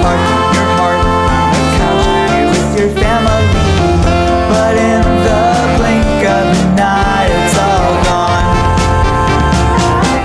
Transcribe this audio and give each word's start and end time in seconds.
spark 0.00 0.20
your 0.56 0.68
heart 0.80 1.00
on 1.04 1.52
the 1.52 1.60
couch 1.76 2.08
here 2.32 2.48
with 2.48 2.72
your 2.80 2.88
family. 3.02 3.44
But 4.48 4.74
in 4.80 5.02
the 5.28 5.44
blink 5.76 6.20
of 6.24 6.44
an 6.56 6.80
eye, 6.80 7.28
it's 7.28 7.56
all 7.60 7.92
gone. 8.08 8.48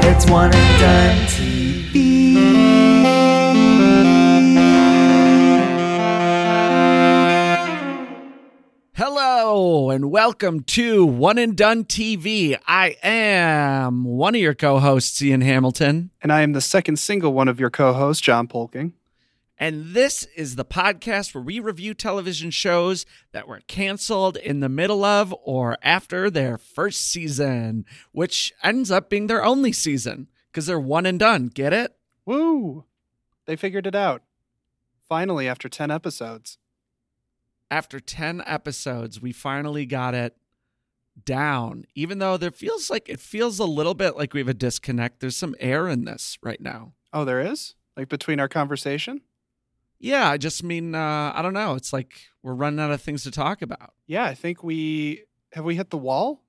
It's 0.09 0.25
one 0.31 0.51
and 0.55 0.79
done 0.79 1.17
TV. 1.27 1.95
Hello 8.93 9.89
and 9.89 10.09
welcome 10.09 10.63
to 10.63 11.05
One 11.05 11.37
and 11.37 11.57
Done 11.57 11.83
TV. 11.83 12.57
I 12.65 12.95
am 13.03 14.05
one 14.05 14.35
of 14.35 14.41
your 14.41 14.53
co-hosts, 14.53 15.21
Ian 15.21 15.41
Hamilton, 15.41 16.11
And 16.21 16.31
I 16.31 16.43
am 16.43 16.53
the 16.53 16.61
second 16.61 16.97
single 16.97 17.33
one 17.33 17.49
of 17.49 17.59
your 17.59 17.69
co 17.69 17.91
hosts, 17.91 18.21
John 18.21 18.47
Poelking. 18.47 18.93
And 19.57 19.93
this 19.93 20.25
is 20.35 20.55
the 20.55 20.65
podcast 20.65 21.33
where 21.33 21.43
we 21.43 21.59
review 21.59 21.93
television 21.93 22.51
shows 22.51 23.05
that 23.31 23.47
were 23.47 23.61
canceled 23.67 24.35
in 24.37 24.59
the 24.59 24.69
middle 24.69 25.05
of 25.05 25.33
or 25.43 25.77
after 25.81 26.29
their 26.29 26.57
first 26.57 27.01
season, 27.01 27.85
which 28.11 28.53
ends 28.63 28.91
up 28.91 29.09
being 29.09 29.27
their 29.27 29.43
only 29.43 29.71
season 29.71 30.27
because 30.51 30.65
they're 30.65 30.79
one 30.79 31.05
and 31.05 31.19
done. 31.19 31.47
Get 31.47 31.71
it? 31.71 31.95
Woo! 32.25 32.83
They 33.45 33.55
figured 33.55 33.87
it 33.87 33.95
out. 33.95 34.23
Finally, 35.07 35.47
after 35.47 35.69
10 35.69 35.89
episodes. 35.89 36.57
After 37.71 37.99
10 37.99 38.43
episodes, 38.45 39.21
we 39.21 39.31
finally 39.31 39.85
got 39.85 40.13
it 40.13 40.35
down. 41.23 41.85
Even 41.95 42.19
though 42.19 42.35
there 42.35 42.51
feels 42.51 42.89
like 42.89 43.07
it 43.07 43.19
feels 43.19 43.59
a 43.59 43.65
little 43.65 43.93
bit 43.93 44.17
like 44.17 44.33
we 44.33 44.41
have 44.41 44.49
a 44.49 44.53
disconnect. 44.53 45.19
There's 45.21 45.37
some 45.37 45.55
air 45.59 45.87
in 45.87 46.03
this 46.03 46.37
right 46.43 46.59
now. 46.59 46.93
Oh, 47.13 47.23
there 47.23 47.39
is? 47.39 47.75
Like 47.95 48.09
between 48.09 48.39
our 48.39 48.49
conversation? 48.49 49.21
Yeah, 50.05 50.29
I 50.29 50.37
just 50.37 50.63
mean 50.63 50.93
uh, 50.93 51.33
I 51.35 51.41
don't 51.41 51.53
know. 51.53 51.73
It's 51.73 51.91
like 51.91 52.13
we're 52.43 52.53
running 52.53 52.79
out 52.79 52.91
of 52.91 53.01
things 53.01 53.23
to 53.23 53.31
talk 53.31 53.61
about. 53.61 53.93
Yeah, 54.05 54.25
I 54.25 54.35
think 54.35 54.63
we. 54.63 55.23
Have 55.53 55.65
we 55.65 55.75
hit 55.75 55.89
the 55.89 55.97
wall? 55.97 56.41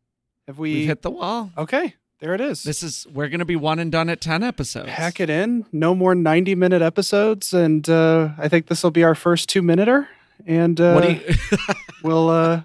Have 0.46 0.58
we. 0.58 0.74
We've 0.74 0.86
hit 0.86 1.00
the 1.02 1.10
wall. 1.10 1.50
okay, 1.56 1.94
there 2.20 2.34
it 2.34 2.40
is. 2.40 2.62
This 2.62 2.82
is 2.82 3.06
we're 3.12 3.28
gonna 3.28 3.46
be 3.46 3.56
one 3.56 3.78
and 3.78 3.90
done 3.90 4.10
at 4.10 4.20
ten 4.20 4.42
episodes. 4.42 4.90
Pack 4.90 5.20
it 5.20 5.30
in. 5.30 5.64
No 5.72 5.94
more 5.94 6.14
90 6.14 6.54
minute 6.54 6.82
episodes. 6.82 7.54
And 7.54 7.88
uh, 7.88 8.30
I 8.36 8.48
think 8.48 8.66
this 8.66 8.82
will 8.82 8.90
be 8.90 9.04
our 9.04 9.14
first 9.14 9.48
two 9.48 9.62
minuter. 9.62 10.08
And 10.46 10.78
uh, 10.78 10.92
what 10.92 11.04
do 11.04 11.12
you? 11.12 11.34
we'll 12.02 12.28
uh, 12.28 12.62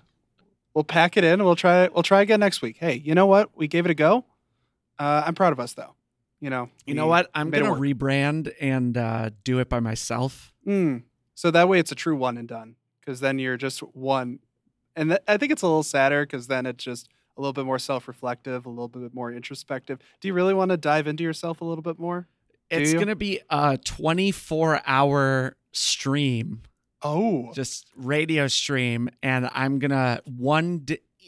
we'll 0.73 0.83
pack 0.83 1.15
it 1.15 1.23
in. 1.23 1.43
We'll 1.43 1.55
try 1.55 1.87
We'll 1.87 2.03
try 2.03 2.21
again 2.21 2.41
next 2.41 2.61
week. 2.61 2.77
Hey, 2.79 2.95
you 2.95 3.15
know 3.15 3.27
what? 3.27 3.55
We 3.55 3.67
gave 3.67 3.85
it 3.85 3.91
a 3.91 3.95
go. 3.95 4.25
Uh, 4.99 5.23
I'm 5.25 5.35
proud 5.35 5.53
of 5.53 5.59
us, 5.59 5.73
though. 5.73 5.95
You 6.41 6.49
know. 6.49 6.69
you 6.87 6.95
know 6.95 7.05
what? 7.07 7.29
I'm 7.35 7.51
gonna 7.51 7.69
rebrand 7.75 8.51
and 8.59 8.97
uh, 8.97 9.29
do 9.43 9.59
it 9.59 9.69
by 9.69 9.79
myself. 9.79 10.53
Mm. 10.67 11.03
So 11.35 11.51
that 11.51 11.69
way 11.69 11.79
it's 11.79 11.91
a 11.91 11.95
true 11.95 12.15
one 12.15 12.37
and 12.37 12.47
done 12.47 12.75
because 12.99 13.19
then 13.19 13.37
you're 13.39 13.57
just 13.57 13.79
one. 13.79 14.39
And 14.95 15.11
th- 15.11 15.21
I 15.27 15.37
think 15.37 15.51
it's 15.51 15.61
a 15.61 15.67
little 15.67 15.83
sadder 15.83 16.23
because 16.25 16.47
then 16.47 16.65
it's 16.65 16.83
just 16.83 17.07
a 17.37 17.41
little 17.41 17.53
bit 17.53 17.65
more 17.65 17.77
self 17.79 18.07
reflective, 18.07 18.65
a 18.65 18.69
little 18.69 18.87
bit 18.87 19.13
more 19.13 19.31
introspective. 19.31 19.99
Do 20.19 20.27
you 20.27 20.33
really 20.33 20.53
want 20.55 20.71
to 20.71 20.77
dive 20.77 21.07
into 21.07 21.23
yourself 21.23 21.61
a 21.61 21.65
little 21.65 21.83
bit 21.83 21.99
more? 21.99 22.27
Do 22.71 22.77
It's 22.77 22.91
you? 22.93 22.99
gonna 22.99 23.15
be 23.15 23.39
a 23.49 23.77
24 23.77 24.81
hour 24.85 25.55
stream, 25.73 26.61
Oh, 27.03 27.51
just 27.53 27.85
radio 27.95 28.47
stream, 28.47 29.09
and 29.23 29.49
I'm 29.53 29.79
gonna 29.79 30.21
one 30.25 30.85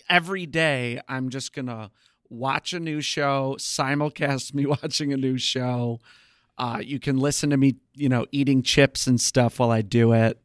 every 0.09 0.45
day. 0.45 1.01
I'm 1.07 1.29
just 1.29 1.53
gonna 1.53 1.91
watch 2.33 2.73
a 2.73 2.79
new 2.79 2.99
show, 3.01 3.55
simulcast 3.59 4.53
me 4.53 4.65
watching 4.83 5.13
a 5.13 5.17
new 5.17 5.37
show. 5.37 5.99
Uh, 6.57 6.79
you 6.83 6.99
can 6.99 7.17
listen 7.17 7.49
to 7.49 7.57
me, 7.57 7.75
you 7.95 8.09
know, 8.09 8.25
eating 8.31 8.61
chips 8.61 9.07
and 9.07 9.19
stuff 9.19 9.59
while 9.59 9.71
I 9.71 9.81
do 9.81 10.13
it, 10.13 10.39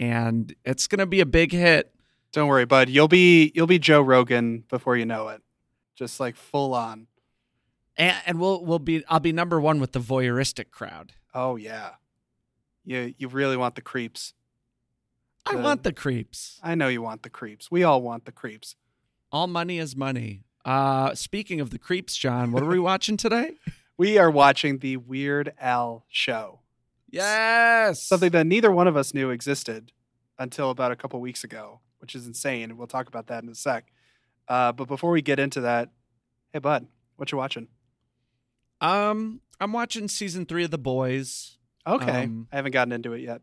and 0.00 0.54
it's 0.64 0.86
gonna 0.86 1.06
be 1.06 1.20
a 1.20 1.26
big 1.26 1.52
hit. 1.52 1.92
don't 2.32 2.48
worry, 2.48 2.64
bud. 2.64 2.88
You'll 2.88 3.08
be 3.08 3.52
you'll 3.54 3.66
be 3.66 3.78
Joe 3.78 4.00
Rogan 4.00 4.64
before 4.68 4.96
you 4.96 5.04
know 5.06 5.28
it, 5.28 5.42
just 5.96 6.18
like 6.20 6.36
full 6.36 6.74
on. 6.74 7.06
And, 7.96 8.16
and 8.26 8.40
we'll 8.40 8.64
we'll 8.64 8.78
be 8.78 9.04
I'll 9.08 9.20
be 9.20 9.32
number 9.32 9.60
one 9.60 9.80
with 9.80 9.92
the 9.92 10.00
voyeuristic 10.00 10.70
crowd. 10.70 11.12
Oh 11.34 11.56
yeah, 11.56 11.90
you 12.84 13.14
you 13.18 13.28
really 13.28 13.56
want 13.56 13.74
the 13.74 13.82
creeps. 13.82 14.32
I 15.46 15.56
The- 15.56 15.62
want 15.62 15.82
the 15.82 15.92
creeps. 15.92 16.58
I 16.62 16.74
know 16.74 16.88
you 16.88 17.02
want 17.02 17.22
the 17.22 17.30
creeps. 17.30 17.70
We 17.70 17.84
all 17.84 18.00
want 18.00 18.24
the 18.24 18.32
creeps. 18.32 18.76
All 19.30 19.46
money 19.46 19.78
is 19.78 19.94
money. 19.94 20.42
Uh, 20.64 21.14
speaking 21.14 21.60
of 21.60 21.70
the 21.70 21.78
creeps, 21.78 22.16
John, 22.16 22.52
what 22.52 22.62
are 22.62 22.66
we 22.66 22.78
watching 22.78 23.16
today? 23.16 23.52
We 23.96 24.18
are 24.18 24.28
watching 24.28 24.78
the 24.78 24.96
Weird 24.96 25.52
Al 25.60 26.04
show. 26.08 26.58
Yes, 27.12 28.02
something 28.02 28.30
that 28.30 28.44
neither 28.44 28.72
one 28.72 28.88
of 28.88 28.96
us 28.96 29.14
knew 29.14 29.30
existed 29.30 29.92
until 30.36 30.70
about 30.70 30.90
a 30.90 30.96
couple 30.96 31.20
weeks 31.20 31.44
ago, 31.44 31.78
which 32.00 32.16
is 32.16 32.26
insane. 32.26 32.70
and 32.70 32.76
We'll 32.76 32.88
talk 32.88 33.06
about 33.06 33.28
that 33.28 33.44
in 33.44 33.48
a 33.48 33.54
sec. 33.54 33.92
Uh, 34.48 34.72
but 34.72 34.88
before 34.88 35.12
we 35.12 35.22
get 35.22 35.38
into 35.38 35.60
that, 35.60 35.90
hey 36.52 36.58
bud, 36.58 36.88
what 37.14 37.30
you 37.30 37.38
watching? 37.38 37.68
Um, 38.80 39.40
I'm 39.60 39.72
watching 39.72 40.08
season 40.08 40.44
three 40.44 40.64
of 40.64 40.72
The 40.72 40.78
Boys. 40.78 41.56
Okay, 41.86 42.24
Um, 42.24 42.48
I 42.52 42.56
haven't 42.56 42.72
gotten 42.72 42.90
into 42.90 43.12
it 43.12 43.20
yet. 43.20 43.42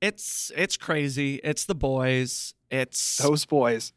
It's 0.00 0.50
it's 0.56 0.76
crazy. 0.76 1.36
It's 1.44 1.64
The 1.64 1.76
Boys. 1.76 2.54
It's 2.72 3.18
Those 3.18 3.44
boys, 3.44 3.92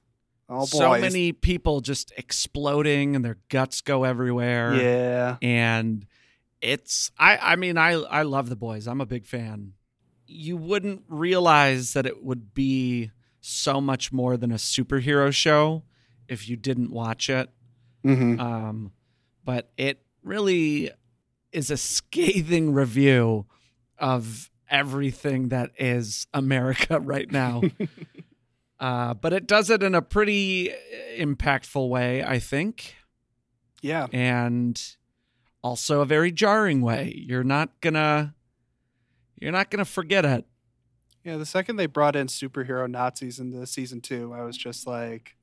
oh 0.50 0.66
so 0.66 0.90
many 1.02 1.32
people 1.34 1.82
just 1.82 2.12
exploding 2.18 3.16
and 3.16 3.24
their 3.26 3.38
guts 3.50 3.82
go 3.82 4.04
everywhere. 4.04 4.76
Yeah, 4.76 5.38
and 5.42 6.06
it's 6.62 7.12
I 7.18 7.38
I 7.38 7.56
mean 7.56 7.78
I 7.78 7.92
I 7.94 8.24
love 8.24 8.50
the 8.50 8.56
boys. 8.56 8.88
I'm 8.88 9.02
a 9.02 9.06
big 9.06 9.26
fan. 9.26 9.74
You 10.26 10.58
wouldn't 10.58 11.04
realize 11.08 11.94
that 11.94 12.06
it 12.06 12.24
would 12.24 12.54
be 12.54 13.12
so 13.40 13.80
much 13.80 14.12
more 14.12 14.36
than 14.38 14.52
a 14.52 14.56
superhero 14.56 15.34
show 15.34 15.84
if 16.28 16.50
you 16.50 16.58
didn't 16.58 16.92
watch 16.92 17.30
it. 17.30 17.50
hmm 18.04 18.40
Um, 18.40 18.92
but 19.46 19.72
it 19.78 20.02
really 20.24 20.92
is 21.54 21.72
a 21.72 21.78
scathing 21.78 22.74
review 22.74 23.46
of 23.98 24.52
everything 24.70 25.48
that 25.50 25.72
is 25.80 26.28
America 26.34 27.00
right 27.14 27.32
now. 27.32 27.62
uh, 28.80 29.14
but 29.14 29.34
it 29.34 29.48
does 29.48 29.70
it 29.70 29.82
in 29.84 29.96
a 29.96 30.02
pretty 30.02 30.72
impactful 31.18 31.90
way, 31.90 32.24
I 32.24 32.40
think 32.40 32.96
yeah. 33.82 34.08
and 34.14 34.82
also 35.64 36.02
a 36.02 36.06
very 36.06 36.32
jarring 36.32 36.82
way. 36.82 37.14
You're 37.28 37.44
not 37.44 37.80
gonna 37.82 38.36
you're 39.40 39.52
not 39.52 39.70
gonna 39.72 39.86
forget 39.86 40.26
it. 40.26 40.46
Yeah, 41.24 41.38
the 41.38 41.46
second 41.46 41.76
they 41.76 41.88
brought 41.88 42.16
in 42.16 42.28
superhero 42.28 42.90
Nazis 42.90 43.40
into 43.40 43.66
season 43.68 44.00
two, 44.02 44.34
I 44.34 44.44
was 44.44 44.56
just 44.58 44.88
like, 44.88 45.36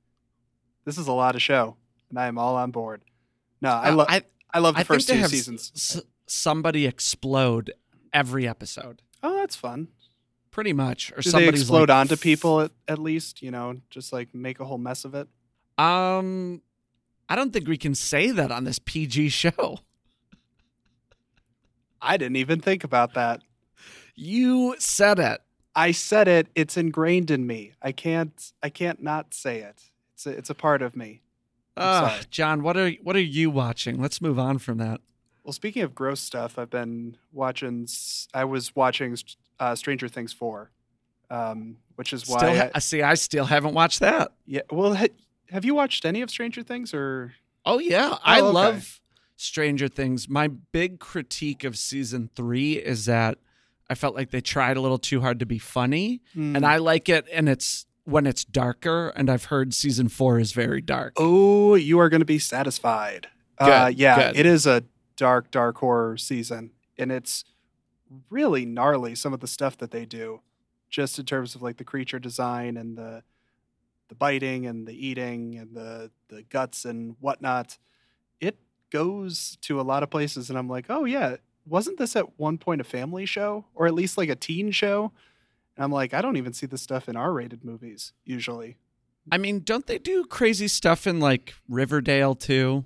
"This 0.84 0.96
is 0.96 1.06
a 1.08 1.12
lot 1.12 1.34
of 1.34 1.42
show," 1.42 1.76
and 2.10 2.18
I 2.18 2.26
am 2.26 2.38
all 2.38 2.56
on 2.56 2.70
board. 2.70 3.02
No, 3.60 3.70
I 3.70 3.90
Uh, 3.90 3.96
love 3.96 4.06
I, 4.08 4.22
I 4.52 4.58
love 4.60 4.74
the 4.76 4.80
I 4.80 4.84
first 4.84 5.08
two 5.08 5.22
seasons. 5.26 5.72
s- 5.74 6.00
somebody 6.26 6.86
explode 6.86 7.72
every 8.12 8.46
episode, 8.48 9.02
oh, 9.22 9.34
that's 9.36 9.56
fun. 9.56 9.88
Pretty 10.54 10.72
much, 10.72 11.12
or 11.12 11.16
Do 11.16 11.22
they 11.22 11.30
somebody's 11.30 11.60
explode 11.62 11.90
like, 11.90 11.98
onto 11.98 12.16
people 12.16 12.60
at, 12.60 12.70
at 12.88 12.98
least? 12.98 13.42
You 13.42 13.50
know, 13.50 13.80
just 13.90 14.12
like 14.12 14.34
make 14.34 14.60
a 14.60 14.64
whole 14.64 14.78
mess 14.78 15.04
of 15.04 15.14
it. 15.14 15.28
Um, 15.76 16.62
I 17.28 17.36
don't 17.36 17.52
think 17.52 17.68
we 17.68 17.76
can 17.76 17.94
say 17.94 18.30
that 18.30 18.52
on 18.52 18.64
this 18.64 18.78
PG 18.78 19.28
show. 19.30 19.80
I 22.00 22.16
didn't 22.16 22.36
even 22.36 22.60
think 22.60 22.84
about 22.84 23.14
that. 23.14 23.40
You 24.14 24.76
said 24.78 25.18
it. 25.18 25.40
I 25.74 25.90
said 25.90 26.28
it. 26.28 26.46
It's 26.54 26.76
ingrained 26.76 27.32
in 27.32 27.46
me. 27.46 27.72
I 27.82 27.90
can't. 27.90 28.52
I 28.62 28.68
can't 28.68 29.02
not 29.02 29.34
say 29.34 29.58
it. 29.58 29.82
It's 30.14 30.26
a, 30.26 30.30
it's 30.30 30.50
a 30.50 30.54
part 30.54 30.82
of 30.82 30.94
me. 30.94 31.22
Sorry. 31.76 32.20
John, 32.30 32.62
what 32.62 32.76
are 32.76 32.90
what 33.02 33.16
are 33.16 33.20
you 33.20 33.50
watching? 33.50 34.00
Let's 34.00 34.22
move 34.22 34.38
on 34.38 34.58
from 34.58 34.78
that. 34.78 35.00
Well, 35.42 35.52
speaking 35.52 35.82
of 35.82 35.94
gross 35.94 36.20
stuff, 36.20 36.58
I've 36.58 36.70
been 36.70 37.16
watching. 37.32 37.88
I 38.32 38.44
was 38.44 38.76
watching 38.76 39.16
uh, 39.60 39.74
Stranger 39.74 40.08
Things 40.08 40.32
four, 40.32 40.70
um, 41.30 41.76
which 41.96 42.12
is 42.12 42.26
why. 42.28 42.38
Still, 42.38 42.50
I, 42.50 42.56
ha- 42.56 42.70
I 42.74 42.78
see. 42.78 43.02
I 43.02 43.14
still 43.14 43.44
haven't 43.46 43.74
watched 43.74 44.00
that. 44.00 44.32
yeah. 44.46 44.62
Well, 44.70 44.94
ha- 44.94 45.06
have 45.50 45.64
you 45.64 45.74
watched 45.74 46.04
any 46.04 46.22
of 46.22 46.30
Stranger 46.30 46.62
Things 46.62 46.92
or? 46.94 47.34
Oh 47.64 47.78
yeah, 47.78 48.18
I 48.22 48.40
okay. 48.40 48.50
love 48.52 49.00
Stranger 49.36 49.88
Things. 49.88 50.28
My 50.28 50.48
big 50.48 51.00
critique 51.00 51.64
of 51.64 51.76
season 51.78 52.30
3 52.36 52.74
is 52.74 53.06
that 53.06 53.38
I 53.88 53.94
felt 53.94 54.14
like 54.14 54.30
they 54.30 54.40
tried 54.40 54.76
a 54.76 54.80
little 54.80 54.98
too 54.98 55.20
hard 55.20 55.38
to 55.40 55.46
be 55.46 55.58
funny, 55.58 56.20
Hmm. 56.34 56.56
and 56.56 56.66
I 56.66 56.76
like 56.78 57.08
it 57.08 57.26
and 57.32 57.48
it's 57.48 57.86
when 58.04 58.26
it's 58.26 58.44
darker 58.44 59.08
and 59.16 59.30
I've 59.30 59.44
heard 59.46 59.72
season 59.72 60.08
4 60.10 60.38
is 60.40 60.52
very 60.52 60.82
dark. 60.82 61.14
Oh, 61.16 61.74
you 61.74 61.98
are 62.00 62.10
going 62.10 62.20
to 62.20 62.26
be 62.26 62.38
satisfied. 62.38 63.28
uh, 63.58 63.90
yeah, 63.94 64.32
good. 64.32 64.40
it 64.40 64.46
is 64.46 64.66
a 64.66 64.84
dark, 65.16 65.50
dark 65.50 65.78
horror 65.78 66.16
season, 66.18 66.72
and 66.98 67.10
it's 67.10 67.44
really 68.30 68.64
gnarly. 68.64 69.14
Some 69.14 69.32
of 69.32 69.40
the 69.40 69.46
stuff 69.46 69.76
that 69.78 69.90
they 69.90 70.04
do, 70.04 70.40
just 70.88 71.18
in 71.18 71.24
terms 71.24 71.54
of 71.54 71.62
like 71.62 71.76
the 71.76 71.84
creature 71.84 72.18
design 72.18 72.76
and 72.76 72.96
the 72.96 73.22
the 74.08 74.14
biting 74.14 74.66
and 74.66 74.86
the 74.86 75.06
eating 75.06 75.56
and 75.56 75.74
the 75.74 76.10
the 76.28 76.42
guts 76.42 76.84
and 76.84 77.16
whatnot. 77.20 77.78
It 78.40 78.58
goes 78.90 79.56
to 79.62 79.80
a 79.80 79.82
lot 79.82 80.02
of 80.02 80.10
places, 80.10 80.50
and 80.50 80.58
I'm 80.58 80.68
like, 80.68 80.86
oh 80.88 81.04
yeah, 81.04 81.36
wasn't 81.66 81.98
this 81.98 82.16
at 82.16 82.38
one 82.38 82.58
point 82.58 82.80
a 82.80 82.84
family 82.84 83.26
show 83.26 83.64
or 83.74 83.86
at 83.86 83.94
least 83.94 84.18
like 84.18 84.28
a 84.28 84.36
teen 84.36 84.70
show? 84.70 85.12
And 85.76 85.84
I'm 85.84 85.92
like, 85.92 86.14
I 86.14 86.22
don't 86.22 86.36
even 86.36 86.52
see 86.52 86.66
this 86.66 86.82
stuff 86.82 87.08
in 87.08 87.16
R-rated 87.16 87.64
movies 87.64 88.12
usually. 88.24 88.76
I 89.32 89.38
mean, 89.38 89.60
don't 89.60 89.86
they 89.86 89.98
do 89.98 90.24
crazy 90.24 90.68
stuff 90.68 91.06
in 91.06 91.18
like 91.18 91.54
Riverdale 91.68 92.34
too? 92.34 92.84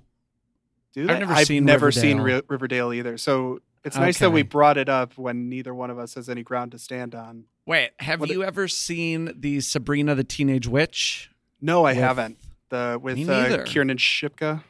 Do 0.93 1.01
I've 1.03 1.19
never 1.19 1.33
I've 1.33 1.47
seen 1.47 1.65
never 1.65 1.91
seen 1.91 2.17
Riverdale. 2.17 2.37
Ri- 2.37 2.47
Riverdale 2.47 2.93
either. 2.93 3.17
So 3.17 3.59
it's 3.83 3.95
nice 3.97 4.19
that 4.19 4.31
we 4.31 4.41
brought 4.43 4.77
it 4.77 4.89
up 4.89 5.17
when 5.17 5.49
neither 5.49 5.73
one 5.73 5.89
of 5.89 5.97
us 5.99 6.15
has 6.15 6.29
any 6.29 6.43
ground 6.43 6.71
to 6.73 6.79
stand 6.79 7.15
on. 7.15 7.45
Wait, 7.65 7.91
have 7.99 8.19
What 8.19 8.29
you 8.29 8.43
ever 8.43 8.67
seen 8.67 9.31
the 9.35 9.61
Sabrina 9.61 10.15
the 10.15 10.23
Teenage 10.23 10.67
Witch? 10.67 11.29
No, 11.61 11.85
I 11.85 11.91
With- 11.91 11.97
haven't. 11.99 12.37
The 12.69 12.99
with 13.01 13.17
Me 13.17 13.27
uh. 13.27 13.63
Kiernan 13.65 13.97
Shipka. 13.97 14.63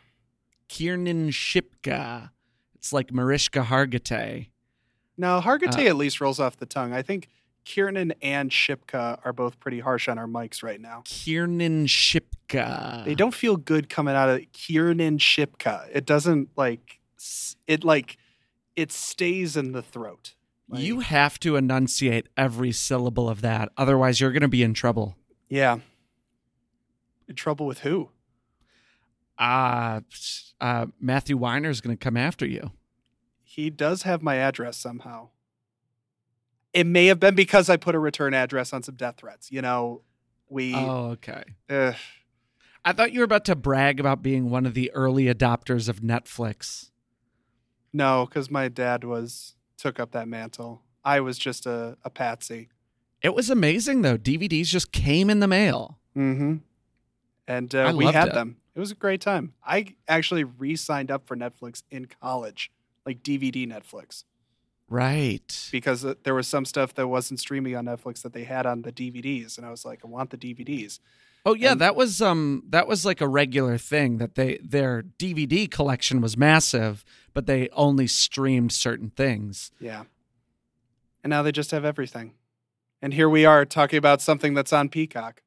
Kiernan 0.69 1.29
Shipka. 1.31 2.29
It's 2.75 2.93
like 2.93 3.11
Mariska 3.11 3.61
Hargitay. 3.63 4.47
No, 5.17 5.41
Hargitay 5.41 5.85
Uh, 5.85 5.89
at 5.89 5.95
least 5.97 6.21
rolls 6.21 6.39
off 6.39 6.55
the 6.57 6.65
tongue. 6.65 6.93
I 6.93 7.01
think 7.01 7.27
Kiernan 7.65 8.13
and 8.21 8.51
Shipka 8.51 9.19
are 9.25 9.33
both 9.33 9.59
pretty 9.59 9.81
harsh 9.81 10.07
on 10.07 10.17
our 10.17 10.27
mics 10.27 10.63
right 10.63 10.79
now. 10.79 11.01
Kiernan 11.05 11.87
Shipka. 11.87 13.03
They 13.03 13.15
don't 13.15 13.33
feel 13.33 13.57
good 13.57 13.89
coming 13.89 14.15
out 14.15 14.29
of 14.29 14.41
Kiernan 14.53 15.17
Shipka. 15.17 15.89
It 15.91 16.05
doesn't 16.05 16.49
like 16.55 16.99
it 17.67 17.83
like 17.83 18.15
it 18.79 18.91
stays 18.91 19.57
in 19.57 19.73
the 19.73 19.81
throat. 19.81 20.35
Like, 20.69 20.81
You 20.81 21.01
have 21.01 21.39
to 21.41 21.55
enunciate 21.55 22.27
every 22.37 22.71
syllable 22.71 23.27
of 23.29 23.41
that, 23.41 23.69
otherwise 23.75 24.21
you're 24.21 24.31
going 24.31 24.41
to 24.41 24.47
be 24.47 24.63
in 24.63 24.73
trouble. 24.73 25.15
yeah. 25.49 25.79
In 27.27 27.35
trouble 27.35 27.67
with 27.67 27.81
who? 27.81 28.09
Uh, 29.37 30.01
uh 30.59 30.87
Matthew 30.99 31.37
Weiner 31.37 31.69
is 31.69 31.79
going 31.79 31.95
to 31.95 32.03
come 32.03 32.17
after 32.17 32.43
you. 32.43 32.71
He 33.43 33.69
does 33.69 34.01
have 34.01 34.23
my 34.23 34.37
address 34.37 34.77
somehow. 34.77 35.29
It 36.73 36.87
may 36.87 37.05
have 37.05 37.19
been 37.19 37.35
because 37.35 37.69
I 37.69 37.77
put 37.77 37.93
a 37.93 37.99
return 37.99 38.33
address 38.33 38.73
on 38.73 38.81
some 38.81 38.95
death 38.95 39.17
threats. 39.17 39.51
You 39.51 39.61
know, 39.61 40.01
we. 40.49 40.73
Oh, 40.73 41.11
okay. 41.11 41.43
ugh. 41.69 41.95
I 42.83 42.93
thought 42.93 43.11
you 43.13 43.19
were 43.19 43.25
about 43.25 43.45
to 43.45 43.55
brag 43.55 43.99
about 43.99 44.23
being 44.23 44.49
one 44.49 44.65
of 44.65 44.73
the 44.73 44.91
early 44.93 45.25
adopters 45.25 45.87
of 45.87 45.99
Netflix. 45.99 46.88
No, 47.93 48.25
because 48.25 48.49
my 48.51 48.67
dad 48.67 49.03
was 49.03 49.55
took 49.77 49.99
up 49.99 50.11
that 50.11 50.27
mantle. 50.27 50.81
I 51.03 51.19
was 51.21 51.37
just 51.37 51.65
a, 51.65 51.97
a 52.03 52.09
patsy. 52.09 52.69
It 53.21 53.33
was 53.33 53.49
amazing 53.49 54.01
though. 54.01 54.17
DVDs 54.17 54.67
just 54.67 54.91
came 54.91 55.29
in 55.29 55.39
the 55.39 55.47
mail. 55.47 55.97
Mm-hmm. 56.17 56.57
And 57.47 57.73
uh, 57.75 57.93
we 57.95 58.05
had 58.05 58.29
it. 58.29 58.33
them. 58.33 58.57
It 58.75 58.79
was 58.79 58.91
a 58.91 58.95
great 58.95 59.21
time. 59.21 59.53
I 59.65 59.95
actually 60.07 60.43
re-signed 60.43 61.09
up 61.11 61.25
for 61.27 61.35
Netflix 61.35 61.83
in 61.89 62.07
college, 62.21 62.71
like 63.05 63.23
DVD 63.23 63.67
Netflix, 63.67 64.23
Right. 64.87 65.69
because 65.71 66.03
uh, 66.05 66.15
there 66.23 66.33
was 66.33 66.47
some 66.47 66.65
stuff 66.65 66.93
that 66.95 67.07
wasn't 67.07 67.39
streaming 67.39 67.75
on 67.75 67.85
Netflix 67.85 68.21
that 68.23 68.33
they 68.33 68.43
had 68.43 68.65
on 68.65 68.81
the 68.83 68.91
DVDs, 68.91 69.57
and 69.57 69.65
I 69.65 69.71
was 69.71 69.85
like, 69.85 69.99
I 70.03 70.07
want 70.07 70.29
the 70.31 70.37
DVDs. 70.37 70.99
Oh 71.45 71.53
yeah, 71.53 71.71
And- 71.73 71.81
that 71.81 71.95
was 71.95 72.21
um 72.21 72.63
that 72.69 72.87
was 72.87 73.05
like 73.05 73.21
a 73.21 73.27
regular 73.27 73.77
thing 73.77 74.17
that 74.17 74.35
they 74.35 74.57
their 74.63 75.03
DVD 75.03 75.69
collection 75.69 76.21
was 76.21 76.35
massive, 76.37 77.03
but 77.33 77.45
they 77.45 77.69
only 77.69 78.07
streamed 78.07 78.71
certain 78.71 79.09
things. 79.09 79.71
Yeah. 79.79 80.03
And 81.23 81.29
now 81.31 81.41
they 81.43 81.51
just 81.51 81.71
have 81.71 81.85
everything. 81.85 82.33
And 83.01 83.13
here 83.13 83.29
we 83.29 83.45
are 83.45 83.65
talking 83.65 83.97
about 83.97 84.21
something 84.21 84.53
that's 84.53 84.73
on 84.73 84.89
Peacock. 84.89 85.41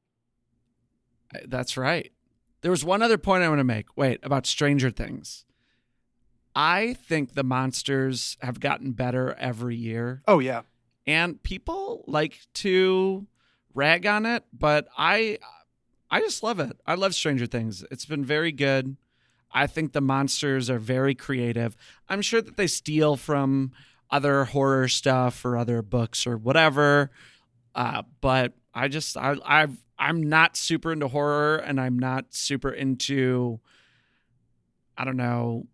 That's 1.46 1.76
right. 1.76 2.12
There 2.61 2.70
was 2.70 2.84
one 2.84 3.02
other 3.02 3.19
point 3.19 3.43
I 3.43 3.49
want 3.49 3.58
to 3.61 3.64
make. 3.64 3.96
Wait, 3.96 4.20
about 4.23 4.46
Stranger 4.46 4.90
Things. 4.90 5.44
I 6.55 6.94
think 6.94 7.32
the 7.34 7.43
monsters 7.44 8.37
have 8.43 8.61
gotten 8.61 8.93
better 8.93 9.35
every 9.38 9.76
year. 9.76 10.23
Oh 10.28 10.38
yeah. 10.38 10.62
and 11.06 11.43
people 11.43 12.05
like 12.06 12.38
to 12.55 13.26
rag 13.75 14.05
on 14.06 14.26
it 14.26 14.44
but 14.52 14.87
i 14.99 15.38
i 16.11 16.20
just 16.20 16.43
love 16.43 16.61
it 16.61 16.76
i 16.87 16.94
love 16.94 17.14
stranger 17.14 17.46
things 17.46 17.82
it's 17.90 18.05
been 18.05 18.23
very 18.23 18.52
good 18.52 18.96
i 19.52 19.66
think 19.66 19.93
the 19.93 20.00
monsters 20.00 20.69
are 20.70 20.78
very 20.78 21.14
creative 21.14 21.76
i'm 22.08 22.22
sure 22.22 22.40
that 22.40 22.56
they 22.56 22.66
steal 22.66 23.16
from 23.16 23.72
other 24.10 24.44
horror 24.44 24.88
stuff 24.88 25.44
or 25.44 25.56
other 25.56 25.82
books 25.82 26.26
or 26.26 26.37
whatever 26.37 27.10
uh, 27.75 28.02
but 28.20 28.52
i 28.75 28.88
just 28.88 29.16
i 29.16 29.34
i've 29.44 29.76
i'm 29.99 30.22
not 30.22 30.56
super 30.56 30.93
into 30.93 31.08
horror 31.08 31.56
and 31.56 31.81
i'm 31.81 31.99
not 31.99 32.26
super 32.31 32.70
into 32.70 33.58
i 34.96 35.04
don't 35.04 35.16
know 35.16 35.66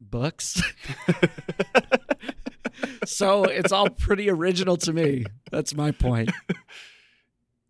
books 0.00 0.62
so 3.04 3.44
it's 3.44 3.72
all 3.72 3.88
pretty 3.88 4.30
original 4.30 4.76
to 4.78 4.92
me. 4.92 5.24
That's 5.50 5.74
my 5.74 5.90
point. 5.90 6.30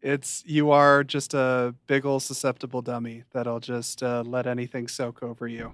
It's 0.06 0.44
you 0.46 0.70
are 0.70 1.02
just 1.02 1.34
a 1.34 1.74
big 1.88 2.06
old 2.06 2.22
susceptible 2.22 2.80
dummy 2.80 3.24
that'll 3.32 3.58
just 3.60 4.02
uh, 4.02 4.22
let 4.24 4.46
anything 4.46 4.86
soak 4.86 5.20
over 5.22 5.48
you. 5.48 5.72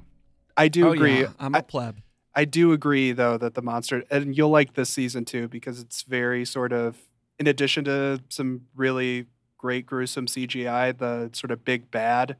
I 0.56 0.68
do 0.68 0.88
Oh, 0.88 0.92
agree. 0.92 1.20
yeah, 1.20 1.28
I'm 1.38 1.54
a 1.54 1.58
I, 1.58 1.60
pleb. 1.60 1.96
I 2.34 2.44
do 2.46 2.72
agree 2.72 3.12
though 3.12 3.36
that 3.36 3.54
the 3.54 3.60
monster 3.62 4.04
and 4.10 4.34
you'll 4.36 4.48
like 4.48 4.72
this 4.74 4.88
season 4.88 5.26
too 5.26 5.48
because 5.48 5.80
it's 5.80 6.02
very 6.02 6.46
sort 6.46 6.72
of 6.72 6.96
in 7.38 7.46
addition 7.46 7.84
to 7.84 8.22
some 8.30 8.62
really 8.74 9.26
great 9.58 9.84
gruesome 9.84 10.26
CGI, 10.26 10.96
the 10.96 11.28
sort 11.34 11.50
of 11.50 11.62
big 11.64 11.90
bad 11.90 12.36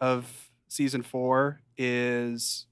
of 0.00 0.50
season 0.68 1.02
4 1.02 1.60
is 1.76 2.66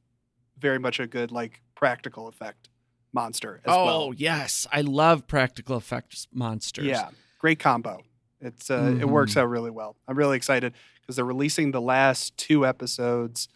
very 0.59 0.79
much 0.79 0.99
a 0.99 1.07
good 1.07 1.31
like 1.31 1.61
practical 1.75 2.27
effect 2.27 2.69
monster 3.13 3.57
as 3.67 3.75
oh 3.75 3.85
well. 3.85 4.15
yes, 4.17 4.67
I 4.73 4.81
love 4.81 5.27
practical 5.27 5.77
effects 5.77 6.27
monsters. 6.33 6.87
Yeah, 6.87 7.11
great 7.39 7.59
combo. 7.59 8.01
It's 8.43 8.71
uh, 8.71 8.97
it 9.01 9.09
works 9.09 9.35
Mhm. 9.35 9.43
out 9.43 9.49
really 9.49 9.71
well. 9.71 9.97
I'm 10.09 10.17
really 10.19 10.37
excited 10.37 10.75
because 11.01 11.17
they're 11.17 11.25
releasing 11.25 11.71
the 11.71 11.81
last 11.81 12.37
two 12.37 12.67
episodes, 12.67 13.49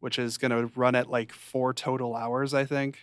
which 0.00 0.18
is 0.18 0.36
going 0.36 0.50
to 0.50 0.66
run 0.78 0.94
at 0.94 1.08
like 1.08 1.32
four 1.32 1.72
total 1.72 2.14
hours, 2.16 2.52
I 2.52 2.64
think, 2.64 2.98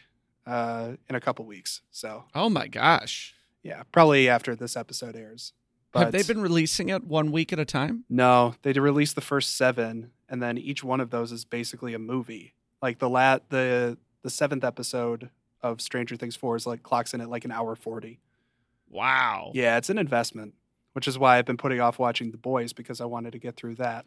uh, 0.45 0.93
in 1.09 1.15
a 1.15 1.21
couple 1.21 1.45
weeks. 1.45 1.81
So 1.91 2.25
Oh 2.35 2.49
my 2.49 2.67
gosh. 2.67 3.33
yeah, 3.63 3.83
probably 3.91 4.27
after 4.29 4.55
this 4.55 4.75
episode 4.75 5.15
airs. 5.15 5.53
Have 5.95 6.11
they 6.11 6.19
But 6.19 6.27
been 6.27 6.41
releasing 6.41 6.89
it 6.89 7.03
one 7.03 7.31
week 7.31 7.53
at 7.53 7.59
a 7.59 7.65
time? 7.65 8.03
No, 8.09 8.55
they 8.63 8.73
released 8.73 9.15
the 9.15 9.21
first 9.21 9.55
seven, 9.55 10.11
and 10.27 10.41
then 10.41 10.57
each 10.57 10.83
one 10.83 10.99
of 10.99 11.11
those 11.11 11.31
is 11.31 11.45
basically 11.45 11.93
a 11.93 11.99
movie. 11.99 12.55
Like 12.81 12.99
the 12.99 13.09
lat 13.09 13.49
the 13.49 13.97
the 14.23 14.29
seventh 14.29 14.63
episode 14.63 15.29
of 15.61 15.79
Stranger 15.81 16.15
Things 16.17 16.35
four 16.35 16.55
is 16.55 16.65
like 16.67 16.81
clocks 16.83 17.13
in 17.13 17.21
at 17.21 17.29
like 17.29 17.45
an 17.45 17.51
hour 17.51 17.75
forty. 17.75 18.19
Wow. 18.89 19.51
Yeah, 19.53 19.77
it's 19.77 19.89
an 19.89 19.97
investment, 19.97 20.53
which 20.93 21.07
is 21.07 21.17
why 21.19 21.37
I've 21.37 21.45
been 21.45 21.57
putting 21.57 21.79
off 21.81 21.99
watching 21.99 22.31
The 22.31 22.37
Boys 22.37 22.73
because 22.73 23.01
I 23.01 23.05
wanted 23.05 23.31
to 23.33 23.39
get 23.39 23.55
through 23.55 23.75
that. 23.75 24.05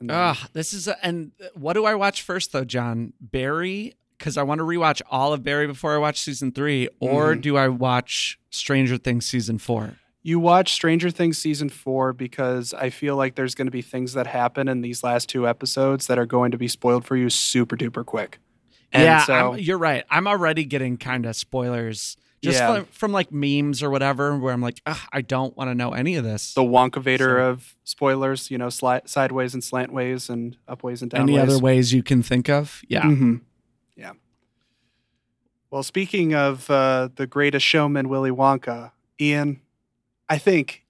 And 0.00 0.08
then- 0.10 0.16
Ugh, 0.16 0.36
this 0.52 0.72
is 0.72 0.88
a, 0.88 1.04
and 1.04 1.32
what 1.54 1.72
do 1.74 1.84
I 1.84 1.94
watch 1.94 2.22
first 2.22 2.52
though, 2.52 2.64
John? 2.64 3.12
Barry 3.20 3.94
because 4.18 4.36
I 4.38 4.42
want 4.44 4.60
to 4.60 4.64
rewatch 4.64 5.02
all 5.10 5.32
of 5.32 5.42
Barry 5.42 5.66
before 5.66 5.94
I 5.94 5.98
watch 5.98 6.20
season 6.20 6.52
3 6.52 6.88
or 7.00 7.34
Mhm. 7.34 7.40
do 7.42 7.56
I 7.56 7.68
watch 7.68 8.38
Stranger 8.50 8.96
Things 8.96 9.26
season 9.26 9.58
4? 9.58 9.98
you 10.26 10.38
watch 10.38 10.72
Stranger 10.72 11.10
Things 11.10 11.36
season 11.36 11.68
four 11.68 12.14
because 12.14 12.72
I 12.72 12.88
feel 12.88 13.14
like 13.14 13.34
there's 13.34 13.54
going 13.54 13.66
to 13.66 13.70
be 13.70 13.82
things 13.82 14.14
that 14.14 14.26
happen 14.26 14.68
in 14.68 14.80
these 14.80 15.04
last 15.04 15.28
two 15.28 15.46
episodes 15.46 16.06
that 16.06 16.18
are 16.18 16.24
going 16.24 16.50
to 16.52 16.56
be 16.56 16.66
spoiled 16.66 17.04
for 17.04 17.14
you 17.14 17.28
super 17.28 17.76
duper 17.76 18.06
quick. 18.06 18.38
And 18.90 19.02
yeah, 19.02 19.24
so 19.26 19.52
you're 19.54 19.76
right. 19.76 20.02
I'm 20.08 20.26
already 20.26 20.64
getting 20.64 20.96
kind 20.96 21.26
of 21.26 21.36
spoilers 21.36 22.16
just 22.44 22.58
Yeah. 22.58 22.74
from, 22.74 22.84
from 22.86 23.12
like 23.12 23.32
memes 23.32 23.82
or 23.82 23.90
whatever, 23.90 24.36
where 24.38 24.52
I'm 24.52 24.60
like, 24.60 24.80
Ugh, 24.86 24.96
I 25.12 25.20
don't 25.22 25.56
want 25.56 25.70
to 25.70 25.74
know 25.74 25.92
any 25.92 26.14
of 26.16 26.24
this. 26.24 26.54
the 26.54 26.62
Wonkavator 26.62 27.18
So- 27.18 27.50
of 27.50 27.74
spoilers, 27.84 28.50
you 28.50 28.58
know, 28.58 28.68
sli- 28.68 29.08
sideways 29.08 29.54
and 29.54 29.62
slantways 29.62 30.28
and 30.30 30.56
upways 30.68 31.02
and 31.02 31.10
downways. 31.10 31.20
any 31.20 31.38
other 31.38 31.58
ways 31.58 31.92
you 31.92 32.02
can 32.02 32.22
think 32.22 32.48
of? 32.48 32.82
Yeah. 32.88 33.02
hmm 33.02 33.36
Yeah. 33.96 34.12
Well, 35.70 35.82
speaking 35.82 36.34
of 36.34 36.70
uh, 36.70 37.08
the 37.16 37.26
greatest 37.26 37.66
showman, 37.66 38.08
Willy 38.08 38.30
Wonka, 38.30 38.92
Ian, 39.20 39.60
I 40.28 40.38
think 40.38 40.84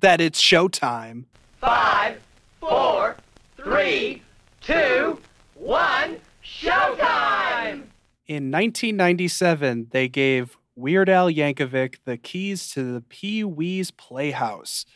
that 0.00 0.20
it's 0.20 0.40
showtime. 0.42 1.24
Five, 1.60 2.20
four, 2.60 3.16
three, 3.56 4.22
two, 4.60 5.20
one, 5.54 6.18
showtime! 6.44 7.84
In 8.26 8.50
1997, 8.50 9.88
they 9.90 10.08
gave 10.08 10.56
Weird 10.78 11.08
Al 11.08 11.28
Yankovic 11.28 11.96
the 12.04 12.16
keys 12.16 12.68
to 12.70 12.92
the 12.92 13.00
Pee 13.00 13.42
Wee's 13.42 13.90
Playhouse. 13.90 14.86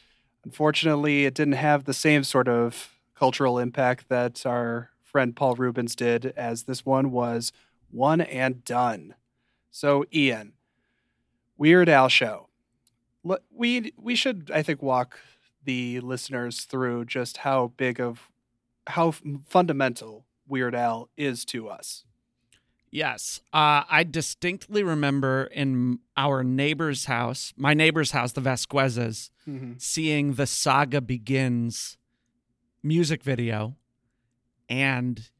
Unfortunately, 0.44 1.24
it 1.24 1.34
didn't 1.34 1.54
have 1.54 1.86
the 1.86 1.92
same 1.92 2.22
sort 2.22 2.46
of 2.46 3.00
cultural 3.16 3.58
impact 3.58 4.08
that 4.08 4.46
our 4.46 4.90
friend 5.02 5.34
Paul 5.34 5.56
Reubens 5.56 5.96
did, 5.96 6.26
as 6.36 6.62
this 6.62 6.86
one 6.86 7.10
was 7.10 7.50
one 7.90 8.20
and 8.20 8.64
done. 8.64 9.16
So, 9.72 10.04
Ian, 10.14 10.52
Weird 11.56 11.88
Al 11.88 12.08
show. 12.08 12.48
We 13.50 13.92
we 13.96 14.14
should, 14.14 14.52
I 14.54 14.62
think, 14.62 14.82
walk 14.82 15.18
the 15.64 15.98
listeners 15.98 16.60
through 16.60 17.06
just 17.06 17.38
how 17.38 17.72
big 17.76 18.00
of 18.00 18.28
how 18.86 19.10
fundamental 19.48 20.26
Weird 20.46 20.76
Al 20.76 21.08
is 21.16 21.44
to 21.46 21.68
us. 21.68 22.04
Yes. 22.94 23.40
Uh, 23.54 23.84
I 23.88 24.04
distinctly 24.04 24.82
remember 24.82 25.44
in 25.44 25.98
our 26.16 26.44
neighbor's 26.44 27.06
house, 27.06 27.54
my 27.56 27.72
neighbor's 27.72 28.10
house, 28.10 28.32
the 28.32 28.42
Vasquezes, 28.42 29.30
Mhm. 29.48 29.80
seeing 29.80 30.34
the 30.34 30.46
Saga 30.46 31.00
Begins 31.00 31.96
music 32.82 33.22
video 33.22 33.76
and 34.68 35.30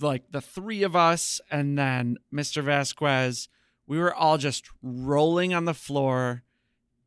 like 0.00 0.30
the 0.30 0.40
three 0.40 0.82
of 0.82 0.96
us 0.96 1.40
and 1.50 1.76
then 1.76 2.16
Mr. 2.32 2.62
Vasquez, 2.62 3.48
we 3.86 3.98
were 3.98 4.14
all 4.14 4.38
just 4.38 4.70
rolling 4.82 5.52
on 5.52 5.66
the 5.66 5.74
floor, 5.74 6.44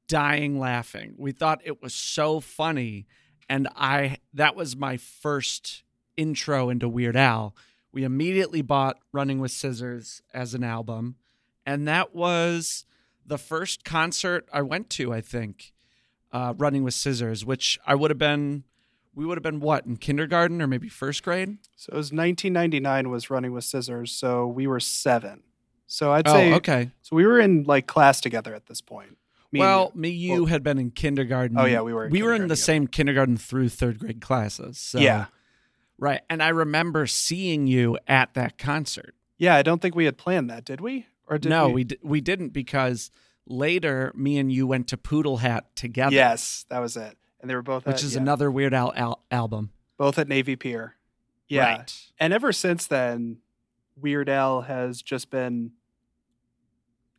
dying 0.08 0.60
laughing. 0.60 1.16
We 1.18 1.32
thought 1.32 1.62
it 1.64 1.82
was 1.82 1.94
so 1.96 2.40
funny. 2.42 3.08
And 3.50 3.68
I 3.76 4.18
that 4.34 4.56
was 4.56 4.76
my 4.76 4.98
first 4.98 5.84
intro 6.16 6.70
into 6.70 6.88
Weird 6.88 7.16
Al. 7.16 7.56
We 7.94 8.04
immediately 8.04 8.62
bought 8.62 8.98
Running 9.12 9.40
with 9.40 9.52
Scissors 9.52 10.22
as 10.34 10.54
an 10.54 10.64
album. 10.64 11.16
And 11.66 11.88
that 11.88 12.14
was 12.14 12.86
the 13.26 13.38
first 13.38 13.86
concert 13.86 14.50
I 14.52 14.62
went 14.64 14.90
to, 14.92 15.14
I 15.14 15.22
think, 15.22 15.72
uh, 16.32 16.54
Running 16.58 16.84
with 16.84 16.96
Scissors, 16.96 17.46
which 17.46 17.80
I 17.86 17.96
would 17.96 18.10
have 18.12 18.18
been, 18.18 18.64
we 19.14 19.26
would 19.26 19.38
have 19.38 19.44
been 19.44 19.60
what, 19.60 19.86
in 19.86 19.98
kindergarten 19.98 20.62
or 20.62 20.68
maybe 20.68 20.90
first 20.90 21.24
grade? 21.24 21.58
So 21.78 21.92
it 21.94 21.96
was 21.98 22.12
1999 22.12 23.10
was 23.10 23.30
Running 23.30 23.54
with 23.54 23.64
Scissors. 23.64 24.12
So 24.12 24.48
we 24.48 24.66
were 24.68 24.80
seven. 24.80 25.44
So 25.86 26.12
I'd 26.12 26.28
Oh, 26.28 26.34
say 26.34 26.54
okay. 26.56 26.90
so 27.04 27.16
we 27.16 27.26
were 27.28 27.40
in 27.40 27.64
like 27.64 27.86
class 27.86 28.20
together 28.20 28.56
at 28.56 28.66
this 28.66 28.82
point. 28.82 29.18
Me 29.52 29.60
well, 29.60 29.92
me, 29.94 30.10
you 30.10 30.32
Well- 30.34 30.46
had 30.48 30.64
been 30.64 30.80
in 30.80 30.90
kindergarten. 30.90 31.56
Oh, 31.60 31.66
yeah, 31.66 31.82
we 31.82 31.94
were 31.94 32.06
in 32.08 32.12
we 32.12 32.24
were 32.24 32.34
in 32.34 32.42
the 32.42 32.56
together. 32.56 32.56
same 32.56 32.88
kindergarten 32.88 33.38
through 33.38 33.70
third 33.70 34.00
grade 34.00 34.20
classes. 34.20 34.80
So, 34.80 34.98
yeah, 34.98 35.28
right. 36.04 36.22
And 36.30 36.44
I 36.44 36.50
remember 36.50 37.08
seeing 37.08 37.66
you 37.68 37.98
at 38.08 38.34
that 38.36 38.58
concert. 38.58 39.16
yeah. 39.38 39.56
I 39.56 39.62
don't 39.64 39.82
think 39.82 39.96
we 39.96 40.06
had 40.06 40.18
planned 40.18 40.50
that, 40.50 40.66
did 40.66 40.82
we? 40.82 41.08
Or 41.28 41.38
did 41.38 41.50
no, 41.50 41.68
we? 41.68 41.74
we, 41.74 41.84
d- 41.86 41.98
we 42.04 42.22
didn't 42.22 42.50
because 42.50 43.10
later 43.48 44.12
me 44.16 44.38
and 44.38 44.52
you 44.52 44.68
went 44.68 44.88
to 44.90 44.98
Poodle 44.98 45.38
Hat 45.38 45.76
together. 45.76 46.14
Yes, 46.16 46.66
that 46.70 46.80
was 46.80 46.96
it. 46.98 47.18
And 47.40 47.50
they 47.50 47.56
were 47.56 47.62
both, 47.62 47.86
which 47.86 47.96
at, 47.98 48.04
is 48.04 48.16
yeah, 48.16 48.22
another 48.22 48.52
Weird 48.52 48.74
Al, 48.74 48.94
al- 48.96 49.24
album. 49.32 49.72
both 49.98 50.18
at 50.20 50.28
Navy 50.28 50.56
Pier. 50.56 50.96
Yeah, 51.48 51.78
Right. 51.78 51.94
and 52.20 52.34
ever 52.34 52.52
since 52.54 52.88
then, 52.88 53.38
Weird 53.96 54.28
Al 54.30 54.62
has 54.62 55.02
just 55.02 55.30
been 55.30 55.72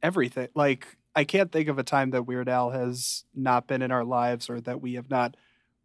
everything. 0.02 0.48
Like 0.54 0.86
I 1.14 1.24
can't 1.24 1.52
think 1.52 1.68
of 1.68 1.78
a 1.78 1.82
time 1.84 2.10
that 2.10 2.24
Weird 2.24 2.48
Al 2.48 2.70
has 2.70 3.24
not 3.34 3.66
been 3.66 3.82
in 3.82 3.90
our 3.92 4.04
lives 4.04 4.50
or 4.50 4.60
that 4.62 4.80
we 4.80 4.94
have 4.94 5.08
not 5.10 5.36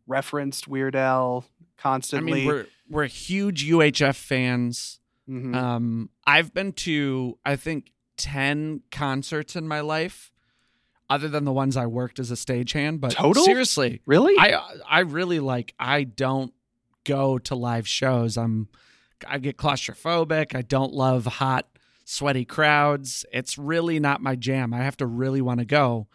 referenced 0.07 0.67
Weird 0.67 0.95
Al 0.95 1.45
I 1.83 2.19
mean, 2.21 2.47
we're 2.47 2.65
we're 2.89 3.05
huge 3.05 3.65
UHF 3.65 4.15
fans. 4.15 4.99
Mhm. 5.29 5.55
Um, 5.55 6.09
I've 6.25 6.53
been 6.53 6.73
to 6.73 7.37
I 7.45 7.55
think 7.55 7.91
ten 8.17 8.81
concerts 8.91 9.55
in 9.55 9.67
my 9.67 9.81
life, 9.81 10.31
other 11.09 11.27
than 11.27 11.45
the 11.45 11.53
ones 11.53 11.77
I 11.77 11.85
worked 11.85 12.19
as 12.19 12.31
a 12.31 12.35
stagehand. 12.35 12.99
But 12.99 13.11
Total? 13.11 13.43
seriously, 13.43 14.01
really? 14.05 14.35
I 14.37 14.79
I 14.89 14.99
really 15.01 15.39
like. 15.39 15.73
I 15.79 16.03
don't 16.03 16.53
go 17.03 17.37
to 17.39 17.55
live 17.55 17.87
shows. 17.87 18.37
I'm 18.37 18.67
I 19.27 19.37
get 19.37 19.57
claustrophobic. 19.57 20.55
I 20.55 20.61
don't 20.61 20.93
love 20.93 21.25
hot, 21.25 21.67
sweaty 22.05 22.45
crowds. 22.45 23.25
It's 23.31 23.57
really 23.57 23.99
not 23.99 24.21
my 24.21 24.35
jam. 24.35 24.73
I 24.73 24.77
have 24.79 24.97
to 24.97 25.05
really 25.05 25.41
want 25.41 25.59
to 25.59 25.65
go. 25.65 26.07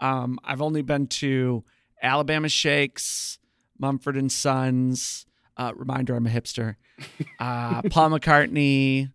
Um, 0.00 0.38
I've 0.42 0.62
only 0.62 0.82
been 0.82 1.06
to 1.08 1.62
Alabama 2.02 2.48
Shakes, 2.48 3.38
Mumford 3.80 4.16
and 4.16 4.30
Sons. 4.30 5.26
Uh, 5.56 5.72
reminder, 5.74 6.14
I'm 6.14 6.26
a 6.26 6.30
hipster. 6.30 6.76
Uh, 7.38 7.82
Paul 7.90 8.10
McCartney, 8.18 9.12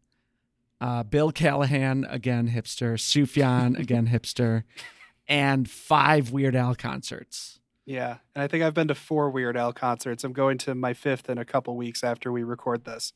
uh, 0.81 1.03
Bill 1.03 1.31
Callahan, 1.31 2.05
again 2.09 2.49
hipster. 2.49 2.93
Sufjan, 2.95 3.79
again 3.79 4.07
hipster, 4.07 4.63
and 5.27 5.69
five 5.69 6.31
Weird 6.31 6.55
Al 6.55 6.75
concerts. 6.75 7.59
yeah, 7.85 8.17
and 8.35 8.43
I 8.43 8.47
think 8.47 8.63
I've 8.63 8.73
been 8.73 8.87
to 8.89 8.95
four 8.95 9.29
Weird 9.29 9.55
Al 9.57 9.73
concerts. 9.73 10.23
I'm 10.23 10.33
going 10.33 10.57
to 10.59 10.75
my 10.75 10.93
fifth 10.93 11.29
in 11.29 11.37
a 11.37 11.45
couple 11.45 11.75
weeks 11.77 12.03
after 12.03 12.31
we 12.31 12.43
record 12.43 12.85
this. 12.85 13.13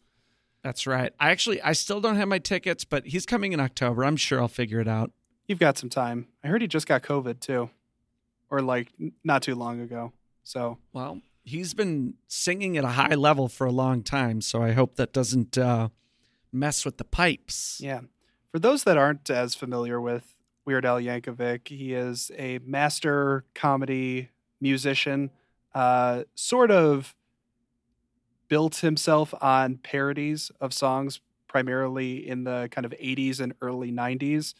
That's 0.64 0.86
right. 0.88 1.14
I 1.20 1.30
actually 1.32 1.62
I 1.62 1.74
still 1.74 2.02
don't 2.02 2.16
have 2.16 2.28
my 2.28 2.40
tickets, 2.40 2.84
but 2.86 3.06
he's 3.08 3.26
coming 3.26 3.54
in 3.54 3.60
October. 3.60 4.04
I'm 4.06 4.18
sure 4.18 4.42
I'll 4.42 4.48
figure 4.48 4.80
it 4.80 4.88
out. 4.88 5.12
You've 5.48 5.60
got 5.60 5.78
some 5.78 5.90
time. 5.90 6.28
I 6.44 6.48
heard 6.48 6.62
he 6.62 6.68
just 6.68 6.86
got 6.88 7.02
COVID 7.04 7.40
too, 7.40 7.70
or 8.50 8.62
like 8.62 8.90
not 9.24 9.42
too 9.44 9.56
long 9.56 9.80
ago. 9.82 10.14
So 10.44 10.78
Well, 10.94 11.22
he's 11.50 11.74
been 11.74 12.14
singing 12.28 12.78
at 12.78 12.84
a 12.84 12.90
high 12.90 13.16
level 13.16 13.48
for 13.48 13.66
a 13.66 13.72
long 13.72 14.04
time, 14.04 14.40
so 14.42 14.62
I 14.62 14.72
hope 14.72 14.96
that 14.96 15.12
doesn't 15.12 15.58
uh, 15.58 15.90
mess 16.52 16.86
with 16.86 16.98
the 16.98 17.04
pipes. 17.04 17.80
Yeah. 17.82 18.02
For 18.52 18.60
those 18.60 18.84
that 18.84 18.98
aren't 18.98 19.30
as 19.30 19.56
familiar 19.56 20.00
with 20.00 20.36
Weird 20.66 20.86
Al 20.86 21.00
Yankovic, 21.00 21.68
he 21.68 21.94
is 21.94 22.32
a 22.38 22.60
master 22.60 23.46
comedy 23.56 24.30
musician, 24.62 25.32
uh, 25.74 26.24
sort 26.36 26.72
of 26.72 27.16
built 28.48 28.78
himself 28.78 29.34
on 29.42 29.78
parodies 29.78 30.52
of 30.62 30.74
songs, 30.74 31.20
primarily 31.48 32.28
in 32.28 32.44
the 32.44 32.68
kind 32.72 32.86
of 32.86 32.92
80s 32.92 33.40
and 33.40 33.54
early 33.62 33.92
90s. 33.92 34.54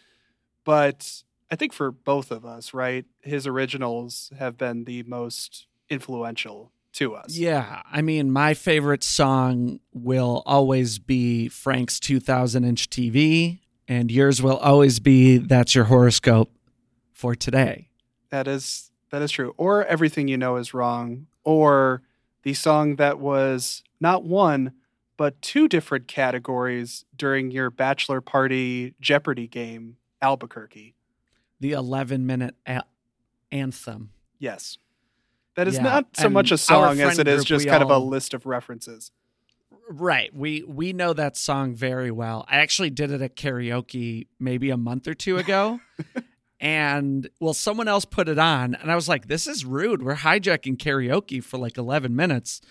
But 0.64 1.24
I 1.52 1.56
think 1.56 1.74
for 1.74 1.92
both 1.92 2.32
of 2.32 2.46
us, 2.46 2.74
right, 2.74 3.06
his 3.22 3.46
originals 3.46 4.32
have 4.40 4.58
been 4.58 4.86
the 4.86 5.04
most 5.04 5.68
influential 5.90 6.72
to 7.00 7.16
us. 7.16 7.36
Yeah, 7.38 7.82
I 7.92 8.02
mean, 8.02 8.30
my 8.30 8.54
favorite 8.54 9.04
song 9.04 9.80
will 9.94 10.44
always 10.46 11.00
be 11.00 11.48
Frank's 11.48 12.00
2000 12.00 12.64
inch 12.66 12.90
TV, 12.90 13.60
and 13.88 14.12
yours 14.12 14.42
will 14.42 14.58
always 14.58 15.00
be 15.00 15.38
That's 15.38 15.74
Your 15.74 15.86
Horoscope 15.86 16.52
for 17.14 17.36
today. 17.36 17.90
That 18.30 18.48
is 18.48 18.92
that 19.12 19.22
is 19.22 19.32
true. 19.32 19.56
Or 19.58 19.86
everything 19.86 20.28
you 20.28 20.38
know 20.38 20.58
is 20.58 20.74
wrong. 20.74 21.28
Or 21.44 22.04
the 22.44 22.54
song 22.54 22.98
that 22.98 23.20
was 23.20 23.82
not 24.00 24.24
one 24.24 24.74
but 25.18 25.42
two 25.42 25.68
different 25.68 26.08
categories 26.08 27.04
during 27.14 27.52
your 27.52 27.70
bachelor 27.70 28.22
party 28.22 28.94
Jeopardy 29.02 29.48
game, 29.48 29.98
Albuquerque. 30.22 30.96
The 31.60 31.74
11 31.74 32.26
minute 32.26 32.56
a- 32.66 32.84
anthem. 33.52 34.12
Yes. 34.38 34.78
That 35.60 35.68
is 35.68 35.76
Yeah, 35.76 35.84
not 35.84 36.16
so 36.16 36.30
much 36.30 36.52
a 36.52 36.58
song 36.58 37.02
as 37.02 37.20
it 37.20 37.28
is 37.28 37.44
just 37.44 37.68
kind 37.68 37.84
of 37.84 37.90
a 37.90 37.98
list 37.98 38.34
of 38.34 38.46
references. 38.46 39.12
Right. 39.90 40.34
We 40.34 40.64
we 40.64 40.94
know 40.94 41.12
that 41.12 41.36
song 41.36 41.76
very 41.76 42.12
well. 42.12 42.46
I 42.48 42.60
actually 42.60 42.92
did 42.92 43.12
it 43.12 43.22
at 43.22 43.36
karaoke 43.36 44.28
maybe 44.40 44.70
a 44.70 44.78
month 44.78 45.06
or 45.06 45.14
two 45.14 45.38
ago. 45.38 45.82
and 46.62 47.30
well, 47.42 47.54
someone 47.54 47.90
else 47.90 48.06
put 48.06 48.30
it 48.30 48.40
on 48.40 48.74
and 48.74 48.90
I 48.90 48.96
was 48.96 49.10
like, 49.10 49.28
this 49.28 49.48
is 49.48 49.66
rude. 49.66 50.02
We're 50.02 50.16
hijacking 50.16 50.78
karaoke 50.78 51.44
for 51.44 51.58
like 51.58 51.78
11 51.78 52.16
minutes. 52.16 52.62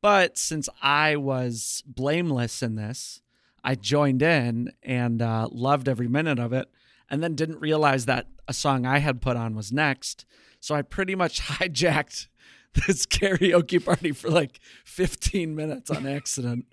But 0.00 0.38
since 0.38 0.70
I 0.80 1.16
was 1.16 1.82
blameless 1.84 2.62
in 2.62 2.76
this, 2.76 3.20
I 3.62 3.74
joined 3.74 4.22
in 4.22 4.72
and 4.82 5.20
uh, 5.20 5.48
loved 5.52 5.86
every 5.86 6.08
minute 6.08 6.38
of 6.38 6.54
it 6.54 6.70
and 7.10 7.22
then 7.22 7.34
didn't 7.34 7.60
realize 7.60 8.06
that 8.06 8.26
a 8.46 8.54
song 8.54 8.86
I 8.86 9.00
had 9.00 9.20
put 9.20 9.36
on 9.36 9.54
was 9.54 9.70
next. 9.70 10.24
So 10.60 10.74
I 10.74 10.82
pretty 10.82 11.14
much 11.14 11.40
hijacked 11.42 12.28
this 12.86 13.06
karaoke 13.06 13.84
party 13.84 14.12
for 14.12 14.30
like 14.30 14.60
15 14.84 15.54
minutes 15.54 15.90
on 15.90 16.06
accident. 16.06 16.66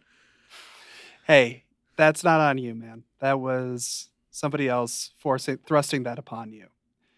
Hey, 1.26 1.64
that's 1.96 2.24
not 2.24 2.40
on 2.42 2.58
you, 2.58 2.76
man. 2.76 3.04
That 3.20 3.40
was 3.40 4.10
somebody 4.30 4.68
else 4.68 5.12
forcing 5.18 5.58
thrusting 5.66 6.04
that 6.04 6.20
upon 6.20 6.52
you. 6.52 6.68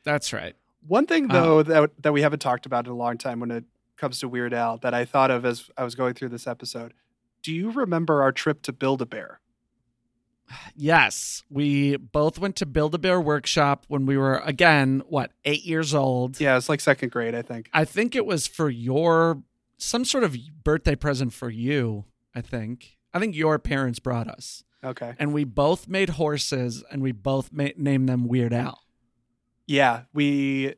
That's 0.03 0.31
right. 0.31 0.55
One 0.87 1.05
thing 1.05 1.29
Uh, 1.29 1.33
though 1.33 1.63
that 1.63 2.01
that 2.03 2.13
we 2.13 2.21
haven't 2.21 2.39
talked 2.39 2.65
about 2.65 2.85
in 2.85 2.91
a 2.91 2.95
long 2.95 3.17
time 3.17 3.39
when 3.39 3.51
it 3.51 3.65
comes 3.97 4.19
to 4.19 4.29
Weird 4.29 4.53
Al 4.53 4.77
that 4.77 4.93
I 4.93 5.03
thought 5.05 5.31
of 5.31 5.43
as 5.45 5.69
I 5.77 5.83
was 5.83 5.95
going 5.95 6.13
through 6.13 6.29
this 6.29 6.47
episode. 6.47 6.93
Do 7.41 7.53
you 7.53 7.71
remember 7.71 8.21
our 8.21 8.31
trip 8.31 8.61
to 8.63 8.73
Build 8.73 9.01
a 9.01 9.05
Bear? 9.05 9.39
Yes, 10.75 11.43
we 11.49 11.97
both 11.97 12.39
went 12.39 12.55
to 12.57 12.65
Build 12.65 12.95
a 12.95 12.97
Bear 12.97 13.19
Workshop 13.19 13.85
when 13.87 14.05
we 14.05 14.17
were 14.17 14.37
again, 14.39 15.01
what, 15.07 15.31
8 15.45 15.63
years 15.63 15.93
old. 15.93 16.39
Yeah, 16.39 16.57
it's 16.57 16.69
like 16.69 16.79
second 16.81 17.11
grade, 17.11 17.35
I 17.35 17.41
think. 17.41 17.69
I 17.73 17.85
think 17.85 18.15
it 18.15 18.25
was 18.25 18.47
for 18.47 18.69
your 18.69 19.41
some 19.77 20.05
sort 20.05 20.23
of 20.23 20.35
birthday 20.63 20.95
present 20.95 21.33
for 21.33 21.49
you, 21.49 22.05
I 22.33 22.41
think. 22.41 22.97
I 23.13 23.19
think 23.19 23.35
your 23.35 23.59
parents 23.59 23.99
brought 23.99 24.27
us. 24.27 24.63
Okay. 24.83 25.13
And 25.19 25.33
we 25.33 25.43
both 25.43 25.87
made 25.87 26.11
horses 26.11 26.83
and 26.91 27.01
we 27.01 27.11
both 27.11 27.51
ma- 27.51 27.69
named 27.75 28.07
them 28.07 28.27
Weird 28.27 28.53
Al. 28.53 28.81
Yeah, 29.65 30.03
we 30.13 30.75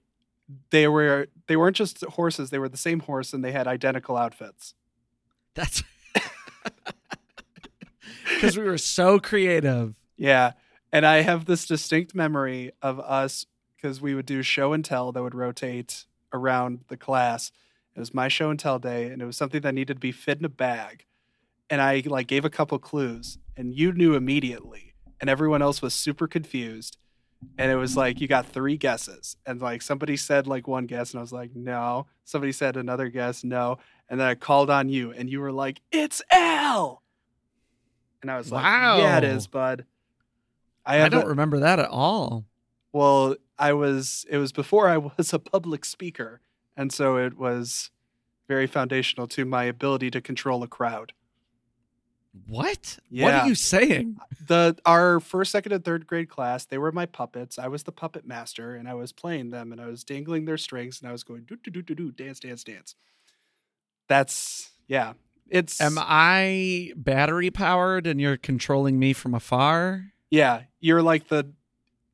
they 0.72 0.88
were 0.88 1.28
they 1.48 1.56
weren't 1.56 1.76
just 1.76 2.04
horses, 2.04 2.50
they 2.50 2.60
were 2.60 2.70
the 2.70 2.78
same 2.78 3.02
horse 3.02 3.34
and 3.34 3.44
they 3.44 3.52
had 3.52 3.68
identical 3.68 4.18
outfits. 4.18 4.74
That's 5.54 5.84
because 8.30 8.58
we 8.58 8.64
were 8.64 8.78
so 8.78 9.20
creative. 9.20 10.00
Yeah. 10.18 10.54
And 10.92 11.06
I 11.06 11.22
have 11.22 11.46
this 11.46 11.66
distinct 11.66 12.16
memory 12.16 12.72
of 12.82 13.00
us 13.00 13.46
because 13.76 14.02
we 14.02 14.16
would 14.16 14.26
do 14.26 14.42
show 14.42 14.74
and 14.74 14.84
tell 14.84 15.12
that 15.12 15.24
would 15.24 15.36
rotate 15.36 16.06
around 16.34 16.82
the 16.88 16.98
class. 16.98 17.52
It 17.96 18.00
was 18.00 18.14
my 18.14 18.28
show 18.28 18.50
and 18.50 18.60
tell 18.60 18.80
day, 18.80 19.08
and 19.08 19.22
it 19.22 19.26
was 19.26 19.38
something 19.38 19.62
that 19.62 19.74
needed 19.74 19.96
to 19.96 20.00
be 20.00 20.12
fit 20.12 20.40
in 20.40 20.46
a 20.46 20.50
bag. 20.50 21.06
And 21.70 21.82
I 21.82 22.02
like 22.06 22.28
gave 22.28 22.46
a 22.46 22.50
couple 22.50 22.80
clues, 22.80 23.38
and 23.56 23.76
you 23.76 23.92
knew 23.92 24.16
immediately 24.16 24.90
and 25.20 25.30
everyone 25.30 25.62
else 25.62 25.82
was 25.82 25.94
super 25.94 26.28
confused. 26.28 26.98
And 27.58 27.72
it 27.72 27.76
was 27.76 27.96
like 27.96 28.20
you 28.20 28.28
got 28.28 28.48
three 28.48 28.76
guesses, 28.76 29.38
and 29.46 29.62
like 29.62 29.82
somebody 29.82 30.18
said 30.18 30.46
like 30.46 30.68
one 30.68 30.88
guess, 30.88 31.12
and 31.12 31.20
I 31.20 31.22
was 31.22 31.32
like 31.32 31.56
no. 31.56 32.06
Somebody 32.26 32.52
said 32.52 32.76
another 32.76 33.08
guess, 33.08 33.46
no. 33.46 33.78
And 34.10 34.20
then 34.20 34.28
I 34.28 34.36
called 34.36 34.70
on 34.70 34.90
you, 34.90 35.12
and 35.12 35.30
you 35.30 35.40
were 35.40 35.54
like, 35.54 35.80
"It's 35.90 36.22
Al," 36.34 37.02
and 38.22 38.30
I 38.32 38.38
was 38.38 38.52
like, 38.52 38.64
wow. 38.64 38.98
"Yeah, 38.98 39.18
it 39.18 39.24
is, 39.24 39.48
bud." 39.48 39.86
I, 40.86 41.04
I 41.04 41.10
don't 41.10 41.26
a- 41.26 41.30
remember 41.30 41.60
that 41.60 41.80
at 41.80 41.90
all. 41.90 42.46
well, 42.92 43.36
I 43.58 43.74
was. 43.74 44.26
It 44.30 44.38
was 44.38 44.52
before 44.52 44.88
I 44.90 44.98
was 45.18 45.34
a 45.34 45.40
public 45.40 45.86
speaker, 45.86 46.42
and 46.76 46.92
so 46.92 47.18
it 47.18 47.38
was 47.38 47.92
very 48.48 48.68
foundational 48.68 49.28
to 49.28 49.46
my 49.46 49.66
ability 49.66 50.10
to 50.12 50.22
control 50.22 50.64
a 50.64 50.68
crowd. 50.68 51.14
What? 52.48 53.00
What 53.10 53.34
are 53.34 53.48
you 53.48 53.56
saying? 53.56 54.18
The 54.48 54.78
our 54.86 55.20
first, 55.20 55.52
second, 55.52 55.72
and 55.72 55.84
third 55.84 56.08
grade 56.08 56.30
class, 56.30 56.66
they 56.66 56.78
were 56.78 56.92
my 56.92 57.06
puppets. 57.06 57.58
I 57.60 57.68
was 57.68 57.84
the 57.84 57.92
puppet 57.92 58.26
master, 58.26 58.76
and 58.76 58.88
I 58.88 58.94
was 58.94 59.12
playing 59.12 59.50
them, 59.50 59.72
and 59.72 59.82
I 59.82 59.88
was 59.88 60.04
dangling 60.04 60.46
their 60.46 60.58
strings, 60.58 61.02
and 61.02 61.10
I 61.10 61.12
was 61.12 61.24
going 61.24 61.44
do 61.44 61.56
do 61.56 61.72
do 61.72 61.82
do 61.82 61.96
do 61.96 62.12
dance 62.12 62.40
dance 62.40 62.64
dance. 62.64 62.96
That's 64.08 64.72
yeah. 64.88 65.14
It's 65.52 65.82
Am 65.82 65.96
I 65.98 66.94
battery 66.96 67.50
powered 67.52 68.08
and 68.08 68.20
you're 68.22 68.38
controlling 68.38 69.00
me 69.00 69.14
from 69.14 69.34
afar? 69.34 70.12
yeah. 70.30 70.64
You're 70.80 71.02
like 71.02 71.28
the. 71.28 71.52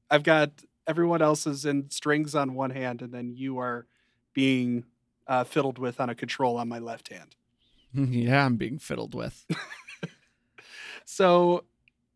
I've 0.09 0.23
got 0.23 0.51
everyone 0.87 1.21
else 1.21 1.45
is 1.45 1.65
in 1.65 1.89
strings 1.91 2.33
on 2.33 2.55
one 2.55 2.71
hand, 2.71 3.01
and 3.01 3.13
then 3.13 3.33
you 3.35 3.59
are 3.59 3.85
being 4.33 4.85
uh, 5.27 5.43
fiddled 5.43 5.77
with 5.77 5.99
on 5.99 6.09
a 6.09 6.15
control 6.15 6.57
on 6.57 6.67
my 6.67 6.79
left 6.79 7.09
hand. 7.13 7.35
yeah, 7.93 8.45
I'm 8.45 8.55
being 8.57 8.79
fiddled 8.79 9.13
with. 9.15 9.45
So 11.05 11.63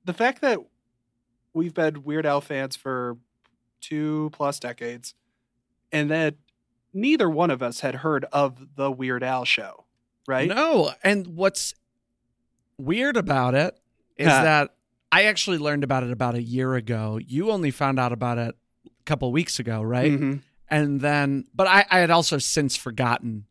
the 0.04 0.14
fact 0.14 0.42
that 0.42 0.60
we've 1.54 1.74
been 1.74 2.04
Weird 2.04 2.26
Al 2.26 2.42
fans 2.42 2.76
for 2.76 3.18
two 3.82 4.30
plus 4.34 4.60
decades 4.60 5.14
and 5.92 6.10
that 6.10 6.36
neither 6.94 7.30
one 7.30 7.52
of 7.52 7.62
us 7.62 7.82
had 7.82 7.96
heard 7.96 8.26
of 8.34 8.76
the 8.76 8.92
Weird 8.92 9.24
Al 9.24 9.46
show, 9.46 9.86
right? 10.28 10.48
No, 10.48 10.92
and 11.04 11.28
what's 11.28 11.74
weird 12.78 13.18
about 13.18 13.56
it 13.56 13.78
is 14.18 14.28
that 14.28 14.76
I 15.12 15.24
actually 15.24 15.58
learned 15.58 15.84
about 15.84 16.04
it 16.04 16.12
about 16.12 16.36
a 16.36 16.42
year 16.42 16.76
ago. 16.76 17.20
You 17.26 17.52
only 17.52 17.72
found 17.72 18.00
out 18.00 18.12
about 18.12 18.38
it 18.38 18.56
a 18.86 18.90
couple 19.06 19.32
weeks 19.32 19.60
ago, 19.60 19.82
right? 19.82 20.12
Mhm. 20.12 20.42
and 20.70 21.02
then 21.02 21.46
but 21.56 21.66
I, 21.68 21.84
I 21.90 22.00
had 22.00 22.12
also 22.12 22.38
since 22.38 22.76
forgotten 22.76 23.46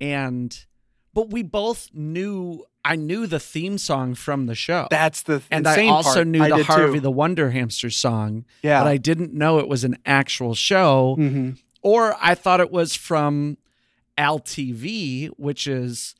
and 0.00 0.66
but 1.14 1.30
we 1.30 1.42
both 1.42 1.88
knew 1.92 2.64
i 2.84 2.96
knew 2.96 3.26
the 3.28 3.38
theme 3.38 3.78
song 3.78 4.14
from 4.14 4.46
the 4.46 4.54
show 4.56 4.88
That's 4.90 5.22
the 5.22 5.40
and 5.52 5.66
i 5.68 5.86
also 5.86 6.14
part. 6.14 6.26
knew 6.26 6.42
I 6.42 6.48
the 6.48 6.64
harvey 6.64 6.94
too. 6.94 7.00
the 7.00 7.10
wonder 7.12 7.50
hamster 7.50 7.90
song 7.90 8.44
yeah. 8.62 8.80
but 8.82 8.88
i 8.88 8.96
didn't 8.96 9.32
know 9.32 9.58
it 9.60 9.68
was 9.68 9.84
an 9.84 9.96
actual 10.04 10.54
show 10.56 11.16
Mhm. 11.18 11.58
or 11.82 12.16
i 12.20 12.34
thought 12.34 12.58
it 12.60 12.72
was 12.72 12.96
from 12.96 13.56
al 14.16 14.38
tv 14.40 15.28
which 15.36 15.66
is 15.66 16.14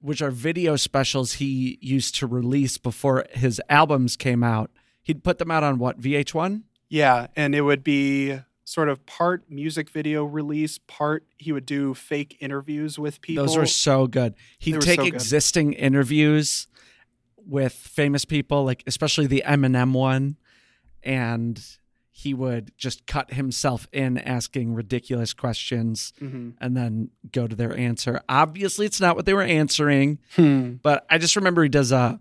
which 0.00 0.20
are 0.22 0.30
video 0.30 0.76
specials 0.76 1.34
he 1.34 1.78
used 1.80 2.14
to 2.14 2.26
release 2.26 2.78
before 2.78 3.24
his 3.32 3.60
albums 3.68 4.16
came 4.16 4.42
out 4.42 4.70
he'd 5.02 5.24
put 5.24 5.38
them 5.38 5.50
out 5.50 5.62
on 5.62 5.78
what 5.78 6.00
vh1 6.00 6.62
Yeah, 6.88 7.26
and 7.34 7.54
it 7.54 7.62
would 7.62 7.82
be 7.82 8.38
sort 8.64 8.88
of 8.88 9.06
part 9.06 9.48
music 9.48 9.88
video 9.88 10.24
release, 10.24 10.78
part 10.86 11.24
he 11.38 11.52
would 11.52 11.66
do 11.66 11.94
fake 11.94 12.36
interviews 12.40 12.98
with 12.98 13.20
people. 13.20 13.44
Those 13.44 13.56
were 13.56 13.66
so 13.66 14.06
good. 14.06 14.34
He'd 14.58 14.80
take 14.80 14.98
so 14.98 15.04
good. 15.04 15.14
existing 15.14 15.72
interviews 15.72 16.66
with 17.36 17.72
famous 17.72 18.24
people, 18.24 18.64
like 18.64 18.82
especially 18.86 19.26
the 19.28 19.44
Eminem 19.46 19.92
one, 19.92 20.36
and 21.02 21.62
he 22.18 22.32
would 22.32 22.72
just 22.78 23.06
cut 23.06 23.34
himself 23.34 23.86
in 23.92 24.16
asking 24.16 24.72
ridiculous 24.72 25.34
questions 25.34 26.14
Mhm. 26.18 26.54
and 26.62 26.74
then 26.74 27.10
go 27.30 27.46
to 27.46 27.54
their 27.54 27.76
answer. 27.76 28.22
Obviously, 28.26 28.86
it's 28.86 29.02
not 29.02 29.16
what 29.16 29.26
they 29.26 29.34
were 29.34 29.42
answering, 29.42 30.18
Hmm. 30.34 30.76
but 30.82 31.04
I 31.10 31.18
just 31.18 31.36
remember 31.36 31.62
he 31.62 31.68
does 31.68 31.92
a 31.92 32.18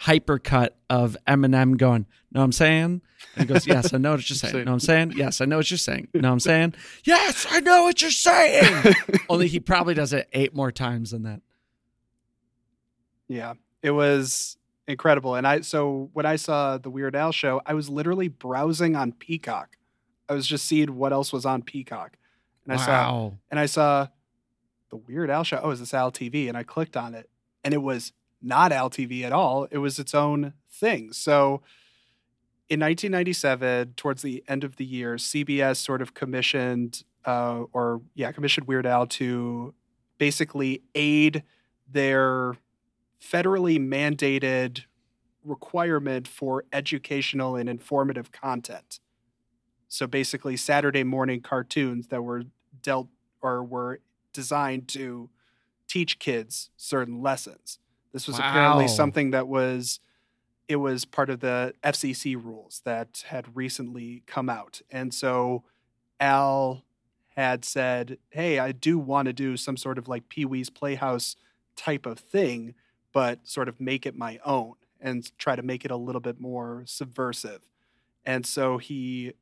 hypercut 0.00 0.70
of 0.88 1.18
Eminem 1.28 1.76
going, 1.76 2.06
"Know 2.32 2.40
what 2.40 2.44
I'm 2.44 2.52
saying?" 2.52 3.02
And 3.34 3.46
he 3.46 3.52
goes, 3.52 3.66
"Yes, 3.66 3.92
I 3.92 3.98
know 3.98 4.12
what 4.12 4.28
you're 4.30 4.36
saying. 4.38 4.54
Know 4.64 4.70
what 4.70 4.72
I'm 4.72 4.80
saying? 4.80 5.12
Yes, 5.16 5.42
I 5.42 5.44
know 5.44 5.58
what 5.58 5.70
you're 5.70 5.76
saying. 5.78 6.08
Know 6.14 6.20
what 6.28 6.32
I'm 6.32 6.40
saying? 6.40 6.74
Yes, 7.04 7.46
I 7.50 7.60
know 7.60 7.82
what 7.82 8.00
you're 8.00 8.10
saying." 8.10 8.94
Only 9.28 9.48
he 9.48 9.60
probably 9.60 9.92
does 9.92 10.14
it 10.14 10.28
eight 10.32 10.54
more 10.54 10.72
times 10.72 11.10
than 11.10 11.24
that. 11.24 11.42
Yeah, 13.28 13.54
it 13.82 13.90
was 13.90 14.56
incredible. 14.86 15.34
And 15.34 15.46
I 15.46 15.60
so 15.60 16.10
when 16.12 16.26
I 16.26 16.36
saw 16.36 16.78
the 16.78 16.90
Weird 16.90 17.16
Al 17.16 17.32
show, 17.32 17.60
I 17.66 17.74
was 17.74 17.88
literally 17.88 18.28
browsing 18.28 18.96
on 18.96 19.12
Peacock. 19.12 19.76
I 20.28 20.34
was 20.34 20.46
just 20.46 20.64
seeing 20.64 20.96
what 20.96 21.12
else 21.12 21.32
was 21.32 21.46
on 21.46 21.62
Peacock, 21.62 22.16
and 22.64 22.72
I 22.72 22.76
saw 22.76 23.30
and 23.50 23.60
I 23.60 23.66
saw 23.66 24.08
the 24.90 24.96
Weird 24.96 25.30
Al 25.30 25.44
show. 25.44 25.60
Oh, 25.62 25.70
is 25.70 25.80
this 25.80 25.94
Al 25.94 26.12
TV? 26.12 26.48
And 26.48 26.56
I 26.56 26.62
clicked 26.62 26.96
on 26.96 27.14
it, 27.14 27.28
and 27.64 27.74
it 27.74 27.82
was 27.82 28.12
not 28.42 28.72
Al 28.72 28.90
TV 28.90 29.22
at 29.22 29.32
all. 29.32 29.66
It 29.70 29.78
was 29.78 29.98
its 29.98 30.14
own 30.14 30.54
thing. 30.70 31.12
So. 31.12 31.62
In 32.68 32.80
1997, 32.80 33.92
towards 33.94 34.22
the 34.22 34.42
end 34.48 34.64
of 34.64 34.74
the 34.74 34.84
year, 34.84 35.14
CBS 35.14 35.76
sort 35.76 36.02
of 36.02 36.14
commissioned, 36.14 37.04
uh, 37.24 37.62
or 37.72 38.02
yeah, 38.16 38.32
commissioned 38.32 38.66
Weird 38.66 38.86
Al 38.86 39.06
to 39.06 39.72
basically 40.18 40.82
aid 40.96 41.44
their 41.88 42.56
federally 43.22 43.78
mandated 43.78 44.84
requirement 45.44 46.26
for 46.26 46.64
educational 46.72 47.56
and 47.56 47.68
informative 47.68 48.32
content. 48.32 49.00
So 49.88 50.06
basically, 50.06 50.56
Saturday 50.56 51.04
morning 51.04 51.40
cartoons 51.40 52.08
that 52.08 52.22
were 52.22 52.44
dealt 52.82 53.08
or 53.40 53.62
were 53.62 54.00
designed 54.32 54.88
to 54.88 55.30
teach 55.88 56.18
kids 56.18 56.70
certain 56.76 57.22
lessons. 57.22 57.78
This 58.12 58.26
was 58.26 58.38
apparently 58.38 58.88
something 58.88 59.30
that 59.30 59.46
was 59.46 60.00
it 60.68 60.76
was 60.76 61.04
part 61.04 61.30
of 61.30 61.40
the 61.40 61.74
FCC 61.84 62.34
rules 62.34 62.82
that 62.84 63.24
had 63.28 63.54
recently 63.54 64.24
come 64.26 64.50
out. 64.50 64.80
And 64.90 65.14
so 65.14 65.62
Al 66.18 66.82
had 67.36 67.64
said, 67.64 68.18
"Hey, 68.30 68.58
I 68.58 68.72
do 68.72 68.98
want 68.98 69.26
to 69.26 69.32
do 69.32 69.56
some 69.56 69.76
sort 69.76 69.98
of 69.98 70.08
like 70.08 70.28
Pee-wee's 70.28 70.70
Playhouse 70.70 71.36
type 71.76 72.06
of 72.06 72.18
thing, 72.18 72.74
but 73.16 73.46
sort 73.48 73.66
of 73.66 73.80
make 73.80 74.04
it 74.04 74.14
my 74.14 74.38
own 74.44 74.74
and 75.00 75.30
try 75.38 75.56
to 75.56 75.62
make 75.62 75.86
it 75.86 75.90
a 75.90 75.96
little 75.96 76.20
bit 76.20 76.38
more 76.38 76.82
subversive." 76.84 77.62
And 78.26 78.44
so 78.44 78.76
he 78.76 79.32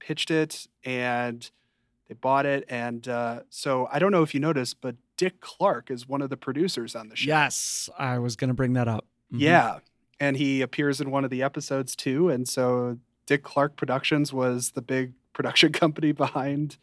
pitched 0.00 0.30
it 0.30 0.66
and 0.84 1.48
they 2.08 2.14
bought 2.14 2.46
it 2.46 2.64
and 2.68 3.06
uh, 3.06 3.40
so 3.48 3.88
I 3.92 3.98
don't 4.00 4.10
know 4.10 4.22
if 4.22 4.34
you 4.34 4.40
noticed, 4.40 4.80
but 4.80 4.96
Dick 5.16 5.40
Clark 5.40 5.90
is 5.90 6.08
one 6.08 6.20
of 6.22 6.30
the 6.30 6.36
producers 6.36 6.96
on 6.96 7.08
the 7.08 7.16
show. 7.16 7.28
Yes, 7.28 7.88
I 7.98 8.18
was 8.18 8.34
going 8.36 8.48
to 8.48 8.54
bring 8.54 8.72
that 8.74 8.88
up. 8.88 9.04
Mhm. 9.32 9.40
Yeah. 9.40 9.78
And 10.18 10.36
he 10.36 10.62
appears 10.62 11.00
in 11.00 11.10
one 11.10 11.24
of 11.24 11.30
the 11.30 11.42
episodes 11.42 11.94
too. 11.94 12.28
And 12.28 12.48
so 12.48 12.98
Dick 13.26 13.42
Clark 13.44 13.76
Productions 13.76 14.32
was 14.32 14.70
the 14.72 14.82
big 14.82 15.12
production 15.32 15.72
company 15.82 16.10
behind 16.12 16.76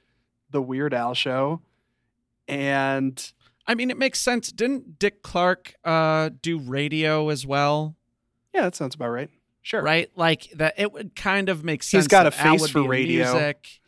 the 0.52 0.62
Weird 0.62 0.94
Al 0.94 1.14
show. 1.16 1.62
And 2.48 3.32
I 3.65 3.76
mean, 3.76 3.89
it 3.89 3.97
makes 3.97 4.19
sense. 4.19 4.52
Didn't 4.52 4.99
Dick 4.99 5.23
Clark 5.23 5.76
uh, 5.84 6.30
do 6.41 6.60
radio 6.60 7.30
as 7.30 7.45
well? 7.45 7.95
yeah, 8.54 8.62
that 8.63 8.76
sounds 8.76 8.93
about 8.95 9.10
right. 9.10 9.30
Sure. 9.62 9.82
Right? 9.82 10.10
Like 10.15 10.49
that, 10.56 10.73
it 10.78 10.91
would 10.91 11.15
kind 11.15 11.47
of 11.49 11.63
make 11.63 11.82
sense. 11.84 12.04
He's 12.04 12.08
got 12.08 12.28
a 12.28 12.32
face 12.32 12.67
for 12.69 12.88
radio. 12.88 13.32
Music. 13.34 13.82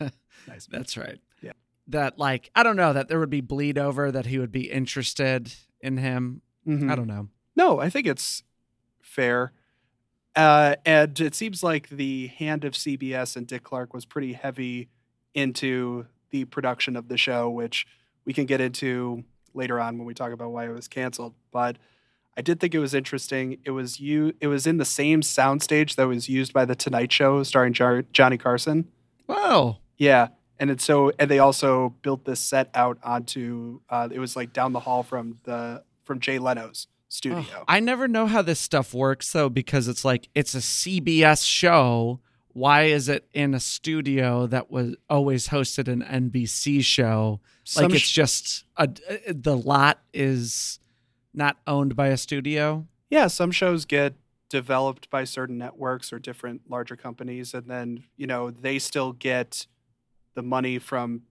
Nice. 0.48 0.66
That's 0.70 0.96
right. 0.96 1.18
Yeah. 1.42 1.52
That 1.88 2.18
like 2.18 2.50
I 2.54 2.62
don't 2.62 2.76
know 2.76 2.92
that 2.92 3.08
there 3.08 3.20
would 3.20 3.30
be 3.30 3.40
bleed 3.40 3.78
over 3.78 4.10
that 4.10 4.26
he 4.26 4.38
would 4.38 4.50
be 4.50 4.70
interested 4.70 5.54
in 5.80 5.98
him. 5.98 6.42
Mhm. 6.66 6.90
I 6.90 6.96
don't 6.96 7.06
know. 7.06 7.28
No, 7.54 7.78
I 7.78 7.88
think 7.90 8.06
it's 8.06 8.42
fair. 9.00 9.52
Uh, 10.34 10.76
and 10.84 11.18
it 11.20 11.34
seems 11.34 11.62
like 11.62 11.88
the 11.90 12.28
hand 12.28 12.64
of 12.64 12.72
CBS 12.72 13.36
and 13.36 13.46
Dick 13.46 13.62
Clark 13.64 13.92
was 13.92 14.04
pretty 14.04 14.32
heavy 14.32 14.88
into 15.34 16.06
the 16.30 16.44
production 16.46 16.96
of 16.96 17.08
the 17.08 17.16
show, 17.16 17.50
which 17.50 17.86
we 18.30 18.32
can 18.32 18.46
get 18.46 18.60
into 18.60 19.24
later 19.54 19.80
on 19.80 19.98
when 19.98 20.06
we 20.06 20.14
talk 20.14 20.30
about 20.30 20.52
why 20.52 20.64
it 20.64 20.72
was 20.72 20.86
canceled. 20.86 21.34
But 21.50 21.78
I 22.36 22.42
did 22.42 22.60
think 22.60 22.76
it 22.76 22.78
was 22.78 22.94
interesting. 22.94 23.58
It 23.64 23.72
was 23.72 23.98
you. 23.98 24.34
It 24.40 24.46
was 24.46 24.68
in 24.68 24.76
the 24.76 24.84
same 24.84 25.20
soundstage 25.20 25.96
that 25.96 26.06
was 26.06 26.28
used 26.28 26.52
by 26.52 26.64
the 26.64 26.76
Tonight 26.76 27.10
Show, 27.10 27.42
starring 27.42 27.72
Jar- 27.72 28.04
Johnny 28.12 28.38
Carson. 28.38 28.86
Wow. 29.26 29.78
Yeah, 29.96 30.28
and 30.60 30.70
it's 30.70 30.84
so, 30.84 31.10
and 31.18 31.28
they 31.28 31.40
also 31.40 31.96
built 32.02 32.24
this 32.24 32.38
set 32.38 32.70
out 32.72 32.98
onto. 33.02 33.80
Uh, 33.90 34.08
it 34.12 34.20
was 34.20 34.36
like 34.36 34.52
down 34.52 34.74
the 34.74 34.78
hall 34.78 35.02
from 35.02 35.38
the 35.42 35.82
from 36.04 36.20
Jay 36.20 36.38
Leno's 36.38 36.86
studio. 37.08 37.64
I 37.66 37.80
never 37.80 38.06
know 38.06 38.26
how 38.26 38.42
this 38.42 38.60
stuff 38.60 38.94
works 38.94 39.32
though 39.32 39.48
because 39.48 39.88
it's 39.88 40.04
like 40.04 40.28
it's 40.36 40.54
a 40.54 40.58
CBS 40.58 41.44
show. 41.44 42.20
Why 42.52 42.84
is 42.84 43.08
it 43.08 43.28
in 43.32 43.54
a 43.54 43.60
studio 43.60 44.46
that 44.46 44.70
was 44.70 44.94
always 45.08 45.48
hosted 45.48 45.88
an 45.88 46.02
NBC 46.30 46.84
show? 46.84 47.40
Like 47.76 47.92
it's 47.92 48.00
sh- 48.02 48.12
just 48.12 48.64
a 48.76 48.82
uh, 48.84 49.16
the 49.28 49.56
lot 49.56 50.00
is 50.12 50.78
not 51.32 51.56
owned 51.66 51.94
by 51.94 52.08
a 52.08 52.16
studio. 52.16 52.86
yeah, 53.08 53.26
some 53.28 53.50
shows 53.50 53.84
get 53.84 54.14
developed 54.48 55.08
by 55.10 55.24
certain 55.24 55.56
networks 55.56 56.12
or 56.12 56.18
different 56.18 56.62
larger 56.68 56.96
companies 56.96 57.54
and 57.54 57.70
then 57.70 58.02
you 58.16 58.26
know 58.26 58.50
they 58.50 58.78
still 58.80 59.12
get 59.12 59.66
the 60.34 60.42
money 60.42 60.76
from 60.78 61.22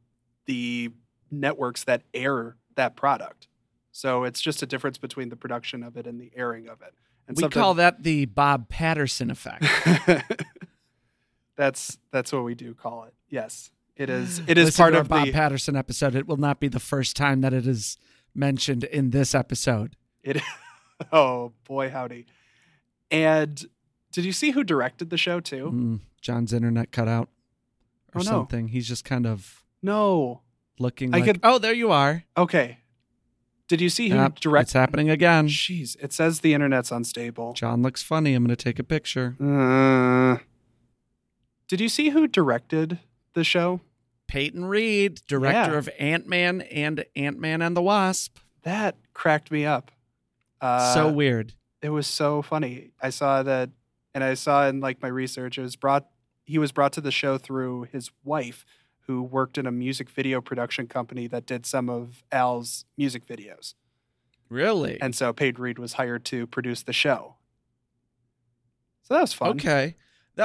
the 0.45 0.89
networks 1.30 1.84
that 1.84 2.02
air 2.13 2.56
that 2.75 2.95
product 2.95 3.49
so 3.91 4.23
it's 4.23 4.39
just 4.39 4.63
a 4.63 4.65
difference 4.65 4.97
between 4.97 5.28
the 5.28 5.36
production 5.36 5.84
of 5.84 5.97
it 5.97 6.08
and 6.08 6.19
the 6.19 6.32
airing 6.34 6.69
of 6.69 6.82
it 6.82 6.93
and 7.28 7.36
we 7.36 7.47
call 7.49 7.75
that 7.75 8.02
the 8.02 8.25
Bob 8.25 8.69
Patterson 8.69 9.30
effect. 9.30 9.63
that's 11.58 11.97
that's 12.12 12.32
what 12.32 12.43
we 12.45 12.56
do 12.56 12.73
call 12.73 13.04
it 13.04 13.13
yes 13.30 13.69
it 13.99 14.09
is 14.09 14.39
it 14.47 14.57
is 14.57 14.65
Listen 14.65 14.81
part 14.83 14.95
of 14.95 15.07
Bob 15.07 15.25
the 15.27 15.31
Patterson 15.31 15.75
episode. 15.75 16.15
It 16.15 16.25
will 16.27 16.38
not 16.38 16.59
be 16.59 16.67
the 16.67 16.79
first 16.79 17.15
time 17.15 17.41
that 17.41 17.53
it 17.53 17.67
is 17.67 17.97
mentioned 18.33 18.83
in 18.85 19.12
this 19.12 19.35
episode. 19.35 19.95
It. 20.23 20.41
Oh 21.13 21.53
boy, 21.63 21.89
howdy! 21.89 22.25
And 23.09 23.65
did 24.12 24.25
you 24.25 24.33
see 24.33 24.51
who 24.51 24.65
directed 24.65 25.09
the 25.09 25.17
show 25.17 25.39
too? 25.39 25.71
Mm, 25.73 25.99
John's 26.21 26.51
internet 26.51 26.91
cut 26.91 27.07
out 27.07 27.29
or 28.13 28.19
Oh, 28.19 28.23
no. 28.23 28.29
something. 28.31 28.67
He's 28.67 28.85
just 28.85 29.05
kind 29.05 29.25
of 29.25 29.63
No. 29.81 30.41
looking 30.77 31.13
I 31.15 31.19
like, 31.19 31.25
could- 31.25 31.39
oh, 31.41 31.57
there 31.57 31.71
you 31.73 31.89
are. 31.89 32.25
Okay. 32.35 32.79
Did 33.69 33.79
you 33.79 33.88
see 33.88 34.09
who 34.09 34.15
Yep, 34.17 34.39
it's 34.45 34.73
happening 34.73 35.09
again. 35.09 35.47
Jeez, 35.47 35.95
it 36.01 36.12
says 36.12 36.41
the 36.41 36.53
internet's 36.53 36.91
unstable. 36.91 37.53
John 37.53 37.81
looks 37.81 38.03
funny. 38.03 38.33
I'm 38.33 38.43
going 38.43 38.53
to 38.53 38.62
take 38.62 38.77
a 38.79 38.83
picture. 38.83 39.38
Uh, 39.39 40.39
did 41.69 41.79
you 41.79 41.88
see 41.88 42.09
who 42.09 42.27
directed 42.27 42.99
the 43.35 43.43
show? 43.45 43.79
Peyton 44.30 44.63
Reed, 44.65 45.22
director 45.28 45.72
Yeah. 45.72 45.78
of 45.78 45.89
Ant 46.00 46.28
Man 46.28 46.62
and 46.62 47.04
Ant 47.15 47.39
Man 47.39 47.62
and 47.63 47.76
the 47.76 47.82
Wasp. 47.82 48.38
That 48.62 48.96
cracked 49.13 49.52
me 49.52 49.65
up. 49.65 49.92
Uh, 50.62 50.94
so 50.94 51.12
weird. 51.12 51.54
it 51.82 51.89
was 51.89 52.06
so 52.08 52.42
funny. 52.42 52.92
I 53.02 53.10
saw 53.10 53.42
that, 53.44 53.70
and 54.13 54.24
I 54.24 54.36
saw 54.36 54.68
in 54.68 54.80
like 54.82 55.02
my 55.02 55.08
research, 55.08 55.58
it 55.58 55.62
was 55.63 55.76
brought. 55.76 56.08
He 56.46 56.58
was 56.60 56.72
brought 56.72 56.94
to 56.94 57.02
the 57.02 57.12
show 57.12 57.38
through 57.38 57.88
his 57.92 58.12
wife, 58.24 58.65
who 59.08 59.24
worked 59.24 59.58
in 59.58 59.65
a 59.65 59.72
music 59.72 60.10
video 60.10 60.42
production 60.42 60.88
company 60.88 61.28
that 61.28 61.46
did 61.46 61.65
some 61.65 61.89
of 61.89 62.24
Al's 62.32 62.86
music 62.98 63.26
videos, 63.26 63.74
Really? 64.50 65.00
and 65.02 65.15
so 65.15 65.32
Peyton 65.34 65.62
Reed 65.62 65.80
was 65.80 65.94
hired 65.94 66.24
to 66.26 66.46
produce 66.48 66.84
the 66.84 66.94
show. 66.94 67.36
So 69.04 69.13
that 69.15 69.22
was 69.22 69.34
fun. 69.34 69.52
Okay. 69.52 69.96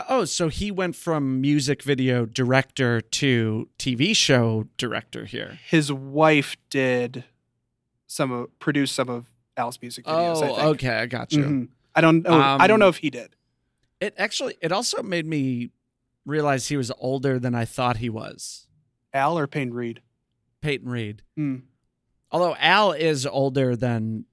Oh, 0.09 0.25
so 0.25 0.49
he 0.49 0.71
went 0.71 0.97
from 0.97 1.41
music 1.41 1.83
video 1.83 2.27
director 2.27 3.01
to 3.01 3.69
TV 3.79 4.15
show 4.17 4.67
director 4.77 5.25
here. 5.25 5.59
His 5.69 5.93
wife 5.93 6.57
did 6.71 7.25
some 8.07 8.33
of 8.33 8.59
produced 8.59 8.95
some 8.95 9.09
of 9.09 9.27
Al's 9.57 9.81
music 9.81 10.05
videos. 10.05 10.43
I 10.43 10.49
Oh, 10.49 10.55
think. 10.57 10.59
okay. 10.61 10.97
I 10.99 11.07
got 11.07 11.33
you. 11.33 11.45
Mhm. 11.45 11.69
I 11.95 12.01
don't 12.01 12.23
know. 12.23 12.33
I 12.41 12.67
don't 12.67 12.75
Um, 12.75 12.81
know 12.81 12.89
if 12.89 12.97
he 12.99 13.11
did. 13.11 13.37
It 14.01 14.15
actually, 14.19 14.57
it 14.61 14.73
also 14.73 15.03
made 15.03 15.27
me 15.27 15.71
realize 16.27 16.69
he 16.69 16.77
was 16.77 16.91
older 16.99 17.39
than 17.39 17.55
I 17.55 17.65
thought 17.65 17.99
he 17.99 18.11
was. 18.11 18.67
Al 19.13 19.39
or 19.39 19.47
Peyton 19.47 19.73
Reed. 19.75 20.03
Peyton 20.61 20.89
Reed. 20.89 21.23
Mm. 21.39 21.63
Although 22.33 22.57
Al 22.57 22.91
is 22.93 23.27
older 23.27 23.77
than 23.77 24.25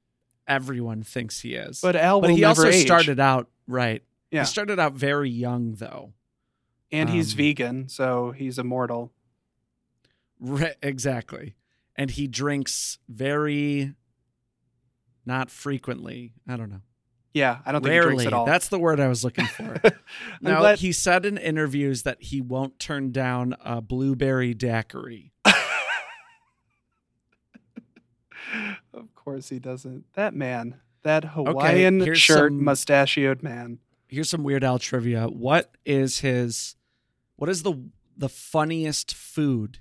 everyone 0.47 1.03
thinks 1.03 1.41
he 1.41 1.53
is. 1.53 1.81
But 1.81 1.95
Al 1.95 2.19
but 2.21 2.31
he 2.31 2.41
never 2.41 2.65
also 2.65 2.69
age. 2.75 2.83
started 2.85 3.19
out 3.19 3.47
right. 3.67 4.01
Yeah. 4.31 4.41
He 4.41 4.45
started 4.47 4.79
out 4.79 4.93
very 4.93 5.29
young 5.29 5.75
though. 5.75 6.13
and 6.91 7.09
he's 7.09 7.33
um, 7.33 7.37
vegan, 7.37 7.89
so 7.89 8.31
he's 8.31 8.57
immortal. 8.57 9.11
Re- 10.39 10.73
exactly. 10.81 11.55
And 11.95 12.09
he 12.09 12.27
drinks 12.27 12.97
very 13.07 13.93
not 15.25 15.51
frequently. 15.51 16.33
I 16.47 16.57
don't 16.57 16.69
know. 16.71 16.81
Yeah, 17.33 17.59
I 17.65 17.71
don't 17.71 17.81
think 17.81 17.93
he 17.93 17.99
drinks 18.01 18.25
at 18.25 18.33
all. 18.33 18.45
That's 18.45 18.67
the 18.69 18.79
word 18.79 18.99
I 18.99 19.07
was 19.07 19.23
looking 19.23 19.45
for. 19.45 19.79
I'm 19.83 20.59
glad- 20.59 20.79
he 20.79 20.91
said 20.91 21.25
in 21.25 21.37
interviews 21.37 22.03
that 22.03 22.21
he 22.23 22.41
won't 22.41 22.77
turn 22.79 23.11
down 23.11 23.55
a 23.63 23.79
blueberry 23.81 24.53
daiquiri. 24.53 25.31
of 28.93 29.13
course 29.15 29.49
he 29.49 29.59
doesn't. 29.59 30.05
That 30.13 30.33
man, 30.33 30.79
that 31.03 31.23
Hawaiian 31.25 31.99
here's 32.01 32.19
shirt, 32.19 32.51
some- 32.51 32.63
mustachioed 32.63 33.43
man. 33.43 33.79
Here's 34.11 34.29
some 34.29 34.43
Weird 34.43 34.63
Al 34.63 34.77
trivia. 34.77 35.27
What 35.27 35.75
is 35.85 36.19
his 36.19 36.75
what 37.37 37.49
is 37.49 37.63
the 37.63 37.81
the 38.17 38.29
funniest 38.29 39.13
food? 39.15 39.79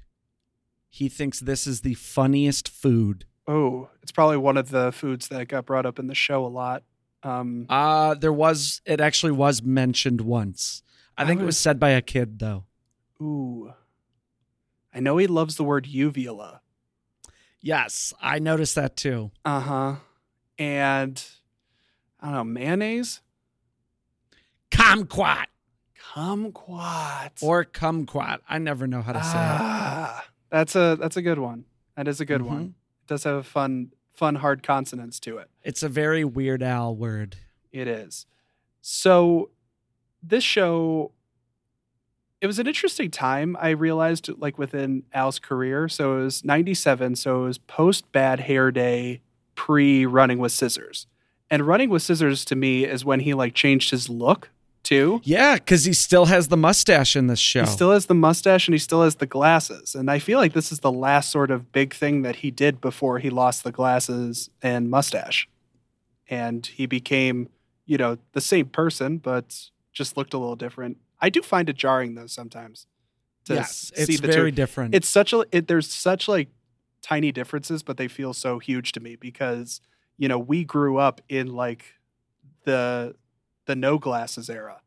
He 0.89 1.09
thinks 1.09 1.41
this 1.41 1.67
is 1.67 1.81
the 1.83 1.95
funniest 1.95 2.69
food. 2.69 3.25
Oh, 3.47 3.91
it's 4.03 4.13
probably 4.13 4.37
one 4.37 4.57
of 4.57 4.71
the 4.71 4.93
foods 4.93 5.29
that 5.29 5.49
got 5.49 5.67
brought 5.67 5.85
up 5.85 5.99
in 5.99 6.07
the 6.07 6.15
show 6.15 6.45
a 6.45 6.49
lot. 6.49 6.85
Um, 7.25 7.67
Uh 7.69 8.15
there 8.15 8.33
was 8.33 8.81
it 8.87 9.01
actually 9.01 9.33
was 9.33 9.63
mentioned 9.63 10.21
once. 10.21 10.83
I 11.19 11.25
I 11.25 11.27
think 11.27 11.41
it 11.41 11.45
was- 11.45 11.57
was 11.57 11.59
said 11.59 11.81
by 11.81 11.91
a 11.91 12.01
kid 12.01 12.39
though. 12.39 12.65
ooh, 13.21 13.73
I 14.95 15.01
know 15.01 15.17
he 15.19 15.27
loves 15.27 15.57
the 15.57 15.65
word 15.65 15.87
uvula. 15.87 16.63
Yes, 17.61 18.15
I 18.23 18.39
noticed 18.39 18.77
that 18.77 18.97
too. 18.97 19.33
Uh 19.45 19.61
huh. 19.61 19.97
And 20.57 21.23
I 22.21 22.27
don't 22.27 22.35
know 22.35 22.45
mayonnaise, 22.45 23.21
Kumquat 24.71 25.47
kumquat, 26.15 27.31
or 27.43 27.65
kumquat. 27.65 28.39
I 28.49 28.59
never 28.59 28.87
know 28.87 29.03
how 29.03 29.13
to 29.13 29.23
say 29.23 29.31
ah, 29.37 30.25
that's 30.51 30.75
a 30.75 30.97
that's 30.99 31.17
a 31.17 31.23
good 31.23 31.39
one. 31.39 31.65
That 31.97 32.09
is 32.09 32.21
a 32.21 32.25
it. 32.25 32.27
good 32.27 32.41
Mhm. 32.41 32.47
one. 32.47 32.75
It 33.03 33.07
does 33.07 33.25
have 33.25 33.37
a 33.37 33.43
fun 33.43 33.93
fun 34.13 34.37
hard 34.37 34.63
consonants 34.63 35.21
to 35.21 35.39
it. 35.39 35.49
It's 35.63 35.83
a 35.83 35.89
very 35.89 36.25
Weird 36.25 36.63
Al 36.63 36.95
word. 36.97 37.37
It 37.73 37.87
is. 37.87 38.27
So 38.81 39.51
this 40.23 40.43
show 40.45 41.13
it 42.41 42.47
was 42.47 42.59
an 42.59 42.67
interesting 42.67 43.11
time 43.11 43.57
I 43.61 43.69
realized 43.71 44.29
like 44.39 44.59
within 44.59 45.03
Al's 45.13 45.39
career. 45.39 45.89
So 45.91 46.19
it 46.19 46.23
was 46.25 46.45
97, 46.45 47.15
so 47.17 47.43
it 47.43 47.47
was 47.47 47.59
post 47.59 48.11
bad 48.13 48.41
hair 48.41 48.71
day, 48.73 49.21
pre 49.55 50.07
running 50.07 50.39
with 50.39 50.53
scissors. 50.53 51.07
And 51.51 51.67
running 51.67 51.91
with 51.91 52.03
scissors 52.03 52.45
to 52.47 52.57
me 52.57 52.85
is 52.85 53.05
when 53.05 53.21
he 53.21 53.35
like 53.35 53.55
changed 53.55 53.91
his 53.91 54.09
look 54.09 54.49
too. 54.83 55.21
Yeah, 55.25 55.55
because 55.55 55.85
he 55.85 55.93
still 55.93 56.27
has 56.27 56.49
the 56.49 56.57
mustache 56.57 57.17
in 57.17 57.27
this 57.27 57.39
show. 57.39 57.61
He 57.61 57.67
still 57.67 57.93
has 57.93 58.07
the 58.07 58.15
mustache 58.15 58.67
and 58.69 58.75
he 58.75 58.79
still 58.79 59.03
has 59.03 59.17
the 59.17 59.27
glasses. 59.27 59.95
And 59.95 60.11
I 60.11 60.19
feel 60.19 60.39
like 60.39 60.53
this 60.53 60.73
is 60.73 60.81
the 60.81 60.93
last 60.93 61.31
sort 61.31 61.51
of 61.51 61.73
big 61.73 61.95
thing 61.95 62.23
that 62.23 62.37
he 62.37 62.51
did 62.51 62.81
before 62.81 63.19
he 63.19 63.31
lost 63.31 63.65
the 63.65 63.73
glasses 63.73 64.51
and 64.63 64.91
mustache. 64.91 65.49
And 66.29 66.65
he 66.65 66.87
became, 66.87 67.49
you 67.87 67.99
know, 67.99 68.19
the 68.33 68.41
same 68.41 68.67
person, 68.67 69.19
but 69.19 69.71
just 69.93 70.17
looked 70.17 70.35
a 70.35 70.39
little 70.39 70.57
different. 70.57 70.99
I 71.21 71.29
do 71.29 71.43
find 71.43 71.69
it 71.69 71.77
jarring 71.77 72.15
though 72.15 72.27
sometimes 72.27 72.87
to 73.47 73.55
yes, 73.55 73.93
see 73.95 74.15
it's 74.15 74.21
the 74.21 74.29
very 74.29 74.51
two. 74.51 74.57
different. 74.57 74.95
It's 74.95 75.09
such 75.09 75.33
a 75.33 75.45
it, 75.53 75.69
there's 75.69 75.91
such 75.93 76.29
like 76.29 76.49
tiny 77.03 77.33
differences, 77.33 77.83
but 77.83 77.97
they 77.97 78.09
feel 78.09 78.33
so 78.33 78.59
huge 78.59 78.93
to 78.93 79.01
me 79.01 79.17
because 79.17 79.81
you 80.17 80.29
know 80.29 80.39
we 80.39 80.65
grew 80.65 80.99
up 80.99 81.21
in 81.29 81.49
like 81.49 81.85
the 82.65 83.15
the 83.71 83.77
no 83.77 83.99
glasses 83.99 84.51
era, 84.51 84.81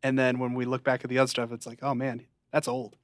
and 0.00 0.16
then 0.16 0.38
when 0.38 0.54
we 0.54 0.64
look 0.64 0.84
back 0.84 1.02
at 1.02 1.10
the 1.10 1.18
other 1.18 1.26
stuff, 1.26 1.50
it's 1.50 1.66
like, 1.66 1.80
oh 1.82 1.92
man, 1.92 2.24
that's 2.52 2.68
old. 2.68 2.96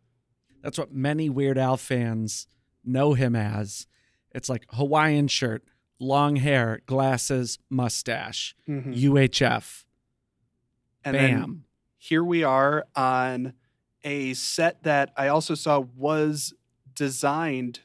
That's 0.62 0.78
what 0.78 0.92
many 0.92 1.28
Weird 1.28 1.58
Al 1.58 1.76
fans 1.76 2.46
know 2.84 3.14
him 3.14 3.34
as. 3.34 3.88
It's 4.30 4.48
like 4.48 4.64
Hawaiian 4.70 5.26
shirt, 5.26 5.64
long 5.98 6.36
hair, 6.36 6.82
glasses, 6.86 7.58
mustache, 7.68 8.54
mm-hmm. 8.68 8.92
UHF. 8.92 9.84
And 11.04 11.16
then 11.16 11.40
Bam. 11.40 11.64
here 11.96 12.22
we 12.22 12.44
are 12.44 12.86
on 12.94 13.54
a 14.04 14.34
set 14.34 14.84
that 14.84 15.12
I 15.16 15.26
also 15.26 15.56
saw 15.56 15.80
was 15.80 16.54
designed 16.94 17.80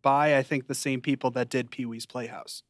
by 0.00 0.38
I 0.38 0.42
think 0.42 0.68
the 0.68 0.74
same 0.74 1.02
people 1.02 1.30
that 1.32 1.50
did 1.50 1.70
Pee 1.70 1.84
Wee's 1.84 2.06
Playhouse. 2.06 2.62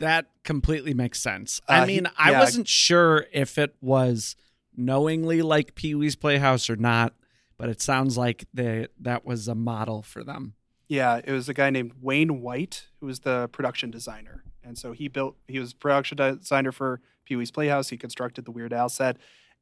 That 0.00 0.26
completely 0.42 0.92
makes 0.94 1.20
sense. 1.20 1.60
Uh, 1.68 1.72
I 1.72 1.80
he- 1.82 1.86
mean, 1.86 2.08
I 2.18 2.32
yeah. 2.32 2.40
wasn't 2.40 2.68
sure 2.68 3.26
if 3.32 3.56
it 3.56 3.74
was 3.80 4.34
knowingly 4.76 5.42
like 5.42 5.74
Pee 5.74 5.94
Wee's 5.94 6.16
Playhouse 6.16 6.68
or 6.68 6.76
not, 6.76 7.14
but 7.56 7.68
it 7.68 7.80
sounds 7.80 8.18
like 8.18 8.46
they, 8.52 8.88
that 9.00 9.24
was 9.24 9.46
a 9.46 9.54
model 9.54 10.02
for 10.02 10.24
them. 10.24 10.54
Yeah, 10.88 11.20
it 11.22 11.30
was 11.30 11.48
a 11.48 11.54
guy 11.54 11.70
named 11.70 11.92
Wayne 12.00 12.40
White 12.40 12.88
who 12.98 13.06
was 13.06 13.20
the 13.20 13.48
production 13.52 13.90
designer. 13.90 14.42
And 14.64 14.76
so 14.76 14.92
he 14.92 15.08
built 15.08 15.36
he 15.46 15.58
was 15.58 15.72
production 15.72 16.16
designer 16.16 16.72
for 16.72 17.00
Pee 17.24 17.36
Wee's 17.36 17.50
Playhouse. 17.50 17.90
He 17.90 17.96
constructed 17.96 18.44
the 18.44 18.50
Weird 18.50 18.72
Al 18.72 18.88
set. 18.88 19.16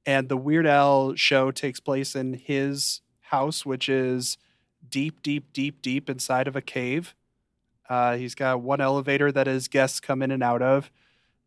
And 0.07 0.29
the 0.29 0.37
Weird 0.37 0.67
Al 0.67 1.15
show 1.17 1.51
takes 1.51 1.81
place 1.81 2.17
in 2.17 2.33
his 2.35 3.03
house, 3.21 3.67
which 3.67 3.89
is 3.89 4.39
deep, 4.89 5.23
deep, 5.23 5.53
deep, 5.53 5.83
deep 5.83 6.09
inside 6.09 6.49
of 6.49 6.57
a 6.57 6.63
cave. 6.63 7.15
Uh, 7.89 8.17
he's 8.17 8.35
got 8.35 8.61
one 8.61 8.81
elevator 8.81 9.33
that 9.33 9.47
his 9.47 9.69
guests 9.69 10.01
come 10.01 10.23
in 10.23 10.31
and 10.31 10.43
out 10.43 10.63
of. 10.63 10.91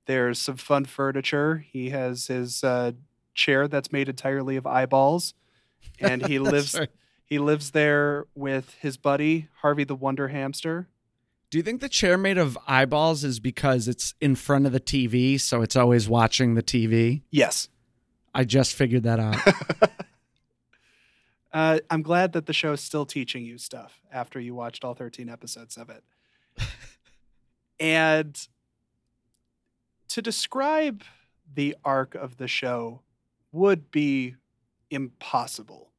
There's 0.06 0.40
some 0.40 0.58
fun 0.58 0.86
furniture. 0.86 1.66
He 1.72 1.92
has 1.92 2.28
his 2.28 2.64
uh, 2.64 2.94
chair 3.34 3.68
that's 3.68 3.92
made 3.92 4.10
entirely 4.10 4.56
of 4.56 4.66
eyeballs. 4.66 5.34
And 6.00 6.26
he 6.26 6.40
lives 6.40 6.78
right. 6.78 6.90
he 7.24 7.38
lives 7.40 7.72
there 7.72 8.26
with 8.36 8.76
his 8.80 8.98
buddy 8.98 9.50
Harvey 9.62 9.84
the 9.84 9.96
Wonder 9.96 10.30
Hamster. 10.30 10.88
Do 11.50 11.58
you 11.58 11.64
think 11.64 11.82
the 11.82 11.90
chair 11.90 12.18
made 12.18 12.38
of 12.38 12.58
eyeballs 12.66 13.24
is 13.26 13.42
because 13.42 13.88
it's 13.90 14.14
in 14.22 14.36
front 14.36 14.66
of 14.66 14.72
the 14.72 14.80
TV, 14.80 15.40
so 15.40 15.62
it's 15.62 15.76
always 15.76 16.08
watching 16.08 16.56
the 16.56 16.64
TV? 16.64 17.24
Yes. 17.30 17.68
I 18.34 18.46
just 18.46 18.74
figured 18.74 19.04
that 19.04 19.20
out. 19.20 19.36
Uh, 21.54 21.80
I'm 21.90 22.02
glad 22.02 22.32
that 22.34 22.46
the 22.46 22.54
show 22.54 22.72
is 22.72 22.82
still 22.82 23.06
teaching 23.06 23.44
you 23.44 23.58
stuff 23.58 24.00
after 24.12 24.40
you 24.40 24.56
watched 24.56 24.86
all 24.86 24.94
13 24.94 25.28
episodes 25.30 25.76
of 25.76 25.90
it. 25.90 26.04
and 27.80 28.48
to 30.10 30.22
describe 30.22 31.04
the 31.54 31.76
arc 31.84 32.16
of 32.16 32.38
the 32.38 32.48
show 32.48 33.02
would 33.52 33.92
be 33.92 34.36
impossible. 34.90 35.90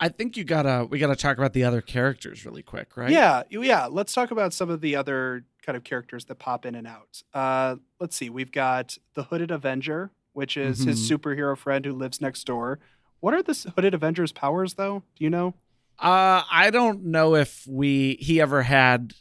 I- 0.00 0.08
think 0.10 0.36
you 0.36 0.44
gotta 0.44 0.86
we 0.90 0.98
gotta 0.98 1.16
talk 1.16 1.38
about 1.38 1.54
the 1.54 1.64
other 1.64 1.80
characters 1.80 2.44
really 2.44 2.62
quick, 2.62 2.96
right? 2.96 3.10
Yeah, 3.10 3.44
yeah. 3.50 3.86
Let's 3.86 4.12
talk 4.12 4.30
about 4.30 4.52
some 4.52 4.68
of 4.68 4.80
the 4.82 4.96
other 4.96 5.44
kind 5.64 5.76
of 5.76 5.84
characters 5.84 6.26
that 6.26 6.34
pop 6.34 6.66
in 6.66 6.74
and 6.74 6.86
out. 6.86 7.22
Uh, 7.32 7.76
let's 7.98 8.14
see. 8.16 8.28
We've 8.28 8.52
got 8.52 8.98
the 9.14 9.24
Hooded 9.24 9.50
Avenger, 9.50 10.10
which 10.34 10.56
is 10.58 10.84
his 10.84 11.00
Mhm. 11.10 11.16
superhero 11.18 11.56
friend 11.56 11.84
who 11.86 11.92
lives 11.92 12.20
next 12.20 12.44
door. 12.44 12.80
What 13.20 13.32
are 13.32 13.42
the 13.42 13.54
Hooded 13.74 13.94
Avenger's 13.94 14.32
powers, 14.32 14.74
though? 14.74 15.04
Do 15.16 15.24
you 15.24 15.30
know? 15.30 15.54
Uh, 15.98 16.42
I 16.50 16.68
don't 16.70 17.04
know 17.04 17.34
if 17.36 17.64
we 17.66 18.16
he 18.20 18.40
ever 18.42 18.62
had 18.64 19.14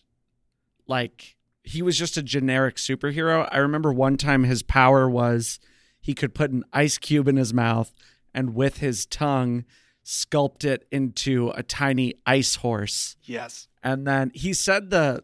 like 0.92 1.36
he 1.64 1.82
was 1.82 1.98
just 1.98 2.18
a 2.18 2.22
generic 2.24 2.76
superhero. 2.76 3.48
I 3.52 3.58
remember 3.58 3.92
one 3.94 4.18
time 4.18 4.44
his 4.44 4.62
power 4.62 5.10
was 5.10 5.60
he 6.00 6.14
could 6.14 6.34
put 6.36 6.52
an 6.52 6.64
ice 6.74 6.98
cube 6.98 7.28
in 7.28 7.38
his 7.38 7.54
mouth 7.54 7.94
and 8.34 8.54
with 8.54 8.78
his 8.78 9.06
tongue 9.06 9.64
sculpt 10.04 10.64
it 10.66 10.88
into 10.92 11.52
a 11.56 11.64
tiny 11.64 12.16
ice 12.26 12.56
horse. 12.56 13.16
Yes. 13.24 13.68
And 13.84 14.06
then 14.06 14.32
he 14.34 14.54
said 14.54 14.90
the 14.90 15.24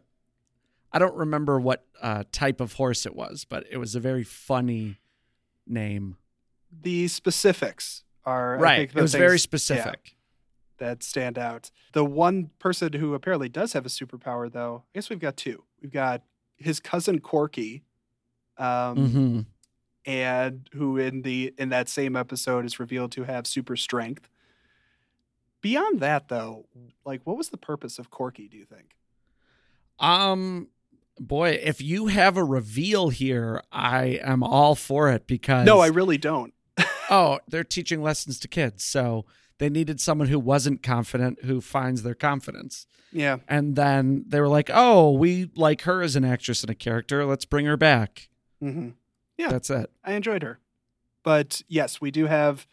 I 0.92 0.98
don't 0.98 1.14
remember 1.16 1.60
what 1.60 1.84
uh, 2.00 2.24
type 2.32 2.60
of 2.60 2.72
horse 2.74 3.04
it 3.04 3.14
was, 3.14 3.44
but 3.44 3.64
it 3.70 3.76
was 3.76 3.94
a 3.94 4.00
very 4.00 4.24
funny 4.24 5.00
name. 5.66 6.16
The 6.72 7.08
specifics 7.08 8.04
are 8.24 8.56
I 8.56 8.60
right. 8.60 8.76
think, 8.78 8.96
It 8.96 9.02
was 9.02 9.12
very 9.14 9.30
things- 9.32 9.42
specific. 9.42 10.14
That 10.78 11.02
stand 11.02 11.38
out. 11.38 11.70
The 11.92 12.04
one 12.04 12.50
person 12.58 12.94
who 12.94 13.14
apparently 13.14 13.48
does 13.48 13.72
have 13.72 13.86
a 13.86 13.88
superpower, 13.90 14.50
though, 14.50 14.84
I 14.86 14.98
guess 14.98 15.10
we've 15.10 15.18
got 15.18 15.36
two. 15.36 15.64
We've 15.82 15.92
got 15.92 16.22
his 16.56 16.80
cousin 16.80 17.20
Corky, 17.20 17.84
um, 18.56 19.10
hmm 19.10 19.40
and 20.06 20.70
who 20.72 20.96
in 20.96 21.20
the 21.20 21.52
in 21.58 21.68
that 21.68 21.86
same 21.86 22.16
episode 22.16 22.64
is 22.64 22.80
revealed 22.80 23.12
to 23.12 23.24
have 23.24 23.46
super 23.46 23.76
strength. 23.76 24.28
Beyond 25.60 26.00
that, 26.00 26.28
though, 26.28 26.66
like 27.04 27.20
what 27.24 27.36
was 27.36 27.50
the 27.50 27.58
purpose 27.58 27.98
of 27.98 28.10
Corky? 28.10 28.48
Do 28.48 28.56
you 28.56 28.64
think? 28.64 28.96
Um, 29.98 30.68
boy, 31.18 31.60
if 31.62 31.82
you 31.82 32.06
have 32.06 32.36
a 32.36 32.44
reveal 32.44 33.10
here, 33.10 33.62
I 33.70 34.18
am 34.22 34.42
all 34.42 34.74
for 34.74 35.10
it 35.10 35.26
because 35.26 35.66
No, 35.66 35.80
I 35.80 35.88
really 35.88 36.16
don't. 36.18 36.54
oh, 37.10 37.40
they're 37.48 37.64
teaching 37.64 38.00
lessons 38.02 38.38
to 38.40 38.48
kids, 38.48 38.84
so 38.84 39.26
they 39.58 39.68
needed 39.68 40.00
someone 40.00 40.28
who 40.28 40.38
wasn't 40.38 40.82
confident 40.82 41.44
who 41.44 41.60
finds 41.60 42.02
their 42.02 42.14
confidence. 42.14 42.86
Yeah, 43.12 43.38
And 43.48 43.74
then 43.74 44.24
they 44.28 44.38
were 44.40 44.48
like, 44.48 44.70
"Oh, 44.72 45.12
we 45.12 45.50
like 45.56 45.82
her 45.82 46.02
as 46.02 46.14
an 46.16 46.24
actress 46.24 46.62
and 46.62 46.70
a 46.70 46.74
character. 46.74 47.24
Let's 47.24 47.44
bring 47.46 47.64
her 47.66 47.76
back." 47.76 48.28
hmm 48.60 48.90
Yeah. 49.38 49.48
That's 49.50 49.70
it. 49.70 49.90
I 50.04 50.12
enjoyed 50.12 50.42
her. 50.42 50.58
But 51.22 51.62
yes, 51.68 52.00
we 52.00 52.10
do 52.10 52.26
have 52.26 52.66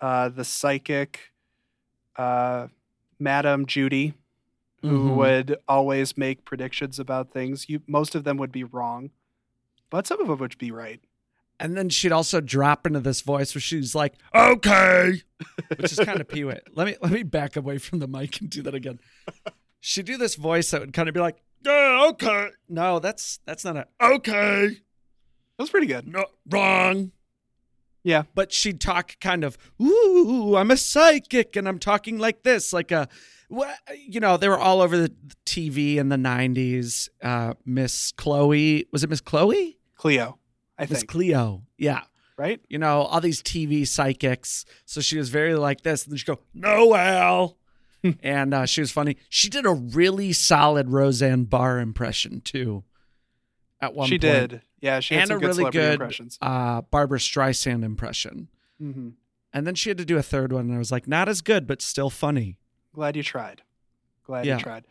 uh, 0.00 0.28
the 0.28 0.44
psychic, 0.44 1.32
uh, 2.16 2.68
Madame 3.18 3.66
Judy, 3.66 4.14
who 4.80 5.10
Mhm. 5.10 5.14
would 5.16 5.56
always 5.66 6.16
make 6.16 6.44
predictions 6.44 6.98
about 6.98 7.30
things. 7.32 7.68
You 7.68 7.82
most 7.86 8.14
of 8.14 8.24
them 8.24 8.36
would 8.38 8.52
be 8.52 8.64
wrong, 8.64 9.10
but 9.90 10.06
some 10.06 10.20
of 10.20 10.28
them 10.28 10.38
would 10.38 10.56
be 10.58 10.70
right. 10.70 11.00
And 11.60 11.76
then 11.76 11.88
she'd 11.88 12.12
also 12.12 12.40
drop 12.40 12.86
into 12.86 13.00
this 13.00 13.20
voice 13.20 13.54
where 13.54 13.60
she's 13.60 13.94
like, 13.94 14.14
"Okay," 14.34 15.22
which 15.76 15.92
is 15.92 15.98
kind 15.98 16.20
of 16.20 16.28
peewit. 16.28 16.68
Let 16.74 16.86
me 16.86 16.96
let 17.02 17.10
me 17.12 17.24
back 17.24 17.56
away 17.56 17.78
from 17.78 17.98
the 17.98 18.06
mic 18.06 18.40
and 18.40 18.48
do 18.48 18.62
that 18.62 18.74
again. 18.74 19.00
She'd 19.80 20.06
do 20.06 20.16
this 20.16 20.36
voice 20.36 20.70
that 20.70 20.80
would 20.80 20.92
kind 20.92 21.08
of 21.08 21.14
be 21.14 21.20
like, 21.20 21.42
"Yeah, 21.64 22.06
okay." 22.10 22.48
No, 22.68 22.98
that's 23.00 23.40
that's 23.44 23.64
not 23.64 23.76
a 23.76 23.86
okay. 24.00 24.68
That 24.68 25.62
was 25.62 25.70
pretty 25.70 25.88
good. 25.88 26.06
No, 26.06 26.26
wrong. 26.48 27.10
Yeah. 28.04 28.22
But 28.34 28.52
she'd 28.52 28.80
talk 28.80 29.18
kind 29.20 29.42
of, 29.42 29.58
"Ooh, 29.82 30.54
I'm 30.56 30.70
a 30.70 30.76
psychic, 30.76 31.56
and 31.56 31.66
I'm 31.68 31.78
talking 31.80 32.18
like 32.18 32.42
this, 32.44 32.72
like 32.72 32.92
a." 32.92 33.08
Well, 33.50 33.74
you 33.96 34.20
know, 34.20 34.36
they 34.36 34.48
were 34.48 34.58
all 34.58 34.80
over 34.80 34.96
the 34.96 35.12
TV 35.44 35.96
in 35.96 36.08
the 36.08 36.16
'90s. 36.16 37.08
Uh, 37.22 37.54
Miss 37.64 38.12
Chloe 38.12 38.86
was 38.92 39.02
it 39.02 39.10
Miss 39.10 39.20
Chloe? 39.20 39.78
Cleo, 39.96 40.37
I 40.78 40.82
Miss 40.82 41.00
think. 41.00 41.08
Cleo, 41.08 41.62
yeah. 41.76 42.02
right? 42.36 42.60
you 42.68 42.78
know, 42.78 43.02
all 43.02 43.20
these 43.20 43.42
TV 43.42 43.86
psychics. 43.86 44.64
So 44.84 45.00
she 45.00 45.18
was 45.18 45.28
very 45.28 45.54
like 45.54 45.82
this. 45.82 46.04
And 46.04 46.12
then 46.12 46.18
she'd 46.18 46.26
go, 46.26 46.40
No, 46.54 46.94
Al. 46.94 47.56
and 48.22 48.54
uh, 48.54 48.64
she 48.66 48.80
was 48.80 48.92
funny. 48.92 49.16
She 49.28 49.48
did 49.48 49.66
a 49.66 49.72
really 49.72 50.32
solid 50.32 50.88
Roseanne 50.90 51.44
Barr 51.44 51.80
impression, 51.80 52.40
too, 52.40 52.84
at 53.80 53.92
one 53.94 54.08
she 54.08 54.14
point. 54.18 54.50
did. 54.50 54.62
Yeah, 54.80 55.00
she 55.00 55.14
had 55.14 55.22
And 55.22 55.28
some 55.28 55.36
a 55.38 55.40
good 55.40 55.46
really 55.46 55.56
celebrity 55.56 55.78
good 55.86 55.92
impressions. 55.94 56.38
uh, 56.40 56.82
Barbra 56.82 57.18
Streisand 57.18 57.82
impression. 57.82 58.48
hmm 58.78 59.08
And 59.52 59.66
then 59.66 59.74
she 59.74 59.90
had 59.90 59.98
to 59.98 60.04
do 60.04 60.16
a 60.16 60.22
third 60.22 60.52
one. 60.52 60.66
And 60.66 60.74
I 60.74 60.78
was 60.78 60.92
like, 60.92 61.08
Not 61.08 61.28
as 61.28 61.40
good, 61.40 61.66
but 61.66 61.82
still 61.82 62.10
funny. 62.10 62.56
Glad 62.92 63.16
you 63.16 63.24
tried. 63.24 63.62
Glad 64.24 64.46
Yeah. 64.46 64.58
you 64.58 64.62
tried. 64.62 64.84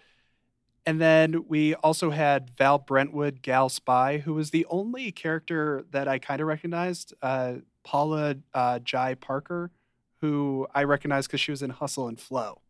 And 0.88 1.02
then 1.02 1.44
we 1.50 1.76
also 1.76 2.12
had 2.12 2.50
Val 2.52 2.78
Brentwood, 2.78 3.42
Gal 3.42 3.68
Spy, 3.68 4.20
who 4.20 4.34
was 4.34 4.52
the 4.52 4.66
only 4.70 5.12
character 5.12 5.84
that 5.92 6.08
I 6.08 6.18
kind 6.18 6.40
of 6.40 6.48
recognized. 6.48 7.14
Uh, 7.22 7.56
Paula 7.84 8.38
uh, 8.54 8.80
Jai 8.80 9.16
Parker, 9.16 9.72
who 10.22 10.66
I 10.74 10.86
recognized 10.86 11.28
because 11.28 11.42
she 11.42 11.52
was 11.52 11.62
in 11.62 11.72
Hustle 11.72 12.08
and 12.08 12.18
Flow. 12.18 12.62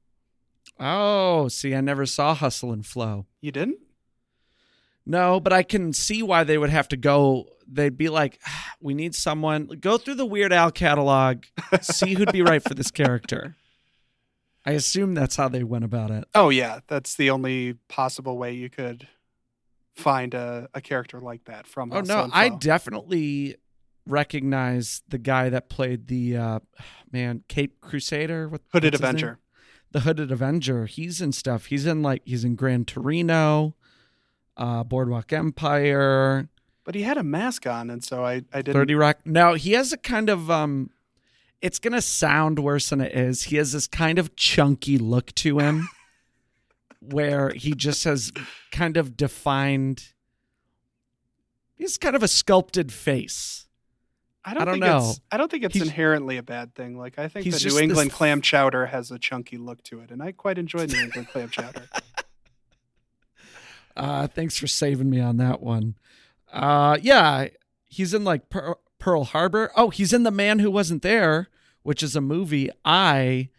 Oh, 0.80 1.47
see, 1.47 1.75
I 1.75 1.82
never 1.82 2.08
saw 2.08 2.34
Hustle 2.34 2.71
and 2.71 2.84
Flow. 2.84 3.27
You 3.39 3.51
didn't? 3.51 3.77
No, 5.06 5.39
but 5.39 5.53
I 5.53 5.62
can 5.62 5.93
see 5.93 6.23
why 6.23 6.43
they 6.43 6.58
would 6.58 6.71
have 6.71 6.88
to 6.88 6.97
go. 6.97 7.45
They'd 7.67 7.97
be 7.97 8.10
like, 8.10 8.39
"Ah, 8.47 8.73
we 8.82 8.95
need 8.95 9.13
someone. 9.13 9.67
Go 9.80 9.99
through 9.99 10.15
the 10.15 10.25
Weird 10.25 10.51
Al 10.51 10.71
catalog, 10.71 11.43
see 11.82 12.15
who'd 12.15 12.34
be 12.34 12.41
right 12.41 12.63
for 12.63 12.73
this 12.73 12.89
character. 12.89 13.56
I 14.67 14.71
assume 14.71 15.13
that's 15.13 15.38
how 15.38 15.47
they 15.47 15.63
went 15.63 15.86
about 15.86 16.12
it. 16.12 16.25
Oh, 16.36 16.49
yeah. 16.49 16.82
That's 16.88 17.15
the 17.15 17.30
only 17.30 17.75
possible 17.88 18.38
way 18.38 18.51
you 18.51 18.69
could 18.69 19.08
find 19.95 20.34
a, 20.34 20.67
a 20.73 20.82
character 20.82 21.21
like 21.21 21.45
that 21.45 21.65
from 21.65 21.93
Oh 21.93 22.01
no, 22.01 22.30
I 22.34 22.49
definitely 22.49 23.56
recognize 24.06 25.03
the 25.08 25.17
guy 25.17 25.47
that 25.49 25.69
played 25.69 26.08
the 26.08 26.36
uh, 26.36 26.60
man 27.13 27.45
Cape 27.47 27.80
Crusader. 27.80 28.49
with 28.49 28.62
Hooded 28.73 28.93
what's 28.93 29.01
his 29.01 29.01
name? 29.01 29.10
Avenger. 29.10 29.39
The 29.91 29.99
Hooded 30.01 30.32
Avenger. 30.34 30.86
He's 30.86 31.21
in 31.21 31.32
stuff. 31.32 31.67
He's 31.67 31.86
in 31.86 32.03
like 32.03 32.21
he's 32.25 32.43
in 32.43 32.56
Gran 32.56 32.84
Torino, 32.84 33.73
uh, 34.58 34.84
Boardwalk 34.84 35.32
Empire. 35.32 36.49
But 36.84 36.93
he 36.93 37.03
had 37.03 37.17
a 37.17 37.23
mask 37.23 37.65
on, 37.65 37.89
and 37.89 38.03
so 38.03 38.25
I, 38.25 38.43
I 38.53 38.62
didn't. 38.62 38.73
30 38.73 38.95
Rock. 38.95 39.19
Now 39.25 39.53
he 39.53 39.71
has 39.71 39.93
a 39.93 39.97
kind 39.97 40.30
of 40.30 40.51
um 40.51 40.89
it's 41.62 41.80
going 41.80 41.93
to 41.93 42.02
sound 42.02 42.60
worse 42.60 42.89
than 42.89 43.02
it 43.02 43.13
is. 43.15 43.43
He 43.43 43.56
has 43.58 43.72
this 43.72 43.88
kind 43.88 44.20
of 44.20 44.36
chunky 44.36 44.98
look 44.98 45.34
to 45.36 45.60
him 45.60 45.89
where 47.00 47.50
he 47.50 47.74
just 47.74 48.04
has 48.04 48.32
kind 48.72 48.98
of 48.98 49.17
defined 49.17 50.10
he's 51.76 51.98
kind 51.98 52.15
of 52.15 52.24
a 52.24 52.28
sculpted 52.28 52.91
face. 52.91 53.65
I 54.46 54.54
don't, 54.54 54.62
I 54.62 54.65
don't 54.65 54.74
think 54.76 54.86
know. 54.86 55.10
it's 55.10 55.22
I 55.32 55.38
don't 55.38 55.52
think 55.52 55.63
it's 55.63 55.74
He's- 55.74 55.86
inherently 55.88 56.38
a 56.38 56.43
bad 56.43 56.74
thing. 56.74 56.98
Like 56.98 57.20
I 57.20 57.28
think 57.28 57.46
the 57.52 57.70
New 57.70 57.80
England 57.80 58.12
f- 58.12 58.15
clam 58.17 58.41
chowder 58.41 58.86
has 58.86 59.12
a 59.12 59.20
chunky 59.20 59.58
look 59.58 59.84
to 59.84 60.00
it, 60.00 60.10
and 60.10 60.24
I 60.24 60.32
quite 60.32 60.58
enjoy 60.58 60.86
New 60.86 61.00
England 61.00 61.28
clam 61.30 61.50
chowder. 61.50 61.84
Uh 63.96 64.28
thanks 64.28 64.58
for 64.58 64.67
saving 64.67 65.10
me 65.10 65.20
on 65.20 65.38
that 65.38 65.60
one. 65.62 65.96
Uh 66.52 66.98
yeah, 67.02 67.48
he's 67.88 68.13
in 68.13 68.24
like 68.24 68.48
Pearl, 68.50 68.80
Pearl 69.00 69.26
Harbor. 69.26 69.72
Oh, 69.76 69.90
he's 69.90 70.14
in 70.14 70.24
The 70.24 70.32
Man 70.32 70.60
Who 70.60 70.72
Wasn't 70.72 71.02
There, 71.02 71.50
which 71.84 72.02
is 72.04 72.16
a 72.16 72.22
movie 72.22 72.70
I 72.86 73.50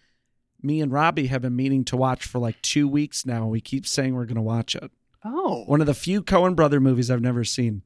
me 0.61 0.81
and 0.81 0.91
Robbie 0.91 1.29
have 1.29 1.43
been 1.43 1.55
meaning 1.55 1.85
to 1.85 1.97
watch 1.97 2.25
for 2.25 2.41
like 2.41 2.61
2 2.63 2.89
weeks 2.89 3.25
now. 3.25 3.47
We 3.47 3.61
keep 3.61 3.87
saying 3.87 4.15
we're 4.17 4.25
going 4.25 4.35
to 4.35 4.43
watch 4.43 4.75
it. 4.75 4.91
Oh, 5.25 5.63
One 5.67 5.81
of 5.81 5.87
the 5.87 5.95
few 5.95 6.21
Coen 6.21 6.57
brother 6.57 6.81
movies 6.81 7.11
I've 7.13 7.21
never 7.21 7.45
seen. 7.45 7.83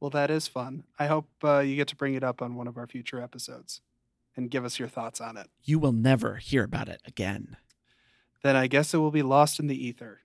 well, 0.00 0.08
that 0.10 0.30
is 0.30 0.48
fun. 0.48 0.84
I 0.98 1.06
hope 1.06 1.28
uh, 1.44 1.58
you 1.58 1.76
get 1.76 1.88
to 1.88 1.96
bring 1.96 2.14
it 2.14 2.24
up 2.24 2.40
on 2.40 2.54
one 2.54 2.66
of 2.66 2.78
our 2.78 2.86
future 2.86 3.20
episodes 3.20 3.82
and 4.36 4.50
give 4.50 4.64
us 4.64 4.78
your 4.78 4.88
thoughts 4.88 5.20
on 5.20 5.36
it. 5.36 5.48
You 5.62 5.78
will 5.78 5.92
never 5.92 6.36
hear 6.36 6.64
about 6.64 6.88
it 6.88 7.02
again. 7.06 7.58
Then 8.42 8.56
I 8.56 8.66
guess 8.66 8.94
it 8.94 8.98
will 8.98 9.10
be 9.10 9.20
lost 9.22 9.60
in 9.60 9.66
the 9.66 9.86
ether. 9.86 10.20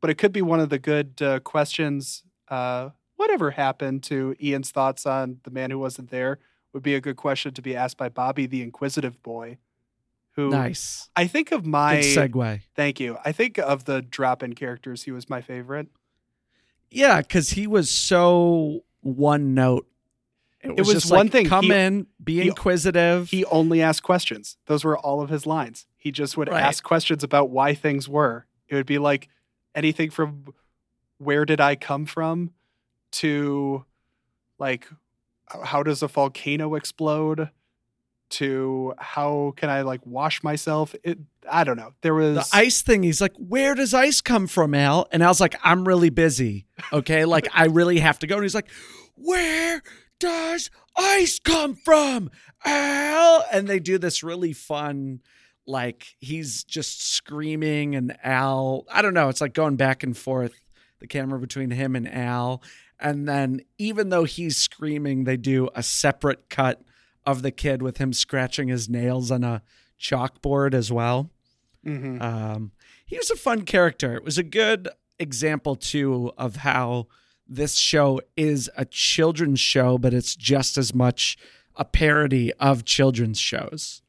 But 0.00 0.08
it 0.08 0.14
could 0.16 0.32
be 0.32 0.40
one 0.42 0.60
of 0.60 0.70
the 0.70 0.78
good 0.78 1.20
uh, 1.20 1.40
questions. 1.40 2.22
Uh, 2.48 2.90
whatever 3.16 3.52
happened 3.52 4.02
to 4.04 4.34
Ian's 4.42 4.70
thoughts 4.70 5.06
on 5.06 5.38
the 5.44 5.50
man 5.50 5.70
who 5.70 5.78
wasn't 5.78 6.10
there 6.10 6.38
would 6.72 6.82
be 6.82 6.94
a 6.94 7.00
good 7.00 7.16
question 7.16 7.54
to 7.54 7.62
be 7.62 7.76
asked 7.76 7.96
by 7.96 8.08
Bobby, 8.08 8.46
the 8.46 8.62
inquisitive 8.62 9.22
boy, 9.22 9.58
Who 10.32 10.50
Nice. 10.50 11.08
I 11.14 11.26
think 11.28 11.52
of 11.52 11.64
my 11.64 12.00
Good 12.00 12.32
segue. 12.32 12.60
thank 12.74 12.98
you. 12.98 13.16
I 13.24 13.30
think 13.32 13.58
of 13.58 13.84
the 13.84 14.02
drop-in 14.02 14.54
characters. 14.54 15.04
He 15.04 15.12
was 15.12 15.30
my 15.30 15.40
favorite. 15.40 15.88
Yeah, 16.90 17.20
because 17.20 17.50
he 17.50 17.66
was 17.66 17.90
so 17.90 18.80
one 19.00 19.54
note. 19.54 19.86
It 20.62 20.76
was, 20.78 20.86
was 20.88 21.02
just 21.02 21.12
one 21.12 21.26
like, 21.26 21.32
thing. 21.32 21.46
Come 21.46 21.66
He- 21.66 21.72
in, 21.74 22.06
be 22.22 22.40
he- 22.40 22.48
inquisitive. 22.48 23.28
He 23.30 23.44
only 23.46 23.82
asked 23.82 24.02
questions. 24.02 24.56
Those 24.66 24.82
were 24.84 24.96
all 24.98 25.20
of 25.20 25.28
his 25.28 25.46
lines. 25.46 25.86
He 25.96 26.10
just 26.10 26.36
would 26.36 26.48
Right. 26.48 26.62
ask 26.62 26.82
questions 26.82 27.22
about 27.22 27.50
why 27.50 27.74
things 27.74 28.08
were. 28.08 28.46
It 28.68 28.74
would 28.74 28.86
be 28.86 28.98
like 28.98 29.28
anything 29.74 30.10
from 30.10 30.46
where 31.18 31.44
did 31.44 31.60
I 31.60 31.76
come 31.76 32.06
from 32.06 32.50
to 33.14 33.84
like 34.58 34.88
how 35.64 35.82
does 35.82 36.02
a 36.02 36.08
volcano 36.08 36.74
explode 36.74 37.50
to 38.30 38.94
how 38.98 39.52
can 39.56 39.70
I 39.70 39.82
like 39.82 40.00
wash 40.04 40.42
myself? 40.42 40.94
It 41.04 41.18
I 41.50 41.64
don't 41.64 41.76
know. 41.76 41.92
There 42.00 42.14
was 42.14 42.36
the 42.36 42.56
ice 42.56 42.82
thing, 42.82 43.02
he's 43.02 43.20
like, 43.20 43.34
Where 43.36 43.74
does 43.74 43.94
ice 43.94 44.20
come 44.20 44.46
from, 44.46 44.74
Al? 44.74 45.06
And 45.12 45.22
Al's 45.22 45.40
like, 45.40 45.56
I'm 45.62 45.86
really 45.86 46.10
busy. 46.10 46.66
Okay. 46.92 47.24
like, 47.24 47.48
I 47.52 47.66
really 47.66 47.98
have 48.00 48.18
to 48.20 48.26
go. 48.26 48.36
And 48.36 48.44
he's 48.44 48.54
like, 48.54 48.70
Where 49.14 49.82
does 50.18 50.70
ice 50.96 51.38
come 51.38 51.74
from, 51.74 52.30
Al? 52.64 53.44
And 53.52 53.68
they 53.68 53.78
do 53.78 53.98
this 53.98 54.22
really 54.22 54.52
fun, 54.52 55.20
like, 55.66 56.16
he's 56.18 56.64
just 56.64 57.02
screaming, 57.02 57.94
and 57.94 58.16
Al, 58.24 58.86
I 58.90 59.02
don't 59.02 59.14
know. 59.14 59.28
It's 59.28 59.40
like 59.40 59.54
going 59.54 59.76
back 59.76 60.02
and 60.02 60.16
forth, 60.16 60.60
the 61.00 61.06
camera 61.06 61.38
between 61.38 61.70
him 61.70 61.94
and 61.94 62.08
Al. 62.12 62.62
And 63.00 63.28
then, 63.28 63.60
even 63.78 64.08
though 64.08 64.24
he's 64.24 64.56
screaming, 64.56 65.24
they 65.24 65.36
do 65.36 65.68
a 65.74 65.82
separate 65.82 66.48
cut 66.48 66.82
of 67.26 67.42
the 67.42 67.50
kid 67.50 67.82
with 67.82 67.98
him 67.98 68.12
scratching 68.12 68.68
his 68.68 68.88
nails 68.88 69.30
on 69.30 69.42
a 69.44 69.62
chalkboard 70.00 70.74
as 70.74 70.92
well. 70.92 71.30
Mhm. 71.84 72.20
Um, 72.20 72.72
he 73.06 73.16
was 73.16 73.30
a 73.30 73.36
fun 73.36 73.62
character. 73.62 74.14
It 74.14 74.24
was 74.24 74.38
a 74.38 74.42
good 74.42 74.88
example 75.18 75.76
too 75.76 76.32
of 76.38 76.56
how 76.56 77.08
this 77.46 77.74
show 77.74 78.20
is 78.36 78.70
a 78.76 78.84
children's 78.84 79.60
show, 79.60 79.98
but 79.98 80.14
it's 80.14 80.34
just 80.34 80.78
as 80.78 80.94
much 80.94 81.36
a 81.76 81.84
parody 81.84 82.52
of 82.54 82.84
children's 82.84 83.38
shows. 83.38 84.02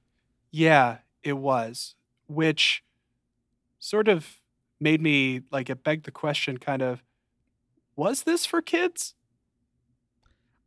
Yeah, 0.51 0.99
it 1.23 1.33
was, 1.33 1.95
which 2.27 2.83
sort 3.79 4.07
of 4.07 4.41
made 4.79 5.01
me 5.01 5.41
like 5.51 5.69
it 5.69 5.83
begged 5.83 6.05
the 6.05 6.11
question 6.11 6.57
kind 6.57 6.81
of 6.81 7.03
was 7.95 8.23
this 8.23 8.45
for 8.45 8.61
kids? 8.61 9.15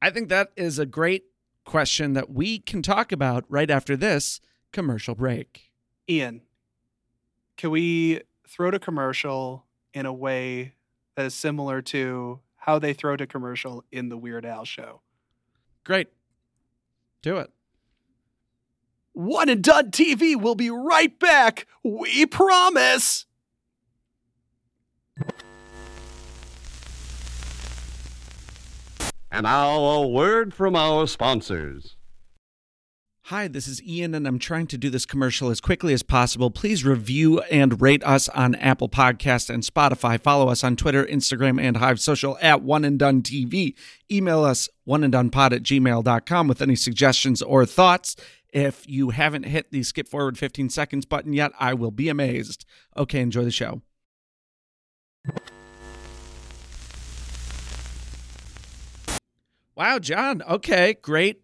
I 0.00 0.10
think 0.10 0.28
that 0.28 0.52
is 0.56 0.78
a 0.78 0.86
great 0.86 1.24
question 1.64 2.14
that 2.14 2.30
we 2.30 2.58
can 2.58 2.82
talk 2.82 3.12
about 3.12 3.44
right 3.48 3.70
after 3.70 3.96
this 3.96 4.40
commercial 4.72 5.14
break. 5.14 5.70
Ian, 6.08 6.42
can 7.56 7.70
we 7.70 8.22
throw 8.46 8.70
to 8.70 8.78
commercial 8.78 9.66
in 9.92 10.06
a 10.06 10.12
way 10.12 10.74
that 11.16 11.26
is 11.26 11.34
similar 11.34 11.82
to 11.82 12.40
how 12.56 12.78
they 12.78 12.92
throw 12.92 13.16
to 13.16 13.26
commercial 13.26 13.84
in 13.92 14.08
the 14.08 14.16
Weird 14.16 14.46
Al 14.46 14.64
show? 14.64 15.02
Great. 15.84 16.08
Do 17.22 17.38
it. 17.38 17.50
One 19.12 19.48
and 19.48 19.64
Done 19.64 19.90
TV 19.90 20.40
will 20.40 20.54
be 20.54 20.70
right 20.70 21.18
back. 21.18 21.66
We 21.82 22.24
promise. 22.26 23.26
And 29.30 29.44
now 29.44 29.78
a 29.78 30.08
word 30.08 30.54
from 30.54 30.74
our 30.74 31.06
sponsors. 31.06 31.96
Hi, 33.24 33.46
this 33.46 33.68
is 33.68 33.82
Ian, 33.82 34.14
and 34.14 34.26
I'm 34.26 34.38
trying 34.38 34.66
to 34.68 34.78
do 34.78 34.88
this 34.88 35.04
commercial 35.04 35.50
as 35.50 35.60
quickly 35.60 35.92
as 35.92 36.02
possible. 36.02 36.50
Please 36.50 36.82
review 36.82 37.40
and 37.50 37.82
rate 37.82 38.02
us 38.04 38.30
on 38.30 38.54
Apple 38.54 38.88
Podcast 38.88 39.50
and 39.50 39.62
Spotify. 39.62 40.18
Follow 40.18 40.48
us 40.48 40.64
on 40.64 40.76
Twitter, 40.76 41.04
Instagram, 41.04 41.60
and 41.60 41.76
Hive 41.76 42.00
Social 42.00 42.38
at 42.40 42.62
One 42.62 42.86
and 42.86 42.98
Done 42.98 43.20
TV. 43.20 43.74
Email 44.10 44.44
us 44.44 44.70
oneanddonepod 44.88 45.52
at 45.52 45.62
gmail.com 45.62 46.48
with 46.48 46.62
any 46.62 46.74
suggestions 46.74 47.42
or 47.42 47.66
thoughts. 47.66 48.16
If 48.50 48.88
you 48.88 49.10
haven't 49.10 49.44
hit 49.44 49.72
the 49.72 49.82
skip 49.82 50.08
forward 50.08 50.38
15 50.38 50.70
seconds 50.70 51.04
button 51.04 51.34
yet, 51.34 51.52
I 51.60 51.74
will 51.74 51.90
be 51.90 52.08
amazed. 52.08 52.64
Okay, 52.96 53.20
enjoy 53.20 53.44
the 53.44 53.50
show. 53.50 53.82
Wow, 59.78 60.00
John. 60.00 60.42
Okay, 60.42 60.96
great 61.02 61.42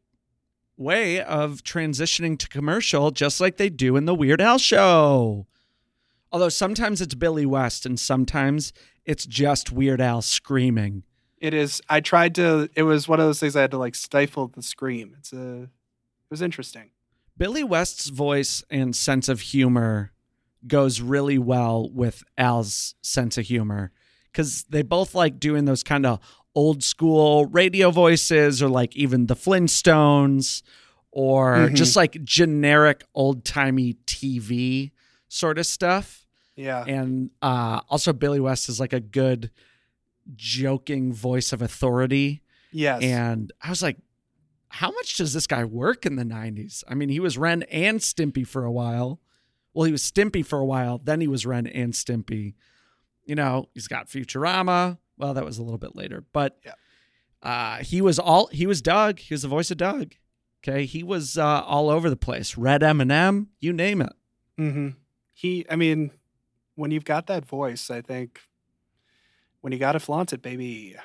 way 0.77 1.20
of 1.20 1.62
transitioning 1.62 2.37
to 2.40 2.49
commercial, 2.49 3.12
just 3.12 3.40
like 3.40 3.59
they 3.59 3.70
do 3.70 3.94
in 3.94 4.07
the 4.07 4.14
Weird 4.14 4.40
Al 4.40 4.59
show. 4.59 5.47
Although 6.33 6.49
sometimes 6.49 7.01
it's 7.01 7.14
Billy 7.14 7.47
West 7.47 7.87
and 7.87 7.97
sometimes 7.97 8.73
it's 9.05 9.25
just 9.25 9.70
Weird 9.70 10.01
Al 10.01 10.20
screaming. 10.20 11.05
It 11.38 11.55
is. 11.55 11.81
I 11.88 12.01
tried 12.01 12.35
to. 12.35 12.68
It 12.75 12.83
was 12.83 13.07
one 13.07 13.20
of 13.20 13.27
those 13.27 13.38
things 13.38 13.55
I 13.55 13.61
had 13.61 13.70
to 13.70 13.79
like 13.79 13.94
stifle 13.94 14.49
the 14.49 14.62
scream. 14.62 15.14
It's 15.16 15.33
a. 15.33 15.62
It 15.62 15.70
was 16.29 16.42
interesting. 16.42 16.90
Billy 17.38 17.62
West's 17.62 18.09
voice 18.09 18.64
and 18.68 18.97
sense 18.97 19.29
of 19.29 19.42
humor 19.42 20.11
goes 20.66 21.01
really 21.01 21.38
well 21.38 21.88
with 21.88 22.25
Al's 22.37 22.97
sense 23.01 23.38
of 23.38 23.44
humor 23.44 23.92
because 24.33 24.64
they 24.64 24.83
both 24.83 25.14
like 25.14 25.38
doing 25.38 25.66
those 25.66 25.85
kind 25.85 26.05
of 26.05 26.18
old 26.55 26.83
school 26.83 27.47
radio 27.47 27.90
voices 27.90 28.62
or 28.62 28.69
like 28.69 28.95
even 28.97 29.27
the 29.27 29.35
Flintstones 29.37 30.62
or 31.11 31.55
Mhm. 31.69 31.75
just 31.75 31.97
like 31.97 32.23
generic 32.25 33.05
old 33.14 33.45
timey 33.45 33.95
TV 34.07 34.93
sort 35.29 35.59
of 35.59 35.67
stuff. 35.67 36.27
Yeah. 36.57 36.85
And 36.85 37.31
uh, 37.43 37.81
also, 37.88 38.12
Billy 38.12 38.38
West 38.40 38.69
is 38.69 38.79
like 38.79 38.93
a 38.93 39.01
good 39.01 39.51
joking 40.35 41.12
voice 41.12 41.53
of 41.53 41.61
authority. 41.62 42.40
yes. 42.73 43.03
And 43.03 43.53
I 43.62 43.71
was 43.71 43.83
like, 43.83 43.99
how 44.69 44.90
much 44.90 45.17
does 45.17 45.33
this 45.33 45.47
guy 45.47 45.64
work 45.64 46.05
in 46.07 46.17
the 46.17 46.25
90s? 46.25 46.83
I 46.88 46.95
mean, 46.95 47.09
he 47.09 47.21
was 47.21 47.38
Ren 47.38 47.62
and 47.64 48.01
Stimpy 48.01 48.45
for 48.47 48.64
a 48.64 48.73
while. 48.73 49.21
Well, 49.73 49.85
he 49.85 49.93
was 49.93 50.03
Stimpy 50.03 50.45
for 50.45 50.59
a 50.59 50.64
while, 50.64 50.99
then 50.99 51.21
he 51.21 51.29
was 51.29 51.47
Ren 51.47 51.67
and 51.67 51.93
Stimpy. 51.93 52.55
You 53.25 53.35
know, 53.37 53.69
he's 53.75 53.87
got 53.88 54.09
Futurama. 54.09 54.99
Well, 55.16 55.35
that 55.35 55.44
was 55.44 55.59
a 55.59 55.62
little 55.62 55.79
bit 55.79 55.94
later, 55.96 56.24
but 56.33 56.59
Yeah. 56.64 56.72
uh, 57.42 57.77
he 57.85 58.00
was 58.00 58.18
all 58.18 58.46
he 58.48 58.66
was 58.66 58.83
Doug. 58.83 59.18
He 59.20 59.33
was 59.35 59.42
the 59.42 59.48
voice 59.48 59.70
of 59.70 59.77
Doug. 59.77 60.14
Okay, 60.66 60.87
he 60.87 61.03
was 61.03 61.37
uh, 61.37 61.62
all 61.62 61.90
over 61.90 62.09
the 62.09 62.16
place. 62.16 62.57
Red 62.57 62.83
M&M, 62.83 63.48
you 63.61 63.72
name 63.72 64.00
it. 64.00 64.12
hmm 64.57 64.88
He. 65.35 65.66
I 65.70 65.77
mean, 65.77 66.11
when 66.74 66.90
you've 66.90 67.05
got 67.05 67.27
that 67.27 67.44
voice, 67.44 67.90
I 67.90 68.00
think 68.00 68.40
when 69.61 69.72
you 69.72 69.79
got 69.79 69.92
to 69.92 70.00
flaunt 70.00 70.33
it, 70.33 70.40
baby. 70.42 70.96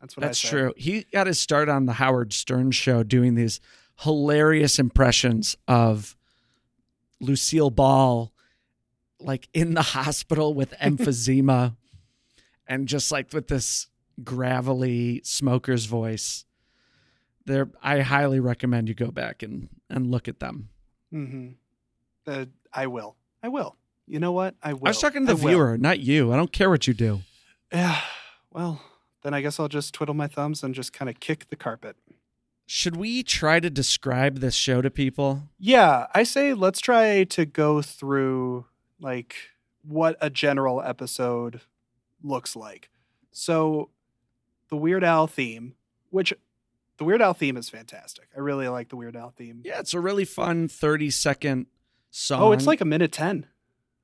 That's 0.00 0.16
what 0.16 0.22
That's 0.22 0.40
true. 0.40 0.72
He 0.76 1.04
got 1.12 1.26
his 1.26 1.38
start 1.38 1.68
on 1.68 1.86
the 1.86 1.92
Howard 1.94 2.32
Stern 2.32 2.70
show 2.72 3.02
doing 3.02 3.34
these 3.34 3.60
hilarious 4.00 4.78
impressions 4.78 5.56
of 5.68 6.16
Lucille 7.20 7.70
Ball, 7.70 8.32
like 9.20 9.48
in 9.52 9.74
the 9.74 9.82
hospital 9.82 10.54
with 10.54 10.72
emphysema 10.82 11.76
and 12.70 12.88
just 12.88 13.12
like 13.12 13.32
with 13.34 13.48
this 13.48 13.88
gravelly 14.24 15.20
smoker's 15.24 15.84
voice. 15.86 16.46
There, 17.44 17.68
I 17.82 18.00
highly 18.00 18.38
recommend 18.40 18.88
you 18.88 18.94
go 18.94 19.10
back 19.10 19.42
and, 19.42 19.68
and 19.90 20.10
look 20.10 20.28
at 20.28 20.40
them. 20.40 20.68
hmm 21.10 21.48
Uh, 22.26 22.46
I 22.72 22.86
will. 22.86 23.16
I 23.42 23.48
will. 23.48 23.76
You 24.06 24.20
know 24.20 24.32
what? 24.32 24.54
I 24.62 24.72
will. 24.74 24.86
I 24.86 24.90
was 24.90 25.00
talking 25.00 25.26
to 25.26 25.34
the 25.34 25.40
I 25.40 25.44
will. 25.44 25.50
viewer, 25.50 25.78
not 25.78 25.98
you. 26.00 26.32
I 26.32 26.36
don't 26.36 26.52
care 26.52 26.70
what 26.70 26.86
you 26.86 26.94
do. 26.94 27.20
Yeah. 27.72 28.00
Well, 28.52 28.82
then 29.22 29.32
I 29.32 29.42
guess 29.42 29.60
I'll 29.60 29.68
just 29.68 29.94
twiddle 29.94 30.14
my 30.16 30.26
thumbs 30.26 30.64
and 30.64 30.74
just 30.74 30.92
kind 30.92 31.08
of 31.08 31.20
kick 31.20 31.50
the 31.50 31.56
carpet. 31.56 31.94
Should 32.66 32.96
we 32.96 33.22
try 33.22 33.60
to 33.60 33.70
describe 33.70 34.38
this 34.40 34.56
show 34.56 34.82
to 34.82 34.90
people? 34.90 35.44
Yeah, 35.56 36.08
I 36.12 36.24
say 36.24 36.52
let's 36.52 36.80
try 36.80 37.22
to 37.22 37.46
go 37.46 37.80
through 37.80 38.66
like 38.98 39.36
what 39.84 40.16
a 40.20 40.30
general 40.30 40.82
episode 40.82 41.60
looks 42.22 42.56
like. 42.56 42.88
So, 43.32 43.90
the 44.68 44.76
Weird 44.76 45.04
Al 45.04 45.26
theme, 45.26 45.74
which 46.10 46.32
the 46.96 47.04
Weird 47.04 47.22
Al 47.22 47.34
theme 47.34 47.56
is 47.56 47.68
fantastic. 47.68 48.28
I 48.36 48.40
really 48.40 48.68
like 48.68 48.88
the 48.88 48.96
Weird 48.96 49.16
Al 49.16 49.30
theme. 49.30 49.62
Yeah, 49.64 49.80
it's 49.80 49.94
a 49.94 50.00
really 50.00 50.24
fun 50.24 50.68
30 50.68 51.10
second 51.10 51.66
song. 52.10 52.42
Oh, 52.42 52.52
it's 52.52 52.66
like 52.66 52.80
a 52.80 52.84
minute 52.84 53.12
10. 53.12 53.46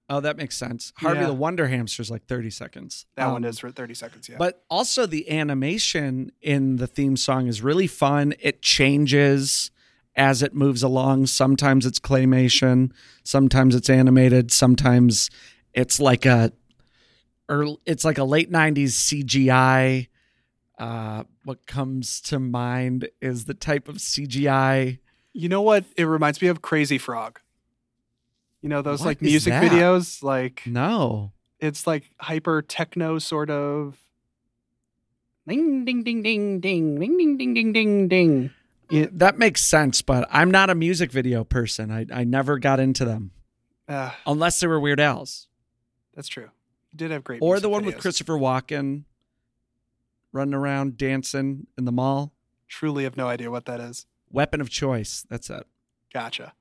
Oh, 0.09 0.21
that 0.21 0.37
makes 0.37 0.57
sense. 0.57 0.93
Harvey 0.99 1.21
Yeah. 1.21 1.27
the 1.27 1.33
Wonder 1.35 1.67
Hamster's 1.67 2.11
like 2.13 2.27
30 2.27 2.49
seconds. 2.51 3.07
That 3.17 3.27
one 3.27 3.45
Um, 3.45 3.51
is 3.51 3.59
for 3.59 3.73
30 3.73 3.95
seconds, 3.95 4.29
yeah. 4.29 4.37
But 4.39 4.65
also 4.71 5.05
the 5.05 5.29
animation 5.29 6.31
in 6.41 6.77
the 6.77 6.87
theme 6.87 7.17
song 7.17 7.49
is 7.49 7.61
really 7.61 7.89
fun. 7.89 8.33
It 8.39 8.63
changes 8.63 9.73
as 10.15 10.43
it 10.43 10.55
moves 10.55 10.85
along. 10.85 11.27
Sometimes 11.27 11.85
it's 11.85 11.99
claymation, 11.99 12.93
sometimes 13.25 13.75
it's 13.75 13.91
animated, 13.91 14.53
sometimes 14.53 15.29
it's 15.75 15.99
like 15.99 16.25
a 16.25 16.53
or 17.49 17.77
it's 17.87 18.05
like 18.05 18.19
a 18.19 18.25
late 18.25 18.51
90s 18.51 18.89
CGI. 19.25 20.09
Uh, 20.79 21.25
what 21.45 21.67
comes 21.67 22.21
to 22.21 22.39
mind 22.39 23.09
is 23.21 23.47
the 23.47 23.55
type 23.55 23.89
of 23.89 23.97
CGI 23.97 24.99
you 25.39 25.51
know 25.51 25.61
what? 25.61 25.85
It 25.99 26.05
reminds 26.05 26.41
me 26.41 26.49
of 26.49 26.63
Crazy 26.63 26.97
Frog. 26.97 27.41
You 28.63 28.71
know 28.71 28.81
those 28.81 29.01
What 29.01 29.07
like 29.07 29.21
music 29.21 29.53
that? 29.53 29.63
videos, 29.71 30.23
like 30.23 30.63
No. 30.65 31.33
it's 31.61 31.87
like 31.87 32.05
hyper 32.19 32.63
techno 32.63 33.19
sort 33.19 33.51
of. 33.51 33.99
Ding 35.47 35.85
ding 35.85 36.03
ding 36.03 36.23
ding 36.23 36.61
ding 36.61 36.99
ding 36.99 37.17
ding 37.19 37.37
ding 37.37 37.53
ding 37.55 37.73
ding 37.75 38.09
ding. 38.09 38.51
It, 38.91 39.19
That 39.19 39.37
makes 39.37 39.61
sense, 39.61 40.01
but 40.01 40.27
I'm 40.31 40.51
not 40.51 40.71
a 40.71 40.75
music 40.75 41.13
video 41.13 41.45
person. 41.45 41.91
I, 41.91 42.07
I 42.11 42.25
never 42.25 42.59
got 42.59 42.81
into 42.81 43.05
them 43.05 43.33
uh, 43.89 44.13
unless 44.27 44.59
they 44.61 44.67
were 44.67 44.81
Weird 44.81 45.01
Al's 45.01 45.49
that's 46.15 46.29
true. 46.29 46.49
Did 46.97 47.11
have 47.11 47.23
great. 47.25 47.43
or 47.43 47.61
the 47.61 47.69
one 47.69 47.85
with. 47.85 47.99
Christopher 47.99 48.35
Walken 48.35 49.05
running 50.33 50.55
around 50.55 50.97
dancing 50.97 51.67
in 51.79 51.85
the 51.85 51.93
mall. 51.93 52.33
Truly 52.69 53.05
have 53.05 53.17
no 53.17 53.29
idea 53.29 53.51
what 53.51 53.65
that 53.67 53.81
is. 53.81 54.07
Weapon 54.31 54.61
of 54.61 54.69
choice. 54.71 55.25
That's 55.31 55.49
it. 55.51 55.67
Gotcha. 56.13 56.53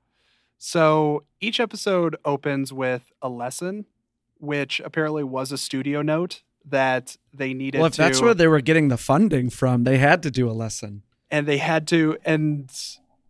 So 0.58 1.24
each 1.40 1.60
episode 1.60 2.16
opens 2.24 2.72
with 2.72 3.10
a 3.20 3.28
lesson, 3.28 3.84
which 4.38 4.80
apparently 4.80 5.24
was 5.24 5.52
a 5.52 5.58
studio 5.58 6.00
note 6.02 6.42
that 6.64 7.16
they 7.32 7.52
needed 7.54 7.78
Well, 7.78 7.86
if 7.88 7.94
to. 7.94 8.02
that's 8.02 8.20
where 8.20 8.34
they 8.34 8.48
were 8.48 8.60
getting 8.60 8.88
the 8.88 8.96
funding 8.96 9.50
from, 9.50 9.84
they 9.84 9.98
had 9.98 10.22
to 10.22 10.30
do 10.30 10.48
a 10.48 10.52
lesson. 10.52 11.02
and 11.28 11.46
they 11.48 11.58
had 11.58 11.88
to, 11.88 12.16
and 12.24 12.70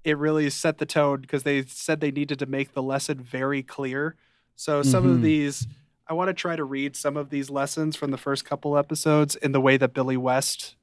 it 0.04 0.18
really 0.18 0.50
set 0.50 0.76
the 0.76 0.84
tone 0.84 1.22
because 1.22 1.44
they 1.44 1.62
said 1.64 1.98
they 2.00 2.10
needed 2.10 2.38
to 2.38 2.44
make 2.46 2.74
the 2.74 2.82
lesson 2.82 3.18
very 3.18 3.62
clear. 3.62 4.14
So 4.54 4.82
some 4.82 5.06
of 5.08 5.18
Mhm. 5.18 5.22
these, 5.22 5.66
I 6.08 6.14
want 6.14 6.28
to 6.28 6.34
try 6.34 6.54
to 6.54 6.64
read 6.64 6.94
some 6.94 7.16
of 7.16 7.30
these 7.30 7.50
lessons 7.50 7.96
from 7.96 8.12
the 8.12 8.18
first 8.18 8.44
couple 8.44 8.78
episodes 8.78 9.34
in 9.34 9.52
the 9.52 9.60
way 9.60 9.76
that 9.76 9.92
Billy 9.92 10.16
West 10.16 10.76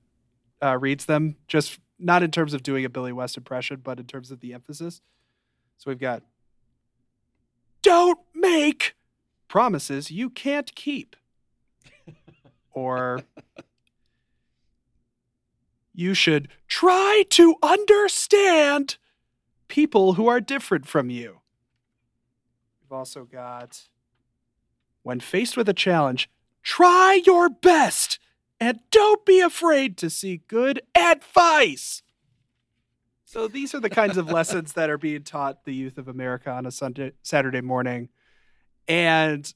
uh, 0.61 0.78
reads 0.78 1.05
them, 1.05 1.38
just 1.47 1.80
not 1.97 2.24
in 2.24 2.32
terms 2.32 2.53
of 2.53 2.61
doing 2.61 2.84
a 2.84 2.89
Billy 2.89 3.13
West 3.13 3.38
impression, 3.38 3.80
but 3.82 3.99
in 3.99 4.05
terms 4.05 4.32
of 4.32 4.41
the 4.41 4.53
emphasis. 4.53 5.01
So 5.78 5.91
we've 5.91 5.99
got 5.99 6.24
don't 7.82 8.19
make 8.34 8.95
promises 9.47 10.11
you 10.11 10.30
can't 10.30 10.74
keep. 10.76 11.15
or 12.71 13.21
you 15.93 16.13
should 16.13 16.49
try 16.67 17.24
to 17.30 17.55
understand 17.61 18.97
people 19.67 20.13
who 20.13 20.28
are 20.28 20.41
different 20.41 20.88
from 20.88 21.09
you. 21.09 21.39
We've 22.82 22.97
also 22.97 23.26
got 23.26 23.84
when 25.04 25.20
faced 25.20 25.56
with 25.56 25.70
a 25.70 25.74
challenge, 25.74 26.30
try 26.64 27.22
your 27.26 27.49
best 27.49 28.20
and 28.60 28.80
don't 28.91 29.26
be 29.26 29.41
afraid 29.41 29.97
to 29.97 30.10
seek 30.10 30.47
good 30.47 30.82
advice. 30.95 32.01
So 33.26 33.47
these 33.47 33.76
are 33.76 33.80
the 33.80 33.89
kinds 33.89 34.18
of 34.18 34.32
lessons 34.32 34.74
that 34.74 34.89
are 34.89 34.97
being 34.97 35.24
taught 35.24 35.66
the 35.66 35.74
youth 35.74 35.97
of 35.97 36.08
America 36.08 36.49
on 36.49 36.66
a 36.66 36.72
Sunday 36.72 37.12
Saturday 37.22 37.62
morning. 37.62 38.10
And 38.88 39.54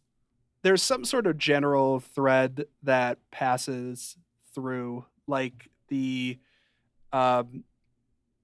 there's 0.64 0.84
some 0.84 1.06
sort 1.06 1.28
of 1.28 1.38
general 1.38 2.00
thread 2.00 2.66
that 2.84 3.20
passes 3.32 4.18
through 4.54 5.06
like 5.28 5.70
the 5.88 6.39
um 7.14 7.64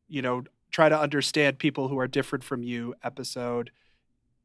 you 0.07 0.21
know 0.21 0.43
try 0.71 0.87
to 0.87 0.97
understand 0.97 1.57
people 1.57 1.87
who 1.87 1.97
are 1.99 2.07
different 2.07 2.43
from 2.43 2.63
you 2.63 2.95
episode 3.03 3.71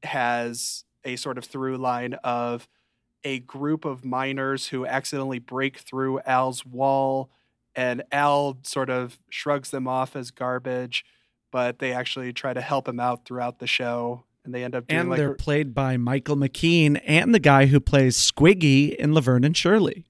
has 0.02 0.84
a 1.08 1.16
sort 1.16 1.38
of 1.38 1.44
through 1.44 1.76
line 1.78 2.14
of 2.22 2.68
a 3.24 3.40
group 3.40 3.84
of 3.84 4.04
miners 4.04 4.68
who 4.68 4.86
accidentally 4.86 5.40
break 5.40 5.78
through 5.78 6.20
Al's 6.20 6.64
wall 6.64 7.30
and 7.74 8.02
Al 8.12 8.58
sort 8.62 8.90
of 8.90 9.18
shrugs 9.28 9.70
them 9.70 9.88
off 9.88 10.14
as 10.14 10.30
garbage, 10.30 11.04
but 11.50 11.80
they 11.80 11.92
actually 11.92 12.32
try 12.32 12.52
to 12.54 12.60
help 12.60 12.86
him 12.86 13.00
out 13.00 13.24
throughout 13.24 13.58
the 13.58 13.66
show 13.66 14.22
and 14.44 14.54
they 14.54 14.62
end 14.64 14.74
up 14.74 14.86
doing 14.86 15.00
And 15.00 15.10
like 15.10 15.18
they're 15.18 15.34
played 15.34 15.74
by 15.74 15.96
Michael 15.96 16.36
McKean 16.36 17.00
and 17.04 17.34
the 17.34 17.40
guy 17.40 17.66
who 17.66 17.80
plays 17.80 18.16
Squiggy 18.16 18.94
in 18.94 19.12
Laverne 19.14 19.44
and 19.44 19.56
Shirley. 19.56 20.04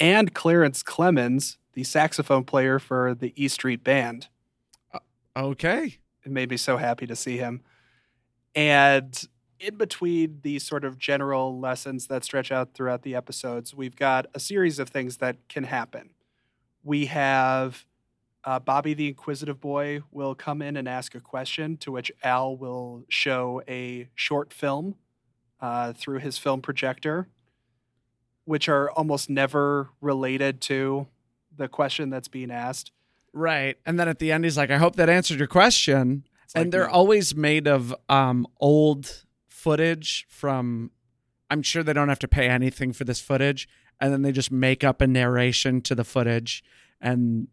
and 0.00 0.34
Clarence 0.34 0.82
Clemons, 0.82 1.56
the 1.74 1.84
saxophone 1.84 2.44
player 2.44 2.78
for 2.78 3.14
the 3.14 3.32
E 3.36 3.48
Street 3.48 3.84
Band. 3.84 4.28
Okay. 5.36 5.98
It 6.24 6.30
made 6.32 6.50
me 6.50 6.56
so 6.56 6.76
happy 6.76 7.06
to 7.06 7.16
see 7.16 7.36
him. 7.38 7.62
And 8.54 9.20
in 9.64 9.76
between 9.76 10.40
these 10.42 10.62
sort 10.62 10.84
of 10.84 10.98
general 10.98 11.58
lessons 11.58 12.06
that 12.08 12.22
stretch 12.22 12.52
out 12.52 12.74
throughout 12.74 13.02
the 13.02 13.14
episodes, 13.14 13.74
we've 13.74 13.96
got 13.96 14.26
a 14.34 14.40
series 14.40 14.78
of 14.78 14.90
things 14.90 15.16
that 15.16 15.36
can 15.48 15.64
happen. 15.64 16.10
We 16.82 17.06
have 17.06 17.86
uh, 18.44 18.58
Bobby 18.58 18.92
the 18.92 19.08
Inquisitive 19.08 19.60
Boy 19.60 20.02
will 20.10 20.34
come 20.34 20.60
in 20.60 20.76
and 20.76 20.86
ask 20.86 21.14
a 21.14 21.20
question, 21.20 21.78
to 21.78 21.90
which 21.90 22.12
Al 22.22 22.58
will 22.58 23.04
show 23.08 23.62
a 23.66 24.08
short 24.14 24.52
film 24.52 24.96
uh, 25.60 25.94
through 25.94 26.18
his 26.18 26.36
film 26.36 26.60
projector, 26.60 27.28
which 28.44 28.68
are 28.68 28.90
almost 28.90 29.30
never 29.30 29.88
related 30.02 30.60
to 30.60 31.06
the 31.56 31.68
question 31.68 32.10
that's 32.10 32.28
being 32.28 32.50
asked. 32.50 32.92
Right. 33.32 33.78
And 33.86 33.98
then 33.98 34.08
at 34.08 34.18
the 34.18 34.30
end, 34.30 34.44
he's 34.44 34.58
like, 34.58 34.70
I 34.70 34.76
hope 34.76 34.96
that 34.96 35.08
answered 35.08 35.38
your 35.38 35.48
question. 35.48 36.24
It's 36.44 36.54
like, 36.54 36.64
and 36.64 36.72
they're 36.72 36.86
no. 36.86 36.92
always 36.92 37.34
made 37.34 37.66
of 37.66 37.94
um, 38.10 38.46
old 38.60 39.24
footage 39.64 40.26
from, 40.28 40.90
I'm 41.48 41.62
sure 41.62 41.82
they 41.82 41.94
don't 41.94 42.10
have 42.10 42.18
to 42.18 42.28
pay 42.28 42.48
anything 42.48 42.92
for 42.92 43.04
this 43.04 43.20
footage. 43.20 43.66
And 43.98 44.12
then 44.12 44.20
they 44.20 44.30
just 44.32 44.52
make 44.52 44.84
up 44.84 45.00
a 45.00 45.06
narration 45.06 45.80
to 45.82 45.94
the 45.94 46.04
footage. 46.04 46.62
And 47.00 47.48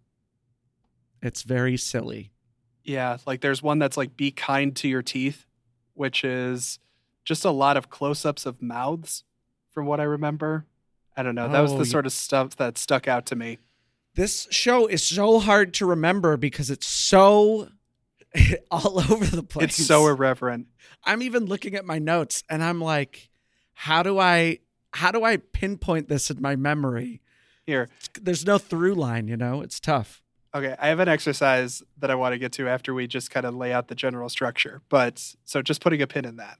it's 1.21 1.43
very 1.43 1.77
silly. 1.77 2.31
Yeah, 2.83 3.17
like 3.25 3.39
there's 3.41 3.63
one 3.63 3.79
that's 3.79 3.95
like 3.95 4.17
be 4.17 4.31
kind 4.31 4.75
to 4.75 4.89
your 4.89 5.01
teeth, 5.01 5.45
which 5.93 6.23
is 6.23 6.79
just 7.23 7.45
a 7.45 7.51
lot 7.51 7.77
of 7.77 7.89
close-ups 7.89 8.45
of 8.45 8.61
mouths 8.61 9.23
from 9.69 9.85
what 9.85 9.99
I 9.99 10.03
remember. 10.03 10.65
I 11.15 11.23
don't 11.23 11.35
know. 11.35 11.47
That 11.47 11.61
was 11.61 11.73
Oh, 11.73 11.77
the 11.77 11.85
sort 11.85 12.05
of 12.05 12.11
stuff 12.11 12.55
that 12.57 12.77
stuck 12.77 13.07
out 13.07 13.25
to 13.27 13.35
me. 13.35 13.59
This 14.15 14.47
show 14.51 14.87
is 14.87 15.03
so 15.03 15.39
hard 15.39 15.73
to 15.75 15.85
remember 15.85 16.35
because 16.35 16.69
it's 16.69 16.87
so 16.87 17.69
all 18.71 18.99
over 18.99 19.25
the 19.25 19.43
place. 19.43 19.79
It's 19.79 19.87
so 19.87 20.07
irreverent. 20.07 20.67
I'm 21.03 21.21
even 21.21 21.45
looking 21.45 21.75
at 21.75 21.85
my 21.85 21.99
notes 21.99 22.43
and 22.49 22.63
I'm 22.63 22.79
like, 22.81 23.29
how 23.73 24.03
do 24.03 24.19
I 24.19 24.59
how 24.93 25.11
do 25.11 25.23
I 25.23 25.37
pinpoint 25.37 26.09
this 26.09 26.29
in 26.29 26.41
my 26.41 26.55
memory? 26.55 27.21
Here. 27.65 27.89
There's 28.21 28.45
no 28.45 28.57
through 28.57 28.95
line, 28.95 29.27
you 29.27 29.37
know? 29.37 29.61
It's 29.61 29.79
tough. 29.79 30.21
Okay, 30.53 30.75
I 30.77 30.89
have 30.89 30.99
an 30.99 31.07
exercise 31.07 31.81
that 31.97 32.11
I 32.11 32.15
want 32.15 32.33
to 32.33 32.39
get 32.39 32.51
to 32.53 32.67
after 32.67 32.93
we 32.93 33.07
just 33.07 33.31
kind 33.31 33.45
of 33.45 33.55
lay 33.55 33.71
out 33.71 33.87
the 33.87 33.95
general 33.95 34.27
structure. 34.27 34.81
But 34.89 35.35
so 35.45 35.61
just 35.61 35.81
putting 35.81 36.01
a 36.01 36.07
pin 36.07 36.25
in 36.25 36.35
that. 36.37 36.59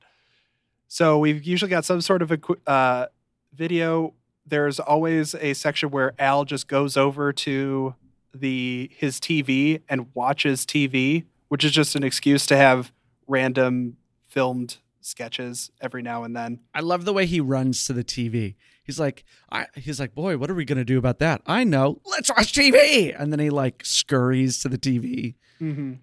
So 0.87 1.17
we've 1.19 1.43
usually 1.43 1.69
got 1.69 1.83
some 1.83 1.99
sort 1.99 2.21
of 2.21 2.31
a 2.31 2.39
uh, 2.67 3.05
video. 3.53 4.13
There's 4.45 4.79
always 4.79 5.35
a 5.35 5.53
section 5.53 5.89
where 5.89 6.13
Al 6.19 6.45
just 6.45 6.67
goes 6.67 6.95
over 6.95 7.33
to 7.33 7.95
the 8.33 8.89
his 8.95 9.19
TV 9.19 9.81
and 9.89 10.07
watches 10.13 10.65
TV, 10.65 11.25
which 11.51 11.65
is 11.65 11.71
just 11.73 11.97
an 11.97 12.03
excuse 12.03 12.45
to 12.45 12.55
have 12.55 12.93
random 13.27 13.97
filmed 14.25 14.77
sketches 15.01 15.69
every 15.81 16.01
now 16.01 16.23
and 16.23 16.33
then. 16.33 16.61
I 16.73 16.79
love 16.79 17.03
the 17.03 17.11
way 17.11 17.25
he 17.25 17.41
runs 17.41 17.83
to 17.87 17.93
the 17.93 18.05
TV. 18.05 18.55
He's 18.85 19.01
like, 19.01 19.25
I, 19.51 19.65
he's 19.75 19.99
like, 19.99 20.15
boy, 20.15 20.37
what 20.37 20.49
are 20.49 20.53
we 20.53 20.63
gonna 20.63 20.85
do 20.85 20.97
about 20.97 21.19
that? 21.19 21.41
I 21.45 21.65
know. 21.65 21.99
Let's 22.05 22.29
watch 22.29 22.53
TV. 22.53 23.13
And 23.19 23.33
then 23.33 23.39
he 23.39 23.49
like 23.49 23.83
scurries 23.85 24.59
to 24.59 24.69
the 24.69 24.77
TV. 24.77 25.35
Mm-hmm. 25.59 25.95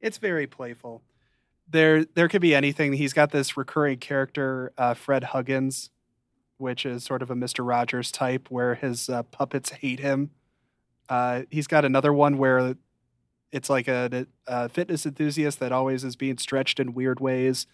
It's 0.00 0.18
very 0.18 0.48
playful. 0.48 1.04
There, 1.70 2.04
there 2.04 2.26
could 2.26 2.42
be 2.42 2.52
anything. 2.52 2.94
He's 2.94 3.12
got 3.12 3.30
this 3.30 3.56
recurring 3.56 3.98
character, 3.98 4.72
uh, 4.76 4.94
Fred 4.94 5.22
Huggins, 5.22 5.90
which 6.58 6.84
is 6.84 7.04
sort 7.04 7.22
of 7.22 7.30
a 7.30 7.36
Mister 7.36 7.62
Rogers 7.62 8.10
type, 8.10 8.50
where 8.50 8.74
his 8.74 9.08
uh, 9.08 9.22
puppets 9.22 9.70
hate 9.70 10.00
him. 10.00 10.30
Uh, 11.08 11.42
he's 11.52 11.68
got 11.68 11.84
another 11.84 12.12
one 12.12 12.36
where 12.36 12.74
it's 13.52 13.70
like 13.70 13.88
a, 13.88 14.26
a 14.46 14.68
fitness 14.68 15.06
enthusiast 15.06 15.60
that 15.60 15.72
always 15.72 16.04
is 16.04 16.16
being 16.16 16.38
stretched 16.38 16.80
in 16.80 16.94
weird 16.94 17.20
ways. 17.20 17.66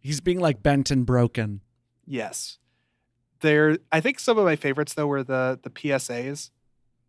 He's 0.00 0.20
being 0.20 0.40
like 0.40 0.62
bent 0.62 0.90
and 0.90 1.06
broken. 1.06 1.60
Yes, 2.06 2.58
there. 3.40 3.78
I 3.90 4.00
think 4.00 4.18
some 4.18 4.36
of 4.38 4.44
my 4.44 4.56
favorites 4.56 4.94
though 4.94 5.06
were 5.06 5.22
the 5.22 5.58
the 5.62 5.70
PSAs 5.70 6.50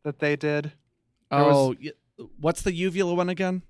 that 0.03 0.19
they 0.19 0.35
did. 0.35 0.73
There 1.31 1.41
Oh, 1.41 1.75
y- 1.81 1.91
what's 2.39 2.61
the 2.61 2.73
uvula 2.73 3.15
one 3.15 3.29
again? 3.29 3.63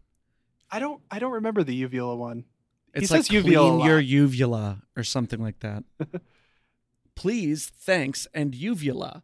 I 0.70 0.80
don't, 0.80 1.02
I 1.12 1.20
don't 1.20 1.34
remember 1.34 1.64
the 1.64 1.76
uvula 1.76 2.16
one. 2.16 2.46
It's 2.94 3.10
says 3.10 3.30
like 3.30 3.32
uvula 3.32 3.78
clean 3.78 3.88
your 3.88 4.00
uvula 4.00 4.82
or 4.98 5.04
something 5.04 5.42
like 5.42 5.60
that. 5.62 5.84
Please, 7.16 7.70
thanks, 7.70 8.28
and 8.34 8.54
uvula. 8.56 9.24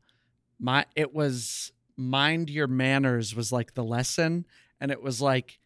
My 0.59 0.85
it 0.95 1.13
was 1.13 1.71
mind 1.99 2.49
your 2.49 2.67
manners 2.67 3.35
was 3.35 3.51
like 3.51 3.73
the 3.73 3.83
lesson, 3.83 4.45
and 4.79 4.91
it 4.91 5.03
was 5.03 5.21
like, 5.21 5.59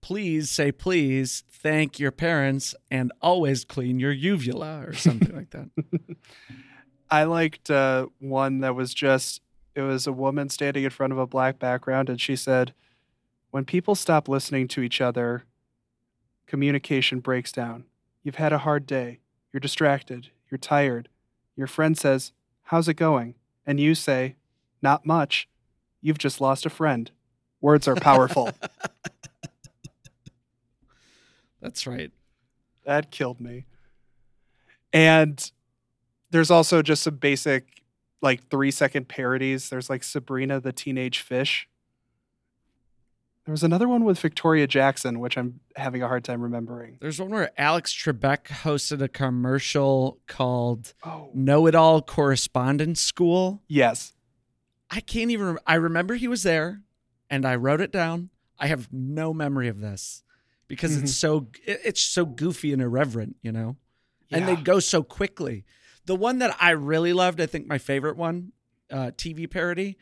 please 0.00 0.50
say 0.50 0.72
please, 0.72 1.44
thank 1.50 1.98
your 1.98 2.10
parents, 2.10 2.74
and 2.90 3.12
always 3.22 3.64
clean 3.64 3.98
your 4.00 4.12
uvula 4.12 4.84
or 4.86 4.92
something 4.92 5.34
like 5.34 5.50
that. 5.50 5.70
I 7.10 7.24
liked 7.24 7.70
uh, 7.70 8.08
one 8.18 8.60
that 8.60 8.74
was 8.74 8.92
just 8.92 9.40
it 9.74 9.82
was 9.82 10.06
a 10.06 10.12
woman 10.12 10.48
standing 10.48 10.84
in 10.84 10.90
front 10.90 11.12
of 11.12 11.18
a 11.18 11.26
black 11.26 11.58
background, 11.58 12.10
and 12.10 12.20
she 12.20 12.36
said, 12.36 12.74
"When 13.50 13.64
people 13.64 13.94
stop 13.94 14.28
listening 14.28 14.68
to 14.68 14.82
each 14.82 15.00
other, 15.00 15.44
communication 16.48 17.20
breaks 17.20 17.52
down. 17.52 17.84
You've 18.24 18.34
had 18.34 18.52
a 18.52 18.58
hard 18.58 18.86
day. 18.86 19.20
You're 19.52 19.60
distracted. 19.60 20.30
You're 20.50 20.58
tired. 20.58 21.08
Your 21.56 21.66
friend 21.66 21.96
says, 21.96 22.32
How's 22.64 22.88
it 22.88 22.94
going? 22.94 23.34
And 23.66 23.78
you 23.78 23.94
say, 23.94 24.36
Not 24.82 25.04
much. 25.06 25.48
You've 26.00 26.18
just 26.18 26.40
lost 26.40 26.64
a 26.66 26.70
friend. 26.70 27.10
Words 27.60 27.88
are 27.88 27.94
powerful. 27.96 28.50
That's 31.60 31.86
right. 31.86 32.12
that 32.84 33.10
killed 33.10 33.40
me. 33.40 33.64
And 34.92 35.50
there's 36.30 36.50
also 36.50 36.82
just 36.82 37.02
some 37.02 37.16
basic, 37.16 37.82
like 38.22 38.48
three 38.48 38.70
second 38.70 39.08
parodies. 39.08 39.68
There's 39.68 39.90
like 39.90 40.04
Sabrina 40.04 40.60
the 40.60 40.72
Teenage 40.72 41.20
Fish. 41.20 41.68
There 43.44 43.52
was 43.52 43.62
another 43.62 43.88
one 43.88 44.04
with 44.04 44.18
Victoria 44.20 44.66
Jackson, 44.66 45.20
which 45.20 45.38
I'm 45.38 45.60
having 45.74 46.02
a 46.02 46.06
hard 46.08 46.22
time 46.22 46.42
remembering. 46.42 46.98
There's 47.00 47.18
one 47.18 47.30
where 47.30 47.50
Alex 47.58 47.94
Trebek 47.94 48.44
hosted 48.44 49.00
a 49.00 49.08
commercial 49.08 50.18
called 50.26 50.92
Oh, 51.04 51.30
Know 51.32 51.66
It 51.66 51.74
All 51.74 52.02
Correspondence 52.02 53.00
School. 53.00 53.62
yes. 53.68 54.12
I 54.90 55.00
can't 55.00 55.30
even. 55.30 55.46
Rem- 55.46 55.58
I 55.66 55.74
remember 55.74 56.14
he 56.14 56.28
was 56.28 56.42
there, 56.42 56.82
and 57.28 57.44
I 57.46 57.56
wrote 57.56 57.80
it 57.80 57.92
down. 57.92 58.30
I 58.58 58.66
have 58.68 58.92
no 58.92 59.32
memory 59.34 59.68
of 59.68 59.80
this 59.80 60.22
because 60.66 60.96
it's 61.02 61.14
so 61.14 61.48
it- 61.66 61.80
it's 61.84 62.02
so 62.02 62.24
goofy 62.26 62.72
and 62.72 62.80
irreverent, 62.82 63.36
you 63.42 63.52
know. 63.52 63.76
And 64.30 64.46
they 64.48 64.56
go 64.56 64.78
so 64.80 65.02
quickly. 65.02 65.64
The 66.06 66.14
one 66.16 66.38
that 66.38 66.56
I 66.60 66.70
really 66.70 67.12
loved, 67.12 67.40
I 67.40 67.46
think 67.46 67.66
my 67.66 67.78
favorite 67.78 68.16
one, 68.16 68.52
uh, 68.90 69.10
TV 69.16 69.46
parody, 69.46 69.96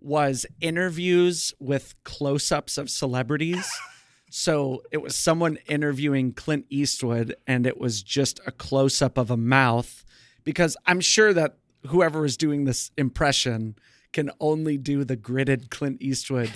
was 0.00 0.44
interviews 0.60 1.54
with 1.60 1.94
close-ups 2.04 2.76
of 2.78 2.90
celebrities. 2.90 3.70
so 4.30 4.82
it 4.90 4.98
was 4.98 5.16
someone 5.16 5.58
interviewing 5.68 6.32
Clint 6.32 6.66
Eastwood, 6.70 7.34
and 7.46 7.66
it 7.66 7.78
was 7.78 8.02
just 8.02 8.40
a 8.46 8.50
close-up 8.52 9.16
of 9.18 9.30
a 9.30 9.36
mouth, 9.36 10.04
because 10.44 10.76
I'm 10.86 11.00
sure 11.00 11.32
that 11.34 11.56
whoever 11.86 12.24
is 12.24 12.36
doing 12.36 12.64
this 12.64 12.90
impression 12.96 13.76
can 14.12 14.30
only 14.40 14.76
do 14.76 15.04
the 15.04 15.16
gritted 15.16 15.70
Clint 15.70 16.00
Eastwood 16.02 16.50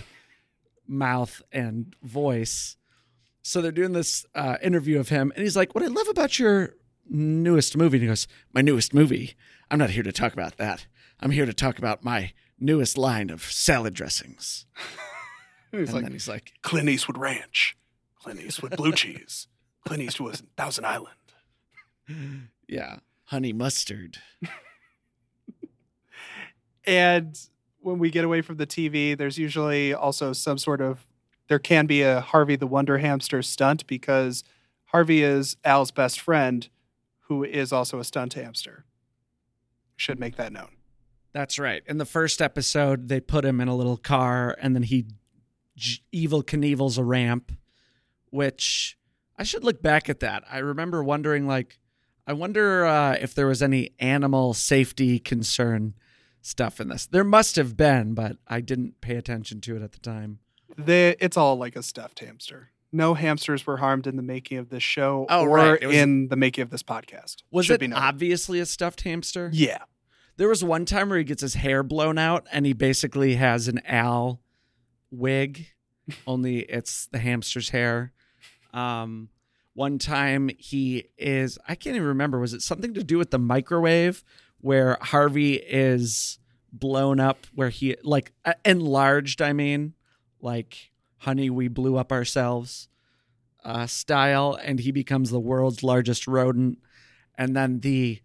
mouth 0.86 1.42
and 1.52 1.94
voice. 2.02 2.76
So 3.42 3.60
they're 3.60 3.72
doing 3.72 3.92
this 3.92 4.24
uh, 4.34 4.56
interview 4.62 4.98
of 4.98 5.08
him, 5.08 5.32
and 5.34 5.42
he's 5.42 5.56
like, 5.56 5.74
"What 5.74 5.84
I 5.84 5.88
love 5.88 6.08
about 6.08 6.38
your 6.38 6.74
newest 7.08 7.76
movie," 7.76 7.98
and 7.98 8.02
he 8.02 8.08
goes, 8.08 8.26
"My 8.52 8.60
newest 8.60 8.92
movie. 8.92 9.36
I'm 9.70 9.78
not 9.78 9.90
here 9.90 10.02
to 10.02 10.12
talk 10.12 10.32
about 10.32 10.56
that. 10.58 10.86
I'm 11.20 11.30
here 11.30 11.46
to 11.46 11.54
talk 11.54 11.78
about 11.78 12.04
my 12.04 12.32
newest 12.58 12.98
line 12.98 13.30
of 13.30 13.42
salad 13.42 13.94
dressings." 13.94 14.66
He's 15.72 15.88
and 15.88 15.94
like 15.94 16.04
then 16.04 16.12
he's 16.12 16.28
like, 16.28 16.52
Clint 16.62 16.88
Eastwood 16.88 17.18
Ranch, 17.18 17.76
Clint 18.22 18.40
Eastwood 18.40 18.76
Blue 18.76 18.92
Cheese, 18.94 19.48
Clint 19.86 20.02
Eastwood 20.02 20.40
Thousand 20.56 20.86
Island. 20.86 21.16
"Yeah, 22.66 22.98
honey 23.24 23.52
mustard." 23.52 24.18
And 26.86 27.38
when 27.80 27.98
we 27.98 28.10
get 28.10 28.24
away 28.24 28.42
from 28.42 28.56
the 28.56 28.66
TV, 28.66 29.16
there's 29.16 29.38
usually 29.38 29.92
also 29.92 30.32
some 30.32 30.58
sort 30.58 30.80
of 30.80 31.06
there 31.48 31.58
can 31.58 31.86
be 31.86 32.02
a 32.02 32.20
Harvey 32.20 32.56
the 32.56 32.66
Wonder 32.66 32.98
Hamster 32.98 33.42
stunt 33.42 33.86
because 33.86 34.42
Harvey 34.86 35.22
is 35.22 35.56
Al's 35.64 35.90
best 35.90 36.20
friend, 36.20 36.68
who 37.28 37.44
is 37.44 37.72
also 37.72 37.98
a 37.98 38.04
stunt 38.04 38.34
hamster. 38.34 38.84
Should 39.96 40.18
make 40.18 40.36
that 40.36 40.52
known. 40.52 40.70
That's 41.32 41.58
right. 41.58 41.82
In 41.86 41.98
the 41.98 42.04
first 42.04 42.40
episode, 42.40 43.08
they 43.08 43.20
put 43.20 43.44
him 43.44 43.60
in 43.60 43.68
a 43.68 43.76
little 43.76 43.96
car, 43.96 44.56
and 44.60 44.74
then 44.74 44.82
he 44.82 45.06
Evel 45.78 46.42
Knievel's 46.42 46.98
a 46.98 47.04
ramp, 47.04 47.52
which 48.30 48.96
I 49.36 49.42
should 49.42 49.62
look 49.62 49.82
back 49.82 50.08
at 50.08 50.20
that. 50.20 50.44
I 50.50 50.58
remember 50.58 51.04
wondering, 51.04 51.46
like, 51.46 51.78
I 52.26 52.32
wonder 52.32 52.86
uh, 52.86 53.12
if 53.20 53.34
there 53.34 53.46
was 53.46 53.62
any 53.62 53.90
animal 53.98 54.54
safety 54.54 55.18
concern 55.18 55.94
stuff 56.46 56.80
in 56.80 56.88
this. 56.88 57.06
There 57.06 57.24
must 57.24 57.56
have 57.56 57.76
been, 57.76 58.14
but 58.14 58.36
I 58.46 58.60
didn't 58.60 59.00
pay 59.00 59.16
attention 59.16 59.60
to 59.62 59.76
it 59.76 59.82
at 59.82 59.92
the 59.92 59.98
time. 59.98 60.38
They, 60.78 61.16
it's 61.20 61.36
all 61.36 61.56
like 61.56 61.76
a 61.76 61.82
stuffed 61.82 62.20
hamster. 62.20 62.70
No 62.92 63.14
hamsters 63.14 63.66
were 63.66 63.78
harmed 63.78 64.06
in 64.06 64.16
the 64.16 64.22
making 64.22 64.58
of 64.58 64.68
this 64.68 64.82
show 64.82 65.26
Oh, 65.28 65.42
or 65.44 65.56
right. 65.56 65.86
Was- 65.86 65.94
in 65.96 66.28
the 66.28 66.36
making 66.36 66.62
of 66.62 66.70
this 66.70 66.82
podcast. 66.82 67.42
Was 67.50 67.66
Should 67.66 67.82
it 67.82 67.92
obviously 67.92 68.60
a 68.60 68.66
stuffed 68.66 69.02
hamster? 69.02 69.50
Yeah. 69.52 69.78
There 70.36 70.48
was 70.48 70.62
one 70.62 70.84
time 70.84 71.08
where 71.08 71.18
he 71.18 71.24
gets 71.24 71.42
his 71.42 71.54
hair 71.54 71.82
blown 71.82 72.18
out 72.18 72.46
and 72.52 72.64
he 72.66 72.72
basically 72.74 73.34
has 73.36 73.68
an 73.68 73.80
owl 73.88 74.40
wig, 75.10 75.66
only 76.26 76.60
it's 76.60 77.06
the 77.06 77.18
hamster's 77.18 77.70
hair. 77.70 78.12
Um, 78.72 79.30
one 79.74 79.98
time 79.98 80.50
he 80.58 81.08
is, 81.18 81.58
I 81.68 81.74
can't 81.74 81.96
even 81.96 82.08
remember, 82.08 82.38
was 82.38 82.54
it 82.54 82.62
something 82.62 82.94
to 82.94 83.02
do 83.04 83.18
with 83.18 83.30
the 83.30 83.38
microwave 83.38 84.22
where 84.66 84.98
Harvey 85.00 85.54
is 85.54 86.40
blown 86.72 87.20
up, 87.20 87.46
where 87.54 87.68
he, 87.68 87.94
like, 88.02 88.32
uh, 88.44 88.54
enlarged, 88.64 89.40
I 89.40 89.52
mean, 89.52 89.94
like, 90.40 90.90
honey, 91.18 91.50
we 91.50 91.68
blew 91.68 91.96
up 91.96 92.10
ourselves 92.10 92.88
uh, 93.64 93.86
style, 93.86 94.58
and 94.60 94.80
he 94.80 94.90
becomes 94.90 95.30
the 95.30 95.38
world's 95.38 95.84
largest 95.84 96.26
rodent. 96.26 96.78
And 97.38 97.54
then 97.54 97.78
the 97.78 98.20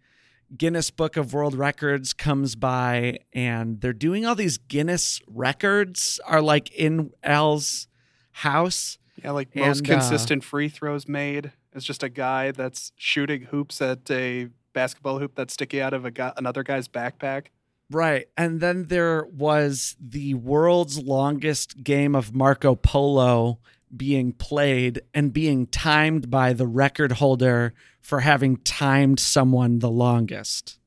Guinness 0.58 0.90
Book 0.90 1.16
of 1.16 1.32
World 1.32 1.54
Records 1.54 2.12
comes 2.12 2.56
by 2.56 3.20
and 3.34 3.80
they're 3.80 3.94
doing 3.94 4.26
all 4.26 4.36
these 4.36 4.58
Guinness 4.58 5.22
records 5.28 6.20
are 6.26 6.42
like 6.42 6.72
in 6.72 7.12
Al's 7.24 7.88
house. 8.32 8.98
Yeah, 9.24 9.32
like 9.32 9.56
most 9.56 9.82
And, 9.82 9.92
uh, 9.92 9.94
consistent 9.94 10.44
free 10.44 10.70
throws 10.70 11.08
made 11.08 11.52
is 11.74 11.84
just 11.84 12.04
a 12.04 12.10
guy 12.10 12.52
that's 12.52 12.92
shooting 12.98 13.44
hoops 13.44 13.82
at 13.82 14.10
a 14.10 14.50
basketball 14.74 15.20
hoop 15.20 15.36
that's 15.36 15.54
sticking 15.54 15.80
out 15.80 15.94
of 15.94 16.06
a 16.06 16.12
guy, 16.12 16.34
another 16.38 16.64
guy's 16.64 16.88
backpack. 16.88 17.48
Right. 17.90 18.28
And 18.38 18.62
then 18.62 18.86
there 18.86 19.26
was 19.26 19.96
the 20.00 20.34
world's 20.36 20.98
longest 21.00 21.84
game 21.84 22.16
of 22.16 22.34
Marco 22.34 22.76
Polo 22.76 23.60
being 23.96 24.32
played 24.32 25.02
and 25.14 25.34
being 25.34 25.68
timed 25.68 26.30
by 26.30 26.54
the 26.54 26.68
record 26.68 27.14
holder 27.14 27.74
for 28.00 28.22
having 28.22 28.56
timed 28.58 29.20
someone 29.20 29.80
the 29.80 29.90
longest. 29.90 30.80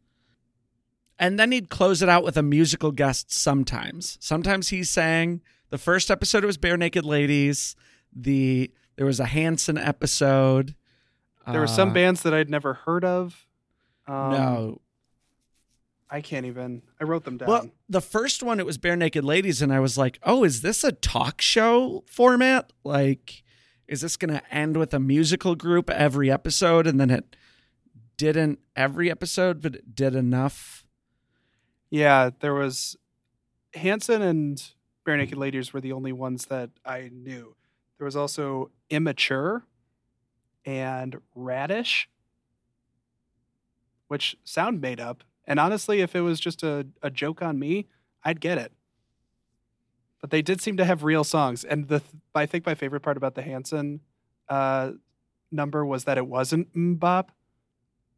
And 1.19 1.39
then 1.39 1.53
he'd 1.53 1.69
close 1.69 2.03
it 2.03 2.09
out 2.09 2.25
with 2.25 2.37
a 2.37 2.43
musical 2.43 2.91
guest 2.91 3.31
sometimes. 3.31 4.17
Sometimes 4.21 4.71
he 4.71 4.83
sang. 4.83 5.43
The 5.71 5.79
first 5.79 6.11
episode 6.11 6.45
was 6.45 6.59
Barenaked 6.59 7.05
Ladies. 7.05 7.77
The 8.15 8.71
there 8.97 9.07
was 9.07 9.21
a 9.21 9.27
Hanson 9.27 9.77
episode. 9.77 10.75
There 11.51 11.61
were 11.61 11.67
some 11.67 11.91
Uh, 11.91 11.95
bands 11.95 12.23
that 12.23 12.33
I'd 12.33 12.49
never 12.49 12.75
heard 12.75 13.05
of. 13.05 13.47
Um, 14.07 14.31
no, 14.31 14.81
I 16.11 16.21
can't 16.21 16.47
even. 16.47 16.83
I 17.01 17.05
wrote 17.05 17.25
them 17.25 17.39
down. 17.39 17.49
Well, 17.49 17.71
the 17.89 18.01
first 18.01 18.43
one 18.43 18.61
it 18.61 18.67
was 18.67 18.79
Barenaked 18.79 19.23
Ladies, 19.25 19.63
and 19.63 19.73
I 19.73 19.81
was 19.81 19.97
like, 19.99 20.19
"Oh, 20.23 20.45
is 20.45 20.63
this 20.63 20.85
a 20.85 20.93
talk 20.93 21.41
show 21.41 22.05
format? 22.07 22.73
Like, 22.85 23.43
is 23.89 24.01
this 24.03 24.17
going 24.17 24.33
to 24.35 24.55
end 24.55 24.77
with 24.77 24.93
a 24.95 25.01
musical 25.01 25.55
group 25.55 25.89
every 25.91 26.31
episode?" 26.31 26.87
And 26.87 27.01
then 27.01 27.11
it 27.11 27.37
didn't 28.17 28.61
every 28.77 29.11
episode, 29.11 29.61
but 29.63 29.75
it 29.75 29.95
did 29.95 30.15
enough. 30.15 30.85
yeah, 31.91 32.31
there 32.41 32.55
was 32.55 32.97
Hanson 33.75 34.23
and 34.23 34.63
Barenaked 35.07 35.37
Ladies 35.37 35.73
were 35.73 35.81
the 35.81 35.93
only 35.93 36.13
ones 36.13 36.47
that 36.47 36.71
I 36.85 37.11
knew. 37.13 37.57
There 37.99 38.05
was 38.05 38.17
also 38.17 38.71
Immature 38.91 39.65
and 40.65 41.21
Radish, 41.35 42.09
which 44.15 44.37
sound 44.45 44.81
made 44.81 45.01
up. 45.01 45.25
And 45.45 45.59
honestly, 45.59 46.01
if 46.01 46.15
it 46.15 46.21
was 46.21 46.39
just 46.39 46.63
a, 46.63 46.87
a 47.03 47.11
joke 47.11 47.43
on 47.43 47.59
me, 47.59 47.89
I'd 48.23 48.41
get 48.41 48.59
it. 48.59 48.71
But 50.21 50.31
they 50.31 50.41
did 50.41 50.61
seem 50.61 50.77
to 50.77 50.85
have 50.85 51.03
real 51.03 51.25
songs. 51.25 51.65
And 51.65 51.89
the 51.89 51.99
th- 51.99 52.13
I 52.33 52.47
think 52.47 52.65
my 52.65 52.77
favorite 52.77 53.01
part 53.01 53.17
about 53.17 53.35
the 53.35 53.43
Hanson 53.43 54.03
uh, 54.49 54.93
number 55.51 55.85
was 55.85 56.05
that 56.05 56.17
it 56.17 56.29
wasn't 56.29 56.73
MMMBop. 56.75 57.31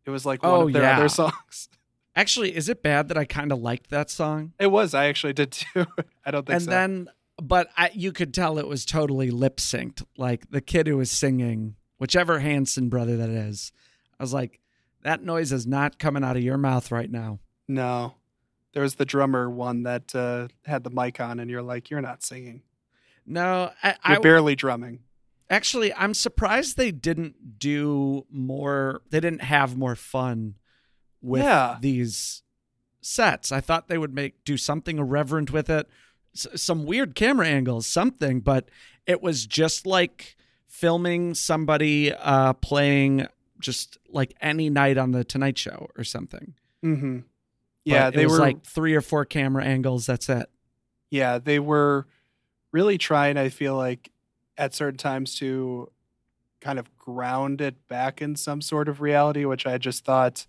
It 0.05 0.11
was 0.11 0.27
like 0.27 0.43
one 0.43 0.53
Oh, 0.53 0.67
of 0.67 0.75
their 0.75 0.83
yeah. 0.83 0.99
other 0.99 1.09
songs. 1.23 1.71
Actually, 2.15 2.55
is 2.55 2.69
it 2.69 2.83
bad 2.83 3.09
that 3.09 3.17
I 3.17 3.25
kind 3.25 3.51
of 3.51 3.59
liked 3.61 3.89
that 3.89 4.11
song? 4.11 4.53
It 4.61 4.67
was. 4.67 4.93
I 4.93 5.07
actually 5.07 5.33
did 5.33 5.53
too. 5.53 5.87
I 6.27 6.31
don't 6.31 6.45
think 6.47 6.57
and 6.57 6.63
so. 6.67 6.71
then, 6.71 7.09
but 7.43 7.71
I, 7.75 7.91
you 7.95 8.13
could 8.13 8.35
tell 8.35 8.59
it 8.59 8.69
was 8.69 8.85
totally 8.85 9.31
lip 9.31 9.57
synced. 9.57 10.05
Like 10.19 10.51
the 10.51 10.61
kid 10.61 10.89
who 10.89 10.99
was 10.99 11.11
singing, 11.11 11.77
whichever 11.97 12.39
Hanson 12.41 12.91
brother 12.91 13.17
that 13.17 13.31
is, 13.31 13.73
I 14.21 14.23
was 14.23 14.35
like, 14.35 14.61
that 15.03 15.23
noise 15.23 15.53
is 15.53 15.67
not 15.67 15.99
coming 15.99 16.25
out 16.25 16.37
of 16.37 16.43
your 16.43 16.59
mouth 16.59 16.91
right 16.91 17.11
now. 17.11 17.39
no, 17.69 18.15
there 18.73 18.83
was 18.83 18.97
the 18.97 19.07
drummer 19.07 19.49
one 19.49 19.85
that 19.85 20.15
uh, 20.15 20.49
had 20.67 20.85
the 20.85 20.91
mic 20.91 21.19
on, 21.19 21.41
and 21.41 21.51
you're 21.51 21.63
like, 21.63 21.89
you're 21.89 22.03
not 22.03 22.23
singing. 22.23 22.61
No, 23.25 23.71
I, 23.83 23.97
You're 24.07 24.19
I 24.19 24.19
barely 24.19 24.55
drumming. 24.55 25.01
actually 25.49 25.95
I'm 25.95 26.13
surprised 26.13 26.77
they 26.77 26.91
didn't 26.93 27.59
do 27.59 28.27
more. 28.31 29.01
They 29.11 29.19
didn't 29.21 29.43
have 29.43 29.77
more 29.79 29.97
fun 29.97 30.57
with 31.23 31.43
Yeah. 31.43 31.79
these 31.81 32.43
sets. 33.01 33.51
I 33.51 33.61
thought 33.61 33.89
they 33.89 33.97
would 33.99 34.15
make 34.15 34.45
do 34.45 34.57
something 34.59 34.99
irreverent 34.99 35.51
with 35.53 35.71
it, 35.71 35.89
S- 36.35 36.47
some 36.57 36.85
weird 36.85 37.15
camera 37.15 37.47
angles, 37.49 37.87
something. 37.87 38.41
But 38.41 38.69
it 39.07 39.23
was 39.23 39.47
just 39.47 39.87
like 39.87 40.37
filming 40.69 41.35
somebody 41.35 42.13
uh, 42.13 42.53
playing 42.55 43.27
just 43.61 43.99
like 44.09 44.35
any 44.41 44.71
night 44.71 44.99
on 44.99 45.13
the 45.13 45.25
Tonight 45.25 45.59
Show 45.59 45.89
or 45.97 46.05
something. 46.05 46.55
Mm-hmm. 46.85 47.19
Yeah, 47.85 48.09
it 48.09 48.15
they 48.15 48.27
was 48.27 48.35
were 48.35 48.39
like 48.41 48.65
three 48.65 48.95
or 48.95 49.01
four 49.01 49.25
camera 49.25 49.65
angles. 49.65 50.07
That's 50.07 50.29
it. 50.29 50.49
yeah, 51.11 51.39
they 51.39 51.59
were 51.59 52.07
really 52.73 52.99
trying, 52.99 53.37
I 53.37 53.49
feel 53.49 53.77
like, 53.77 54.11
at 54.59 54.75
certain 54.75 54.99
times 54.99 55.37
to 55.37 55.91
kind 56.61 56.79
of 56.79 56.95
ground 56.97 57.61
it 57.61 57.87
back 57.89 58.21
in 58.21 58.35
some 58.37 58.61
sort 58.61 58.89
of 58.89 59.01
reality, 59.01 59.45
which 59.45 59.67
I 59.67 59.79
just 59.79 60.05
thought 60.05 60.47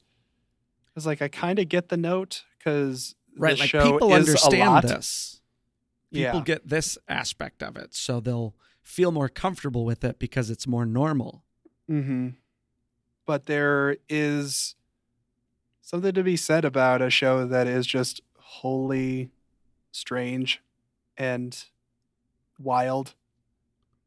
was 0.96 1.06
like, 1.06 1.22
I 1.22 1.28
kind 1.28 1.60
of 1.60 1.70
get 1.70 1.90
the 1.90 1.98
note 1.98 2.44
because 2.58 3.14
Right, 3.38 3.56
the 3.56 3.62
like 3.62 3.70
show 3.70 3.92
people 3.92 4.08
is 4.14 4.28
a 4.28 4.32
understand 4.32 4.70
lot. 4.74 4.84
this. 4.84 5.42
People 6.12 6.40
Yeah. 6.40 6.44
get 6.44 6.68
this 6.68 6.98
aspect 7.08 7.62
of 7.62 7.76
it, 7.78 7.94
so 7.94 8.20
they'll 8.20 8.56
feel 8.82 9.12
more 9.12 9.30
comfortable 9.30 9.86
with 9.86 10.04
it 10.04 10.18
because 10.18 10.50
it's 10.50 10.66
more 10.66 10.86
normal. 10.88 11.44
Mm-hmm. 11.92 12.30
But 13.28 13.46
there 13.46 13.98
is 14.10 14.76
something 15.82 16.14
to 16.14 16.24
be 16.24 16.36
said 16.36 16.66
about 16.66 17.04
a 17.04 17.12
show 17.12 17.46
that 17.46 17.68
is 17.68 17.86
just 17.86 18.22
wholly 18.40 19.30
strange 19.92 20.62
and 21.18 21.66
wild 22.58 23.14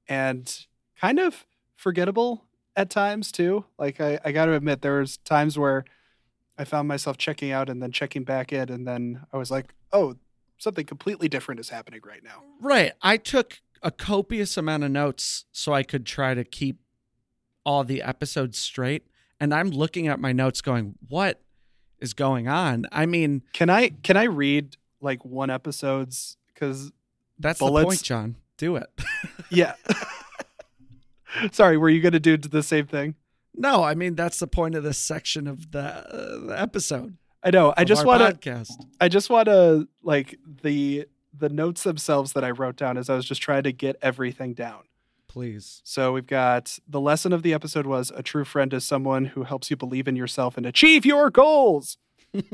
and 0.08 0.66
kind 1.00 1.20
of 1.20 1.46
forgettable 1.76 2.44
at 2.76 2.90
times 2.90 3.30
too. 3.30 3.64
Like 3.78 4.00
I, 4.00 4.18
I 4.24 4.32
gotta 4.32 4.54
admit 4.54 4.82
there 4.82 4.98
was 4.98 5.18
times 5.18 5.58
where 5.58 5.84
I 6.58 6.64
found 6.64 6.88
myself 6.88 7.16
checking 7.16 7.52
out 7.52 7.68
and 7.68 7.82
then 7.82 7.92
checking 7.92 8.24
back 8.24 8.52
in 8.52 8.70
and 8.70 8.86
then 8.86 9.26
I 9.32 9.36
was 9.36 9.50
like, 9.50 9.74
oh, 9.92 10.16
something 10.58 10.84
completely 10.86 11.28
different 11.28 11.60
is 11.60 11.68
happening 11.68 12.00
right 12.04 12.22
now. 12.22 12.42
Right. 12.60 12.92
I 13.02 13.16
took 13.16 13.60
a 13.82 13.90
copious 13.90 14.56
amount 14.56 14.84
of 14.84 14.90
notes 14.90 15.44
so 15.52 15.72
I 15.72 15.82
could 15.82 16.04
try 16.04 16.34
to 16.34 16.44
keep 16.44 16.80
all 17.64 17.84
the 17.84 18.02
episodes 18.02 18.58
straight. 18.58 19.06
And 19.40 19.54
I'm 19.54 19.70
looking 19.70 20.08
at 20.08 20.20
my 20.20 20.32
notes 20.32 20.60
going, 20.60 20.96
what 21.08 21.40
is 21.98 22.14
going 22.14 22.46
on? 22.48 22.86
I 22.92 23.06
mean, 23.06 23.42
Can 23.52 23.70
I 23.70 23.90
can 24.02 24.16
I 24.16 24.24
read 24.24 24.76
like 25.00 25.24
one 25.24 25.50
episode's 25.50 26.36
because 26.52 26.92
that's 27.38 27.58
the 27.58 27.66
point, 27.66 28.02
John. 28.02 28.36
Do 28.56 28.76
it. 28.76 28.88
Yeah. 29.50 29.74
Sorry, 31.50 31.76
were 31.76 31.88
you 31.88 32.00
going 32.00 32.12
to 32.12 32.20
do 32.20 32.36
the 32.36 32.62
same 32.62 32.86
thing? 32.86 33.16
no, 33.56 33.82
I 33.82 33.94
mean, 33.94 34.14
that's 34.14 34.38
the 34.38 34.46
point 34.46 34.76
of 34.76 34.84
this 34.84 34.96
section 34.96 35.48
of 35.48 35.72
the, 35.72 35.80
uh, 35.80 36.46
the 36.46 36.60
episode. 36.60 37.16
I 37.42 37.50
know. 37.50 37.74
I 37.76 37.84
just 37.84 38.06
want 38.06 38.40
to. 38.42 38.64
I 39.00 39.08
just 39.08 39.28
want 39.28 39.46
to 39.46 39.88
like 40.02 40.38
the 40.62 41.06
the 41.36 41.48
notes 41.48 41.82
themselves 41.82 42.32
that 42.34 42.44
I 42.44 42.50
wrote 42.50 42.76
down 42.76 42.96
as 42.96 43.08
I 43.10 43.16
was 43.16 43.24
just 43.24 43.40
trying 43.42 43.62
to 43.64 43.72
get 43.72 43.96
everything 44.02 44.54
down. 44.54 44.82
Please. 45.30 45.80
So 45.84 46.12
we've 46.12 46.26
got 46.26 46.76
the 46.88 47.00
lesson 47.00 47.32
of 47.32 47.44
the 47.44 47.54
episode 47.54 47.86
was 47.86 48.10
a 48.16 48.20
true 48.20 48.44
friend 48.44 48.74
is 48.74 48.84
someone 48.84 49.26
who 49.26 49.44
helps 49.44 49.70
you 49.70 49.76
believe 49.76 50.08
in 50.08 50.16
yourself 50.16 50.56
and 50.56 50.66
achieve 50.66 51.06
your 51.06 51.30
goals. 51.30 51.98
and 52.34 52.50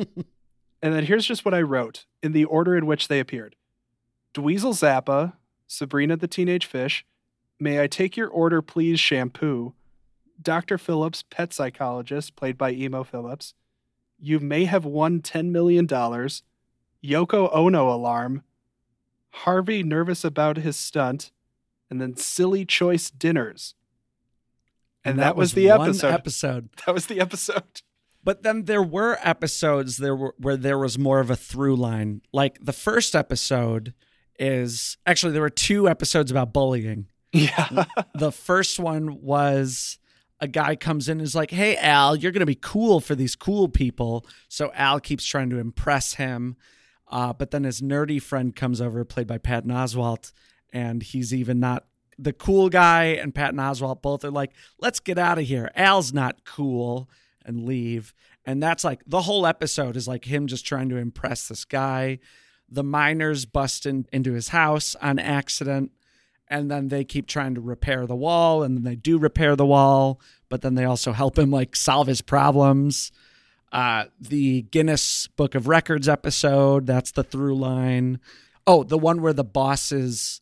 then 0.82 1.06
here's 1.06 1.24
just 1.24 1.46
what 1.46 1.54
I 1.54 1.62
wrote 1.62 2.04
in 2.22 2.32
the 2.32 2.44
order 2.44 2.76
in 2.76 2.84
which 2.84 3.08
they 3.08 3.18
appeared. 3.18 3.56
Dweezil 4.34 4.74
Zappa, 4.74 5.32
Sabrina 5.66 6.18
the 6.18 6.28
Teenage 6.28 6.66
Fish, 6.66 7.06
May 7.58 7.80
I 7.80 7.86
Take 7.86 8.14
Your 8.14 8.28
Order 8.28 8.60
Please 8.60 9.00
Shampoo, 9.00 9.72
Dr. 10.42 10.76
Phillips, 10.76 11.24
Pet 11.30 11.54
Psychologist, 11.54 12.36
played 12.36 12.58
by 12.58 12.72
Emo 12.72 13.04
Philips, 13.04 13.54
You 14.20 14.38
May 14.38 14.66
Have 14.66 14.84
Won 14.84 15.22
$10 15.22 15.46
Million, 15.46 15.86
Yoko 15.86 17.50
Ono 17.56 17.90
Alarm, 17.90 18.42
Harvey 19.30 19.82
Nervous 19.82 20.24
About 20.24 20.58
His 20.58 20.76
Stunt, 20.76 21.30
and 21.90 22.00
then 22.00 22.16
Silly 22.16 22.64
Choice 22.64 23.10
Dinners. 23.10 23.74
And, 25.04 25.20
that, 25.20 25.36
was, 25.36 25.52
the 25.52 25.68
one 25.68 25.90
episode. 25.90 26.12
episode. 26.12 26.68
That 26.86 26.92
was 26.92 27.06
the 27.06 27.20
episode. 27.20 27.82
But 28.24 28.42
then 28.42 28.64
there 28.64 28.82
were 28.82 29.18
episodes 29.22 29.98
there 29.98 30.16
were, 30.16 30.34
where 30.36 30.56
there 30.56 30.78
was 30.78 30.98
more 30.98 31.20
of 31.20 31.30
a 31.30 31.36
through 31.36 31.76
line. 31.76 32.22
Like 32.32 32.58
the 32.60 32.72
first 32.72 33.14
episode 33.14 33.94
is 34.36 34.96
actually 35.06 35.32
there 35.32 35.42
were 35.42 35.48
two 35.48 35.88
episodes 35.88 36.32
about 36.32 36.52
bullying. 36.52 37.06
Yeah. 37.32 37.84
The 38.16 38.32
first 38.32 38.80
one 38.80 39.20
was 39.22 39.98
a 40.40 40.48
guy 40.48 40.74
comes 40.74 41.08
in 41.08 41.18
and 41.18 41.22
is 41.22 41.36
like, 41.36 41.50
"Hey 41.50 41.76
Al, 41.76 42.16
you're 42.16 42.32
going 42.32 42.40
to 42.40 42.46
be 42.46 42.58
cool 42.60 42.98
for 42.98 43.14
these 43.14 43.36
cool 43.36 43.68
people." 43.68 44.26
So 44.48 44.72
Al 44.74 44.98
keeps 44.98 45.24
trying 45.24 45.50
to 45.50 45.58
impress 45.58 46.14
him. 46.14 46.56
Uh, 47.08 47.32
but 47.32 47.52
then 47.52 47.62
his 47.62 47.80
nerdy 47.80 48.20
friend 48.20 48.56
comes 48.56 48.80
over, 48.80 49.04
played 49.04 49.28
by 49.28 49.38
Patton 49.38 49.70
Oswalt, 49.70 50.32
and 50.76 51.02
he's 51.02 51.32
even 51.32 51.58
not 51.58 51.86
the 52.18 52.34
cool 52.34 52.68
guy. 52.68 53.04
And 53.04 53.34
Patton 53.34 53.58
Oswalt 53.58 54.02
both 54.02 54.24
are 54.24 54.30
like, 54.30 54.52
"Let's 54.78 55.00
get 55.00 55.18
out 55.18 55.38
of 55.38 55.46
here." 55.46 55.70
Al's 55.74 56.12
not 56.12 56.44
cool, 56.44 57.08
and 57.46 57.64
leave. 57.64 58.12
And 58.44 58.62
that's 58.62 58.84
like 58.84 59.00
the 59.06 59.22
whole 59.22 59.46
episode 59.46 59.96
is 59.96 60.06
like 60.06 60.26
him 60.26 60.46
just 60.46 60.66
trying 60.66 60.90
to 60.90 60.96
impress 60.96 61.48
this 61.48 61.64
guy. 61.64 62.18
The 62.68 62.84
miners 62.84 63.46
bust 63.46 63.86
in, 63.86 64.06
into 64.12 64.34
his 64.34 64.48
house 64.48 64.94
on 65.00 65.18
accident, 65.18 65.92
and 66.46 66.70
then 66.70 66.88
they 66.88 67.04
keep 67.04 67.26
trying 67.26 67.54
to 67.54 67.60
repair 67.60 68.06
the 68.06 68.14
wall, 68.14 68.62
and 68.62 68.76
then 68.76 68.84
they 68.84 68.96
do 68.96 69.18
repair 69.18 69.56
the 69.56 69.64
wall, 69.64 70.20
but 70.50 70.60
then 70.60 70.74
they 70.74 70.84
also 70.84 71.12
help 71.12 71.38
him 71.38 71.50
like 71.50 71.74
solve 71.74 72.06
his 72.06 72.20
problems. 72.20 73.12
Uh, 73.72 74.04
the 74.20 74.62
Guinness 74.62 75.26
Book 75.28 75.54
of 75.54 75.68
Records 75.68 76.08
episode, 76.08 76.86
that's 76.86 77.12
the 77.12 77.24
through 77.24 77.56
line. 77.56 78.20
Oh, 78.66 78.82
the 78.82 78.98
one 78.98 79.22
where 79.22 79.32
the 79.32 79.44
boss's 79.44 80.40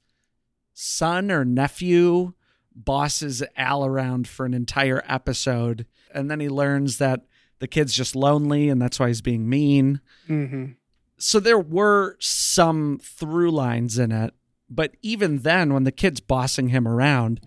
son 0.74 1.30
or 1.30 1.44
nephew 1.44 2.34
bosses 2.74 3.42
Al 3.56 3.86
around 3.86 4.28
for 4.28 4.44
an 4.44 4.52
entire 4.52 5.02
episode, 5.08 5.86
and 6.12 6.30
then 6.30 6.40
he 6.40 6.48
learns 6.48 6.98
that 6.98 7.22
the 7.60 7.68
kid's 7.68 7.94
just 7.94 8.14
lonely 8.14 8.68
and 8.68 8.82
that's 8.82 9.00
why 9.00 9.08
he's 9.08 9.22
being 9.22 9.48
mean. 9.48 10.00
mm-hmm. 10.28 10.72
So 11.16 11.38
there 11.40 11.58
were 11.58 12.16
some 12.18 12.98
through 13.00 13.52
lines 13.52 13.98
in 13.98 14.10
it, 14.10 14.34
but 14.68 14.96
even 15.00 15.38
then, 15.38 15.72
when 15.72 15.84
the 15.84 15.92
kid's 15.92 16.20
bossing 16.20 16.68
him 16.68 16.88
around, 16.88 17.40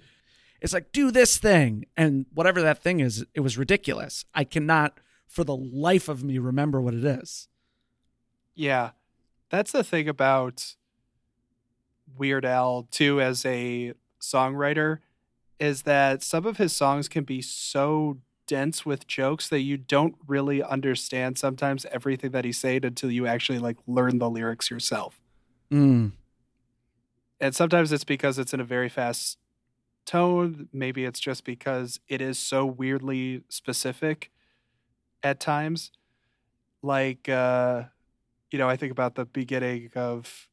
it's 0.62 0.74
like, 0.74 0.92
do 0.92 1.12
this 1.12 1.38
thing. 1.38 1.86
And 1.96 2.26
whatever 2.34 2.62
that 2.62 2.82
thing 2.82 3.02
is, 3.02 3.26
it 3.34 3.42
was 3.42 3.58
ridiculous. 3.58 4.26
I 4.34 4.46
cannot, 4.46 5.00
for 5.28 5.44
the 5.44 5.56
life 5.56 6.08
of 6.08 6.24
me, 6.24 6.38
remember 6.38 6.82
what 6.82 6.94
it 6.94 7.04
is. 7.04 7.50
Yeah. 8.56 8.92
That's 9.50 9.72
the 9.72 9.84
thing 9.84 10.08
about 10.08 10.76
Weird 12.18 12.46
Al, 12.46 12.88
too, 12.92 13.22
as 13.22 13.46
a 13.46 13.94
songwriter, 14.22 15.00
is 15.60 15.84
that 15.84 16.24
some 16.24 16.46
of 16.46 16.58
his 16.58 16.76
songs 16.76 17.08
can 17.08 17.24
be 17.24 17.42
so 17.42 18.20
dense 18.48 18.86
with 18.86 19.08
jokes 19.08 19.50
that 19.50 19.60
you 19.62 19.78
don't 19.78 20.16
really 20.26 20.64
understand 20.64 21.38
sometimes 21.38 21.86
everything 21.92 22.32
that 22.32 22.46
he's 22.46 22.58
saying 22.58 22.86
until 22.86 23.12
you 23.12 23.28
actually 23.28 23.60
like 23.60 23.78
learn 23.86 24.20
the 24.20 24.30
lyrics 24.30 24.72
yourself. 24.72 25.20
Mm. 25.72 26.14
And 27.40 27.56
sometimes 27.56 27.92
it's 27.92 28.06
because 28.06 28.40
it's 28.40 28.54
in 28.54 28.60
a 28.60 28.66
very 28.66 28.90
fast 28.90 29.38
tone. 30.06 30.70
Maybe 30.74 31.06
it's 31.06 31.20
just 31.20 31.44
because 31.44 32.00
it 32.08 32.22
is 32.22 32.40
so 32.40 32.66
weirdly 32.66 33.44
specific 33.50 34.32
at 35.22 35.40
times. 35.40 35.92
Like, 36.82 37.28
uh, 37.28 37.84
you 38.50 38.58
know, 38.58 38.70
I 38.70 38.78
think 38.78 38.92
about 38.92 39.16
the 39.16 39.26
beginning 39.26 39.92
of 39.96 40.48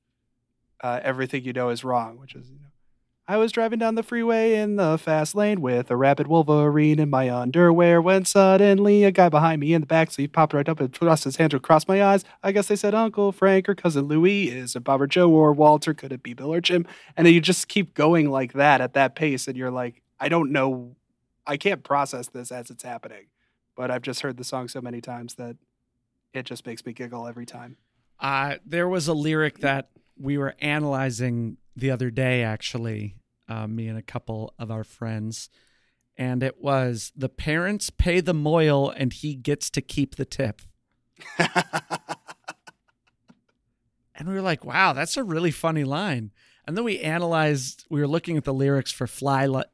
uh, 0.84 1.00
Everything 1.02 1.42
You 1.42 1.54
Know 1.54 1.70
Is 1.70 1.82
Wrong, 1.82 2.18
which 2.18 2.34
is, 2.34 2.50
you 2.50 2.56
know, 2.56 2.68
I 3.26 3.38
was 3.38 3.52
driving 3.52 3.78
down 3.78 3.94
the 3.94 4.02
freeway 4.02 4.54
in 4.56 4.76
the 4.76 4.98
fast 4.98 5.34
lane 5.34 5.62
with 5.62 5.90
a 5.90 5.96
rabid 5.96 6.26
Wolverine 6.26 6.98
in 6.98 7.08
my 7.08 7.30
underwear 7.30 8.02
when 8.02 8.26
suddenly 8.26 9.02
a 9.02 9.10
guy 9.10 9.30
behind 9.30 9.62
me 9.62 9.72
in 9.72 9.80
the 9.80 9.86
backseat 9.86 10.32
popped 10.32 10.52
right 10.52 10.68
up 10.68 10.78
and 10.78 10.92
thrust 10.92 11.24
his 11.24 11.36
hand 11.36 11.54
across 11.54 11.88
my 11.88 12.04
eyes. 12.04 12.22
I 12.42 12.52
guess 12.52 12.68
they 12.68 12.76
said 12.76 12.94
Uncle 12.94 13.32
Frank 13.32 13.66
or 13.66 13.74
Cousin 13.74 14.04
Louie. 14.04 14.48
Is 14.48 14.76
it 14.76 14.84
Bob 14.84 15.00
or 15.00 15.06
Joe 15.06 15.30
or 15.30 15.54
Walter? 15.54 15.94
Could 15.94 16.12
it 16.12 16.22
be 16.22 16.34
Bill 16.34 16.52
or 16.52 16.60
Jim? 16.60 16.86
And 17.16 17.26
then 17.26 17.32
you 17.32 17.40
just 17.40 17.68
keep 17.68 17.94
going 17.94 18.30
like 18.30 18.52
that 18.52 18.82
at 18.82 18.92
that 18.92 19.14
pace, 19.14 19.48
and 19.48 19.56
you're 19.56 19.70
like, 19.70 20.02
I 20.20 20.28
don't 20.28 20.52
know. 20.52 20.94
I 21.46 21.56
can't 21.56 21.82
process 21.82 22.28
this 22.28 22.52
as 22.52 22.68
it's 22.68 22.82
happening. 22.82 23.28
But 23.74 23.90
I've 23.90 24.02
just 24.02 24.20
heard 24.20 24.36
the 24.36 24.44
song 24.44 24.68
so 24.68 24.82
many 24.82 25.00
times 25.00 25.36
that 25.36 25.56
it 26.34 26.44
just 26.44 26.66
makes 26.66 26.84
me 26.84 26.92
giggle 26.92 27.26
every 27.26 27.46
time. 27.46 27.78
Uh, 28.20 28.56
there 28.66 28.86
was 28.86 29.08
a 29.08 29.14
lyric 29.14 29.60
that 29.60 29.88
we 30.18 30.38
were 30.38 30.54
analyzing 30.60 31.56
the 31.76 31.90
other 31.90 32.10
day, 32.10 32.42
actually, 32.42 33.16
uh, 33.48 33.66
me 33.66 33.88
and 33.88 33.98
a 33.98 34.02
couple 34.02 34.54
of 34.58 34.70
our 34.70 34.84
friends. 34.84 35.48
And 36.16 36.42
it 36.42 36.62
was 36.62 37.10
the 37.16 37.28
parents 37.28 37.90
pay 37.90 38.20
the 38.20 38.34
mohel 38.34 38.92
and 38.96 39.12
he 39.12 39.34
gets 39.34 39.68
to 39.70 39.80
keep 39.80 40.14
the 40.16 40.24
tip. 40.24 40.62
And 44.16 44.28
we 44.28 44.34
were 44.34 44.42
like, 44.42 44.64
wow, 44.64 44.92
that's 44.92 45.16
a 45.16 45.24
really 45.24 45.50
funny 45.50 45.82
line. 45.82 46.30
And 46.66 46.76
then 46.76 46.84
we 46.84 47.00
analyzed, 47.00 47.84
we 47.90 48.00
were 48.00 48.06
looking 48.06 48.36
at 48.36 48.44
the 48.44 48.54
lyrics 48.54 48.92
for 48.92 49.08
Fly, 49.08 49.46
li- 49.46 49.64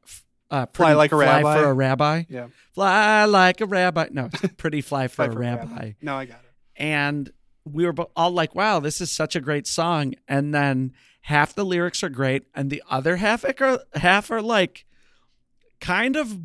uh, 0.49 0.65
Fly 0.73 0.93
Like 0.93 1.11
a 1.11 1.15
Rabbi? 1.15 1.57
for 1.59 1.65
a 1.65 1.73
Rabbi. 1.73 2.23
yeah. 2.27 2.47
Fly 2.73 3.25
like 3.25 3.61
a 3.61 3.65
rabbi. 3.67 4.07
No, 4.11 4.29
it's 4.33 4.53
Pretty 4.57 4.81
Fly 4.81 5.07
for, 5.09 5.15
Fly 5.15 5.25
a, 5.25 5.31
for 5.31 5.39
rabbi 5.39 5.91
No, 6.01 6.15
I 6.15 6.25
got 6.25 6.39
it. 6.43 6.51
and 6.81 7.31
we 7.65 7.85
were 7.85 7.93
all 8.15 8.31
like, 8.31 8.55
"Wow, 8.55 8.79
this 8.79 9.01
is 9.01 9.11
such 9.11 9.35
a 9.35 9.41
great 9.41 9.67
song." 9.67 10.15
And 10.27 10.53
then 10.53 10.93
half 11.21 11.53
the 11.53 11.65
lyrics 11.65 12.03
are 12.03 12.09
great, 12.09 12.45
and 12.55 12.69
the 12.69 12.83
other 12.89 13.17
half 13.17 13.43
are 13.43 13.79
half 13.93 14.31
are 14.31 14.41
like 14.41 14.85
kind 15.79 16.15
of 16.15 16.39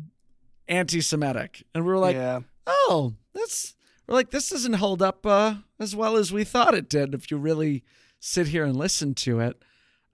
anti-Semitic, 0.67 1.63
and 1.73 1.85
we 1.85 1.91
were 1.91 1.99
like, 1.99 2.15
yeah. 2.15 2.41
oh, 2.65 3.13
that's 3.33 3.75
we're 4.07 4.15
like 4.15 4.31
this 4.31 4.49
doesn't 4.49 4.73
hold 4.73 5.01
up 5.01 5.25
uh, 5.25 5.55
as 5.79 5.95
well 5.95 6.17
as 6.17 6.31
we 6.31 6.43
thought 6.43 6.73
it 6.73 6.89
did. 6.89 7.13
If 7.13 7.31
you 7.31 7.37
really 7.37 7.83
sit 8.19 8.47
here 8.47 8.65
and 8.65 8.75
listen 8.75 9.13
to 9.15 9.39
it, 9.39 9.61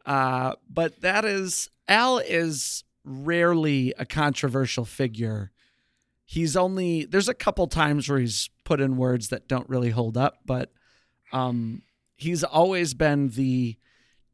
uh, 0.05 0.53
but 0.69 1.01
that 1.01 1.25
is 1.25 1.69
Al 1.87 2.19
is 2.19 2.83
rarely 3.03 3.93
a 3.97 4.05
controversial 4.05 4.85
figure. 4.85 5.51
He's 6.25 6.55
only 6.55 7.05
there's 7.05 7.29
a 7.29 7.33
couple 7.33 7.67
times 7.67 8.09
where 8.09 8.19
he's 8.19 8.49
put 8.63 8.81
in 8.81 8.97
words 8.97 9.29
that 9.29 9.47
don't 9.47 9.69
really 9.69 9.91
hold 9.91 10.17
up, 10.17 10.39
but 10.45 10.71
um, 11.33 11.81
he's 12.15 12.43
always 12.43 12.93
been 12.93 13.29
the 13.29 13.75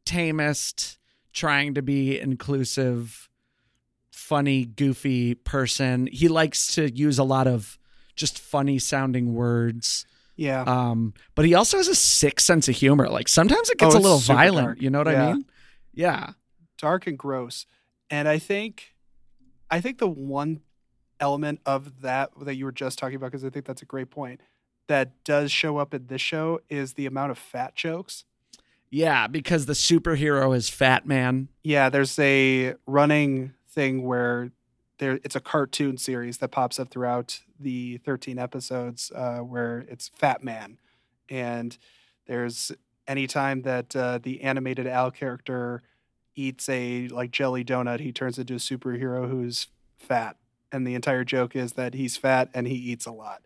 tamest, 0.05 0.97
trying 1.33 1.73
to 1.75 1.81
be 1.81 2.19
inclusive, 2.19 3.29
funny, 4.11 4.65
goofy 4.65 5.35
person. 5.35 6.07
He 6.11 6.27
likes 6.27 6.73
to 6.75 6.91
use 6.91 7.17
a 7.19 7.23
lot 7.23 7.47
of 7.47 7.77
just 8.15 8.37
funny 8.39 8.79
sounding 8.79 9.33
words. 9.33 10.05
Yeah. 10.35 10.61
Um, 10.63 11.13
but 11.35 11.45
he 11.45 11.53
also 11.53 11.77
has 11.77 11.87
a 11.87 11.95
sick 11.95 12.39
sense 12.39 12.67
of 12.69 12.75
humor. 12.75 13.07
Like 13.09 13.27
sometimes 13.27 13.69
it 13.69 13.77
gets 13.77 13.95
Oh, 13.95 13.99
a 13.99 14.01
little 14.01 14.17
violent. 14.19 14.67
dark. 14.67 14.81
You 14.81 14.89
know 14.89 14.99
what 14.99 15.07
I 15.07 15.33
mean? 15.33 15.45
Yeah. 15.93 16.31
dark 16.77 17.07
and 17.07 17.17
gross. 17.17 17.65
And 18.09 18.27
I 18.27 18.39
think 18.39 18.95
I 19.69 19.81
think 19.81 19.97
the 19.99 20.07
one 20.07 20.61
element 21.19 21.59
of 21.65 22.01
that 22.01 22.31
that 22.41 22.55
you 22.55 22.65
were 22.65 22.71
just 22.71 22.97
talking 22.97 23.15
about 23.17 23.27
because 23.31 23.43
I 23.45 23.49
think 23.49 23.65
that's 23.65 23.81
a 23.81 23.85
great 23.85 24.09
point 24.09 24.39
that 24.89 25.23
does 25.23 25.51
show 25.51 25.77
up 25.77 25.93
in 25.93 26.07
this 26.07 26.21
show 26.21 26.59
is 26.67 26.93
the 26.93 27.05
amount 27.05 27.31
of 27.31 27.37
fat 27.37 27.75
jokes. 27.75 28.25
Yeah, 28.89 29.27
because 29.27 29.67
the 29.67 29.73
superhero 29.73 30.55
is 30.55 30.67
Fat 30.67 31.05
Man. 31.05 31.47
Yeah, 31.63 31.89
there's 31.89 32.17
a 32.17 32.73
running 32.87 33.53
thing 33.69 34.03
where 34.03 34.51
there 34.97 35.19
it's 35.23 35.35
a 35.35 35.39
cartoon 35.39 35.97
series 35.97 36.39
that 36.39 36.49
pops 36.49 36.79
up 36.79 36.89
throughout 36.89 37.41
the 37.59 37.97
13 37.97 38.39
episodes 38.39 39.11
uh, 39.15 39.37
where 39.39 39.85
it's 39.87 40.09
Fat 40.09 40.43
Man, 40.43 40.79
and 41.29 41.77
there's 42.25 42.71
anytime 43.07 43.61
that 43.61 43.95
uh, 43.95 44.17
the 44.17 44.41
animated 44.41 44.87
Al 44.87 45.11
character 45.11 45.83
eats 46.35 46.67
a 46.67 47.07
like 47.09 47.29
jelly 47.29 47.63
donut, 47.63 47.99
he 47.99 48.11
turns 48.11 48.39
into 48.39 48.55
a 48.55 48.57
superhero 48.57 49.29
who's 49.29 49.67
fat, 49.99 50.37
and 50.71 50.87
the 50.87 50.95
entire 50.95 51.23
joke 51.23 51.55
is 51.55 51.73
that 51.73 51.93
he's 51.93 52.17
fat 52.17 52.49
and 52.55 52.67
he 52.67 52.75
eats 52.75 53.05
a 53.05 53.11
lot. 53.11 53.43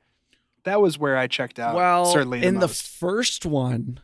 That 0.63 0.81
was 0.81 0.97
where 0.97 1.17
I 1.17 1.27
checked 1.27 1.59
out. 1.59 1.75
well, 1.75 2.05
certainly 2.05 2.39
the 2.41 2.47
in 2.47 2.59
the 2.59 2.67
first 2.67 3.45
one, 3.45 3.99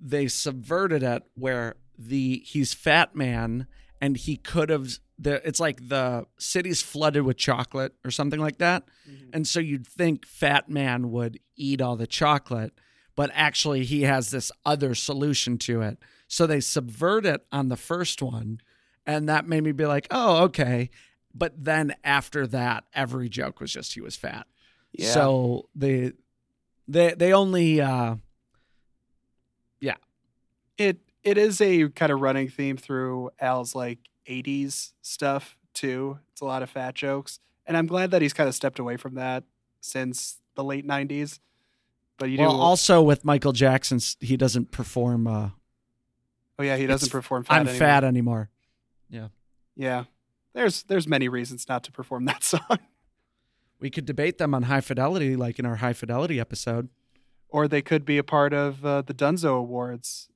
they 0.00 0.28
subverted 0.28 1.02
it 1.02 1.22
where 1.34 1.76
the 1.98 2.42
he's 2.46 2.72
Fat 2.72 3.14
Man 3.14 3.66
and 4.00 4.16
he 4.16 4.36
could 4.36 4.70
have 4.70 4.98
the 5.18 5.46
it's 5.46 5.60
like 5.60 5.88
the 5.88 6.26
city's 6.38 6.80
flooded 6.80 7.24
with 7.24 7.36
chocolate 7.36 7.94
or 8.04 8.10
something 8.10 8.40
like 8.40 8.58
that. 8.58 8.84
Mhm. 9.08 9.30
And 9.34 9.46
so 9.48 9.60
you'd 9.60 9.86
think 9.86 10.24
Fat 10.26 10.68
Man 10.70 11.10
would 11.10 11.38
eat 11.56 11.82
all 11.82 11.96
the 11.96 12.06
chocolate, 12.06 12.72
but 13.16 13.30
actually 13.34 13.84
he 13.84 14.02
has 14.02 14.30
this 14.30 14.50
other 14.64 14.94
solution 14.94 15.58
to 15.58 15.82
it. 15.82 15.98
So 16.28 16.46
they 16.46 16.60
subvert 16.60 17.26
it 17.26 17.44
on 17.52 17.68
the 17.68 17.76
first 17.76 18.22
one, 18.22 18.60
and 19.04 19.28
that 19.28 19.46
made 19.46 19.64
me 19.64 19.72
be 19.72 19.84
like, 19.84 20.06
oh, 20.10 20.44
okay. 20.44 20.88
But 21.34 21.64
then 21.64 21.94
after 22.04 22.46
that, 22.46 22.84
every 22.94 23.28
joke 23.28 23.60
was 23.60 23.72
just 23.72 23.92
he 23.94 24.00
was 24.00 24.16
fat. 24.16 24.46
Yeah. 24.92 25.10
So 25.10 25.68
they 25.74 26.12
they 26.88 27.14
they 27.14 27.32
only 27.32 27.80
uh 27.80 28.16
yeah. 29.80 29.96
it 30.76 30.98
it 31.22 31.38
is 31.38 31.60
a 31.60 31.88
kind 31.90 32.10
of 32.12 32.20
running 32.20 32.48
theme 32.48 32.76
through 32.76 33.30
Al's 33.38 33.74
like 33.74 33.98
80s 34.26 34.92
stuff 35.02 35.56
too. 35.74 36.18
It's 36.32 36.40
a 36.40 36.44
lot 36.44 36.62
of 36.62 36.70
fat 36.70 36.94
jokes. 36.94 37.40
And 37.66 37.76
I'm 37.76 37.86
glad 37.86 38.10
that 38.10 38.22
he's 38.22 38.32
kind 38.32 38.48
of 38.48 38.54
stepped 38.54 38.78
away 38.78 38.96
from 38.96 39.14
that 39.14 39.44
since 39.80 40.38
the 40.54 40.64
late 40.64 40.86
90s. 40.86 41.38
But 42.18 42.30
you 42.30 42.38
well 42.38 42.52
do 42.52 42.58
also 42.58 43.02
with 43.02 43.24
Michael 43.24 43.52
Jackson 43.52 44.00
he 44.20 44.36
doesn't 44.36 44.70
perform 44.70 45.26
uh 45.26 45.50
Oh 46.58 46.62
yeah, 46.62 46.76
he 46.76 46.86
doesn't 46.86 47.10
perform 47.10 47.44
fat 47.44 47.54
I'm 47.54 47.68
anymore. 47.68 47.78
fat 47.78 48.04
anymore. 48.04 48.50
Yeah. 49.08 49.28
Yeah. 49.76 50.04
There's 50.52 50.82
there's 50.82 51.06
many 51.06 51.28
reasons 51.28 51.66
not 51.68 51.84
to 51.84 51.92
perform 51.92 52.24
that 52.26 52.44
song. 52.44 52.78
We 53.80 53.90
could 53.90 54.04
debate 54.06 54.38
them 54.38 54.54
on 54.54 54.64
high 54.64 54.80
fidelity 54.82 55.36
like 55.36 55.58
in 55.58 55.66
our 55.66 55.76
high 55.76 55.94
fidelity 55.94 56.38
episode. 56.38 56.88
or 57.48 57.66
they 57.66 57.82
could 57.82 58.04
be 58.04 58.16
a 58.18 58.22
part 58.22 58.52
of 58.52 58.84
uh, 58.86 59.02
the 59.02 59.12
Dunzo 59.14 59.58
Awards. 59.58 60.28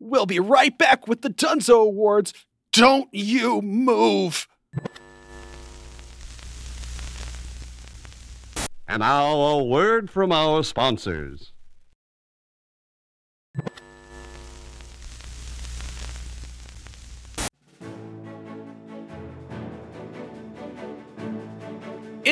We'll 0.00 0.26
be 0.26 0.40
right 0.40 0.76
back 0.76 1.06
with 1.06 1.22
the 1.22 1.30
Dunzo 1.30 1.82
Awards. 1.86 2.32
Don't 2.72 3.08
you 3.12 3.62
move. 3.62 4.48
And 8.88 9.00
now 9.00 9.34
a 9.36 9.62
word 9.64 10.10
from 10.10 10.32
our 10.32 10.64
sponsors. 10.64 11.52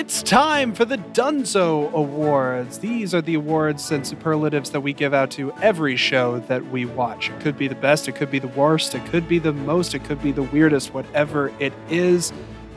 It's 0.06 0.22
time 0.22 0.72
for 0.72 0.84
the 0.84 0.98
Dunzo 0.98 1.92
Awards. 1.92 2.78
These 2.78 3.12
are 3.12 3.20
the 3.20 3.34
awards 3.34 3.90
and 3.90 4.06
superlatives 4.06 4.70
that 4.70 4.80
we 4.80 4.92
give 4.92 5.12
out 5.12 5.32
to 5.32 5.52
every 5.54 5.96
show 5.96 6.38
that 6.46 6.64
we 6.66 6.84
watch. 6.84 7.28
It 7.28 7.40
could 7.40 7.58
be 7.58 7.66
the 7.66 7.74
best, 7.74 8.06
it 8.06 8.14
could 8.14 8.30
be 8.30 8.38
the 8.38 8.46
worst, 8.46 8.94
it 8.94 9.04
could 9.06 9.26
be 9.26 9.40
the 9.40 9.52
most, 9.52 9.96
it 9.96 10.04
could 10.04 10.22
be 10.22 10.30
the 10.30 10.44
weirdest, 10.44 10.94
whatever 10.94 11.52
it 11.58 11.72
is. 11.90 12.32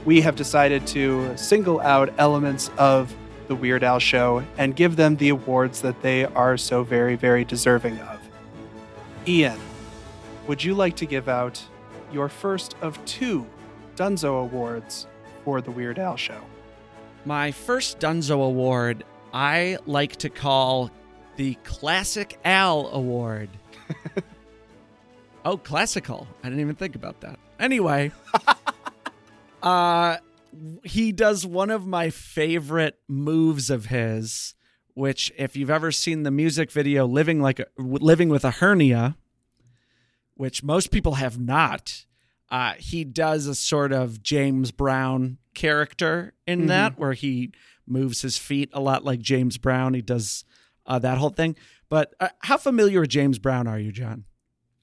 We 0.06 0.22
have 0.22 0.38
decided 0.38 0.88
to 0.88 1.38
single 1.38 1.80
out 1.82 2.12
elements 2.18 2.72
of 2.80 3.16
the 3.48 3.54
Weird 3.54 3.84
Al 3.84 4.00
show 4.00 4.44
and 4.58 4.76
give 4.76 4.96
them 4.96 5.16
the 5.18 5.30
awards 5.30 5.82
that 5.82 6.02
they 6.02 6.26
are 6.26 6.58
so 6.58 6.82
very, 6.82 7.16
very 7.16 7.46
deserving 7.46 8.00
of. 8.00 8.20
Ian, 9.28 9.60
would 10.48 10.64
you 10.64 10.74
like 10.74 10.96
to 10.96 11.06
give 11.06 11.30
out 11.30 11.64
your 12.12 12.28
first 12.28 12.76
of 12.82 12.98
two 13.06 13.46
Dunzo 13.96 14.42
Awards 14.42 15.06
for 15.46 15.62
the 15.62 15.70
Weird 15.70 16.00
Al 16.00 16.18
show? 16.18 16.42
My 17.26 17.52
first 17.52 18.00
Dunzo 18.00 18.46
award 18.46 19.04
I 19.34 19.78
like 19.86 20.16
to 20.18 20.30
call 20.30 20.90
the 21.36 21.56
Classic 21.64 22.40
Al 22.44 22.88
Award. 22.88 23.50
oh, 25.46 25.58
classical. 25.58 26.28
I 26.44 26.48
didn't 26.48 26.62
even 26.62 26.76
think 26.76 26.96
about 26.96 27.22
that. 27.22 27.40
Anyway, 27.60 28.12
uh 29.64 30.18
he 30.84 31.12
does 31.12 31.46
one 31.46 31.70
of 31.70 31.86
my 31.86 32.10
favorite 32.10 32.98
moves 33.08 33.70
of 33.70 33.86
his, 33.86 34.56
which 34.94 35.32
if 35.38 35.56
you've 35.56 35.70
ever 35.70 35.92
seen 35.92 36.24
the 36.24 36.32
music 36.32 36.72
video 36.72 37.06
living 37.06 37.42
like 37.42 37.60
a, 37.60 37.68
living 37.78 38.30
with 38.30 38.44
a 38.44 38.52
hernia, 38.52 39.16
which 40.34 40.64
most 40.64 40.90
people 40.92 41.16
have 41.16 41.40
not, 41.40 42.06
uh, 42.52 42.74
he 42.78 43.04
does 43.04 43.48
a 43.48 43.56
sort 43.56 43.92
of 43.92 44.22
James 44.24 44.72
Brown 44.72 45.38
character 45.54 46.34
in 46.48 46.64
Mhm. 46.64 46.68
that, 46.68 47.00
where 47.00 47.14
he 47.14 47.52
moves 47.88 48.22
his 48.22 48.38
feet 48.38 48.70
a 48.74 48.80
lot 48.80 49.04
like 49.04 49.20
James 49.20 49.58
Brown. 49.58 49.94
He 49.94 50.02
does 50.02 50.44
uh, 50.86 50.98
that 51.00 51.18
whole 51.20 51.30
thing. 51.30 51.56
But 51.90 52.14
uh, 52.20 52.30
how 52.42 52.58
familiar 52.58 53.02
with 53.02 53.10
James 53.10 53.38
Brown 53.40 53.68
are 53.68 53.78
you, 53.80 53.92
John? 53.92 54.26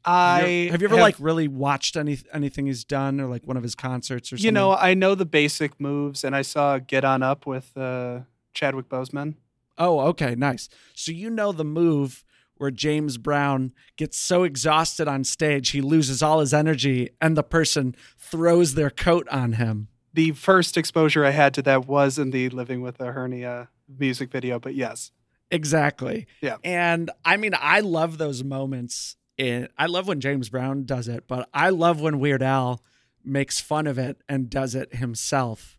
Have 0.05 0.15
I 0.45 0.47
you 0.47 0.63
ever, 0.67 0.73
have 0.73 0.83
you 0.83 0.89
ever 0.89 0.97
like 0.97 1.17
really 1.19 1.49
watched 1.49 1.97
any 1.97 2.19
anything 2.33 2.67
he's 2.67 2.85
done 2.85 3.21
or 3.21 3.27
like 3.27 3.45
one 3.45 3.57
of 3.57 3.65
his 3.65 3.75
concerts 3.75 4.33
or 4.33 4.37
something? 4.37 4.45
you 4.45 4.53
know 4.53 4.73
I 4.73 4.95
know 4.95 5.17
the 5.17 5.27
basic 5.27 5.81
moves, 5.81 6.23
and 6.23 6.37
I 6.37 6.43
saw 6.43 6.79
Get 6.79 7.05
On 7.05 7.25
Up 7.25 7.45
with 7.47 7.77
uh, 7.77 8.21
Chadwick 8.55 8.89
Boseman. 8.89 9.35
Oh, 9.79 9.99
okay, 10.11 10.37
nice. 10.37 10.69
So 10.95 11.11
you 11.11 11.29
know 11.29 11.51
the 11.51 11.65
move 11.65 12.25
where 12.59 12.71
James 12.71 13.19
Brown 13.19 13.73
gets 13.97 14.19
so 14.19 14.43
exhausted 14.45 15.09
on 15.09 15.25
stage 15.25 15.71
he 15.71 15.81
loses 15.81 16.23
all 16.23 16.41
his 16.41 16.55
energy 16.55 17.11
and 17.21 17.37
the 17.37 17.43
person 17.43 17.95
throws 18.19 18.75
their 18.75 18.91
coat 18.91 19.29
on 19.31 19.55
him. 19.55 19.89
The 20.15 20.33
first 20.33 20.77
exposure 20.77 21.25
I 21.25 21.31
had 21.31 21.53
to 21.55 21.63
that 21.63 21.87
was 21.87 22.19
in 22.19 22.31
the 22.31 22.49
Living 22.49 22.81
with 22.81 23.01
a 23.01 23.13
Hernia 23.13 23.69
music 23.89 24.31
video, 24.31 24.59
but 24.59 24.75
yes, 24.75 25.11
Exactly. 25.51 26.27
Yeah. 26.41 26.57
And 26.65 27.11
I 27.25 27.37
mean, 27.37 27.53
I 27.59 27.81
love 27.81 28.19
those 28.19 28.43
moments. 28.43 29.17
In, 29.39 29.69
I 29.77 29.87
love 29.87 30.09
when 30.09 30.21
James 30.21 30.49
Brown 30.49 30.85
does 30.85 31.09
it, 31.09 31.25
but 31.29 31.49
I 31.53 31.71
love 31.71 32.01
when 32.01 32.19
Weird 32.19 32.43
Al 32.43 32.83
makes 33.25 33.61
fun 33.61 33.87
of 33.87 33.99
it 33.99 34.21
and 34.29 34.49
does 34.49 34.75
it 34.75 34.95
himself. 34.95 35.79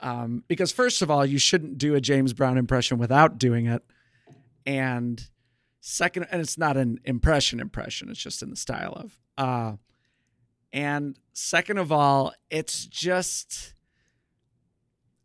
Um, 0.00 0.44
because 0.48 0.72
first 0.72 1.02
of 1.02 1.10
all, 1.10 1.24
you 1.24 1.38
shouldn't 1.38 1.78
do 1.78 1.94
a 1.94 2.00
James 2.00 2.32
Brown 2.32 2.58
impression 2.58 2.98
without 2.98 3.38
doing 3.38 3.66
it, 3.66 3.82
and 4.66 5.26
second, 5.86 6.26
and 6.30 6.40
it's 6.40 6.58
not 6.58 6.76
an 6.76 6.98
impression 7.04 7.60
impression; 7.60 8.10
it's 8.10 8.20
just 8.20 8.42
in 8.42 8.50
the 8.50 8.56
style 8.56 8.92
of. 8.92 9.18
Uh, 9.38 9.76
and 10.72 11.18
second 11.32 11.78
of 11.78 11.92
all, 11.92 12.32
it's 12.50 12.86
just 12.86 13.74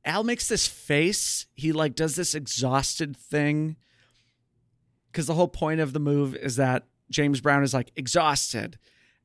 Al 0.06 0.24
makes 0.24 0.48
this 0.48 0.68
face. 0.68 1.48
He 1.56 1.72
like 1.72 1.96
does 1.96 2.16
this 2.16 2.36
exhausted 2.36 3.18
thing. 3.18 3.76
Cause 5.14 5.26
the 5.26 5.34
whole 5.34 5.50
point 5.50 5.82
of 5.82 5.92
the 5.92 6.00
move 6.00 6.36
is 6.36 6.56
that 6.56 6.86
James 7.10 7.42
Brown 7.42 7.64
is 7.64 7.74
like 7.74 7.92
exhausted. 7.98 8.78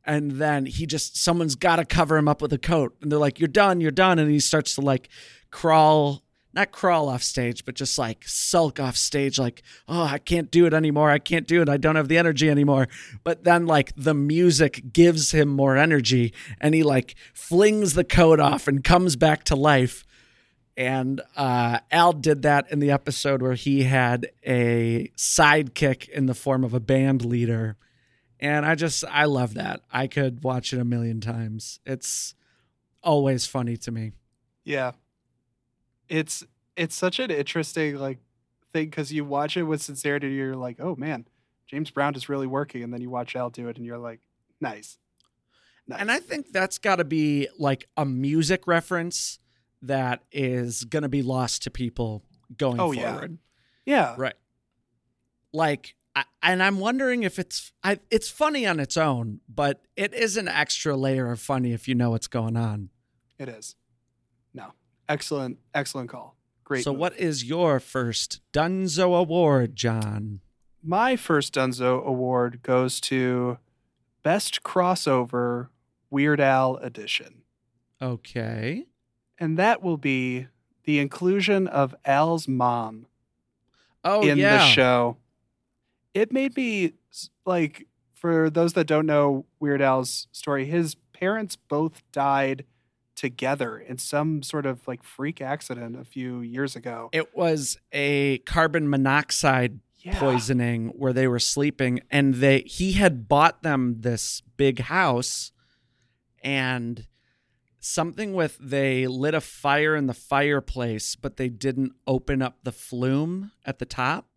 and 0.05 0.33
then 0.33 0.67
he 0.67 0.87
just 0.87 1.17
someone's 1.17 1.55
got 1.57 1.77
to 1.77 1.85
cover 1.85 2.17
him 2.17 2.29
up 2.29 2.41
with 2.43 2.53
a 2.53 2.59
coat 2.59 2.97
and 3.03 3.11
they're 3.11 3.19
like 3.19 3.39
you're 3.41 3.49
done 3.49 3.81
you're 3.81 3.91
done 3.91 4.19
and 4.19 4.31
he 4.31 4.41
starts 4.41 4.75
to 4.77 4.81
like 4.81 5.09
crawl 5.51 6.23
not 6.57 6.73
crawl 6.73 7.09
off 7.09 7.23
stage 7.23 7.65
but 7.65 7.75
just 7.75 7.99
like 7.99 8.25
sulk 8.27 8.81
off 8.81 8.97
stage 8.97 9.39
like 9.39 9.63
oh 9.87 10.03
i 10.03 10.19
can't 10.19 10.51
do 10.51 10.67
it 10.67 10.75
anymore 10.75 11.11
i 11.11 11.19
can't 11.19 11.47
do 11.47 11.63
it 11.63 11.69
i 11.69 11.77
don't 11.77 11.97
have 11.97 12.09
the 12.09 12.19
energy 12.19 12.51
anymore 12.51 12.89
but 13.23 13.45
then 13.45 13.67
like 13.67 13.93
the 13.97 14.15
music 14.15 14.93
gives 14.93 15.31
him 15.31 15.49
more 15.49 15.77
energy 15.77 16.33
and 16.61 16.75
he 16.75 16.83
like 16.83 17.15
flings 17.33 17.95
the 17.95 18.05
coat 18.05 18.41
off 18.41 18.67
and 18.67 18.83
comes 18.83 19.15
back 19.15 19.45
to 19.45 19.55
life 19.55 20.05
and 20.77 21.23
uh, 21.37 21.79
Al 21.91 22.13
did 22.13 22.43
that 22.43 22.71
in 22.71 22.81
the 22.81 22.91
episode 22.91 23.41
where 23.41 23.55
he 23.55 23.85
had 23.85 24.29
a 24.47 25.11
sidekick 25.17 26.09
in 26.11 26.27
the 26.27 26.35
form 26.35 26.65
of 26.65 26.75
a 26.75 26.81
band 26.81 27.25
leader. 27.25 27.77
And 28.39 28.67
I 28.67 28.75
just, 28.75 29.03
I 29.11 29.25
love 29.25 29.55
that. 29.55 29.81
I 29.91 30.07
could 30.07 30.45
watch 30.45 30.75
it 30.75 30.79
a 30.79 30.85
million 30.85 31.23
times. 31.23 31.81
It's 31.87 32.35
always 33.03 33.47
funny 33.47 33.79
to 33.79 33.91
me. 33.91 34.13
Yeah. 34.65 34.93
It's 36.09 36.45
it's 36.77 36.95
such 36.95 37.19
an 37.19 37.31
interesting 37.31 37.97
like 37.97 38.19
thing 38.73 38.87
because 38.91 39.13
you 39.13 39.25
watch 39.25 39.57
it 39.57 39.63
with 39.65 39.83
sincerity, 39.83 40.29
you're 40.33 40.57
like, 40.57 40.79
oh 40.81 40.95
man, 40.97 41.27
James 41.67 41.91
Brown 41.91 42.15
is 42.15 42.29
really 42.29 42.47
working, 42.47 42.83
and 42.83 42.93
then 42.93 43.01
you 43.01 43.11
watch 43.11 43.35
Al 43.37 43.51
do 43.51 43.69
it, 43.69 43.77
and 43.77 43.87
you're 43.87 43.99
like, 43.99 44.21
nice. 44.61 44.99
nice. 45.87 46.01
And 46.01 46.11
I 46.11 46.19
think 46.21 46.53
that's 46.53 46.79
got 46.79 46.97
to 46.97 47.05
be 47.05 47.49
like 47.59 47.89
a 47.97 48.05
music 48.05 48.67
reference 48.67 49.39
that 49.83 50.23
is 50.33 50.85
going 50.85 51.03
to 51.03 51.09
be 51.09 51.23
lost 51.23 51.63
to 51.63 51.71
people 51.71 52.23
going 52.57 52.81
Oh, 52.81 52.93
yeah. 52.93 53.13
forward. 53.13 53.39
yeah, 53.85 54.15
Right. 54.19 54.35
Like, 55.53 55.95
I, 56.15 56.25
and 56.43 56.63
I'm 56.63 56.81
wondering 56.81 57.23
if 57.23 57.39
it's 57.39 57.73
I, 57.85 57.99
it's 58.11 58.29
funny 58.29 58.67
on 58.67 58.81
its 58.81 58.97
own, 58.97 59.41
but 59.49 59.83
it 59.97 60.13
is 60.15 60.37
an 60.37 60.49
extra 60.49 60.97
layer 60.97 61.31
of 61.31 61.41
funny 61.41 61.73
if 61.73 61.87
you 61.89 61.95
know 61.95 62.11
what's 62.11 62.27
going 62.27 62.57
on. 62.57 62.91
it 63.39 63.49
is. 63.49 63.75
Excellent, 65.09 65.59
excellent 65.75 66.11
call. 66.11 66.37
Great. 66.65 66.83
so, 66.85 66.93
move. 66.93 67.01
what 67.01 67.17
is 67.19 67.45
your 67.45 67.79
first 67.79 68.41
Dunzo 68.53 69.17
Award, 69.19 69.77
John? 69.77 70.41
My 70.83 71.17
first 71.17 71.55
Dunzo 71.55 72.05
award 72.05 72.61
goes 72.63 73.01
to 73.03 73.59
Best 74.23 74.63
Crossover 74.63 75.69
Weird 76.11 76.41
Al 76.41 76.77
Edition. 76.77 77.43
Okay. 78.03 78.87
And 79.39 79.57
that 79.59 79.83
will 79.83 79.97
be 79.97 80.49
the 80.85 80.99
inclusion 80.99 81.67
of 81.67 81.95
Al's 82.05 82.47
mom 82.49 83.07
Oh 84.05 84.23
in 84.23 84.39
yeah. 84.39 84.59
the 84.59 84.65
show. 84.67 85.17
It 86.15 86.33
made 86.33 86.57
me 86.57 86.93
like 87.45 87.87
for 88.13 88.49
those 88.51 88.73
that 88.75 88.87
don't 88.87 89.07
know 89.07 89.47
Weird 89.61 89.83
Al's 89.83 90.29
story, 90.33 90.67
his 90.67 90.95
parents 91.13 91.57
both 91.57 92.03
died 92.13 92.65
together 93.17 93.79
in 93.79 93.99
some 93.99 94.43
sort 94.43 94.67
of 94.67 94.87
like 94.87 95.03
freak 95.03 95.41
accident 95.41 95.99
a 95.99 96.05
few 96.05 96.41
years 96.43 96.77
ago. 96.77 97.09
It 97.13 97.35
was 97.37 97.79
a 97.93 98.39
carbon 98.39 98.89
monoxide 98.89 99.81
Yeah. 100.03 100.19
poisoning 100.21 100.89
where 100.91 101.13
they 101.13 101.27
were 101.27 101.41
sleeping 101.41 102.01
and 102.11 102.35
they 102.35 102.61
he 102.61 102.93
had 102.93 103.27
bought 103.29 103.63
them 103.65 103.97
this 104.03 104.43
big 104.57 104.79
house 104.81 105.51
and 106.43 107.07
something 107.81 108.33
with 108.35 108.57
they 108.61 109.07
lit 109.07 109.35
a 109.35 109.41
fire 109.41 109.97
in 109.97 110.07
the 110.07 110.15
fireplace 110.15 111.17
but 111.17 111.37
they 111.37 111.49
didn't 111.49 111.93
open 112.07 112.43
up 112.43 112.59
the 112.63 112.73
flume 112.73 113.51
at 113.65 113.79
the 113.79 113.85
top 113.85 114.29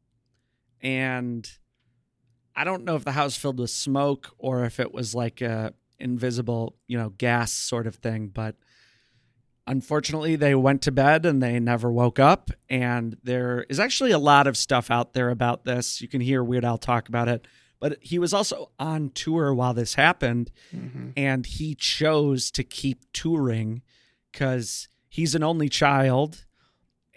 and 0.82 1.52
I 2.56 2.64
don't 2.64 2.84
know 2.84 2.96
if 2.96 3.06
the 3.06 3.12
house 3.14 3.36
filled 3.38 3.60
with 3.60 3.70
smoke 3.70 4.34
or 4.38 4.66
if 4.66 4.80
it 4.80 4.94
was 4.94 5.14
like 5.16 5.40
a 5.42 5.74
invisible, 5.98 6.76
you 6.88 6.98
know, 6.98 7.10
gas 7.10 7.52
sort 7.54 7.86
of 7.88 7.96
thing, 7.96 8.28
but 8.28 8.56
unfortunately 9.70 10.36
they 10.36 10.56
went 10.56 10.82
to 10.82 10.92
bed 10.92 11.26
and 11.26 11.42
they 11.42 11.60
never 11.60 11.92
woke 11.92 12.20
up. 12.20 12.50
And 12.70 13.18
there 13.24 13.66
is 13.70 13.80
actually 13.80 14.12
a 14.12 14.20
lot 14.20 14.48
of 14.48 14.58
stuff 14.58 14.90
out 14.92 15.14
there 15.14 15.30
about 15.30 15.64
this. 15.64 16.02
You 16.02 16.08
can 16.08 16.22
hear 16.22 16.44
Weird 16.44 16.66
Al 16.66 16.78
talk 16.80 17.08
about 17.08 17.28
it, 17.28 17.46
but 17.80 17.98
he 18.02 18.18
was 18.20 18.34
also 18.34 18.72
on 18.80 19.12
tour 19.12 19.54
while 19.54 19.74
this 19.74 19.94
happened. 19.94 20.52
Mhm. 20.76 21.14
and 21.16 21.46
he 21.46 21.76
chose 21.76 22.50
to 22.52 22.64
keep 22.64 23.04
touring 23.14 23.82
cuz 24.34 24.90
he's 25.08 25.36
an 25.36 25.44
only 25.44 25.70
child. 25.70 26.46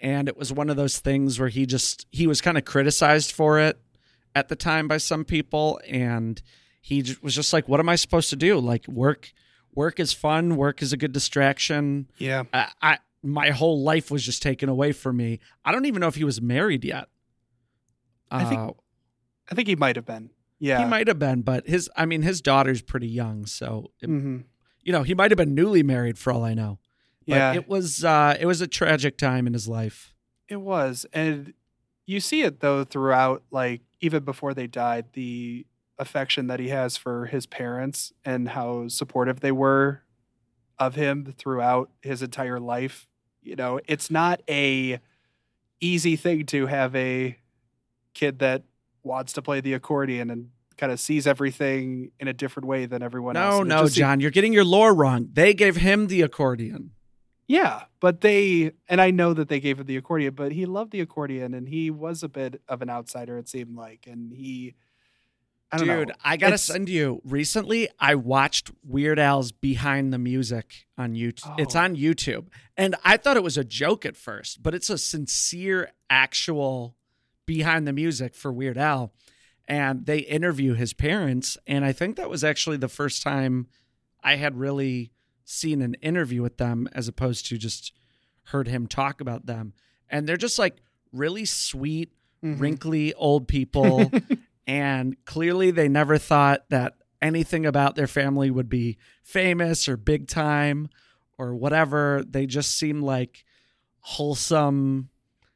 And 0.01 0.27
it 0.27 0.37
was 0.37 0.51
one 0.53 0.69
of 0.69 0.75
those 0.77 0.99
things 0.99 1.39
where 1.39 1.49
he 1.49 1.65
just 1.65 2.05
he 2.11 2.27
was 2.27 2.39
kind 2.41 2.57
of 2.57 2.65
criticized 2.65 3.31
for 3.31 3.59
it 3.59 3.79
at 4.35 4.47
the 4.49 4.55
time 4.55 4.87
by 4.87 4.97
some 4.97 5.25
people. 5.25 5.79
And 5.87 6.41
he 6.81 7.03
was 7.21 7.33
just 7.33 7.51
like 7.53 7.67
what 7.67 7.79
am 7.79 7.89
i 7.89 7.95
supposed 7.95 8.29
to 8.29 8.35
do? 8.35 8.59
Like 8.59 8.87
work 8.87 9.31
work 9.75 9.99
is 9.99 10.13
fun 10.13 10.55
work 10.55 10.81
is 10.81 10.93
a 10.93 10.97
good 10.97 11.11
distraction 11.11 12.07
Yeah. 12.17 12.43
I, 12.53 12.69
I 12.81 12.97
my 13.23 13.49
whole 13.51 13.81
life 13.83 14.11
was 14.11 14.25
just 14.25 14.41
taken 14.41 14.67
away 14.69 14.91
from 14.91 15.17
me 15.17 15.39
i 15.65 15.71
don't 15.71 15.85
even 15.85 15.99
know 16.01 16.07
if 16.07 16.15
he 16.15 16.23
was 16.23 16.41
married 16.41 16.83
yet 16.85 17.07
I 18.31 18.45
think- 18.45 18.59
Uh, 18.61 18.71
I 19.51 19.55
think 19.55 19.67
he 19.67 19.75
might 19.75 19.95
have 19.97 20.05
been. 20.05 20.29
Yeah. 20.59 20.79
he 20.79 20.85
might 20.85 21.07
have 21.07 21.19
been 21.19 21.41
but 21.41 21.67
his 21.67 21.89
i 21.97 22.05
mean 22.05 22.21
his 22.21 22.41
daughter's 22.41 22.81
pretty 22.81 23.07
young 23.07 23.45
so 23.45 23.91
it- 24.01 24.07
hmm 24.07 24.37
you 24.81 24.91
know 24.93 25.03
he 25.03 25.13
might 25.13 25.31
have 25.31 25.37
been 25.37 25.53
newly 25.55 25.83
married 25.83 26.17
for 26.17 26.31
all 26.33 26.43
i 26.43 26.53
know 26.53 26.79
but 27.27 27.35
Yeah. 27.35 27.53
it 27.53 27.67
was 27.67 28.03
uh 28.03 28.35
it 28.39 28.45
was 28.45 28.61
a 28.61 28.67
tragic 28.67 29.17
time 29.17 29.45
in 29.47 29.53
his 29.53 29.67
life 29.67 30.13
It 30.49 30.57
was. 30.61 31.05
And 31.13 31.53
you 32.05 32.19
see 32.19 32.41
it 32.43 32.59
though 32.59 32.83
throughout, 32.83 33.43
like, 33.49 33.81
even 34.01 34.23
before 34.25 34.53
they 34.53 34.67
died, 34.67 35.05
the 35.13 35.65
affection 35.99 36.47
that 36.47 36.59
he 36.59 36.69
has 36.69 36.97
for 36.97 37.27
his 37.27 37.45
parents 37.45 38.13
and 38.25 38.49
how 38.49 38.87
supportive 38.87 39.39
they 39.39 39.51
were 39.51 40.03
of 40.79 40.95
him 40.95 41.33
throughout 41.37 41.89
his 42.01 42.21
entire 42.21 42.59
life. 42.59 43.07
You 43.41 43.55
know, 43.55 43.79
it's 43.87 44.09
not 44.09 44.41
a 44.49 44.99
easy 45.79 46.15
thing 46.15 46.45
to 46.47 46.65
have 46.67 46.95
a 46.95 47.37
kid 48.13 48.39
that 48.39 48.63
wants 49.03 49.33
to 49.33 49.41
play 49.41 49.59
the 49.59 49.73
accordion 49.73 50.29
and 50.29 50.49
kind 50.77 50.91
of 50.91 50.99
sees 50.99 51.27
everything 51.27 52.11
in 52.19 52.27
a 52.27 52.33
different 52.33 52.67
way 52.67 52.85
than 52.85 53.03
everyone 53.03 53.35
else. 53.35 53.65
no 53.65 53.81
no 53.81 53.87
john 53.87 54.19
you're 54.19 54.31
getting 54.31 54.53
your 54.53 54.63
lore 54.63 54.93
wrong 54.93 55.29
they 55.33 55.53
gave 55.53 55.75
him 55.75 56.07
the 56.07 56.21
accordion 56.21 56.91
Yeah, 57.47 57.83
but 57.99 58.21
they 58.21 58.71
and 58.87 59.01
I 59.01 59.11
know 59.11 59.33
that 59.33 59.49
they 59.49 59.59
gave 59.59 59.79
him 59.79 59.85
the 59.85 59.97
accordion, 59.97 60.33
but 60.33 60.53
he 60.53 60.65
loved 60.65 60.91
the 60.91 61.01
accordion 61.01 61.53
and 61.53 61.67
he 61.67 61.91
was 61.91 62.23
a 62.23 62.29
bit 62.29 62.61
of 62.69 62.81
an 62.81 62.89
outsider 62.89 63.37
it 63.37 63.49
seemed 63.49 63.75
like 63.75 64.07
and 64.09 64.31
he 64.31 64.73
I 65.73 65.77
Dude, 65.77 66.07
know. 66.09 66.13
I 66.23 66.37
gotta 66.37 66.53
It's- 66.53 66.63
send 66.65 66.87
you. 66.87 67.19
Recently, 67.25 67.89
I 67.99 68.13
watched 68.15 68.69
Weird 68.83 69.17
Al's 69.17 69.51
Behind 69.51 70.13
the 70.13 70.19
Music 70.19 70.85
on 70.97 71.13
YouTube. 71.15 71.59
It's 71.59 71.75
Oh. 71.75 71.79
on 71.79 71.95
YouTube, 71.95 72.47
and 72.77 72.95
I 73.03 73.17
thought 73.17 73.37
it 73.37 73.43
was 73.43 73.57
a 73.57 73.63
joke 73.63 74.05
at 74.05 74.15
first, 74.15 74.61
but 74.61 74.75
it's 74.75 74.89
a 74.91 74.97
sincere, 74.99 75.91
actual 76.09 76.95
Behind 77.47 77.87
the 77.87 77.93
Music 77.93 78.35
for 78.35 78.53
Weird 78.53 78.77
Al, 78.77 79.13
and 79.67 80.05
they 80.05 80.19
interview 80.19 80.73
his 80.75 80.93
parents, 80.93 81.57
and 81.65 81.83
I 81.83 81.91
think 81.91 82.17
that 82.17 82.29
was 82.29 82.43
actually 82.43 82.77
the 82.77 82.87
first 82.87 83.23
time 83.23 83.67
I 84.23 84.35
had 84.35 84.55
really 84.57 85.11
seen 85.43 85.81
an 85.81 85.95
interview 85.95 86.41
with 86.43 86.57
them 86.57 86.87
as 86.93 87.07
opposed 87.07 87.47
to 87.47 87.57
just 87.57 87.91
heard 88.47 88.67
him 88.67 88.85
talk 88.87 89.19
about 89.21 89.45
them, 89.47 89.73
and 90.07 90.27
they're 90.29 90.37
just 90.37 90.59
like 90.59 90.77
really 91.11 91.45
sweet, 91.45 92.13
Mhm. 92.43 92.59
wrinkly 92.59 93.13
old 93.15 93.47
people 93.47 94.11
and 94.67 95.15
clearly 95.25 95.71
they 95.71 95.87
never 95.89 96.17
thought 96.17 96.69
that 96.69 96.93
anything 97.21 97.65
about 97.65 97.95
their 97.95 98.07
family 98.07 98.49
would 98.51 98.69
be 98.69 98.97
famous 99.21 99.87
or 99.87 99.95
big 99.97 100.27
time 100.27 100.89
or 101.37 101.55
whatever 101.55 102.23
they 102.27 102.45
just 102.45 102.77
seemed 102.77 103.01
like 103.03 103.45
wholesome 104.01 105.09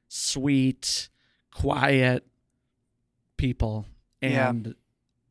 sweet 0.08 1.10
quiet 1.54 2.26
people 3.38 3.86
Yeah. 4.22 4.50
and 4.50 4.76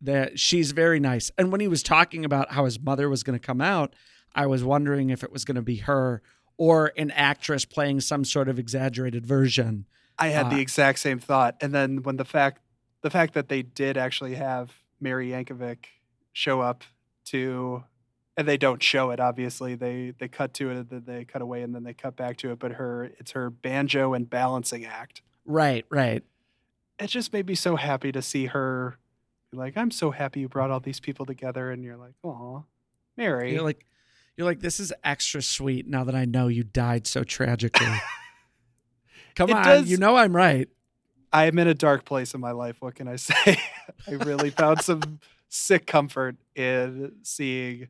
that 0.03 0.39
she's 0.39 0.73
very 0.73 1.01
nice 1.01 1.31
and 1.39 1.51
when 1.51 1.61
he 1.61 1.69
was 1.69 1.83
talking 1.83 2.25
about 2.25 2.53
how 2.53 2.65
his 2.67 2.79
mother 2.79 3.09
was 3.09 3.23
going 3.23 3.39
to 3.39 3.45
come 3.45 3.61
out 3.63 3.95
i 4.35 4.47
was 4.47 4.63
wondering 4.63 5.09
if 5.11 5.25
it 5.25 5.33
was 5.33 5.45
going 5.47 5.57
to 5.57 5.63
be 5.63 5.77
her 5.77 6.23
or 6.59 6.93
an 6.97 7.11
actress 7.13 7.65
playing 7.65 8.01
some 8.01 8.25
sort 8.25 8.49
of 8.49 8.59
exaggerated 8.59 9.27
version 9.27 9.87
I 10.19 10.29
had 10.29 10.47
uh, 10.47 10.49
the 10.49 10.61
exact 10.61 10.99
same 11.01 11.19
thought. 11.19 11.57
And 11.61 11.75
then 11.75 12.03
when 12.03 12.17
the 12.17 12.25
fact 12.25 12.63
the 13.03 13.11
fact 13.11 13.35
that 13.35 13.49
they 13.49 13.63
did 13.63 13.97
actually 13.97 14.35
have 14.35 14.73
Mary 15.01 15.29
Yankovic 15.31 15.79
show 16.33 16.61
up 16.61 16.83
to 17.27 17.85
and 18.37 18.47
they 18.47 18.57
don't 18.57 18.83
show 18.83 19.11
it 19.11 19.21
obviously. 19.21 19.75
They 19.75 20.13
they 20.19 20.29
cut 20.29 20.55
to 20.55 20.71
it 20.71 20.77
and 20.77 20.89
then 20.91 21.03
they 21.07 21.25
cut 21.25 21.43
away 21.43 21.63
and 21.63 21.75
then 21.75 21.85
they 21.85 21.95
cut 21.95 22.17
back 22.17 22.37
to 22.39 22.51
it, 22.53 22.59
but 22.59 22.73
her 22.73 23.05
it's 23.19 23.33
her 23.33 23.51
banjo 23.51 24.15
and 24.15 24.29
balancing 24.29 24.85
act. 24.85 25.23
right 25.45 25.85
right 25.91 26.23
it 26.99 27.09
just 27.09 27.33
made 27.33 27.47
me 27.47 27.55
so 27.55 27.77
happy 27.77 28.11
to 28.11 28.23
see 28.23 28.47
her 28.47 28.97
be 29.53 29.59
like 29.59 29.77
i'm 29.77 29.91
so 29.91 30.11
happy 30.11 30.41
you 30.41 30.49
brought 30.49 30.71
all 30.71 30.81
these 30.81 30.99
people 30.99 31.27
together 31.27 31.71
and 31.71 31.85
you're 31.85 31.97
like 31.99 32.15
oh 32.25 32.65
mary 33.19 33.53
You're 33.53 33.63
like, 33.63 33.85
you're 34.37 34.47
like, 34.47 34.61
this 34.61 34.81
is 34.81 34.93
extra 35.05 35.41
sweet 35.43 35.87
now 35.89 36.05
that 36.05 36.15
I 36.15 36.25
know 36.27 36.49
you 36.49 36.63
died 36.63 37.07
so 37.07 37.25
tragically. 37.25 37.87
Come 39.35 39.49
It 39.51 39.57
on, 39.57 39.65
does- 39.65 39.91
you 39.91 39.97
know 39.99 40.17
I'm 40.17 40.35
right. 40.37 40.69
I'm 41.45 41.59
in 41.59 41.69
a 41.69 41.75
dark 41.75 42.05
place 42.05 42.35
in 42.35 42.41
my 42.41 42.53
life 42.53 42.77
what 42.81 42.95
can 42.95 43.09
i 43.09 43.17
say 43.17 43.35
i 44.09 44.13
really 44.13 44.51
found 44.51 44.81
some 44.83 45.21
sick 45.49 45.87
comfort 45.87 46.37
in 46.55 47.13
seeing 47.23 47.89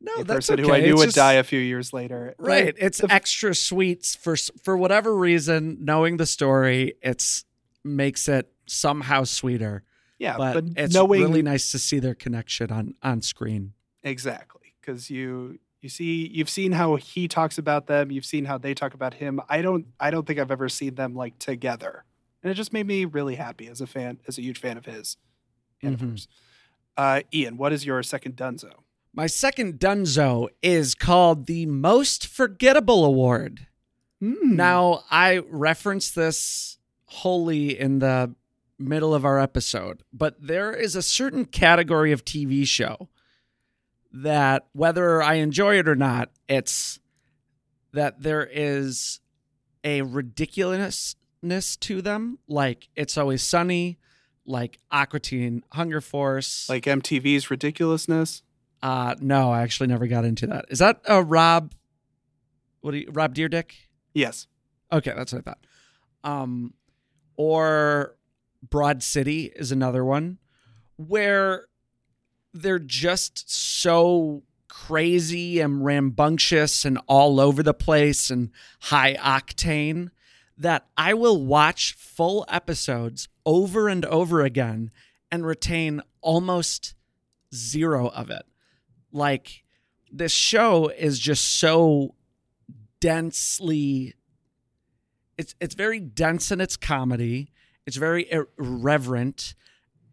No, 0.00 0.12
a 0.14 0.24
person 0.24 0.54
okay. 0.60 0.62
who 0.68 0.74
I 0.74 0.80
knew 0.80 0.92
It's 0.92 0.98
would 0.98 1.04
just- 1.06 1.16
die 1.16 1.34
a 1.34 1.42
few 1.44 1.58
years 1.60 1.92
later. 1.92 2.34
Right. 2.38 2.74
It's 2.78 2.98
the- 2.98 3.10
extra 3.12 3.54
sweet 3.54 4.04
for 4.20 4.36
for 4.62 4.76
whatever 4.76 5.16
reason. 5.16 5.78
Knowing 5.80 6.18
the 6.18 6.26
story, 6.26 6.94
it's 7.00 7.44
makes 7.82 8.28
it 8.28 8.52
somehow 8.66 9.24
sweeter. 9.24 9.84
yeah, 10.18 10.36
but, 10.36 10.52
but, 10.54 10.64
it's 10.76 10.92
knowing 10.94 11.22
really 11.22 11.42
nice 11.42 11.70
to 11.72 11.78
see 11.78 11.98
their 12.00 12.14
connection 12.14 12.70
on 12.70 12.94
on 13.02 13.22
screen. 13.22 13.72
exactly 14.02 14.74
because 14.80 15.08
you 15.10 15.58
you 15.80 15.88
see 15.88 16.28
you've 16.28 16.50
seen 16.50 16.72
how 16.72 16.96
he 16.96 17.26
talks 17.28 17.56
about 17.58 17.86
them, 17.86 18.10
you've 18.10 18.26
seen 18.26 18.44
how 18.44 18.58
they 18.58 18.74
talk 18.74 18.92
about 18.94 19.14
him. 19.14 19.40
I 19.48 19.62
don't 19.62 19.86
I 19.98 20.10
don't 20.10 20.26
think 20.26 20.38
I've 20.40 20.50
ever 20.50 20.68
seen 20.68 20.94
them 20.96 21.14
like 21.14 21.38
together, 21.38 22.04
and 22.46 22.52
it 22.52 22.54
just 22.54 22.72
made 22.72 22.86
me 22.86 23.04
really 23.04 23.34
happy 23.34 23.66
as 23.66 23.80
a 23.80 23.88
fan, 23.88 24.20
as 24.28 24.38
a 24.38 24.42
huge 24.42 24.60
fan 24.60 24.78
of 24.78 24.84
his 24.86 25.16
and 25.82 25.98
Mhm. 25.98 26.10
hers. 26.12 26.28
Uh, 26.96 27.22
Ian, 27.34 27.56
what 27.56 27.72
is 27.72 27.84
your 27.84 28.00
second 28.04 28.36
Dunzo? 28.36 28.84
My 29.12 29.26
second 29.26 29.80
Dunzo 29.80 30.46
is 30.62 30.94
called 30.94 31.46
the 31.46 31.66
Most 31.66 32.24
Forgettable 32.28 33.04
Award. 33.04 33.66
Hmm. 34.20 34.54
Now, 34.54 35.02
I 35.10 35.38
referenced 35.38 36.14
this 36.14 36.78
wholly 37.06 37.76
in 37.76 37.98
the 37.98 38.36
middle 38.78 39.12
of 39.12 39.24
our 39.24 39.40
episode, 39.40 40.04
but 40.12 40.40
there 40.40 40.72
is 40.72 40.94
a 40.94 41.02
certain 41.02 41.46
category 41.46 42.12
of 42.12 42.24
TV 42.24 42.64
show 42.64 43.08
that, 44.12 44.68
whether 44.72 45.20
I 45.20 45.34
enjoy 45.34 45.78
it 45.80 45.88
or 45.88 45.96
not, 45.96 46.30
it's 46.48 47.00
that 47.92 48.22
there 48.22 48.46
is 48.46 49.18
a 49.82 50.02
ridiculousness 51.48 51.76
to 51.76 52.02
them. 52.02 52.38
Like 52.48 52.88
It's 52.96 53.16
Always 53.16 53.42
Sunny, 53.42 53.98
like 54.44 54.78
Aqua 54.90 55.20
Teen 55.20 55.62
Hunger 55.72 56.00
Force. 56.00 56.68
like 56.68 56.84
MTV's 56.84 57.50
ridiculousness. 57.50 58.42
Uh 58.82 59.14
no, 59.20 59.50
I 59.52 59.62
actually 59.62 59.88
never 59.88 60.06
got 60.06 60.24
into 60.24 60.46
that. 60.48 60.66
Is 60.68 60.78
that 60.80 61.00
a 61.06 61.22
Rob 61.22 61.74
what 62.80 62.92
do 62.92 62.98
you 62.98 63.10
Rob 63.10 63.34
Dyrdek? 63.34 63.72
Yes. 64.14 64.46
Okay, 64.92 65.12
that's 65.16 65.32
what 65.32 65.40
I 65.46 65.50
thought. 65.50 65.66
Um 66.24 66.74
or 67.36 68.16
Broad 68.68 69.02
City 69.02 69.52
is 69.54 69.70
another 69.72 70.04
one 70.04 70.38
where 70.96 71.66
they're 72.54 72.78
just 72.78 73.50
so 73.50 74.42
crazy 74.68 75.60
and 75.60 75.84
rambunctious 75.84 76.84
and 76.84 76.98
all 77.06 77.38
over 77.40 77.62
the 77.62 77.74
place 77.74 78.30
and 78.30 78.50
high 78.80 79.14
octane 79.14 80.10
that 80.56 80.86
I 80.96 81.14
will 81.14 81.44
watch 81.44 81.94
full 81.94 82.44
episodes 82.48 83.28
over 83.44 83.88
and 83.88 84.04
over 84.06 84.42
again 84.42 84.90
and 85.30 85.46
retain 85.46 86.00
almost 86.20 86.94
zero 87.54 88.08
of 88.08 88.30
it. 88.30 88.44
Like 89.12 89.64
this 90.10 90.32
show 90.32 90.88
is 90.88 91.18
just 91.18 91.58
so 91.58 92.14
densely 93.00 94.14
it's 95.38 95.54
it's 95.60 95.74
very 95.74 96.00
dense 96.00 96.50
in 96.50 96.60
its 96.60 96.76
comedy. 96.76 97.52
It's 97.86 97.96
very 97.96 98.26
irreverent. 98.30 99.54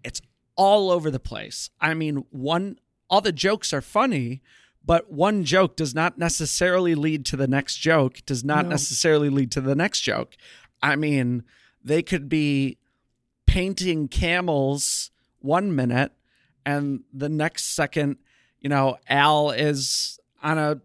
It's 0.03 0.21
all 0.55 0.91
over 0.91 1.09
the 1.09 1.19
place. 1.19 1.69
I 1.79 1.93
mean, 1.93 2.25
one 2.29 2.77
all 3.09 3.21
the 3.21 3.31
jokes 3.31 3.73
are 3.73 3.81
funny, 3.81 4.41
but 4.85 5.11
one 5.11 5.43
joke 5.45 5.75
does 5.75 5.95
not 5.95 6.17
necessarily 6.17 6.95
lead 6.95 7.25
to 7.27 7.37
the 7.37 7.47
next 7.47 7.77
joke, 7.77 8.19
does 8.25 8.43
not 8.43 8.65
No. 8.65 8.71
necessarily 8.71 9.29
lead 9.29 9.51
to 9.51 9.61
the 9.61 9.75
next 9.75 10.01
joke. 10.01 10.35
I 10.81 10.95
mean, 10.95 11.43
they 11.83 12.01
could 12.01 12.27
be 12.29 12.77
painting 13.45 14.07
camels 14.07 15.11
one 15.39 15.75
minute 15.75 16.11
and 16.65 17.03
the 17.13 17.29
next 17.29 17.75
second, 17.75 18.17
you 18.59 18.69
know, 18.69 18.97
Al 19.09 19.51
is 19.51 20.19
on 20.41 20.57
a 20.57 20.81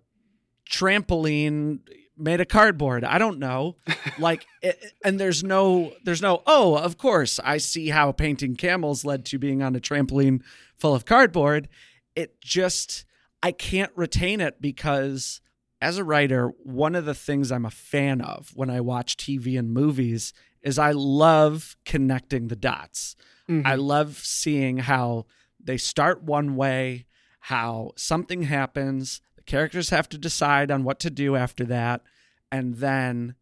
trampoline 0.68 1.80
made 2.16 2.40
of 2.40 2.48
cardboard. 2.48 3.04
I 3.04 3.18
don't 3.18 3.38
know. 3.38 3.76
Like 4.18 4.46
it, 4.62 4.94
and 5.04 5.20
there's 5.20 5.44
no 5.44 5.92
there's 6.02 6.20
no 6.20 6.42
oh, 6.44 6.76
of 6.76 6.98
course, 6.98 7.38
I 7.44 7.58
see 7.58 7.90
how 7.90 8.10
painting 8.10 8.56
camels 8.56 9.04
led 9.04 9.24
to 9.26 9.38
being 9.38 9.62
on 9.62 9.76
a 9.76 9.80
trampoline 9.80 10.42
full 10.76 10.92
of 10.92 11.04
cardboard. 11.04 11.68
It 12.16 12.40
just 12.40 13.04
I 13.42 13.52
can't 13.52 13.92
retain 13.94 14.40
it 14.40 14.60
because 14.60 15.40
as 15.80 15.96
a 15.98 16.04
writer, 16.04 16.48
one 16.64 16.94
of 16.94 17.04
the 17.04 17.14
things 17.14 17.52
I'm 17.52 17.64
a 17.64 17.70
fan 17.70 18.20
of 18.20 18.50
when 18.54 18.68
I 18.70 18.80
watch 18.80 19.16
TV 19.16 19.58
and 19.58 19.72
movies 19.72 20.32
is 20.62 20.78
I 20.78 20.90
love 20.90 21.76
connecting 21.84 22.48
the 22.48 22.56
dots. 22.56 23.14
Mhm. 23.48 23.64
I 23.64 23.76
love 23.76 24.16
seeing 24.18 24.78
how 24.78 25.26
they 25.62 25.76
start 25.76 26.22
one 26.22 26.56
way, 26.56 27.06
how 27.40 27.92
something 27.96 28.42
happens, 28.42 29.20
the 29.36 29.42
characters 29.42 29.90
have 29.90 30.08
to 30.10 30.18
decide 30.18 30.70
on 30.70 30.82
what 30.82 30.98
to 31.00 31.10
do 31.10 31.36
after 31.36 31.64
that, 31.66 32.02
and 32.50 32.76
then 32.76 33.36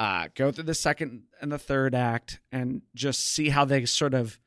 uh, 0.00 0.28
go 0.34 0.50
through 0.52 0.64
the 0.64 0.74
second 0.74 1.24
and 1.40 1.50
the 1.50 1.58
third 1.58 1.94
act 1.94 2.40
and 2.52 2.82
just 2.94 3.20
see 3.20 3.48
how 3.48 3.64
they 3.64 3.84
sort 3.84 4.14
of 4.14 4.38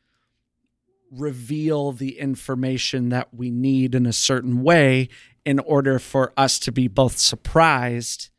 reveal 1.11 1.91
the 1.91 2.17
information 2.17 3.09
that 3.09 3.33
we 3.33 3.51
need 3.51 3.93
in 3.93 4.05
a 4.05 4.13
certain 4.13 4.63
way 4.63 5.09
in 5.45 5.59
order 5.59 5.99
for 5.99 6.31
us 6.37 6.57
to 6.59 6.71
be 6.71 6.87
both 6.87 7.17
surprised 7.17 8.29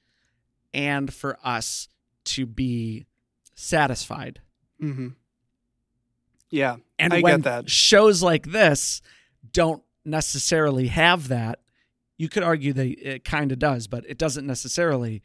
and 0.73 1.13
for 1.13 1.39
us 1.45 1.89
to 2.25 2.47
be 2.47 3.07
satisfied. 3.55 4.41
Mm-hmm. 4.83 5.09
Yeah. 6.51 6.77
And 6.99 7.13
I 7.13 7.17
get 7.17 7.25
when 7.25 7.41
that. 7.43 7.71
shows 7.71 8.23
like 8.23 8.47
this 8.47 9.03
don't 9.53 9.83
necessarily 10.05 10.89
have 10.89 11.29
that, 11.29 11.61
you 12.17 12.29
could 12.29 12.43
argue 12.43 12.73
that 12.73 12.87
it 12.87 13.25
kind 13.25 13.53
of 13.53 13.59
does, 13.59 13.87
but 13.87 14.05
it 14.09 14.19
doesn't 14.19 14.47
necessarily. 14.47 15.23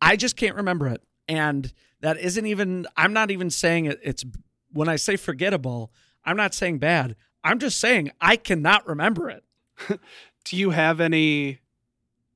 I 0.00 0.16
just 0.16 0.36
can't 0.36 0.56
remember 0.56 0.88
it. 0.88 1.02
And 1.28 1.72
that 2.00 2.18
isn't 2.18 2.46
even, 2.46 2.86
I'm 2.96 3.12
not 3.12 3.30
even 3.30 3.48
saying 3.48 3.86
it, 3.86 4.00
it's, 4.02 4.24
when 4.72 4.88
I 4.88 4.96
say 4.96 5.16
forgettable, 5.16 5.92
I'm 6.24 6.36
not 6.36 6.54
saying 6.54 6.78
bad. 6.78 7.16
I'm 7.44 7.58
just 7.58 7.80
saying 7.80 8.10
I 8.20 8.36
cannot 8.36 8.86
remember 8.86 9.28
it. 9.30 9.44
Do 10.44 10.56
you 10.56 10.70
have 10.70 11.00
any 11.00 11.60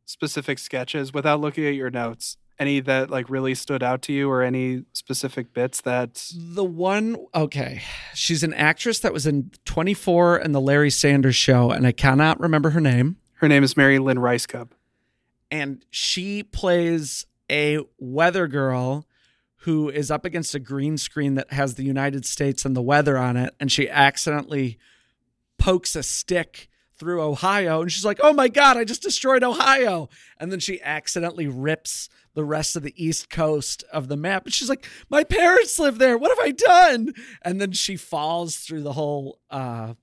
specific 0.04 0.58
sketches 0.58 1.12
without 1.12 1.40
looking 1.40 1.64
at 1.66 1.74
your 1.74 1.90
notes? 1.90 2.36
Any 2.58 2.80
that 2.80 3.10
like 3.10 3.28
really 3.28 3.54
stood 3.54 3.82
out 3.82 4.00
to 4.02 4.12
you 4.12 4.30
or 4.30 4.42
any 4.42 4.84
specific 4.92 5.52
bits 5.52 5.82
that 5.82 6.26
The 6.34 6.64
one, 6.64 7.16
okay, 7.34 7.82
she's 8.14 8.42
an 8.42 8.54
actress 8.54 8.98
that 9.00 9.12
was 9.12 9.26
in 9.26 9.50
24 9.66 10.38
and 10.38 10.54
the 10.54 10.60
Larry 10.60 10.90
Sanders 10.90 11.36
show, 11.36 11.70
and 11.70 11.86
I 11.86 11.92
cannot 11.92 12.40
remember 12.40 12.70
her 12.70 12.80
name. 12.80 13.16
her 13.34 13.48
name 13.48 13.62
is 13.62 13.76
Mary 13.76 13.98
Lynn 13.98 14.16
Rajskub. 14.18 14.68
and 15.50 15.84
she 15.90 16.42
plays 16.42 17.26
a 17.52 17.78
weather 17.98 18.48
girl 18.48 19.06
who 19.66 19.90
is 19.90 20.12
up 20.12 20.24
against 20.24 20.54
a 20.54 20.60
green 20.60 20.96
screen 20.96 21.34
that 21.34 21.52
has 21.52 21.74
the 21.74 21.82
United 21.82 22.24
States 22.24 22.64
and 22.64 22.76
the 22.76 22.80
weather 22.80 23.18
on 23.18 23.36
it, 23.36 23.52
and 23.58 23.70
she 23.70 23.90
accidentally 23.90 24.78
pokes 25.58 25.96
a 25.96 26.04
stick 26.04 26.68
through 26.96 27.20
Ohio, 27.20 27.82
and 27.82 27.90
she's 27.90 28.04
like, 28.04 28.20
"Oh 28.22 28.32
my 28.32 28.46
god, 28.46 28.76
I 28.76 28.84
just 28.84 29.02
destroyed 29.02 29.42
Ohio!" 29.42 30.08
And 30.38 30.52
then 30.52 30.60
she 30.60 30.80
accidentally 30.82 31.48
rips 31.48 32.08
the 32.34 32.44
rest 32.44 32.76
of 32.76 32.84
the 32.84 32.94
East 32.96 33.28
Coast 33.28 33.82
of 33.92 34.06
the 34.06 34.16
map, 34.16 34.44
and 34.44 34.54
she's 34.54 34.68
like, 34.68 34.86
"My 35.10 35.24
parents 35.24 35.80
live 35.80 35.98
there. 35.98 36.16
What 36.16 36.30
have 36.30 36.46
I 36.46 36.52
done?" 36.52 37.12
And 37.42 37.60
then 37.60 37.72
she 37.72 37.96
falls 37.96 38.58
through 38.58 38.82
the 38.82 38.92
whole 38.92 39.40
uh, 39.50 39.94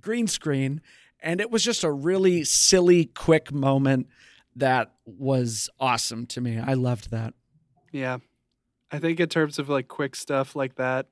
green 0.00 0.26
screen, 0.26 0.80
and 1.20 1.40
it 1.40 1.48
was 1.48 1.62
just 1.62 1.84
a 1.84 1.92
really 1.92 2.42
silly, 2.42 3.04
quick 3.04 3.52
moment 3.52 4.08
that 4.56 4.94
was 5.06 5.70
awesome 5.78 6.26
to 6.26 6.40
me. 6.40 6.58
I 6.58 6.74
loved 6.74 7.12
that. 7.12 7.34
Yeah. 7.92 8.18
I 8.92 8.98
think 8.98 9.18
in 9.20 9.28
terms 9.28 9.58
of 9.58 9.68
like 9.68 9.88
quick 9.88 10.14
stuff 10.14 10.54
like 10.54 10.74
that, 10.76 11.06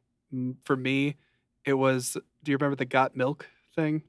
for 0.63 0.77
me, 0.77 1.17
it 1.65 1.75
was 1.75 2.17
do 2.43 2.53
you 2.53 2.57
remember 2.59 2.77
the 2.77 2.85
got 2.85 3.17
milk 3.17 3.49
thing? 3.75 4.03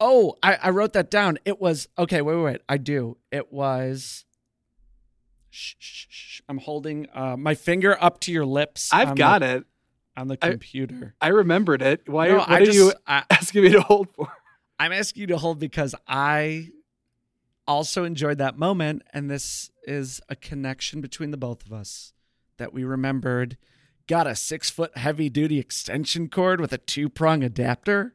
Oh, 0.00 0.36
I, 0.42 0.54
I 0.62 0.70
wrote 0.70 0.92
that 0.92 1.10
down. 1.10 1.38
It 1.44 1.60
was 1.60 1.88
okay. 1.98 2.22
Wait, 2.22 2.36
wait, 2.36 2.42
wait. 2.42 2.60
I 2.68 2.76
do. 2.76 3.16
It 3.32 3.52
was. 3.52 4.24
Shh, 5.50 5.74
shh, 5.78 6.06
shh. 6.08 6.40
I'm 6.48 6.58
holding 6.58 7.08
uh, 7.12 7.36
my 7.36 7.54
finger 7.54 7.96
up 8.00 8.20
to 8.20 8.32
your 8.32 8.46
lips. 8.46 8.90
I've 8.92 9.16
got 9.16 9.40
the, 9.40 9.56
it. 9.56 9.64
on 10.16 10.28
the 10.28 10.38
I- 10.40 10.50
computer. 10.50 11.14
I 11.20 11.28
remembered 11.28 11.82
it. 11.82 12.08
Why, 12.08 12.28
No, 12.28 12.38
what 12.38 12.48
I 12.48 12.60
are 12.60 12.64
just, 12.64 12.78
you 12.78 12.92
I, 13.06 13.24
asking 13.30 13.64
me 13.64 13.70
to 13.70 13.80
hold 13.80 14.08
for? 14.14 14.28
I'm 14.78 14.92
asking 14.92 15.22
you 15.22 15.26
to 15.28 15.38
hold 15.38 15.58
because 15.58 15.94
I 16.06 16.68
also 17.66 18.04
enjoyed 18.04 18.38
that 18.38 18.56
moment, 18.56 19.02
and 19.12 19.28
this 19.28 19.70
is 19.82 20.20
a 20.28 20.36
connection 20.36 21.00
between 21.00 21.32
the 21.32 21.36
both 21.36 21.66
of 21.66 21.72
us 21.72 22.12
that 22.58 22.72
we 22.72 22.84
remembered. 22.84 23.56
Got 24.06 24.26
a 24.26 24.34
six 24.34 24.70
foot 24.70 24.96
heavy 24.96 25.28
duty 25.28 25.58
extension 25.58 26.28
cord 26.28 26.60
with 26.60 26.72
a 26.72 26.78
two 26.78 27.08
prong 27.08 27.42
adapter. 27.42 28.14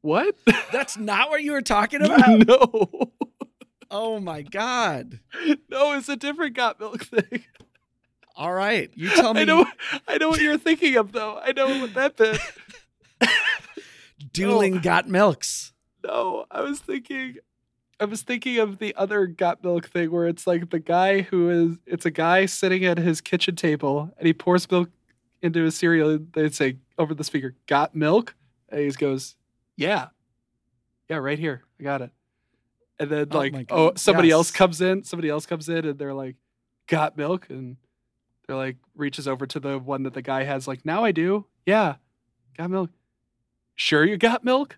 What? 0.00 0.36
That's 0.72 0.96
not 0.96 1.30
what 1.30 1.42
you 1.42 1.52
were 1.52 1.62
talking 1.62 2.02
about. 2.02 2.46
no. 2.46 3.12
oh 3.90 4.18
my 4.20 4.42
god! 4.42 5.20
No, 5.70 5.92
it's 5.92 6.08
a 6.08 6.16
different 6.16 6.54
got 6.54 6.80
milk 6.80 7.04
thing. 7.04 7.44
All 8.36 8.52
right, 8.52 8.90
you 8.94 9.10
tell 9.10 9.34
me. 9.34 9.42
I 9.42 9.44
know 9.44 9.66
I 10.08 10.18
know 10.18 10.30
what 10.30 10.40
you're 10.40 10.58
thinking 10.58 10.96
of 10.96 11.12
though. 11.12 11.38
I 11.38 11.52
know 11.52 11.80
what 11.80 11.94
that 11.94 12.40
dueling 14.32 14.78
got 14.78 15.08
milks. 15.08 15.72
No, 16.04 16.46
I 16.50 16.62
was 16.62 16.80
thinking 16.80 17.36
I 18.02 18.04
was 18.04 18.22
thinking 18.22 18.58
of 18.58 18.78
the 18.78 18.92
other 18.96 19.28
got 19.28 19.62
milk 19.62 19.86
thing 19.86 20.10
where 20.10 20.26
it's 20.26 20.44
like 20.44 20.70
the 20.70 20.80
guy 20.80 21.20
who 21.20 21.50
is 21.50 21.78
it's 21.86 22.04
a 22.04 22.10
guy 22.10 22.46
sitting 22.46 22.84
at 22.84 22.98
his 22.98 23.20
kitchen 23.20 23.54
table 23.54 24.12
and 24.18 24.26
he 24.26 24.32
pours 24.32 24.68
milk 24.68 24.90
into 25.40 25.62
his 25.62 25.76
cereal 25.76 26.10
and 26.10 26.32
they 26.32 26.48
say 26.50 26.78
over 26.98 27.14
the 27.14 27.22
speaker, 27.22 27.54
got 27.68 27.94
milk? 27.94 28.34
And 28.70 28.80
he 28.80 28.90
goes, 28.90 29.36
Yeah. 29.76 30.08
Yeah, 31.08 31.18
right 31.18 31.38
here. 31.38 31.62
I 31.78 31.84
got 31.84 32.02
it. 32.02 32.10
And 32.98 33.08
then 33.08 33.28
Oh 33.30 33.38
like 33.38 33.66
oh 33.70 33.92
somebody 33.94 34.32
else 34.32 34.50
comes 34.50 34.80
in, 34.80 35.04
somebody 35.04 35.28
else 35.28 35.46
comes 35.46 35.68
in 35.68 35.84
and 35.86 35.96
they're 35.96 36.12
like, 36.12 36.34
got 36.88 37.16
milk? 37.16 37.46
And 37.50 37.76
they're 38.48 38.56
like 38.56 38.78
reaches 38.96 39.28
over 39.28 39.46
to 39.46 39.60
the 39.60 39.78
one 39.78 40.02
that 40.02 40.14
the 40.14 40.22
guy 40.22 40.42
has, 40.42 40.66
like, 40.66 40.84
now 40.84 41.04
I 41.04 41.12
do. 41.12 41.46
Yeah. 41.66 41.94
Got 42.58 42.70
milk. 42.70 42.90
Sure 43.76 44.04
you 44.04 44.16
got 44.16 44.42
milk? 44.42 44.76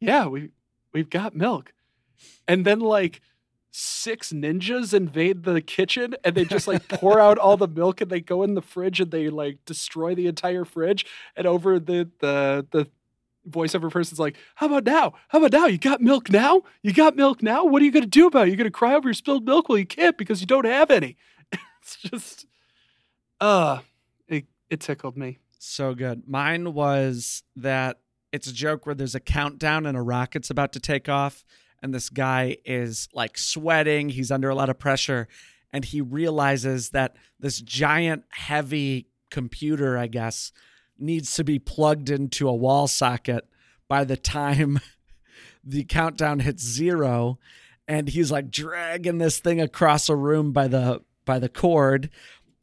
Yeah, 0.00 0.26
we 0.26 0.50
we've 0.92 1.08
got 1.08 1.36
milk. 1.36 1.72
And 2.46 2.64
then 2.64 2.80
like 2.80 3.20
six 3.70 4.32
ninjas 4.32 4.94
invade 4.94 5.42
the 5.42 5.60
kitchen 5.60 6.14
and 6.22 6.36
they 6.36 6.44
just 6.44 6.68
like 6.68 6.86
pour 6.88 7.18
out 7.18 7.38
all 7.38 7.56
the 7.56 7.66
milk 7.66 8.00
and 8.00 8.10
they 8.10 8.20
go 8.20 8.44
in 8.44 8.54
the 8.54 8.62
fridge 8.62 9.00
and 9.00 9.10
they 9.10 9.28
like 9.28 9.58
destroy 9.64 10.14
the 10.14 10.26
entire 10.26 10.64
fridge. 10.64 11.04
And 11.36 11.46
over 11.46 11.78
the 11.78 12.08
the 12.20 12.66
the 12.70 12.88
voiceover 13.48 13.90
person's 13.90 14.20
like 14.20 14.36
how 14.54 14.66
about 14.66 14.84
now? 14.84 15.14
How 15.28 15.38
about 15.38 15.52
now? 15.52 15.66
You 15.66 15.78
got 15.78 16.00
milk 16.00 16.30
now? 16.30 16.62
You 16.82 16.92
got 16.92 17.16
milk 17.16 17.42
now? 17.42 17.64
What 17.64 17.82
are 17.82 17.84
you 17.84 17.92
going 17.92 18.04
to 18.04 18.08
do 18.08 18.26
about 18.26 18.46
it? 18.46 18.50
You're 18.50 18.56
going 18.56 18.64
to 18.64 18.70
cry 18.70 18.94
over 18.94 19.08
your 19.08 19.14
spilled 19.14 19.44
milk? 19.44 19.68
Well 19.68 19.78
you 19.78 19.86
can't 19.86 20.16
because 20.16 20.40
you 20.40 20.46
don't 20.46 20.66
have 20.66 20.90
any. 20.90 21.16
It's 21.82 21.96
just 21.96 22.46
uh 23.42 23.80
it, 24.26 24.46
it 24.70 24.80
tickled 24.80 25.18
me. 25.18 25.38
So 25.58 25.94
good. 25.94 26.28
Mine 26.28 26.72
was 26.72 27.42
that 27.56 27.98
it's 28.34 28.46
a 28.46 28.52
joke 28.52 28.84
where 28.84 28.94
there's 28.94 29.14
a 29.14 29.20
countdown 29.20 29.86
and 29.86 29.96
a 29.96 30.02
rocket's 30.02 30.50
about 30.50 30.72
to 30.72 30.80
take 30.80 31.08
off, 31.08 31.44
and 31.84 31.92
this 31.92 32.08
guy 32.08 32.56
is 32.64 33.08
like 33.12 33.36
sweating. 33.36 34.08
He's 34.08 34.30
under 34.30 34.48
a 34.48 34.54
lot 34.54 34.70
of 34.70 34.78
pressure, 34.78 35.28
and 35.70 35.84
he 35.84 36.00
realizes 36.00 36.90
that 36.90 37.14
this 37.38 37.60
giant, 37.60 38.24
heavy 38.30 39.08
computer, 39.30 39.98
I 39.98 40.06
guess, 40.06 40.50
needs 40.98 41.34
to 41.34 41.44
be 41.44 41.58
plugged 41.58 42.08
into 42.08 42.48
a 42.48 42.54
wall 42.54 42.88
socket 42.88 43.46
by 43.86 44.04
the 44.04 44.16
time 44.16 44.80
the 45.64 45.84
countdown 45.84 46.40
hits 46.40 46.64
zero. 46.64 47.38
And 47.86 48.08
he's 48.08 48.32
like 48.32 48.50
dragging 48.50 49.18
this 49.18 49.38
thing 49.38 49.60
across 49.60 50.08
a 50.08 50.16
room 50.16 50.52
by 50.52 50.68
the 50.68 51.02
by 51.26 51.38
the 51.38 51.50
cord 51.50 52.08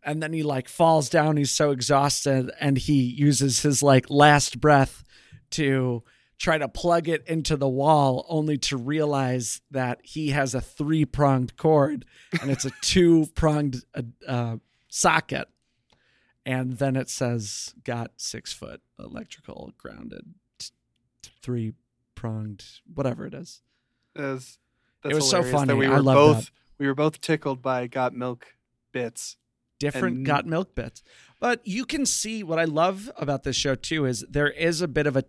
and 0.04 0.22
then 0.22 0.34
he 0.34 0.44
like 0.44 0.70
falls 0.70 1.10
down 1.10 1.36
he's 1.36 1.50
so 1.50 1.72
exhausted 1.72 2.52
and 2.60 2.78
he 2.78 3.02
uses 3.02 3.62
his 3.62 3.82
like 3.82 4.08
last 4.10 4.62
breath 4.62 5.04
to 5.50 6.04
try 6.42 6.58
to 6.58 6.68
plug 6.68 7.08
it 7.08 7.24
into 7.28 7.56
the 7.56 7.70
wall 7.70 8.26
only 8.28 8.58
to 8.58 8.76
realize 8.76 9.62
that 9.70 10.00
he 10.02 10.30
has 10.30 10.56
a 10.56 10.60
three-pronged 10.60 11.56
cord 11.56 12.04
and 12.42 12.50
it's 12.50 12.66
a 12.66 12.72
two-pronged 12.82 13.84
uh, 13.94 14.02
uh, 14.28 14.58
socket 14.88 15.48
and 16.44 16.80
then 16.80 16.96
it 16.96 17.08
says 17.12 17.76
got 17.84 18.10
six 18.18 18.52
foot 18.52 18.82
electrical 18.98 19.72
grounded 19.78 20.34
t- 20.58 20.70
t- 21.22 21.32
three-pronged 21.44 22.66
whatever 22.92 23.26
it 23.28 23.36
is 23.36 23.62
It 24.16 24.22
was, 24.22 24.58
It 25.06 25.14
was 25.14 25.30
so 25.30 25.44
funny. 25.44 25.76
we 25.76 25.88
were 25.88 26.02
both 26.02 26.46
that. 26.46 26.52
we 26.80 26.88
were 26.88 26.96
both 26.96 27.22
tickled 27.22 27.62
by 27.62 27.86
got 27.86 28.16
milk 28.16 28.56
bits 28.92 29.38
different 29.80 30.18
And- 30.18 30.26
got 30.26 30.46
milk 30.46 30.74
bits. 30.76 31.02
But 31.40 31.66
you 31.66 31.86
can 31.86 32.06
see 32.06 32.44
what 32.44 32.60
I 32.60 32.66
love 32.66 33.10
about 33.18 33.44
this 33.44 33.56
show 33.56 33.74
too 33.76 34.06
is 34.06 34.24
there 34.30 34.50
is 34.50 34.82
a 34.82 34.88
bit 34.88 35.08
of 35.08 35.16
a 35.16 35.24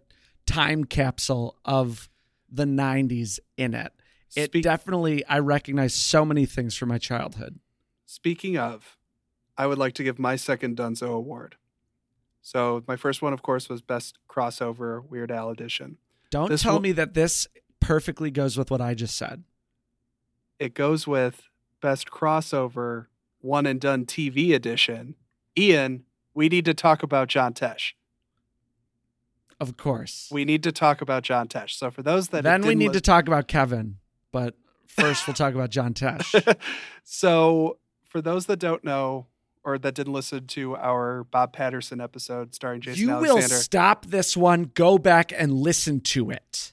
time 0.46 0.84
capsule 0.84 1.56
of 1.64 2.08
the 2.50 2.64
90s 2.64 3.38
in 3.56 3.74
it. 3.74 3.92
It 4.36 4.46
Speak- 4.46 4.64
definitely 4.64 5.24
I 5.26 5.38
recognize 5.38 5.94
so 5.94 6.24
many 6.24 6.46
things 6.46 6.74
from 6.76 6.88
my 6.88 6.98
childhood. 6.98 7.58
Speaking 8.06 8.56
of, 8.58 8.96
I 9.56 9.66
would 9.66 9.78
like 9.78 9.94
to 9.94 10.02
give 10.04 10.18
my 10.18 10.36
second 10.36 10.76
Dunzo 10.76 11.08
award. 11.14 11.56
So 12.40 12.82
my 12.88 12.96
first 12.96 13.22
one, 13.22 13.32
of 13.32 13.42
course, 13.42 13.68
was 13.68 13.82
best 13.82 14.18
crossover 14.28 15.06
Weird 15.08 15.30
Al 15.30 15.50
edition. 15.50 15.98
Don't 16.30 16.48
This 16.50 16.62
tell 16.62 16.74
will- 16.74 16.80
me 16.80 16.92
that 16.92 17.14
this 17.14 17.46
perfectly 17.80 18.30
goes 18.30 18.56
with 18.56 18.70
what 18.70 18.80
I 18.80 18.94
just 18.94 19.16
said. 19.16 19.44
It 20.58 20.74
goes 20.74 21.06
with 21.06 21.48
best 21.80 22.10
crossover 22.10 23.06
one 23.40 23.66
and 23.66 23.80
done 23.80 24.06
TV 24.06 24.52
edition. 24.54 25.14
Ian, 25.58 26.04
we 26.34 26.48
need 26.48 26.64
to 26.64 26.74
talk 26.74 27.02
about 27.02 27.28
John 27.28 27.52
Tesh. 27.52 27.92
Of 29.62 29.76
course. 29.76 30.28
We 30.32 30.44
need 30.44 30.64
to 30.64 30.72
talk 30.72 31.02
about 31.02 31.22
John 31.22 31.46
Tesh. 31.46 31.70
So 31.70 31.92
for 31.92 32.02
those 32.02 32.30
that 32.30 32.42
then 32.42 32.62
we 32.62 32.74
need 32.74 32.88
li- 32.88 32.94
to 32.94 33.00
talk 33.00 33.28
about 33.28 33.46
Kevin, 33.46 33.98
but 34.32 34.56
first 34.88 35.24
we'll 35.28 35.34
talk 35.34 35.54
about 35.54 35.70
John 35.70 35.94
Tesh. 35.94 36.58
so 37.04 37.78
for 38.04 38.20
those 38.20 38.46
that 38.46 38.56
don't 38.56 38.82
know 38.82 39.28
or 39.62 39.78
that 39.78 39.94
didn't 39.94 40.14
listen 40.14 40.48
to 40.48 40.74
our 40.74 41.22
Bob 41.22 41.52
Patterson 41.52 42.00
episode 42.00 42.56
starring 42.56 42.80
Jason 42.80 43.08
you 43.08 43.16
will 43.18 43.40
stop 43.40 44.06
this 44.06 44.36
one, 44.36 44.72
go 44.74 44.98
back 44.98 45.32
and 45.32 45.52
listen 45.52 46.00
to 46.00 46.32
it. 46.32 46.72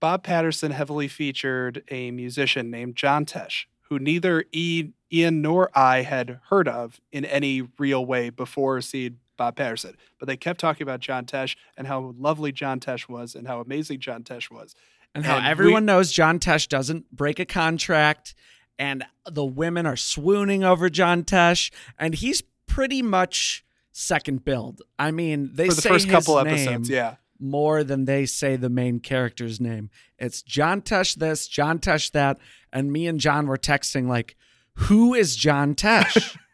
Bob 0.00 0.24
Patterson 0.24 0.72
heavily 0.72 1.06
featured 1.06 1.84
a 1.92 2.10
musician 2.10 2.72
named 2.72 2.96
John 2.96 3.24
Tesh, 3.24 3.66
who 3.82 4.00
neither 4.00 4.46
Ian 4.52 4.92
nor 5.12 5.70
I 5.78 6.02
had 6.02 6.40
heard 6.48 6.66
of 6.66 7.00
in 7.12 7.24
any 7.24 7.62
real 7.78 8.04
way 8.04 8.30
before 8.30 8.80
seeing 8.80 9.18
Bob 9.36 9.56
Patterson. 9.56 9.96
But 10.18 10.26
they 10.26 10.36
kept 10.36 10.60
talking 10.60 10.82
about 10.82 11.00
John 11.00 11.24
Tesh 11.24 11.56
and 11.76 11.86
how 11.86 12.14
lovely 12.18 12.52
John 12.52 12.80
Tesh 12.80 13.08
was 13.08 13.34
and 13.34 13.46
how 13.46 13.60
amazing 13.60 14.00
John 14.00 14.22
Tesh 14.22 14.50
was. 14.50 14.74
And 15.14 15.24
how 15.24 15.36
And 15.36 15.44
we- 15.44 15.50
everyone 15.50 15.84
knows 15.84 16.12
John 16.12 16.38
Tesh 16.38 16.68
doesn't 16.68 17.10
break 17.12 17.38
a 17.38 17.44
contract, 17.44 18.34
and 18.78 19.04
the 19.30 19.44
women 19.44 19.86
are 19.86 19.96
swooning 19.96 20.64
over 20.64 20.88
John 20.90 21.22
Tesh, 21.24 21.70
and 21.98 22.14
he's 22.14 22.42
pretty 22.66 23.02
much 23.02 23.64
second 23.92 24.44
build. 24.44 24.82
I 24.98 25.12
mean, 25.12 25.50
they 25.54 25.68
the 25.68 25.74
say 25.76 25.88
first 25.90 26.06
his 26.06 26.12
couple 26.12 26.36
name 26.42 26.54
episodes, 26.54 26.88
yeah. 26.90 27.16
more 27.38 27.84
than 27.84 28.06
they 28.06 28.26
say 28.26 28.56
the 28.56 28.68
main 28.68 28.98
character's 28.98 29.60
name. 29.60 29.90
It's 30.18 30.42
John 30.42 30.82
Tesh 30.82 31.14
this, 31.14 31.46
John 31.46 31.78
Tesh 31.78 32.10
that, 32.10 32.38
and 32.72 32.92
me 32.92 33.06
and 33.06 33.20
John 33.20 33.46
were 33.46 33.56
texting 33.56 34.08
like, 34.08 34.34
"Who 34.74 35.14
is 35.14 35.36
John 35.36 35.74
Tesh?" 35.76 36.36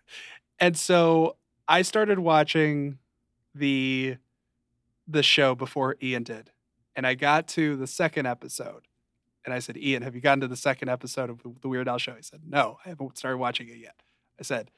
And 0.62 0.76
so 0.76 1.36
I 1.70 1.82
started 1.82 2.18
watching 2.18 2.98
the 3.54 4.16
the 5.06 5.22
show 5.22 5.54
before 5.54 5.96
Ian 6.02 6.24
did. 6.24 6.50
And 6.96 7.06
I 7.06 7.14
got 7.14 7.46
to 7.48 7.76
the 7.76 7.86
second 7.86 8.26
episode. 8.26 8.88
And 9.44 9.54
I 9.54 9.60
said, 9.60 9.76
Ian, 9.76 10.02
have 10.02 10.16
you 10.16 10.20
gotten 10.20 10.40
to 10.40 10.48
the 10.48 10.56
second 10.56 10.88
episode 10.88 11.30
of 11.30 11.40
the 11.62 11.68
Weird 11.68 11.88
Al 11.88 11.98
show? 11.98 12.14
He 12.14 12.22
said, 12.22 12.40
No, 12.44 12.78
I 12.84 12.88
haven't 12.88 13.16
started 13.16 13.38
watching 13.38 13.68
it 13.68 13.76
yet. 13.76 14.02
I 14.38 14.42
said, 14.42 14.72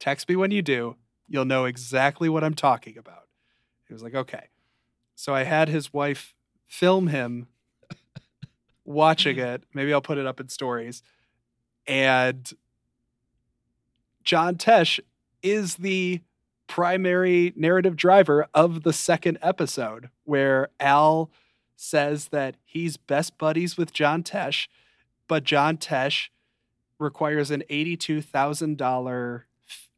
Text 0.00 0.26
me 0.26 0.34
when 0.34 0.50
you 0.50 0.62
do. 0.62 0.96
You'll 1.28 1.44
know 1.44 1.66
exactly 1.66 2.30
what 2.30 2.42
I'm 2.42 2.54
talking 2.54 2.96
about. 2.96 3.28
He 3.86 3.92
was 3.92 4.02
like, 4.02 4.14
Okay. 4.14 4.48
So 5.14 5.34
I 5.34 5.42
had 5.42 5.68
his 5.68 5.92
wife 5.92 6.34
film 6.66 7.08
him 7.08 7.48
watching 8.84 9.38
it. 9.38 9.64
Maybe 9.74 9.92
I'll 9.92 10.00
put 10.00 10.16
it 10.16 10.26
up 10.26 10.40
in 10.40 10.48
stories. 10.48 11.02
And 11.86 12.50
John 14.24 14.54
Tesh 14.56 15.00
is 15.44 15.76
the 15.76 16.20
primary 16.66 17.52
narrative 17.54 17.94
driver 17.94 18.46
of 18.54 18.82
the 18.82 18.92
second 18.92 19.38
episode, 19.42 20.08
where 20.24 20.70
Al 20.80 21.30
says 21.76 22.28
that 22.28 22.56
he's 22.64 22.96
best 22.96 23.36
buddies 23.38 23.76
with 23.76 23.92
John 23.92 24.22
Tesh, 24.24 24.66
but 25.28 25.44
John 25.44 25.76
Tesh 25.76 26.28
requires 26.98 27.50
an 27.50 27.62
$82,000 27.70 29.42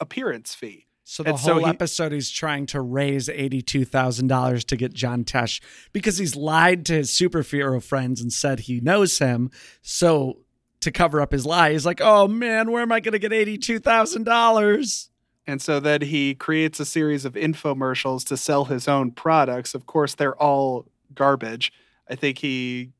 appearance 0.00 0.54
fee. 0.54 0.86
So 1.04 1.22
the 1.22 1.30
And 1.30 1.38
so 1.38 1.52
whole 1.54 1.62
he- 1.64 1.68
episode, 1.70 2.10
he's 2.12 2.30
trying 2.30 2.66
to 2.66 2.80
raise 2.80 3.28
eighty-two 3.28 3.84
thousand 3.84 4.26
dollars 4.26 4.64
to 4.64 4.76
get 4.76 4.92
John 4.92 5.22
Tesh 5.22 5.60
because 5.92 6.18
he's 6.18 6.34
lied 6.34 6.84
to 6.86 6.94
his 6.94 7.10
superhero 7.12 7.80
friends 7.80 8.20
and 8.20 8.32
said 8.32 8.60
he 8.60 8.80
knows 8.80 9.20
him. 9.20 9.52
So 9.82 10.38
to 10.80 10.90
cover 10.90 11.20
up 11.20 11.30
his 11.30 11.46
lie, 11.46 11.70
he's 11.70 11.86
like, 11.86 12.00
"Oh 12.02 12.26
man, 12.26 12.72
where 12.72 12.82
am 12.82 12.90
I 12.90 12.98
going 12.98 13.12
to 13.12 13.20
get 13.20 13.32
eighty-two 13.32 13.78
thousand 13.78 14.24
dollars?" 14.24 15.10
And 15.46 15.62
so 15.62 15.78
then 15.78 16.02
he 16.02 16.34
creates 16.34 16.80
a 16.80 16.84
series 16.84 17.24
of 17.24 17.34
infomercials 17.34 18.26
to 18.26 18.36
sell 18.36 18.64
his 18.64 18.88
own 18.88 19.12
products. 19.12 19.74
Of 19.74 19.86
course, 19.86 20.14
they're 20.14 20.36
all 20.36 20.86
garbage. 21.14 21.72
I 22.10 22.16
think 22.16 22.38
he 22.38 22.90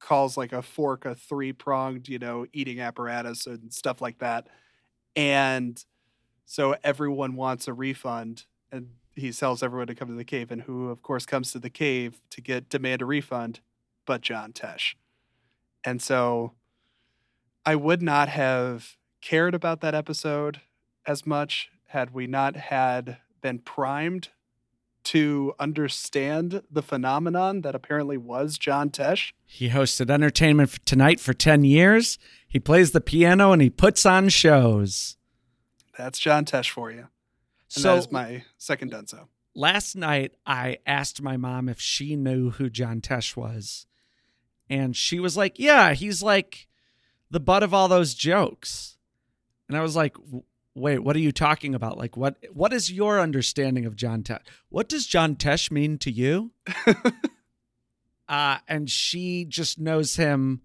calls 0.00 0.36
like 0.36 0.52
a 0.52 0.60
fork 0.60 1.06
a 1.06 1.14
three 1.14 1.52
pronged, 1.52 2.08
you 2.08 2.18
know, 2.18 2.46
eating 2.52 2.78
apparatus 2.78 3.46
and 3.46 3.72
stuff 3.72 4.02
like 4.02 4.18
that. 4.18 4.46
And 5.16 5.82
so 6.44 6.76
everyone 6.84 7.36
wants 7.36 7.68
a 7.68 7.72
refund. 7.72 8.44
And 8.70 8.90
he 9.14 9.32
tells 9.32 9.62
everyone 9.62 9.86
to 9.86 9.94
come 9.94 10.08
to 10.08 10.14
the 10.14 10.24
cave. 10.24 10.50
And 10.50 10.62
who, 10.62 10.90
of 10.90 11.02
course, 11.02 11.24
comes 11.24 11.52
to 11.52 11.58
the 11.58 11.70
cave 11.70 12.20
to 12.30 12.42
get 12.42 12.68
demand 12.68 13.00
a 13.00 13.06
refund? 13.06 13.60
But 14.06 14.20
John 14.20 14.52
Tesh. 14.52 14.94
And 15.84 16.02
so 16.02 16.52
I 17.64 17.76
would 17.76 18.02
not 18.02 18.28
have 18.28 18.96
cared 19.22 19.54
about 19.54 19.80
that 19.80 19.94
episode 19.94 20.60
as 21.06 21.26
much 21.26 21.70
had 21.94 22.12
we 22.12 22.26
not 22.26 22.56
had 22.56 23.16
been 23.40 23.58
primed 23.60 24.28
to 25.04 25.52
understand 25.58 26.62
the 26.70 26.82
phenomenon 26.82 27.60
that 27.60 27.74
apparently 27.74 28.16
was 28.16 28.58
John 28.58 28.90
Tesh. 28.90 29.32
He 29.44 29.68
hosted 29.70 30.10
Entertainment 30.10 30.70
for 30.70 30.80
Tonight 30.80 31.20
for 31.20 31.32
10 31.34 31.64
years. 31.64 32.18
He 32.48 32.58
plays 32.58 32.92
the 32.92 33.00
piano 33.00 33.52
and 33.52 33.60
he 33.62 33.70
puts 33.70 34.04
on 34.06 34.28
shows. 34.28 35.16
That's 35.96 36.18
John 36.18 36.44
Tesh 36.44 36.70
for 36.70 36.90
you. 36.90 36.98
And 37.76 37.82
so 37.82 37.92
that 37.94 37.98
is 37.98 38.10
my 38.12 38.44
second 38.58 38.92
Dunzo. 38.92 39.28
last 39.54 39.94
night 39.94 40.32
I 40.46 40.78
asked 40.86 41.22
my 41.22 41.36
mom 41.36 41.68
if 41.68 41.80
she 41.80 42.16
knew 42.16 42.50
who 42.50 42.68
John 42.70 43.00
Tesh 43.00 43.36
was. 43.36 43.86
And 44.70 44.96
she 44.96 45.20
was 45.20 45.36
like, 45.36 45.58
"Yeah, 45.58 45.92
he's 45.92 46.22
like 46.22 46.66
the 47.30 47.40
butt 47.40 47.62
of 47.62 47.74
all 47.74 47.88
those 47.88 48.14
jokes." 48.14 48.96
And 49.68 49.76
I 49.76 49.82
was 49.82 49.94
like, 49.94 50.14
"W- 50.14 50.44
"Wait, 50.74 50.98
what 50.98 51.16
are 51.16 51.20
you 51.20 51.32
talking 51.32 51.74
about? 51.74 51.98
Like 51.98 52.16
what 52.16 52.36
what 52.52 52.72
is 52.72 52.90
your 52.90 53.20
understanding 53.20 53.86
of 53.86 53.96
John 53.96 54.22
Tesh? 54.22 54.40
What 54.68 54.88
does 54.88 55.06
John 55.06 55.36
Tesh 55.36 55.70
mean 55.70 55.98
to 55.98 56.10
you?" 56.10 56.52
uh 58.28 58.58
and 58.66 58.90
she 58.90 59.44
just 59.44 59.78
knows 59.78 60.16
him 60.16 60.62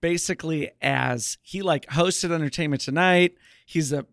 basically 0.00 0.70
as 0.82 1.38
he 1.40 1.62
like 1.62 1.86
hosted 1.86 2.30
entertainment 2.30 2.82
tonight. 2.82 3.36
He's 3.64 3.92
a 3.92 4.06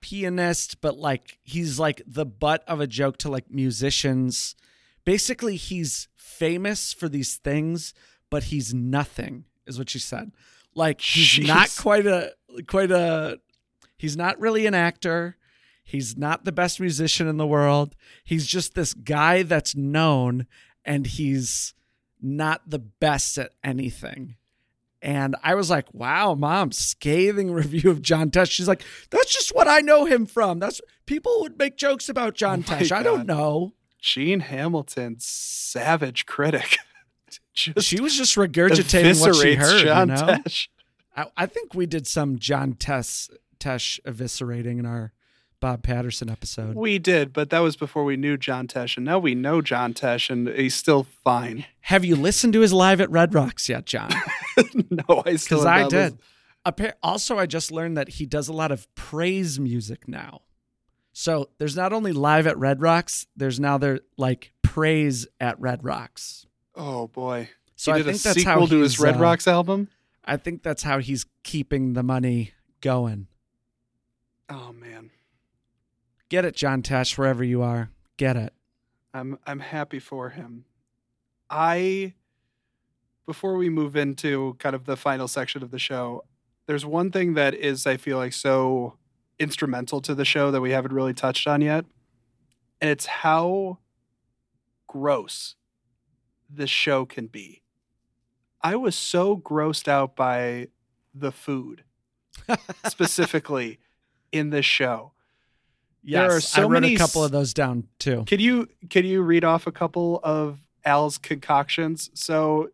pianist, 0.00 0.80
but 0.80 0.98
like 0.98 1.38
he's 1.44 1.78
like 1.78 2.02
the 2.06 2.26
butt 2.26 2.64
of 2.66 2.80
a 2.80 2.86
joke 2.86 3.16
to 3.18 3.30
like 3.30 3.50
musicians. 3.50 4.56
Basically, 5.04 5.56
he's 5.56 6.08
famous 6.14 6.92
for 6.92 7.08
these 7.08 7.36
things, 7.36 7.94
but 8.28 8.44
he's 8.44 8.74
nothing, 8.74 9.44
is 9.66 9.78
what 9.78 9.88
she 9.88 9.98
said. 9.98 10.32
Like 10.74 11.00
he's 11.00 11.46
not 11.46 11.74
quite 11.78 12.06
a 12.06 12.32
quite 12.66 12.90
a 12.90 13.38
he's 13.96 14.16
not 14.16 14.38
really 14.40 14.66
an 14.66 14.74
actor. 14.74 15.36
He's 15.82 16.16
not 16.16 16.44
the 16.44 16.52
best 16.52 16.80
musician 16.80 17.28
in 17.28 17.36
the 17.36 17.46
world. 17.46 17.94
He's 18.24 18.46
just 18.46 18.74
this 18.74 18.94
guy 18.94 19.42
that's 19.42 19.76
known 19.76 20.46
and 20.84 21.06
he's 21.06 21.74
not 22.20 22.62
the 22.68 22.78
best 22.78 23.36
at 23.38 23.52
anything. 23.62 24.36
And 25.02 25.36
I 25.42 25.54
was 25.54 25.68
like, 25.68 25.92
wow, 25.92 26.34
mom, 26.34 26.72
scathing 26.72 27.50
review 27.52 27.90
of 27.90 28.00
John 28.00 28.30
Tesh. 28.30 28.50
She's 28.50 28.68
like, 28.68 28.82
that's 29.10 29.32
just 29.32 29.54
what 29.54 29.68
I 29.68 29.80
know 29.80 30.06
him 30.06 30.24
from. 30.24 30.58
That's 30.58 30.80
people 31.04 31.42
would 31.42 31.58
make 31.58 31.76
jokes 31.76 32.08
about 32.08 32.34
John 32.34 32.64
Oh 32.66 32.72
Tesh. 32.72 32.90
I 32.90 33.02
don't 33.02 33.26
know. 33.26 33.74
Gene 34.00 34.40
Hamilton, 34.40 35.16
savage 35.18 36.26
critic. 36.26 36.78
Just 37.54 37.86
She 37.86 38.00
was 38.00 38.16
just 38.16 38.34
regurgitating 38.34 39.20
what 39.20 39.36
she 39.36 39.54
heard. 39.54 39.84
John 39.84 40.08
you 40.08 40.14
know? 40.14 40.22
Tesh. 40.22 40.68
I, 41.16 41.26
I 41.36 41.46
think 41.46 41.72
we 41.72 41.86
did 41.86 42.06
some 42.06 42.38
John 42.38 42.74
Tesh, 42.74 43.30
Tesh 43.64 43.98
eviscerating 44.02 44.78
in 44.78 44.86
our 44.86 45.12
Bob 45.60 45.82
Patterson 45.82 46.28
episode. 46.28 46.76
We 46.76 46.98
did, 46.98 47.32
but 47.32 47.48
that 47.48 47.60
was 47.60 47.74
before 47.76 48.04
we 48.04 48.16
knew 48.16 48.36
John 48.36 48.66
Tesh, 48.66 48.96
and 48.98 49.06
now 49.06 49.18
we 49.18 49.34
know 49.34 49.62
John 49.62 49.94
Tesh, 49.94 50.28
and 50.28 50.46
he's 50.48 50.74
still 50.74 51.04
fine. 51.24 51.64
Have 51.82 52.04
you 52.04 52.16
listened 52.16 52.52
to 52.52 52.60
his 52.60 52.72
live 52.72 53.00
at 53.00 53.10
Red 53.10 53.32
Rocks 53.32 53.68
yet, 53.68 53.86
John? 53.86 54.10
no, 54.90 55.22
I 55.24 55.36
still 55.36 55.58
Because 55.60 55.64
I 55.64 55.88
did. 55.88 56.18
listened. 56.66 56.94
Also, 57.02 57.38
I 57.38 57.46
just 57.46 57.72
learned 57.72 57.96
that 57.96 58.08
he 58.08 58.26
does 58.26 58.48
a 58.48 58.52
lot 58.52 58.70
of 58.72 58.92
praise 58.94 59.58
music 59.58 60.06
now. 60.06 60.42
So 61.12 61.48
there's 61.58 61.76
not 61.76 61.92
only 61.92 62.12
live 62.12 62.46
at 62.46 62.58
Red 62.58 62.82
Rocks, 62.82 63.26
there's 63.36 63.60
now 63.60 63.78
there 63.78 64.00
like 64.18 64.52
praise 64.62 65.26
at 65.40 65.58
Red 65.60 65.84
Rocks. 65.84 66.46
Oh 66.74 67.06
boy, 67.06 67.50
So 67.76 67.92
he 67.94 68.00
I 68.00 68.02
think 68.02 68.20
that's 68.20 68.38
sequel 68.38 68.52
how 68.52 68.66
to 68.66 68.80
his 68.80 68.98
Red 68.98 69.16
uh, 69.16 69.20
Rocks 69.20 69.46
album. 69.46 69.88
I 70.24 70.36
think 70.36 70.62
that's 70.62 70.82
how 70.82 70.98
he's 70.98 71.24
keeping 71.42 71.92
the 71.92 72.02
money 72.02 72.52
going. 72.80 73.28
Oh 74.48 74.72
man, 74.72 75.10
Get 76.28 76.44
it, 76.44 76.56
John 76.56 76.82
Tesh, 76.82 77.16
wherever 77.16 77.44
you 77.44 77.62
are. 77.62 77.90
Get 78.16 78.36
it. 78.36 78.52
I'm 79.12 79.38
I'm 79.46 79.60
happy 79.60 80.00
for 80.00 80.30
him. 80.30 80.64
I 81.48 82.14
before 83.24 83.54
we 83.56 83.68
move 83.68 83.94
into 83.94 84.56
kind 84.58 84.74
of 84.74 84.84
the 84.84 84.96
final 84.96 85.28
section 85.28 85.62
of 85.62 85.70
the 85.70 85.78
show, 85.78 86.24
there's 86.66 86.84
one 86.84 87.10
thing 87.12 87.34
that 87.34 87.54
is 87.54 87.86
I 87.86 87.96
feel 87.96 88.16
like 88.16 88.32
so 88.32 88.96
instrumental 89.38 90.00
to 90.00 90.14
the 90.14 90.24
show 90.24 90.50
that 90.50 90.60
we 90.60 90.72
haven't 90.72 90.92
really 90.92 91.14
touched 91.14 91.46
on 91.46 91.60
yet. 91.60 91.84
And 92.80 92.90
it's 92.90 93.06
how 93.06 93.78
gross 94.88 95.54
the 96.52 96.66
show 96.66 97.06
can 97.06 97.28
be. 97.28 97.62
I 98.60 98.76
was 98.76 98.96
so 98.96 99.36
grossed 99.36 99.88
out 99.88 100.16
by 100.16 100.68
the 101.14 101.30
food 101.30 101.84
specifically 102.88 103.78
in 104.34 104.50
this 104.50 104.66
show. 104.66 105.12
Yes, 106.02 106.20
There 106.28 106.36
are 106.36 106.40
so 106.40 106.60
I 106.60 106.64
wrote 106.64 106.70
many 106.82 106.94
a 106.94 106.98
couple 106.98 107.24
of 107.24 107.30
those 107.32 107.54
down 107.54 107.88
too. 107.98 108.24
Can 108.26 108.40
you 108.40 108.68
can 108.90 109.06
you 109.06 109.22
read 109.22 109.44
off 109.44 109.66
a 109.66 109.72
couple 109.72 110.20
of 110.22 110.58
Al's 110.84 111.16
concoctions? 111.16 112.10
So 112.14 112.68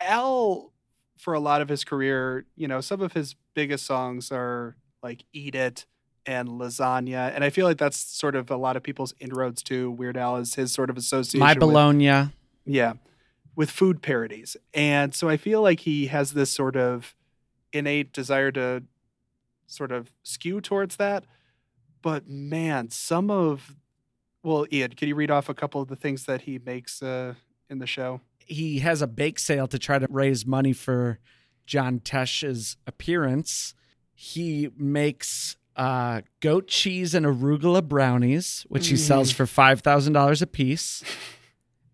Al 0.00 0.72
for 1.16 1.34
a 1.34 1.40
lot 1.40 1.60
of 1.60 1.68
his 1.68 1.84
career, 1.84 2.46
you 2.56 2.66
know, 2.68 2.80
some 2.80 3.00
of 3.00 3.12
his 3.12 3.34
biggest 3.54 3.84
songs 3.86 4.30
are 4.32 4.76
like 5.02 5.24
Eat 5.32 5.54
It 5.54 5.86
and 6.26 6.48
Lasagna. 6.48 7.32
And 7.34 7.42
I 7.44 7.50
feel 7.50 7.66
like 7.66 7.78
that's 7.78 7.96
sort 7.98 8.34
of 8.36 8.50
a 8.50 8.56
lot 8.56 8.76
of 8.76 8.82
people's 8.82 9.14
inroads 9.18 9.62
to 9.64 9.90
Weird 9.90 10.16
Al 10.16 10.36
is 10.36 10.54
his 10.54 10.72
sort 10.72 10.90
of 10.90 10.96
association 10.96 11.40
My 11.40 11.52
with- 11.52 11.60
Bologna. 11.60 12.30
yeah, 12.64 12.92
with 13.56 13.70
food 13.70 14.02
parodies. 14.02 14.56
And 14.74 15.14
so 15.14 15.28
I 15.28 15.36
feel 15.36 15.62
like 15.62 15.80
he 15.80 16.06
has 16.08 16.32
this 16.32 16.50
sort 16.50 16.76
of 16.76 17.14
innate 17.72 18.12
desire 18.12 18.50
to 18.52 18.82
sort 19.68 19.92
of 19.92 20.10
skew 20.24 20.60
towards 20.60 20.96
that. 20.96 21.24
But 22.02 22.28
man, 22.28 22.90
some 22.90 23.30
of 23.30 23.76
well, 24.42 24.66
Ian, 24.72 24.92
can 24.92 25.08
you 25.08 25.14
read 25.14 25.30
off 25.30 25.48
a 25.48 25.54
couple 25.54 25.80
of 25.80 25.88
the 25.88 25.96
things 25.96 26.24
that 26.24 26.42
he 26.42 26.58
makes 26.58 27.02
uh, 27.02 27.34
in 27.70 27.78
the 27.78 27.86
show? 27.86 28.20
he 28.48 28.78
has 28.78 29.02
a 29.02 29.06
bake 29.06 29.38
sale 29.38 29.66
to 29.68 29.78
try 29.78 29.98
to 29.98 30.06
raise 30.10 30.46
money 30.46 30.72
for 30.72 31.18
John 31.66 32.00
Tesh's 32.00 32.76
appearance. 32.86 33.74
He 34.14 34.70
makes 34.76 35.56
uh, 35.76 36.22
goat 36.40 36.66
cheese 36.66 37.14
and 37.14 37.26
arugula 37.26 37.86
brownies, 37.86 38.64
which 38.68 38.88
he 38.88 38.96
sells 38.96 39.30
for 39.30 39.46
five 39.46 39.80
thousand 39.80 40.14
dollars 40.14 40.42
a 40.42 40.46
piece, 40.46 41.04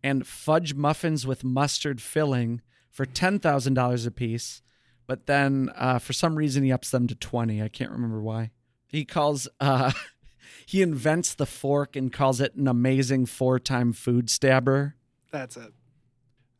and 0.03 0.27
fudge 0.27 0.75
muffins 0.75 1.27
with 1.27 1.45
mustard 1.45 2.01
filling 2.01 2.63
for 2.89 3.05
ten 3.05 3.39
thousand 3.39 3.75
dollars 3.75 4.07
a 4.07 4.11
piece. 4.11 4.63
But 5.07 5.27
then, 5.27 5.71
uh, 5.77 5.99
for 5.99 6.13
some 6.13 6.37
reason, 6.37 6.65
he 6.65 6.73
ups 6.73 6.91
them 6.91 7.07
to 7.09 7.15
twenty. 7.15 7.63
I 7.63 7.69
can't 7.69 7.91
remember 7.91 8.23
why. 8.23 8.51
He 8.87 9.05
calls. 9.05 9.49
Uh, 9.61 9.93
he 10.67 10.83
invents 10.83 11.35
the 11.35 11.47
fork 11.47 11.97
and 11.97 12.13
calls 12.13 12.41
it 12.41 12.55
an 12.55 12.69
amazing 12.69 13.27
four-time 13.27 13.93
food 13.93 14.31
stabber. 14.31 14.97
That's 15.31 15.57
it. 15.57 15.73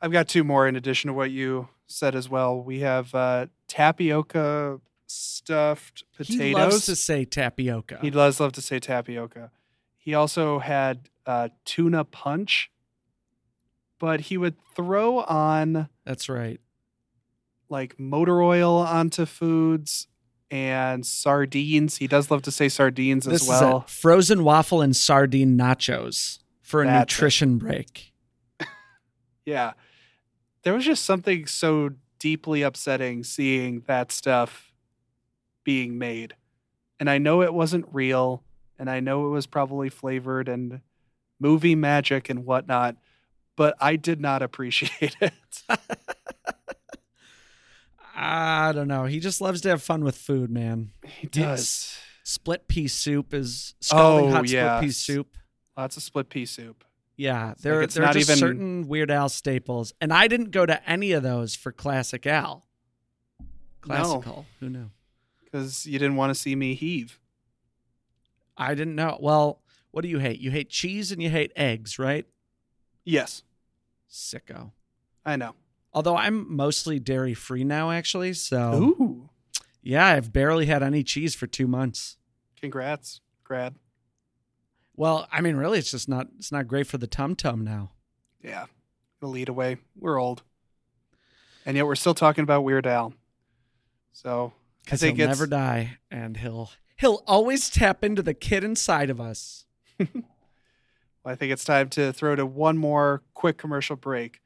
I've 0.01 0.13
got 0.13 0.29
two 0.29 0.45
more 0.45 0.69
in 0.69 0.77
addition 0.77 1.09
to 1.09 1.15
what 1.15 1.31
you 1.31 1.69
said 1.87 2.15
as 2.15 2.29
well. 2.29 2.61
We 2.61 2.81
have 2.81 3.15
uh, 3.15 3.47
tapioca 3.69 4.81
stuffed 5.07 6.05
potatoes. 6.17 6.41
He 6.41 6.55
loves 6.55 6.87
to 6.87 6.97
say 6.97 7.25
tapioca. 7.25 7.99
He 8.03 8.11
does 8.11 8.41
love 8.41 8.53
to 8.53 8.61
say 8.61 8.79
tapioca. 8.79 9.51
He 9.97 10.13
also 10.15 10.59
had 10.59 11.09
uh, 11.25 11.49
tuna 11.65 12.05
punch, 12.05 12.71
but 13.99 14.23
he 14.23 14.37
would 14.37 14.57
throw 14.75 15.21
on 15.21 15.89
That's 16.05 16.29
right. 16.29 16.61
Like 17.75 17.99
motor 17.99 18.41
oil 18.41 18.77
onto 18.79 19.27
foods 19.27 20.07
and 20.51 21.05
sardines. 21.05 21.97
He 21.97 22.07
does 22.07 22.31
love 22.31 22.43
to 22.43 22.51
say 22.53 22.69
sardines 22.69 23.25
This 23.27 23.43
as 23.43 23.49
well. 23.49 23.81
frozen 23.89 24.45
waffle 24.45 24.81
and 24.81 24.95
sardine 24.95 25.59
nachos 25.59 26.39
for 26.63 26.83
a 26.83 26.87
That's 26.87 27.13
it. 27.13 27.17
nutrition 27.17 27.59
break. 27.59 28.13
Yeah. 29.45 29.73
There 30.63 30.73
was 30.73 30.87
just 30.87 31.05
something 31.05 31.47
so 31.47 31.91
deeply 32.19 32.63
upsetting 32.63 33.23
seeing 33.25 33.83
that 33.87 34.11
stuff 34.11 34.73
being 35.65 35.99
made. 35.99 36.35
And 36.99 37.11
I 37.11 37.19
know 37.19 37.43
it 37.43 37.53
wasn't 37.53 37.85
real, 37.93 38.43
and 38.79 38.89
I 38.89 39.01
know 39.01 39.27
it 39.27 39.31
was 39.31 39.47
probably 39.47 39.91
flavored 39.91 40.49
and 40.49 40.81
movie 41.39 41.75
magic 41.75 42.31
and 42.31 42.47
whatnot, 42.47 42.97
but 43.57 43.75
I 43.81 43.97
did 43.97 44.19
not 44.21 44.41
appreciate 44.49 45.17
it. 45.21 45.35
I 48.27 48.73
don't 48.73 48.89
know. 48.89 49.05
He 49.05 49.21
just 49.21 49.41
loves 49.43 49.61
to 49.63 49.69
have 49.69 49.83
fun 49.83 50.03
with 50.03 50.17
food, 50.17 50.51
man. 50.51 50.93
He 51.05 51.27
does. 51.27 51.95
Split 52.23 52.69
pea 52.69 52.89
soup 52.89 53.35
is 53.35 53.75
scalding 53.81 54.31
Oh, 54.31 54.33
hot 54.33 54.49
split 54.49 54.81
pea 54.81 54.91
soup. 54.91 55.37
Lots 55.77 55.97
of 55.99 56.03
split 56.03 56.31
pea 56.31 56.47
soup. 56.47 56.85
Yeah, 57.17 57.53
there, 57.61 57.83
it's 57.83 57.95
there 57.95 58.05
are 58.07 58.13
just 58.15 58.31
even- 58.31 58.39
certain 58.39 58.89
Weird 58.89 59.11
Al 59.11 59.29
staples, 59.29 59.93
and 60.01 60.13
I 60.13 60.27
didn't 60.27 60.51
go 60.53 60.65
to 60.65 60.89
any 60.89 61.13
of 61.13 61.23
those 61.23 61.55
for 61.55 61.71
Classic 61.71 62.27
Al. 62.27 62.67
Classical, 63.83 64.47
who 64.59 64.71
knew? 64.71 64.91
Because 65.45 65.85
you 65.87 65.99
didn't 65.99 66.17
want 66.17 66.31
to 66.31 66.35
see 66.35 66.57
me 66.57 66.75
heave. 66.75 67.21
I 68.57 68.75
didn't 68.75 68.95
know. 68.95 69.19
Well, 69.21 69.61
what 69.91 70.01
do 70.03 70.09
you 70.09 70.19
hate? 70.19 70.41
You 70.41 70.51
hate 70.51 70.71
cheese 70.71 71.13
and 71.13 71.23
you 71.23 71.29
hate 71.29 71.53
eggs, 71.57 71.99
right? 71.99 72.27
Yes, 73.05 73.43
Sicko. 74.11 74.71
I 75.27 75.37
know. 75.37 75.55
Although 75.95 76.17
I'm 76.17 76.55
mostly 76.55 76.99
dairy 76.99 77.35
free 77.35 77.63
now, 77.65 77.91
actually. 77.93 78.33
So 78.33 78.75
Ooh. 78.75 79.29
yeah, 79.83 80.07
I've 80.07 80.33
barely 80.33 80.67
had 80.67 80.83
any 80.83 81.05
cheese 81.05 81.35
for 81.35 81.47
two 81.47 81.69
months. 81.69 82.17
Congrats, 82.61 83.21
grad. 83.45 83.77
Well, 84.97 85.29
I 85.31 85.41
mean, 85.41 85.57
really, 85.57 85.79
it's 85.79 85.91
just 85.93 86.09
not. 86.09 86.29
It's 86.39 86.53
not 86.53 86.67
great 86.67 86.87
for 86.87 86.99
the 86.99 87.07
tum 87.07 87.37
tum 87.37 87.63
now. 87.65 87.93
Yeah, 88.43 88.67
the 89.21 89.27
lead 89.27 89.49
away. 89.49 89.79
We're 89.97 90.21
old, 90.21 90.43
and 91.65 91.77
yet 91.77 91.87
we're 91.87 91.95
still 91.95 92.15
talking 92.15 92.43
about 92.43 92.65
Weird 92.65 92.87
Al. 92.87 93.15
So 94.13 94.53
Because 94.85 95.01
he'll 95.01 95.11
it's 95.11 95.19
never 95.19 95.47
die, 95.47 95.99
and 96.11 96.37
he'll 96.37 96.71
he'll 96.97 97.23
always 97.27 97.71
tap 97.71 98.05
into 98.05 98.23
the 98.23 98.35
kid 98.35 98.63
inside 98.63 99.11
of 99.11 99.21
us. 99.21 99.67
well, 99.99 100.09
I 101.25 101.35
think 101.35 101.53
it's 101.53 101.65
time 101.65 101.89
to 101.91 102.13
throw 102.13 102.37
to 102.37 102.47
one 102.47 102.79
more 102.79 103.23
quick 103.35 103.59
commercial 103.59 103.97
break. 103.97 104.41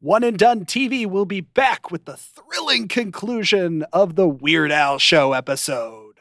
One 0.00 0.22
and 0.22 0.38
Done 0.38 0.66
TV 0.66 1.06
will 1.06 1.24
be 1.24 1.40
back 1.40 1.90
with 1.90 2.04
the 2.04 2.18
thrilling 2.18 2.86
conclusion 2.86 3.82
of 3.94 4.14
the 4.14 4.28
Weird 4.28 4.70
Al 4.70 4.98
Show 4.98 5.32
episode. 5.32 6.16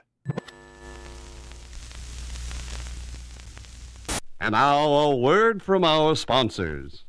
And 4.39 4.53
now 4.53 4.85
a 4.85 5.15
word 5.17 5.61
from 5.61 5.83
our 5.83 6.15
sponsors. 6.15 7.03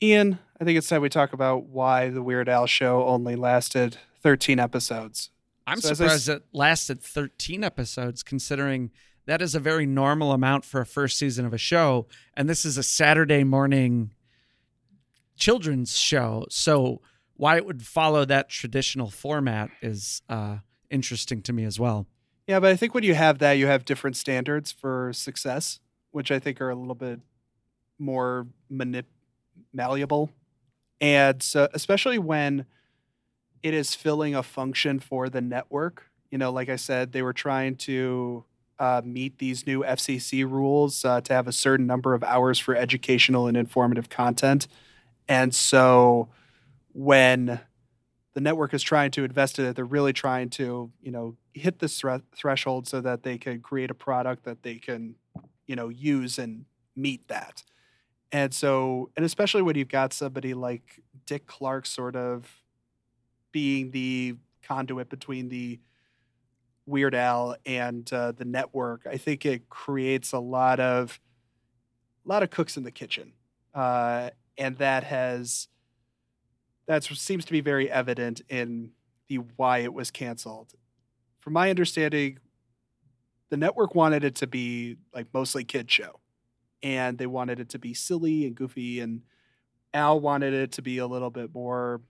Ian, 0.00 0.38
I 0.60 0.64
think 0.64 0.78
it's 0.78 0.88
time 0.88 1.02
we 1.02 1.08
talk 1.08 1.32
about 1.32 1.64
why 1.64 2.10
the 2.10 2.22
Weird 2.22 2.48
Al 2.48 2.66
Show 2.66 3.04
only 3.06 3.34
lasted 3.34 3.96
13 4.22 4.60
episodes. 4.60 5.30
I'm 5.66 5.80
So 5.80 5.90
as 5.90 6.00
I 6.00 6.04
surprised 6.04 6.28
it 6.28 6.42
lasted 6.52 7.02
13 7.02 7.64
episodes, 7.64 8.22
considering 8.22 8.92
that 9.26 9.40
is 9.40 9.54
a 9.54 9.60
very 9.60 9.86
normal 9.86 10.32
amount 10.32 10.64
for 10.64 10.80
a 10.80 10.86
first 10.86 11.18
season 11.18 11.46
of 11.46 11.52
a 11.54 11.58
show, 11.58 12.06
and 12.34 12.48
this 12.48 12.64
is 12.64 12.76
a 12.76 12.82
Saturday 12.82 13.44
morning 13.44 14.12
children's 15.36 15.96
show. 15.96 16.46
So 16.50 17.00
why 17.36 17.56
it 17.56 17.66
would 17.66 17.82
follow 17.82 18.24
that 18.24 18.48
traditional 18.48 19.10
format 19.10 19.70
is 19.82 20.22
uh, 20.28 20.58
interesting 20.90 21.42
to 21.42 21.52
me 21.52 21.64
as 21.64 21.80
well. 21.80 22.06
Yeah, 22.46 22.60
but 22.60 22.70
I 22.70 22.76
think 22.76 22.94
when 22.94 23.04
you 23.04 23.14
have 23.14 23.38
that, 23.38 23.52
you 23.52 23.66
have 23.66 23.84
different 23.84 24.16
standards 24.16 24.70
for 24.70 25.12
success, 25.12 25.80
which 26.10 26.30
I 26.30 26.38
think 26.38 26.60
are 26.60 26.70
a 26.70 26.74
little 26.74 26.94
bit 26.94 27.20
more 27.98 28.46
manip- 28.70 29.04
malleable. 29.72 30.30
And 31.00 31.42
so, 31.42 31.68
especially 31.72 32.18
when 32.18 32.66
it 33.62 33.74
is 33.74 33.94
filling 33.94 34.34
a 34.34 34.42
function 34.42 35.00
for 35.00 35.28
the 35.28 35.40
network, 35.40 36.10
you 36.30 36.38
know, 36.38 36.52
like 36.52 36.68
I 36.68 36.76
said, 36.76 37.12
they 37.12 37.22
were 37.22 37.32
trying 37.32 37.76
to 37.76 38.44
uh, 38.78 39.02
meet 39.04 39.38
these 39.38 39.66
new 39.66 39.82
FCC 39.82 40.48
rules 40.48 41.04
uh, 41.04 41.20
to 41.22 41.32
have 41.32 41.46
a 41.46 41.52
certain 41.52 41.86
number 41.86 42.14
of 42.14 42.24
hours 42.24 42.58
for 42.58 42.74
educational 42.74 43.46
and 43.46 43.56
informative 43.56 44.08
content. 44.08 44.66
And 45.28 45.54
so, 45.54 46.28
when 46.92 47.60
the 48.34 48.40
network 48.40 48.74
is 48.74 48.82
trying 48.82 49.12
to 49.12 49.24
invest 49.24 49.58
in 49.58 49.64
it. 49.64 49.76
They're 49.76 49.84
really 49.84 50.12
trying 50.12 50.50
to, 50.50 50.90
you 51.00 51.10
know, 51.10 51.36
hit 51.54 51.78
this 51.78 51.98
thre- 52.00 52.16
threshold 52.36 52.86
so 52.86 53.00
that 53.00 53.22
they 53.22 53.38
can 53.38 53.60
create 53.60 53.90
a 53.90 53.94
product 53.94 54.44
that 54.44 54.62
they 54.62 54.76
can, 54.76 55.14
you 55.66 55.76
know, 55.76 55.88
use 55.88 56.38
and 56.38 56.66
meet 56.96 57.26
that. 57.28 57.62
And 58.32 58.52
so, 58.52 59.10
and 59.16 59.24
especially 59.24 59.62
when 59.62 59.76
you've 59.76 59.88
got 59.88 60.12
somebody 60.12 60.52
like 60.52 61.00
Dick 61.26 61.46
Clark 61.46 61.86
sort 61.86 62.16
of 62.16 62.62
being 63.52 63.92
the 63.92 64.36
conduit 64.62 65.08
between 65.08 65.48
the 65.48 65.78
Weird 66.86 67.14
Al 67.14 67.56
and 67.64 68.10
uh, 68.12 68.32
the 68.32 68.44
network, 68.44 69.06
I 69.10 69.16
think 69.16 69.46
it 69.46 69.68
creates 69.68 70.32
a 70.32 70.38
lot 70.38 70.80
of, 70.80 71.18
a 72.24 72.28
lot 72.28 72.42
of 72.42 72.50
cooks 72.50 72.76
in 72.76 72.82
the 72.82 72.90
kitchen, 72.90 73.32
uh, 73.74 74.30
and 74.58 74.76
that 74.78 75.04
has 75.04 75.68
that 76.86 77.02
seems 77.04 77.44
to 77.46 77.52
be 77.52 77.60
very 77.60 77.90
evident 77.90 78.42
in 78.48 78.90
the 79.28 79.36
why 79.56 79.78
it 79.78 79.94
was 79.94 80.10
canceled. 80.10 80.74
From 81.40 81.54
my 81.54 81.70
understanding, 81.70 82.38
the 83.50 83.56
network 83.56 83.94
wanted 83.94 84.24
it 84.24 84.34
to 84.36 84.46
be 84.46 84.96
like 85.14 85.26
mostly 85.32 85.64
kid 85.64 85.90
show, 85.90 86.20
and 86.82 87.18
they 87.18 87.26
wanted 87.26 87.60
it 87.60 87.68
to 87.70 87.78
be 87.78 87.94
silly 87.94 88.46
and 88.46 88.54
goofy, 88.54 89.00
and 89.00 89.22
Al 89.92 90.20
wanted 90.20 90.54
it 90.54 90.72
to 90.72 90.82
be 90.82 90.98
a 90.98 91.06
little 91.06 91.30
bit 91.30 91.54
more 91.54 92.00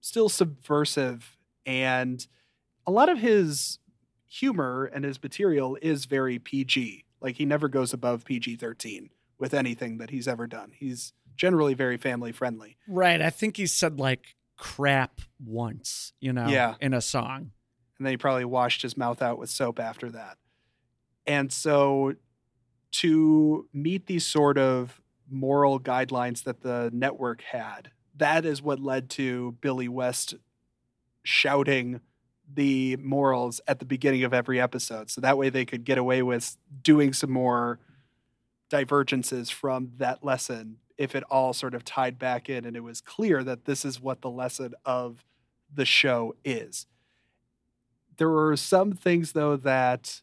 still 0.00 0.28
subversive, 0.28 1.36
and 1.66 2.26
a 2.86 2.90
lot 2.90 3.08
of 3.08 3.18
his 3.18 3.78
humor 4.32 4.84
and 4.84 5.04
his 5.04 5.20
material 5.22 5.76
is 5.82 6.04
very 6.04 6.38
PG. 6.38 7.04
Like 7.20 7.36
he 7.36 7.44
never 7.44 7.68
goes 7.68 7.92
above 7.92 8.24
PG 8.24 8.56
thirteen 8.56 9.10
with 9.38 9.52
anything 9.52 9.98
that 9.98 10.10
he's 10.10 10.28
ever 10.28 10.46
done. 10.46 10.70
He's 10.74 11.12
generally 11.36 11.74
very 11.74 11.96
family 11.96 12.30
friendly. 12.32 12.76
Right. 12.86 13.20
I 13.20 13.30
think 13.30 13.56
he 13.56 13.66
said 13.66 13.98
like 13.98 14.36
crap 14.56 15.20
once, 15.44 16.12
you 16.20 16.32
know, 16.32 16.46
Yeah. 16.48 16.74
in 16.80 16.94
a 16.94 17.00
song. 17.00 17.50
and 17.98 18.06
then 18.06 18.12
he 18.12 18.16
probably 18.16 18.44
washed 18.46 18.80
his 18.82 18.96
mouth 18.96 19.20
out 19.20 19.38
with 19.38 19.50
soap 19.50 19.78
after 19.80 20.08
that. 20.10 20.38
And 21.26 21.52
so 21.52 22.14
to 22.92 23.68
meet 23.74 24.06
these 24.06 24.24
sort 24.24 24.56
of 24.56 25.00
moral 25.30 25.78
guidelines 25.80 26.44
that 26.44 26.60
the 26.62 26.90
network 26.94 27.42
had, 27.42 27.90
that 28.16 28.44
is 28.46 28.62
what 28.62 28.80
led 28.80 29.10
to 29.10 29.56
Billy 29.60 29.88
West 29.88 30.34
shouting 31.22 32.00
the 32.54 32.96
morals 32.96 33.60
at 33.66 33.78
the 33.78 33.84
beginning 33.84 34.24
of 34.24 34.34
every 34.34 34.60
episode. 34.60 35.10
So 35.10 35.20
that 35.20 35.38
way 35.38 35.50
they 35.50 35.64
could 35.64 35.84
get 35.84 35.98
away 35.98 36.22
with 36.22 36.56
doing 36.82 37.12
some 37.12 37.30
more 37.30 37.78
divergences 38.68 39.50
from 39.50 39.92
that 39.98 40.24
lesson 40.24 40.76
if 40.96 41.14
it 41.14 41.24
all 41.24 41.52
sort 41.52 41.74
of 41.74 41.84
tied 41.84 42.18
back 42.18 42.48
in 42.48 42.64
and 42.64 42.76
it 42.76 42.82
was 42.82 43.00
clear 43.00 43.42
that 43.42 43.64
this 43.64 43.84
is 43.84 44.00
what 44.00 44.20
the 44.20 44.30
lesson 44.30 44.74
of 44.84 45.24
the 45.72 45.84
show 45.84 46.34
is. 46.44 46.86
There 48.16 48.28
were 48.28 48.56
some 48.56 48.92
things 48.92 49.32
though 49.32 49.56
that 49.56 50.20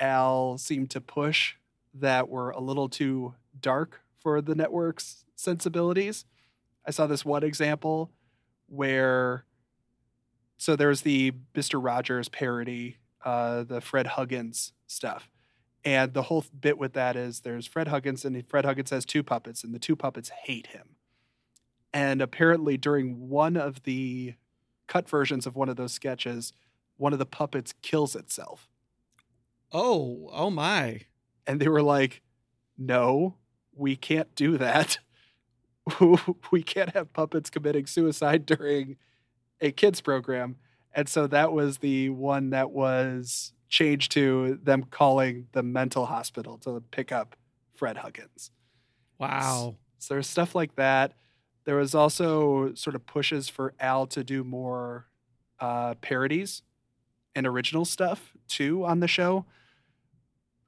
Al 0.00 0.58
seemed 0.58 0.90
to 0.90 1.00
push 1.00 1.54
that 1.94 2.28
were 2.28 2.50
a 2.50 2.60
little 2.60 2.88
too 2.88 3.34
dark 3.60 4.00
for 4.18 4.40
the 4.40 4.54
network's 4.54 5.24
sensibilities. 5.36 6.24
I 6.86 6.90
saw 6.90 7.06
this 7.06 7.24
one 7.24 7.42
example 7.42 8.10
where 8.66 9.44
so 10.58 10.74
there's 10.74 11.02
the 11.02 11.32
Mr. 11.54 11.82
Rogers 11.82 12.28
parody, 12.28 12.98
uh, 13.24 13.62
the 13.62 13.80
Fred 13.80 14.08
Huggins 14.08 14.72
stuff. 14.86 15.30
And 15.84 16.12
the 16.12 16.22
whole 16.22 16.44
bit 16.58 16.76
with 16.76 16.92
that 16.94 17.16
is 17.16 17.40
there's 17.40 17.66
Fred 17.66 17.88
Huggins, 17.88 18.24
and 18.24 18.46
Fred 18.48 18.64
Huggins 18.64 18.90
has 18.90 19.06
two 19.06 19.22
puppets, 19.22 19.62
and 19.62 19.72
the 19.72 19.78
two 19.78 19.96
puppets 19.96 20.30
hate 20.30 20.68
him. 20.68 20.96
And 21.94 22.20
apparently, 22.20 22.76
during 22.76 23.28
one 23.28 23.56
of 23.56 23.84
the 23.84 24.34
cut 24.88 25.08
versions 25.08 25.46
of 25.46 25.54
one 25.54 25.68
of 25.68 25.76
those 25.76 25.92
sketches, 25.92 26.52
one 26.96 27.12
of 27.12 27.20
the 27.20 27.24
puppets 27.26 27.72
kills 27.80 28.16
itself. 28.16 28.68
Oh, 29.72 30.28
oh 30.32 30.50
my. 30.50 31.02
And 31.46 31.60
they 31.60 31.68
were 31.68 31.82
like, 31.82 32.22
no, 32.76 33.36
we 33.74 33.96
can't 33.96 34.34
do 34.34 34.58
that. 34.58 34.98
we 36.50 36.62
can't 36.62 36.90
have 36.90 37.12
puppets 37.12 37.48
committing 37.48 37.86
suicide 37.86 38.44
during 38.44 38.96
a 39.60 39.72
kids 39.72 40.00
program. 40.00 40.56
And 40.94 41.08
so 41.08 41.26
that 41.28 41.52
was 41.52 41.78
the 41.78 42.10
one 42.10 42.50
that 42.50 42.70
was 42.70 43.52
changed 43.68 44.12
to 44.12 44.58
them 44.62 44.84
calling 44.90 45.46
the 45.52 45.62
mental 45.62 46.06
hospital 46.06 46.58
to 46.58 46.82
pick 46.90 47.12
up 47.12 47.36
Fred 47.74 47.98
Huggins. 47.98 48.50
Wow. 49.18 49.76
So 49.98 50.14
there's 50.14 50.26
stuff 50.26 50.54
like 50.54 50.76
that. 50.76 51.12
There 51.64 51.76
was 51.76 51.94
also 51.94 52.72
sort 52.74 52.96
of 52.96 53.06
pushes 53.06 53.48
for 53.48 53.74
Al 53.78 54.06
to 54.08 54.24
do 54.24 54.42
more 54.42 55.06
uh, 55.60 55.94
parodies 56.00 56.62
and 57.34 57.46
original 57.46 57.84
stuff 57.84 58.32
too 58.48 58.84
on 58.84 59.00
the 59.00 59.08
show. 59.08 59.44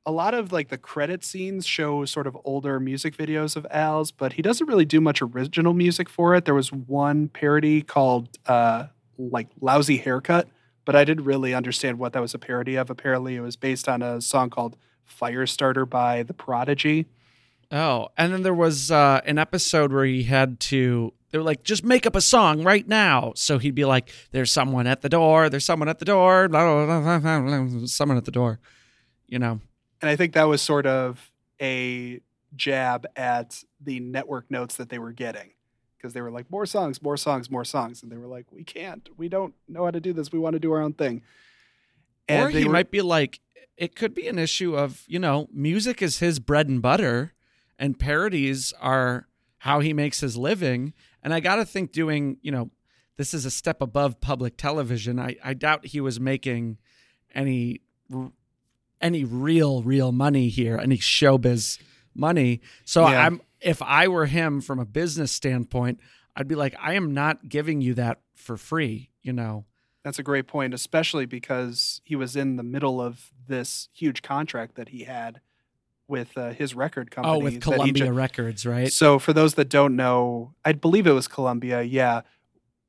A 0.07 0.13
lot 0.13 0.33
of 0.35 0.51
like 0.51 0.69
the 0.69 0.79
credit 0.79 1.23
scenes 1.25 1.67
show 1.67 2.05
sort 2.05 2.27
of 2.27 2.37
older 2.45 2.81
music 2.81 3.17
videos 3.17 3.55
of 3.55 3.67
Al's, 3.71 4.11
but 4.11 4.33
he 4.35 4.43
doesn't 4.43 4.67
really 4.67 4.87
do 4.87 5.01
much 5.01 5.21
original 5.21 5.75
music 5.75 6.09
for 6.09 6.35
it. 6.35 6.47
There 6.47 6.55
was 6.55 6.73
one 6.73 7.29
parody 7.29 7.83
called 7.83 8.39
uh, 8.47 8.87
like 9.19 9.49
Lousy 9.61 9.99
Haircut, 9.99 10.49
but 10.87 10.97
I 10.97 11.05
didn't 11.05 11.25
really 11.25 11.53
understand 11.55 11.99
what 11.99 12.15
that 12.15 12.23
was 12.23 12.35
a 12.35 12.39
parody 12.39 12.77
of. 12.77 12.89
Apparently, 12.89 13.37
it 13.37 13.41
was 13.41 13.57
based 13.57 13.89
on 13.89 14.01
a 14.01 14.21
song 14.23 14.49
called 14.49 14.77
Firestarter 15.07 15.89
by 15.89 16.23
The 16.23 16.35
Prodigy. 16.35 17.07
Oh, 17.71 18.09
and 18.17 18.33
then 18.33 18.43
there 18.43 18.55
was 18.55 18.91
uh, 18.91 19.21
an 19.25 19.39
episode 19.39 19.93
where 19.93 20.05
he 20.05 20.25
had 20.25 20.59
to. 20.61 21.13
They 21.31 21.39
were 21.39 21.45
like, 21.45 21.63
just 21.63 21.85
make 21.85 22.07
up 22.07 22.17
a 22.17 22.21
song 22.21 22.65
right 22.65 22.89
now. 22.89 23.33
So 23.37 23.59
he'd 23.59 23.77
be 23.77 23.85
like, 23.85 24.11
"There's 24.33 24.51
someone 24.51 24.89
at 24.89 25.03
the 25.03 25.09
door. 25.09 25.49
There's 25.49 25.65
someone 25.65 25.89
at 25.89 26.01
the 26.01 26.05
door. 26.05 26.49
Blah, 26.49 26.87
blah, 26.87 27.19
blah, 27.21 27.87
someone 27.87 28.17
at 28.17 28.25
the 28.25 28.33
door." 28.33 28.59
You 29.29 29.39
know. 29.39 29.61
And 30.01 30.09
I 30.11 30.17
think 30.17 30.33
that 30.35 30.45
was 30.45 30.63
sort 30.63 30.87
of 30.87 31.31
a 31.61 32.21
jab 32.57 33.07
at 33.17 33.63
the 33.81 34.01
network 34.01 34.51
notes 34.51 34.77
that 34.77 34.89
they 34.89 34.99
were 34.99 35.13
getting 35.13 35.51
because 35.97 36.15
they 36.15 36.21
were 36.23 36.31
like, 36.31 36.51
more 36.51 36.65
songs, 36.67 37.03
more 37.03 37.17
songs, 37.17 37.51
more 37.51 37.65
songs. 37.65 38.03
And 38.03 38.11
they 38.11 38.17
were 38.17 38.27
like, 38.27 38.47
we 38.51 38.65
can't, 38.65 39.09
we 39.19 39.29
don't 39.29 39.55
know 39.69 39.85
how 39.85 39.91
to 39.91 40.01
do 40.01 40.13
this. 40.13 40.33
We 40.33 40.39
want 40.39 40.55
to 40.55 40.61
do 40.61 40.73
our 40.73 40.81
own 40.81 40.95
thing. 40.95 41.23
And 42.29 42.49
or 42.49 42.53
they 42.53 42.61
he 42.61 42.65
were- 42.67 42.73
might 42.73 42.91
be 42.91 43.03
like, 43.03 43.41
it 43.77 43.95
could 43.97 44.15
be 44.15 44.27
an 44.29 44.39
issue 44.39 44.77
of 44.77 45.05
you 45.07 45.19
know, 45.19 45.49
music 45.53 46.03
is 46.03 46.19
his 46.19 46.39
bread 46.39 46.69
and 46.69 46.81
butter, 46.83 47.33
and 47.79 47.99
parodies 47.99 48.73
are 48.81 49.27
how 49.59 49.81
he 49.81 49.93
makes 49.95 50.21
his 50.21 50.37
living. 50.37 50.93
And 51.23 51.33
I 51.33 51.41
got 51.41 51.57
to 51.57 51.65
think 51.65 51.91
doing 51.93 52.37
you 52.43 52.53
know 52.53 52.71
this 53.17 53.33
is 53.33 53.45
a 53.47 53.51
step 53.51 53.81
above 53.81 54.21
public 54.21 54.57
television. 54.59 55.19
I, 55.19 55.37
I 55.43 55.55
doubt 55.55 55.87
he 55.87 56.01
was 56.01 56.21
making 56.21 56.77
any 57.35 57.81
r- 58.15 58.33
any 59.01 59.25
real 59.25 59.83
real 59.83 60.13
money 60.13 60.49
here, 60.49 60.79
any 60.79 60.99
showbiz 60.99 61.79
money. 62.15 62.61
So 62.85 63.09
Yeah. 63.09 63.27
I'm 63.27 63.41
if 63.61 63.83
I 63.83 64.09
were 64.09 64.27
him 64.27 64.61
from 64.61 64.79
a 64.79 64.87
business 64.87 65.31
standpoint, 65.33 66.01
I'd 66.35 66.49
be 66.49 66.55
like, 66.55 66.75
I 66.81 66.95
am 66.95 67.13
not 67.13 67.49
giving 67.49 67.81
you 67.83 67.95
that 67.95 68.21
for 68.35 68.57
free. 68.57 69.11
You 69.23 69.35
know, 69.35 69.67
That's 70.03 70.19
a 70.19 70.23
great 70.23 70.47
point, 70.47 70.73
especially 70.73 71.27
because 71.27 72.01
he 72.05 72.17
was 72.17 72.37
in 72.37 72.57
the 72.57 72.63
middle 72.63 73.03
of 73.03 73.31
this 73.49 73.89
huge 73.93 74.23
contract 74.23 74.77
that 74.77 74.89
he 74.89 75.05
had 75.05 75.41
with 76.09 76.37
uh, 76.39 76.53
his 76.53 76.75
record 76.75 77.11
company. 77.11 77.35
oh, 77.35 77.39
with 77.39 77.61
Columbia 77.61 78.07
ju- 78.07 78.13
Records, 78.13 78.65
right? 78.65 78.91
So, 78.91 79.19
for 79.19 79.33
those 79.35 79.55
that 79.55 79.69
don't 79.69 79.95
know, 79.95 80.55
I 80.65 80.73
believe 80.73 81.07
it 81.07 81.13
was 81.13 81.29
Columbia. 81.29 81.83
Yeah. 81.83 82.23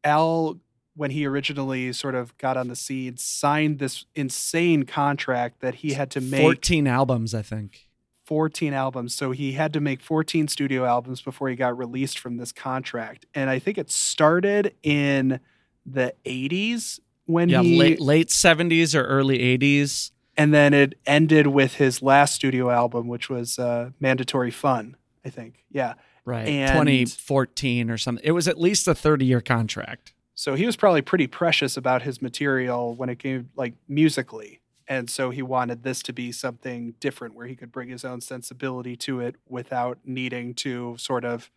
Al, 0.06 0.60
when 0.96 1.12
he 1.12 1.26
originally 1.26 1.94
sort 1.94 2.16
of 2.16 2.38
got 2.38 2.58
on 2.58 2.68
the 2.68 2.76
scene, 2.76 3.18
signed 3.18 3.80
this 3.80 4.06
insane 4.16 4.84
contract 4.84 5.62
that 5.62 5.76
he 5.76 5.94
had 5.94 6.12
to 6.12 6.22
make 6.22 6.42
14 6.42 6.86
albums, 6.88 7.34
I 7.34 7.42
think. 7.42 7.88
14 8.26 8.74
albums. 8.74 9.14
So 9.16 9.32
he 9.32 9.54
had 9.54 9.74
to 9.74 9.80
make 9.82 10.02
14 10.02 10.48
studio 10.48 10.86
albums 10.86 11.22
before 11.22 11.50
he 11.50 11.56
got 11.56 11.78
released 11.78 12.18
from 12.20 12.38
this 12.38 12.52
contract. 12.52 13.26
And 13.34 13.50
I 13.50 13.60
think 13.60 13.78
it 13.78 13.92
started 13.92 14.74
in 14.84 15.40
the 15.86 16.14
80s 16.26 17.00
when 17.26 17.50
Yeah, 17.50 17.62
he 17.62 17.78
late 17.78 18.00
late 18.00 18.28
70s 18.30 18.94
or 18.96 19.04
early 19.04 19.40
80s. 19.58 20.12
and 20.38 20.54
then 20.54 20.74
it 20.74 20.98
ended 21.06 21.48
with 21.48 21.76
his 21.76 22.02
last 22.02 22.36
studio 22.36 22.70
album 22.70 23.08
which 23.08 23.30
was 23.30 23.58
uh, 23.60 23.90
Mandatory 24.00 24.52
Fun, 24.52 24.96
I 25.26 25.30
think. 25.30 25.66
Yeah. 25.72 25.94
Right. 26.24 26.48
And- 26.48 26.72
2014 26.72 27.90
or 27.90 27.98
something. 27.98 28.24
It 28.26 28.32
was 28.32 28.48
at 28.48 28.60
least 28.60 28.88
a 28.88 28.96
30 28.96 29.26
year 29.26 29.42
contract. 29.42 30.14
So 30.42 30.56
he 30.56 30.66
was 30.66 30.76
probably 30.76 31.04
pretty 31.04 31.28
precious 31.28 31.78
about 31.78 32.02
his 32.02 32.20
material 32.20 32.96
when 32.96 33.10
it 33.10 33.20
came 33.20 33.52
like 33.56 33.76
musically. 33.88 34.60
And 34.88 35.08
so 35.08 35.30
he 35.30 35.44
wanted 35.44 35.84
this 35.84 36.02
to 36.02 36.14
be 36.14 36.32
something 36.32 36.96
different 37.00 37.36
where 37.36 37.46
he 37.46 37.56
could 37.56 37.72
bring 37.72 37.90
his 37.90 38.04
own 38.04 38.22
sensibility 38.22 38.96
to 38.96 39.20
it 39.20 39.36
without 39.48 40.00
needing 40.04 40.56
to 40.56 40.96
sort 40.98 41.26
of 41.26 41.52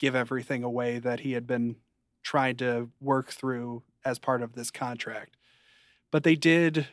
give 0.00 0.16
everything 0.16 0.64
away 0.64 0.98
that 0.98 1.20
he 1.20 1.34
had 1.34 1.46
been 1.46 1.76
trying 2.24 2.56
to 2.56 2.88
work 3.00 3.30
through 3.30 3.84
as 4.04 4.18
part 4.18 4.42
of 4.42 4.54
this 4.54 4.72
contract. 4.72 5.36
But 6.10 6.24
they 6.24 6.34
did 6.34 6.88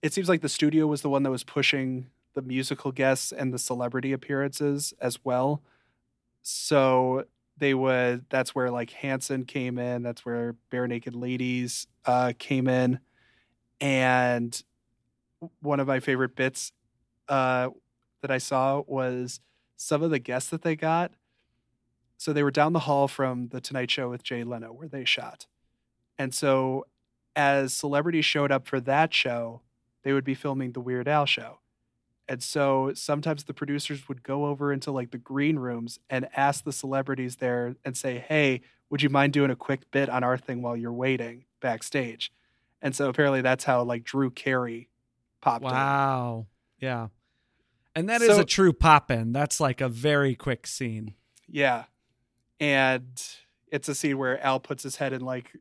it 0.00 0.12
seems 0.12 0.28
like 0.28 0.42
the 0.42 0.48
studio 0.48 0.86
was 0.86 1.02
the 1.02 1.10
one 1.10 1.24
that 1.24 1.32
was 1.32 1.42
pushing 1.42 2.06
the 2.34 2.42
musical 2.42 2.92
guests 2.92 3.32
and 3.32 3.52
the 3.52 3.58
celebrity 3.58 4.12
appearances 4.12 4.94
as 5.00 5.24
well. 5.24 5.60
So 6.40 7.24
they 7.58 7.74
would 7.74 8.24
that's 8.30 8.54
where 8.54 8.70
like 8.70 8.90
Hanson 8.90 9.44
came 9.44 9.78
in, 9.78 10.02
that's 10.02 10.24
where 10.24 10.56
Barenaked 10.72 11.14
Ladies 11.14 11.86
uh 12.04 12.32
came 12.38 12.68
in. 12.68 13.00
And 13.80 14.60
one 15.60 15.80
of 15.80 15.86
my 15.86 16.00
favorite 16.00 16.36
bits 16.36 16.72
uh 17.28 17.70
that 18.22 18.30
I 18.30 18.38
saw 18.38 18.82
was 18.86 19.40
some 19.76 20.02
of 20.02 20.10
the 20.10 20.18
guests 20.18 20.50
that 20.50 20.62
they 20.62 20.76
got. 20.76 21.12
So 22.16 22.32
they 22.32 22.42
were 22.42 22.50
down 22.50 22.72
the 22.72 22.80
hall 22.80 23.06
from 23.06 23.48
the 23.48 23.60
Tonight 23.60 23.90
Show 23.90 24.10
with 24.10 24.24
Jay 24.24 24.42
Leno 24.42 24.72
where 24.72 24.88
they 24.88 25.04
shot. 25.04 25.46
And 26.18 26.34
so 26.34 26.86
as 27.36 27.72
celebrities 27.72 28.24
showed 28.24 28.50
up 28.50 28.66
for 28.66 28.80
that 28.80 29.14
show, 29.14 29.62
they 30.02 30.12
would 30.12 30.24
be 30.24 30.34
filming 30.34 30.72
the 30.72 30.80
Weird 30.80 31.06
Al 31.06 31.26
show. 31.26 31.60
And 32.28 32.42
so 32.42 32.92
sometimes 32.94 33.44
the 33.44 33.54
producers 33.54 34.06
would 34.08 34.22
go 34.22 34.46
over 34.46 34.72
into 34.72 34.90
like 34.92 35.10
the 35.12 35.18
green 35.18 35.58
rooms 35.58 35.98
and 36.10 36.28
ask 36.36 36.64
the 36.64 36.72
celebrities 36.72 37.36
there 37.36 37.76
and 37.84 37.96
say, 37.96 38.18
Hey, 38.28 38.60
would 38.90 39.02
you 39.02 39.08
mind 39.08 39.32
doing 39.32 39.50
a 39.50 39.56
quick 39.56 39.90
bit 39.90 40.08
on 40.10 40.22
our 40.22 40.36
thing 40.36 40.60
while 40.62 40.76
you're 40.76 40.92
waiting 40.92 41.44
backstage? 41.60 42.30
And 42.82 42.94
so 42.94 43.08
apparently 43.08 43.40
that's 43.40 43.64
how 43.64 43.82
like 43.82 44.04
Drew 44.04 44.30
Carey 44.30 44.88
popped 45.40 45.64
in. 45.64 45.70
Wow. 45.70 46.46
Yeah. 46.78 47.08
And 47.94 48.08
that 48.10 48.20
is 48.22 48.28
So- 48.28 48.40
a 48.40 48.44
true 48.44 48.72
pop 48.72 49.10
in. 49.10 49.32
That's 49.32 49.58
like 49.58 49.80
a 49.80 49.88
very 49.88 50.34
quick 50.34 50.66
scene. 50.66 51.14
Yeah. 51.48 51.84
And 52.60 53.06
it's 53.72 53.88
a 53.88 53.94
scene 53.94 54.18
where 54.18 54.42
Al 54.44 54.60
puts 54.60 54.82
his 54.82 54.96
head 54.96 55.12
in 55.12 55.22
like 55.22 55.56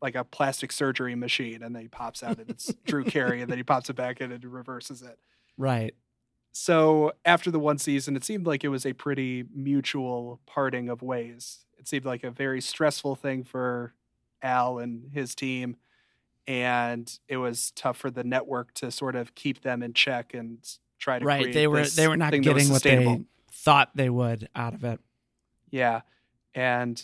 like 0.00 0.14
a 0.16 0.24
plastic 0.24 0.72
surgery 0.72 1.14
machine 1.14 1.62
and 1.62 1.74
then 1.74 1.82
he 1.82 1.88
pops 1.88 2.22
out 2.24 2.38
and 2.38 2.50
it's 2.50 2.72
Drew 2.86 3.04
Carey 3.04 3.40
and 3.40 3.48
then 3.50 3.56
he 3.58 3.62
pops 3.62 3.88
it 3.88 3.94
back 3.94 4.20
in 4.20 4.30
and 4.32 4.44
reverses 4.44 5.02
it. 5.02 5.18
Right. 5.58 5.94
So 6.52 7.12
after 7.24 7.50
the 7.50 7.58
one 7.58 7.78
season, 7.78 8.14
it 8.14 8.24
seemed 8.24 8.46
like 8.46 8.62
it 8.62 8.68
was 8.68 8.84
a 8.84 8.92
pretty 8.92 9.44
mutual 9.54 10.40
parting 10.46 10.90
of 10.90 11.02
ways. 11.02 11.64
It 11.78 11.88
seemed 11.88 12.04
like 12.04 12.22
a 12.22 12.30
very 12.30 12.60
stressful 12.60 13.16
thing 13.16 13.42
for 13.42 13.94
Al 14.42 14.78
and 14.78 15.10
his 15.12 15.34
team. 15.34 15.76
And 16.46 17.10
it 17.26 17.38
was 17.38 17.70
tough 17.72 17.96
for 17.96 18.10
the 18.10 18.22
network 18.22 18.74
to 18.74 18.90
sort 18.90 19.16
of 19.16 19.34
keep 19.34 19.62
them 19.62 19.82
in 19.82 19.94
check 19.94 20.34
and 20.34 20.58
try 20.98 21.18
to 21.18 21.24
Right. 21.24 21.52
They 21.52 21.66
were 21.66 21.86
they 21.86 22.06
were 22.06 22.16
not 22.16 22.32
thing 22.32 22.42
that 22.42 22.54
was 22.54 22.68
getting 22.68 22.72
what 22.72 22.82
they 22.82 23.24
thought 23.50 23.90
they 23.94 24.10
would 24.10 24.48
out 24.54 24.74
of 24.74 24.84
it. 24.84 25.00
Yeah. 25.70 26.02
And 26.54 27.02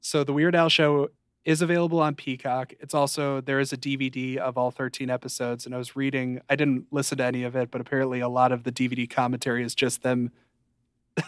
so 0.00 0.24
the 0.24 0.32
Weird 0.32 0.54
Al 0.54 0.68
show 0.68 1.10
is 1.44 1.60
available 1.60 2.00
on 2.00 2.14
Peacock. 2.14 2.72
It's 2.80 2.94
also 2.94 3.40
there 3.40 3.60
is 3.60 3.72
a 3.72 3.76
DVD 3.76 4.36
of 4.36 4.56
all 4.56 4.70
13 4.70 5.10
episodes 5.10 5.66
and 5.66 5.74
I 5.74 5.78
was 5.78 5.94
reading 5.94 6.40
I 6.48 6.56
didn't 6.56 6.86
listen 6.90 7.18
to 7.18 7.24
any 7.24 7.44
of 7.44 7.54
it, 7.54 7.70
but 7.70 7.80
apparently 7.80 8.20
a 8.20 8.28
lot 8.28 8.52
of 8.52 8.64
the 8.64 8.72
DVD 8.72 9.08
commentary 9.08 9.64
is 9.64 9.74
just 9.74 10.02
them 10.02 10.30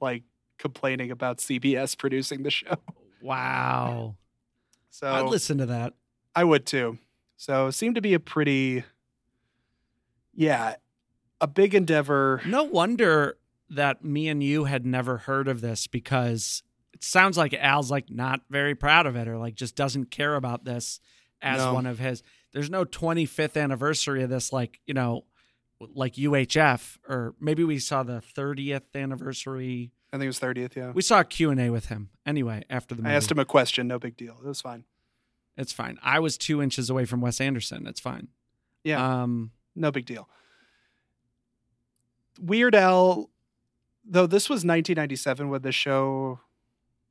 like 0.00 0.22
complaining 0.58 1.10
about 1.10 1.38
CBS 1.38 1.96
producing 1.96 2.42
the 2.42 2.50
show. 2.50 2.76
Wow. 3.20 4.16
So 4.90 5.08
I'd 5.08 5.26
listen 5.26 5.58
to 5.58 5.66
that. 5.66 5.92
I 6.34 6.44
would 6.44 6.66
too. 6.66 6.98
So 7.36 7.66
it 7.66 7.72
seemed 7.72 7.96
to 7.96 8.00
be 8.00 8.14
a 8.14 8.20
pretty 8.20 8.84
yeah, 10.34 10.76
a 11.40 11.46
big 11.46 11.74
endeavor. 11.74 12.40
No 12.46 12.64
wonder 12.64 13.36
that 13.68 14.04
me 14.04 14.28
and 14.28 14.42
you 14.42 14.64
had 14.64 14.86
never 14.86 15.18
heard 15.18 15.48
of 15.48 15.60
this 15.60 15.86
because 15.86 16.62
it 17.02 17.04
sounds 17.04 17.36
like 17.36 17.52
Al's 17.52 17.90
like 17.90 18.10
not 18.10 18.42
very 18.48 18.76
proud 18.76 19.06
of 19.06 19.16
it 19.16 19.26
or 19.26 19.36
like 19.36 19.56
just 19.56 19.74
doesn't 19.74 20.12
care 20.12 20.36
about 20.36 20.64
this 20.64 21.00
as 21.40 21.58
No. 21.58 21.74
one 21.74 21.86
of 21.86 21.98
his. 21.98 22.22
There's 22.52 22.70
no 22.70 22.84
25th 22.84 23.60
anniversary 23.60 24.22
of 24.22 24.30
this, 24.30 24.52
like, 24.52 24.78
you 24.86 24.94
know, 24.94 25.24
like 25.80 26.14
UHF 26.14 26.98
or 27.08 27.34
maybe 27.40 27.64
we 27.64 27.78
saw 27.80 28.02
the 28.04 28.22
30th 28.36 28.82
anniversary. 28.94 29.90
I 30.12 30.16
think 30.18 30.24
it 30.24 30.28
was 30.28 30.38
30th, 30.40 30.76
yeah. 30.76 30.90
We 30.92 31.02
saw 31.02 31.20
a 31.20 31.24
Q&A 31.24 31.70
with 31.70 31.86
him 31.86 32.10
anyway 32.24 32.62
after 32.70 32.94
the 32.94 33.02
movie. 33.02 33.12
I 33.12 33.16
asked 33.16 33.30
him 33.32 33.38
a 33.40 33.44
question, 33.44 33.88
no 33.88 33.98
big 33.98 34.16
deal. 34.16 34.36
It 34.44 34.46
was 34.46 34.60
fine. 34.60 34.84
It's 35.56 35.72
fine. 35.72 35.98
I 36.02 36.20
was 36.20 36.38
two 36.38 36.62
inches 36.62 36.88
away 36.88 37.04
from 37.04 37.20
Wes 37.20 37.40
Anderson. 37.40 37.86
It's 37.86 38.00
fine. 38.00 38.28
Yeah. 38.84 39.22
Um, 39.22 39.50
no 39.74 39.90
big 39.90 40.06
deal. 40.06 40.28
Weird 42.40 42.74
Al, 42.74 43.30
though 44.04 44.26
this 44.26 44.48
was 44.48 44.58
1997 44.64 45.48
when 45.48 45.62
the 45.62 45.72
show 45.72 46.40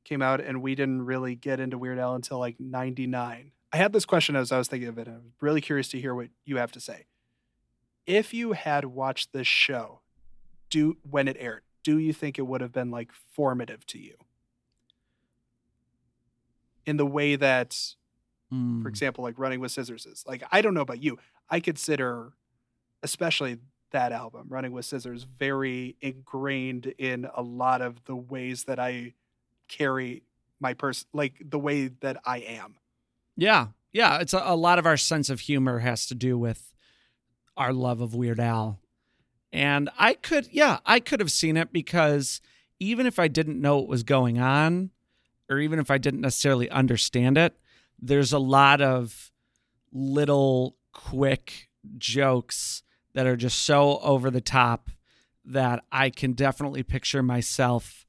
came 0.04 0.22
out, 0.22 0.40
and 0.40 0.62
we 0.62 0.74
didn't 0.74 1.02
really 1.02 1.34
get 1.34 1.60
into 1.60 1.78
Weird 1.78 1.98
Al 1.98 2.14
until 2.14 2.38
like 2.38 2.58
99. 2.58 3.52
I 3.72 3.76
had 3.76 3.92
this 3.92 4.04
question 4.04 4.36
as 4.36 4.52
I 4.52 4.58
was 4.58 4.68
thinking 4.68 4.88
of 4.88 4.98
it, 4.98 5.06
and 5.06 5.16
I'm 5.16 5.32
really 5.40 5.60
curious 5.60 5.88
to 5.90 6.00
hear 6.00 6.14
what 6.14 6.28
you 6.44 6.56
have 6.58 6.72
to 6.72 6.80
say. 6.80 7.06
If 8.06 8.34
you 8.34 8.52
had 8.52 8.84
watched 8.86 9.32
this 9.32 9.46
show, 9.46 10.00
do 10.68 10.96
when 11.08 11.28
it 11.28 11.36
aired, 11.38 11.62
do 11.84 11.98
you 11.98 12.12
think 12.12 12.38
it 12.38 12.42
would 12.42 12.60
have 12.60 12.72
been 12.72 12.90
like 12.90 13.12
formative 13.12 13.86
to 13.86 13.98
you? 13.98 14.14
In 16.84 16.96
the 16.96 17.06
way 17.06 17.36
that 17.36 17.94
mm, 18.52 18.82
for 18.82 18.88
example, 18.88 19.24
like 19.24 19.38
Running 19.38 19.60
with 19.60 19.72
Scissors 19.72 20.06
is. 20.06 20.24
Like, 20.26 20.42
I 20.52 20.60
don't 20.60 20.74
know 20.74 20.80
about 20.80 21.02
you. 21.02 21.18
I 21.48 21.60
consider, 21.60 22.32
especially 23.02 23.58
that 23.92 24.12
album, 24.12 24.46
Running 24.48 24.72
with 24.72 24.84
Scissors, 24.84 25.24
very 25.38 25.96
ingrained 26.00 26.94
in 26.98 27.28
a 27.34 27.42
lot 27.42 27.82
of 27.82 28.04
the 28.04 28.16
ways 28.16 28.64
that 28.64 28.78
I 28.78 29.14
carry 29.72 30.22
my 30.60 30.74
person, 30.74 31.08
like 31.12 31.34
the 31.40 31.58
way 31.58 31.88
that 31.88 32.18
I 32.24 32.38
am. 32.38 32.76
Yeah, 33.36 33.68
yeah. 33.92 34.18
It's 34.18 34.34
a, 34.34 34.42
a 34.44 34.56
lot 34.56 34.78
of 34.78 34.86
our 34.86 34.96
sense 34.96 35.30
of 35.30 35.40
humor 35.40 35.80
has 35.80 36.06
to 36.06 36.14
do 36.14 36.38
with 36.38 36.72
our 37.56 37.72
love 37.72 38.00
of 38.00 38.14
Weird 38.14 38.40
Al, 38.40 38.78
and 39.52 39.90
I 39.98 40.14
could, 40.14 40.48
yeah, 40.50 40.78
I 40.86 41.00
could 41.00 41.20
have 41.20 41.32
seen 41.32 41.56
it 41.56 41.72
because 41.72 42.40
even 42.78 43.06
if 43.06 43.18
I 43.18 43.28
didn't 43.28 43.60
know 43.60 43.78
what 43.78 43.88
was 43.88 44.02
going 44.02 44.38
on, 44.38 44.90
or 45.48 45.58
even 45.58 45.78
if 45.78 45.90
I 45.90 45.98
didn't 45.98 46.20
necessarily 46.20 46.70
understand 46.70 47.36
it, 47.36 47.56
there's 48.00 48.32
a 48.32 48.38
lot 48.38 48.80
of 48.80 49.30
little 49.92 50.76
quick 50.92 51.68
jokes 51.98 52.82
that 53.14 53.26
are 53.26 53.36
just 53.36 53.62
so 53.62 53.98
over 53.98 54.30
the 54.30 54.40
top 54.40 54.90
that 55.44 55.84
I 55.90 56.10
can 56.10 56.32
definitely 56.32 56.82
picture 56.82 57.22
myself 57.22 58.06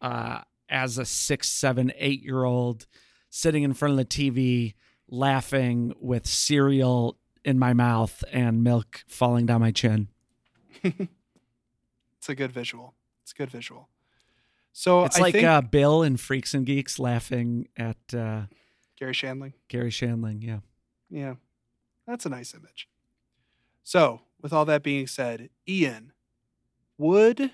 uh, 0.00 0.40
as 0.68 0.98
a 0.98 1.04
six, 1.04 1.48
seven, 1.48 1.92
eight 1.96 2.22
year 2.22 2.44
old 2.44 2.86
sitting 3.30 3.62
in 3.62 3.74
front 3.74 3.92
of 3.92 3.98
the 3.98 4.04
TV 4.04 4.74
laughing 5.08 5.92
with 6.00 6.26
cereal 6.26 7.16
in 7.44 7.58
my 7.58 7.72
mouth 7.72 8.24
and 8.32 8.64
milk 8.64 9.04
falling 9.06 9.46
down 9.46 9.60
my 9.60 9.70
chin. 9.70 10.08
It's 12.18 12.30
a 12.32 12.34
good 12.34 12.50
visual. 12.50 12.94
It's 13.22 13.30
a 13.30 13.36
good 13.36 13.50
visual. 13.52 13.88
So 14.72 15.04
It's 15.04 15.16
I 15.16 15.20
like 15.20 15.32
think 15.32 15.46
uh, 15.46 15.60
Bill 15.60 16.02
and 16.02 16.18
Freaks 16.18 16.54
and 16.54 16.66
Geeks 16.66 16.98
laughing 16.98 17.68
at 17.76 17.98
uh, 18.12 18.46
Garry 18.98 19.12
Shandling. 19.12 19.52
Garry 19.68 19.90
Shandling. 19.90 20.42
Yeah. 20.42 20.58
Yeah, 21.08 21.34
that's 22.04 22.26
a 22.26 22.30
nice 22.30 22.52
image. 22.52 22.88
So, 23.84 24.22
with 24.42 24.52
all 24.52 24.64
that 24.64 24.82
being 24.82 25.06
said, 25.06 25.50
Ian, 25.68 26.12
would 26.98 27.52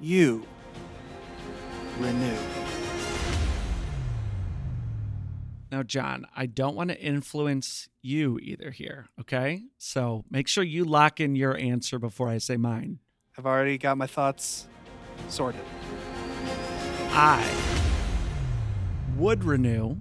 you 0.00 0.46
renew? 2.00 2.36
Now, 5.70 5.84
John, 5.84 6.26
I 6.34 6.46
don't 6.46 6.74
want 6.74 6.90
to 6.90 7.00
influence 7.00 7.88
you 8.02 8.40
either 8.42 8.70
here. 8.72 9.06
Okay. 9.20 9.62
So 9.78 10.24
make 10.28 10.48
sure 10.48 10.64
you 10.64 10.84
lock 10.84 11.20
in 11.20 11.36
your 11.36 11.56
answer 11.56 11.98
before 11.98 12.28
I 12.28 12.38
say 12.38 12.56
mine. 12.56 12.98
I've 13.38 13.46
already 13.46 13.78
got 13.78 13.96
my 13.96 14.08
thoughts 14.08 14.66
sorted. 15.28 15.60
I 17.12 17.48
would 19.16 19.44
renew, 19.44 19.96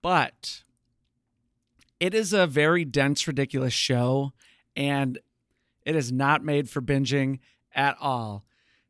but 0.00 0.62
it 2.00 2.14
is 2.14 2.32
a 2.32 2.46
very 2.46 2.84
dense, 2.84 3.26
ridiculous 3.26 3.72
show, 3.72 4.32
and 4.74 5.18
it 5.84 5.94
is 5.94 6.10
not 6.10 6.44
made 6.44 6.70
for 6.70 6.80
binging 6.80 7.40
at 7.74 7.96
all. 8.00 8.44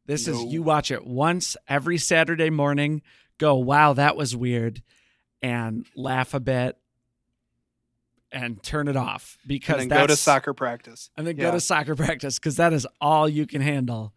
This 0.06 0.28
is 0.28 0.42
you 0.44 0.62
watch 0.62 0.90
it 0.90 1.06
once 1.06 1.56
every 1.68 1.98
Saturday 1.98 2.50
morning, 2.50 3.02
go, 3.38 3.54
wow, 3.56 3.94
that 3.94 4.16
was 4.16 4.36
weird, 4.36 4.82
and 5.42 5.86
laugh 5.96 6.34
a 6.34 6.40
bit 6.40 6.76
and 8.32 8.62
turn 8.62 8.88
it 8.88 8.96
off 8.96 9.38
because 9.46 9.82
And 9.82 9.90
go 9.90 10.06
to 10.06 10.16
soccer 10.16 10.52
practice. 10.52 11.10
and 11.16 11.26
then 11.26 11.36
Yeah. 11.36 11.44
go 11.44 11.50
to 11.52 11.60
soccer 11.60 11.94
practice 11.94 12.38
because 12.38 12.56
that 12.56 12.72
is 12.72 12.86
all 13.00 13.28
you 13.28 13.46
can 13.46 13.62
handle. 13.62 14.12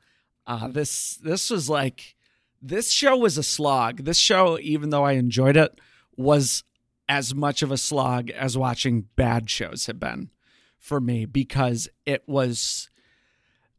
Uh, 0.46 0.68
this 0.68 1.16
this 1.18 1.50
was 1.50 1.70
like 1.70 2.16
this 2.62 2.92
show 2.92 3.16
was 3.18 3.38
a 3.38 3.44
slog. 3.44 4.04
This 4.06 4.18
show, 4.18 4.58
even 4.60 4.90
though 4.90 5.04
I 5.04 5.14
enjoyed 5.14 5.56
it, 5.58 5.80
was 6.16 6.64
as 7.08 7.36
much 7.36 7.62
of 7.62 7.72
a 7.72 7.78
slog 7.78 8.30
as 8.32 8.58
watching 8.58 9.06
bad 9.16 9.50
shows 9.50 9.86
have 9.86 10.00
been 10.00 10.32
for 10.78 11.00
me 11.00 11.26
because 11.26 11.88
it 12.06 12.24
was. 12.28 12.90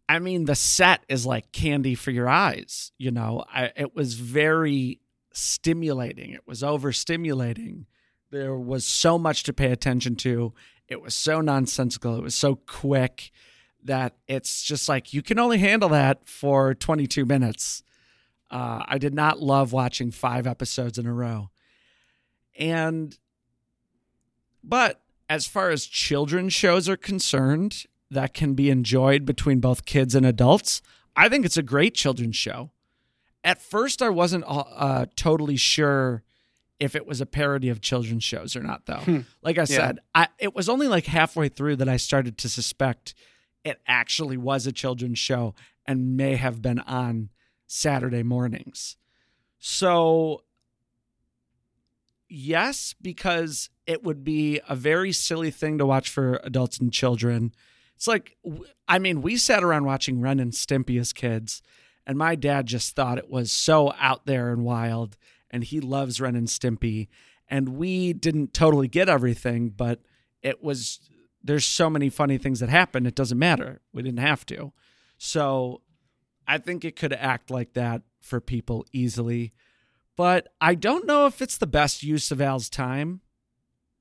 I 0.09 0.19
mean, 0.19 0.47
the 0.47 0.55
set 0.55 1.05
is 1.09 1.27
like 1.27 1.53
candy 1.53 1.95
for 1.95 2.11
your 2.11 2.29
eyes. 2.29 2.93
You 2.99 3.11
know, 3.11 3.45
I, 3.53 3.73
it 3.77 3.95
was 3.95 4.15
very 4.15 5.01
stimulating. 5.33 6.33
It 6.33 6.47
was 6.47 6.63
overstimulating. 6.63 7.85
There 8.31 8.57
was 8.57 8.87
so 8.87 9.19
much 9.19 9.43
to 9.45 9.53
pay 9.53 9.71
attention 9.71 10.17
to. 10.17 10.55
It 10.89 11.03
was 11.03 11.15
so 11.15 11.41
nonsensical. 11.41 12.17
It 12.17 12.23
was 12.23 12.35
so 12.35 12.57
quick 12.57 13.31
that 13.85 14.17
it's 14.27 14.63
just 14.63 14.89
like 14.89 15.13
you 15.13 15.23
can 15.23 15.39
only 15.39 15.59
handle 15.59 15.91
that 15.91 16.27
for 16.27 16.75
22 16.75 17.25
minutes. 17.25 17.83
Uh, 18.51 18.83
I 18.87 18.99
did 18.99 19.15
not 19.15 19.41
love 19.41 19.73
watching 19.73 20.11
five 20.11 20.47
episodes 20.47 20.99
in 20.99 21.07
a 21.07 21.13
row. 21.13 21.51
And, 22.59 23.17
but 24.65 25.03
as 25.29 25.47
far 25.47 25.71
as 25.71 25.87
children's 25.87 26.55
shows 26.55 26.89
are 26.89 26.97
concerned, 26.97 27.85
that 28.11 28.35
can 28.35 28.55
be 28.55 28.71
enjoyed 28.71 29.25
between 29.25 29.61
both 29.61 29.85
kids 29.85 30.15
and 30.15 30.25
adults, 30.25 30.81
I 31.17 31.29
think 31.29 31.45
it's 31.45 31.57
a 31.57 31.63
great 31.63 31.95
children's 31.95 32.37
show. 32.37 32.71
At 33.45 33.61
first, 33.63 34.03
I 34.03 34.09
wasn't 34.09 34.45
uh, 34.47 35.07
totally 35.17 35.57
sure 35.57 36.23
if 36.81 36.95
it 36.95 37.07
was 37.07 37.21
a 37.21 37.27
parody 37.27 37.69
of 37.69 37.81
children's 37.81 38.25
shows 38.25 38.55
or 38.57 38.63
not, 38.63 38.87
though. 38.87 38.99
Hmm. 39.01 39.19
Like 39.43 39.59
I 39.59 39.63
Yeah. 39.63 39.65
said, 39.67 39.99
I, 40.15 40.29
it 40.39 40.55
was 40.55 40.69
only 40.69 40.89
like 40.89 41.07
halfway 41.07 41.49
through 41.49 41.77
that 41.77 41.89
I 41.89 41.97
started 41.97 42.39
to 42.39 42.49
suspect 42.49 43.15
it 43.65 43.81
actually 43.87 44.37
was 44.37 44.67
a 44.67 44.73
children's 44.73 45.19
show 45.19 45.55
and 45.87 46.17
may 46.17 46.37
have 46.37 46.63
been 46.63 46.79
on 46.81 47.31
Saturday 47.67 48.23
mornings. 48.23 48.97
So, 49.59 50.43
yes, 52.29 52.95
because 53.01 53.71
it 53.87 54.03
would 54.05 54.23
be 54.25 54.61
a 54.69 54.77
very 54.77 55.13
silly 55.13 55.51
thing 55.51 55.79
to 55.79 55.87
watch 55.87 56.09
for 56.11 56.41
adults 56.45 56.79
and 56.79 56.93
children. 56.93 57.53
It's 57.99 58.07
like, 58.07 58.37
I 58.87 59.01
mean, 59.01 59.23
we 59.23 59.37
sat 59.37 59.65
around 59.65 59.85
watching 59.85 60.21
Ren 60.21 60.39
and 60.39 60.53
Stimpy 60.53 61.01
as 61.01 61.13
kids, 61.13 61.63
and 62.07 62.17
my 62.17 62.37
dad 62.37 62.67
just 62.67 62.95
thought 62.95 63.19
it 63.19 63.29
was 63.29 63.51
so 63.51 63.93
out 63.99 64.25
there 64.25 64.53
and 64.53 64.65
wild, 64.65 65.17
and 65.51 65.65
he 65.65 65.81
loves 65.81 66.21
Ren 66.21 66.37
and 66.37 66.47
Stimpy. 66.47 67.09
And 67.49 67.71
we 67.71 68.13
didn't 68.13 68.55
totally 68.55 68.87
get 68.87 69.09
everything, 69.09 69.71
but 69.71 70.03
it 70.43 70.63
was, 70.63 71.01
there's 71.43 71.65
so 71.65 71.91
many 71.91 72.09
funny 72.09 72.39
things 72.39 72.61
that 72.61 72.69
happen, 72.69 73.05
it 73.05 73.17
doesn't 73.17 73.37
matter. 73.37 73.81
We 73.93 74.05
didn't 74.05 74.21
have 74.21 74.47
to. 74.47 74.73
So 75.17 75.83
I 76.47 76.59
think 76.59 76.85
it 76.85 76.95
could 76.95 77.13
act 77.13 77.51
like 77.51 77.73
that 77.73 78.03
for 78.21 78.41
people 78.41 78.87
easily. 78.93 79.51
But 80.15 80.47
I 80.61 80.77
don't 80.77 81.05
know 81.05 81.27
if 81.27 81.43
it's 81.43 81.59
the 81.59 81.67
best 81.67 82.05
use 82.05 82.31
of 82.31 82.41
Al's 82.41 82.71
time, 82.71 83.23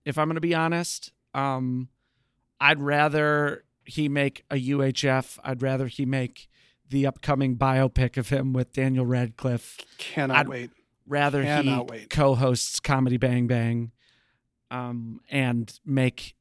if 0.06 0.20
I'm 0.20 0.28
going 0.28 0.36
to 0.36 0.42
be 0.42 0.54
honest. 0.54 1.14
Um, 1.34 1.90
I'd 2.60 2.80
rather 2.80 3.64
he 3.88 4.08
make 4.10 4.44
a 4.52 4.56
UHF. 4.56 5.40
I'd 5.44 5.62
rather 5.62 5.88
he 5.88 6.06
make 6.06 6.48
the 6.90 7.06
upcoming 7.08 7.58
biopic 7.58 8.18
of 8.18 8.30
him 8.30 8.54
with 8.54 8.72
Daniel 8.74 9.06
Radcliffe. 9.06 9.78
Cannot 9.98 10.38
I'd- 10.38 10.50
wait. 10.50 10.72
Rather 11.10 11.42
he 11.44 11.80
wait. 11.90 12.10
co-hosts 12.10 12.82
Comedy 12.82 13.16
Bang 13.16 13.48
Bang, 13.48 13.92
um, 14.70 15.22
and 15.32 15.80
make 15.86 16.36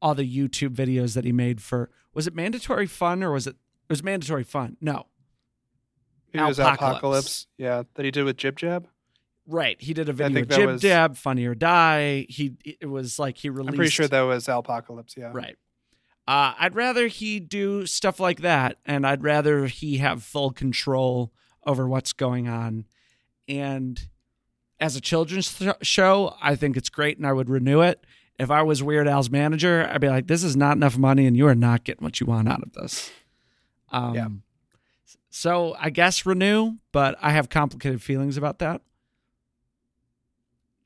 all 0.00 0.14
the 0.14 0.24
YouTube 0.24 0.70
videos 0.74 1.14
that 1.14 1.24
he 1.26 1.32
made 1.32 1.60
for. 1.60 1.90
Was 2.14 2.26
it 2.26 2.34
mandatory 2.34 2.86
fun 2.86 3.22
or 3.22 3.30
was 3.32 3.46
it? 3.46 3.56
It 3.56 3.90
was 3.92 4.02
mandatory 4.02 4.42
fun. 4.44 4.78
No, 4.80 5.04
It 6.32 6.40
was 6.40 6.58
Apocalypse. 6.58 7.46
Yeah, 7.58 7.82
that 7.94 8.04
he 8.06 8.10
did 8.10 8.24
with 8.24 8.38
Jib 8.38 8.56
Jab. 8.56 8.88
Right. 9.46 9.78
He 9.80 9.92
did 9.92 10.08
a 10.08 10.14
video 10.14 10.34
think 10.36 10.48
with 10.48 10.56
Jib 10.58 10.66
was- 10.66 10.80
Dab, 10.82 11.16
Funny 11.16 11.44
or 11.44 11.54
Die. 11.54 12.24
He 12.28 12.54
it 12.64 12.86
was 12.88 13.18
like 13.18 13.36
he 13.36 13.50
released 13.50 13.70
I'm 13.72 13.76
pretty 13.76 13.90
sure 13.90 14.08
that 14.08 14.20
was 14.22 14.48
Apocalypse. 14.48 15.14
Yeah. 15.16 15.30
Right. 15.34 15.56
Uh, 16.28 16.52
I'd 16.58 16.74
rather 16.74 17.06
he 17.06 17.40
do 17.40 17.86
stuff 17.86 18.20
like 18.20 18.40
that, 18.42 18.76
and 18.84 19.06
I'd 19.06 19.22
rather 19.22 19.64
he 19.64 19.96
have 19.96 20.22
full 20.22 20.50
control 20.50 21.32
over 21.66 21.88
what's 21.88 22.12
going 22.12 22.46
on. 22.46 22.84
And 23.48 24.06
as 24.78 24.94
a 24.94 25.00
children's 25.00 25.58
th- 25.58 25.76
show, 25.80 26.36
I 26.42 26.54
think 26.54 26.76
it's 26.76 26.90
great, 26.90 27.16
and 27.16 27.26
I 27.26 27.32
would 27.32 27.48
renew 27.48 27.80
it. 27.80 28.04
If 28.38 28.50
I 28.50 28.60
was 28.60 28.82
Weird 28.82 29.08
Al's 29.08 29.30
manager, 29.30 29.88
I'd 29.90 30.02
be 30.02 30.10
like, 30.10 30.26
"This 30.26 30.44
is 30.44 30.54
not 30.54 30.76
enough 30.76 30.98
money, 30.98 31.26
and 31.26 31.34
you 31.34 31.46
are 31.46 31.54
not 31.54 31.84
getting 31.84 32.04
what 32.04 32.20
you 32.20 32.26
want 32.26 32.46
out 32.46 32.62
of 32.62 32.74
this." 32.74 33.10
Um, 33.90 34.14
Yeah. 34.14 34.28
So 35.30 35.76
I 35.78 35.88
guess 35.88 36.26
renew, 36.26 36.74
but 36.92 37.16
I 37.22 37.30
have 37.30 37.48
complicated 37.48 38.02
feelings 38.02 38.36
about 38.36 38.58
that. 38.58 38.82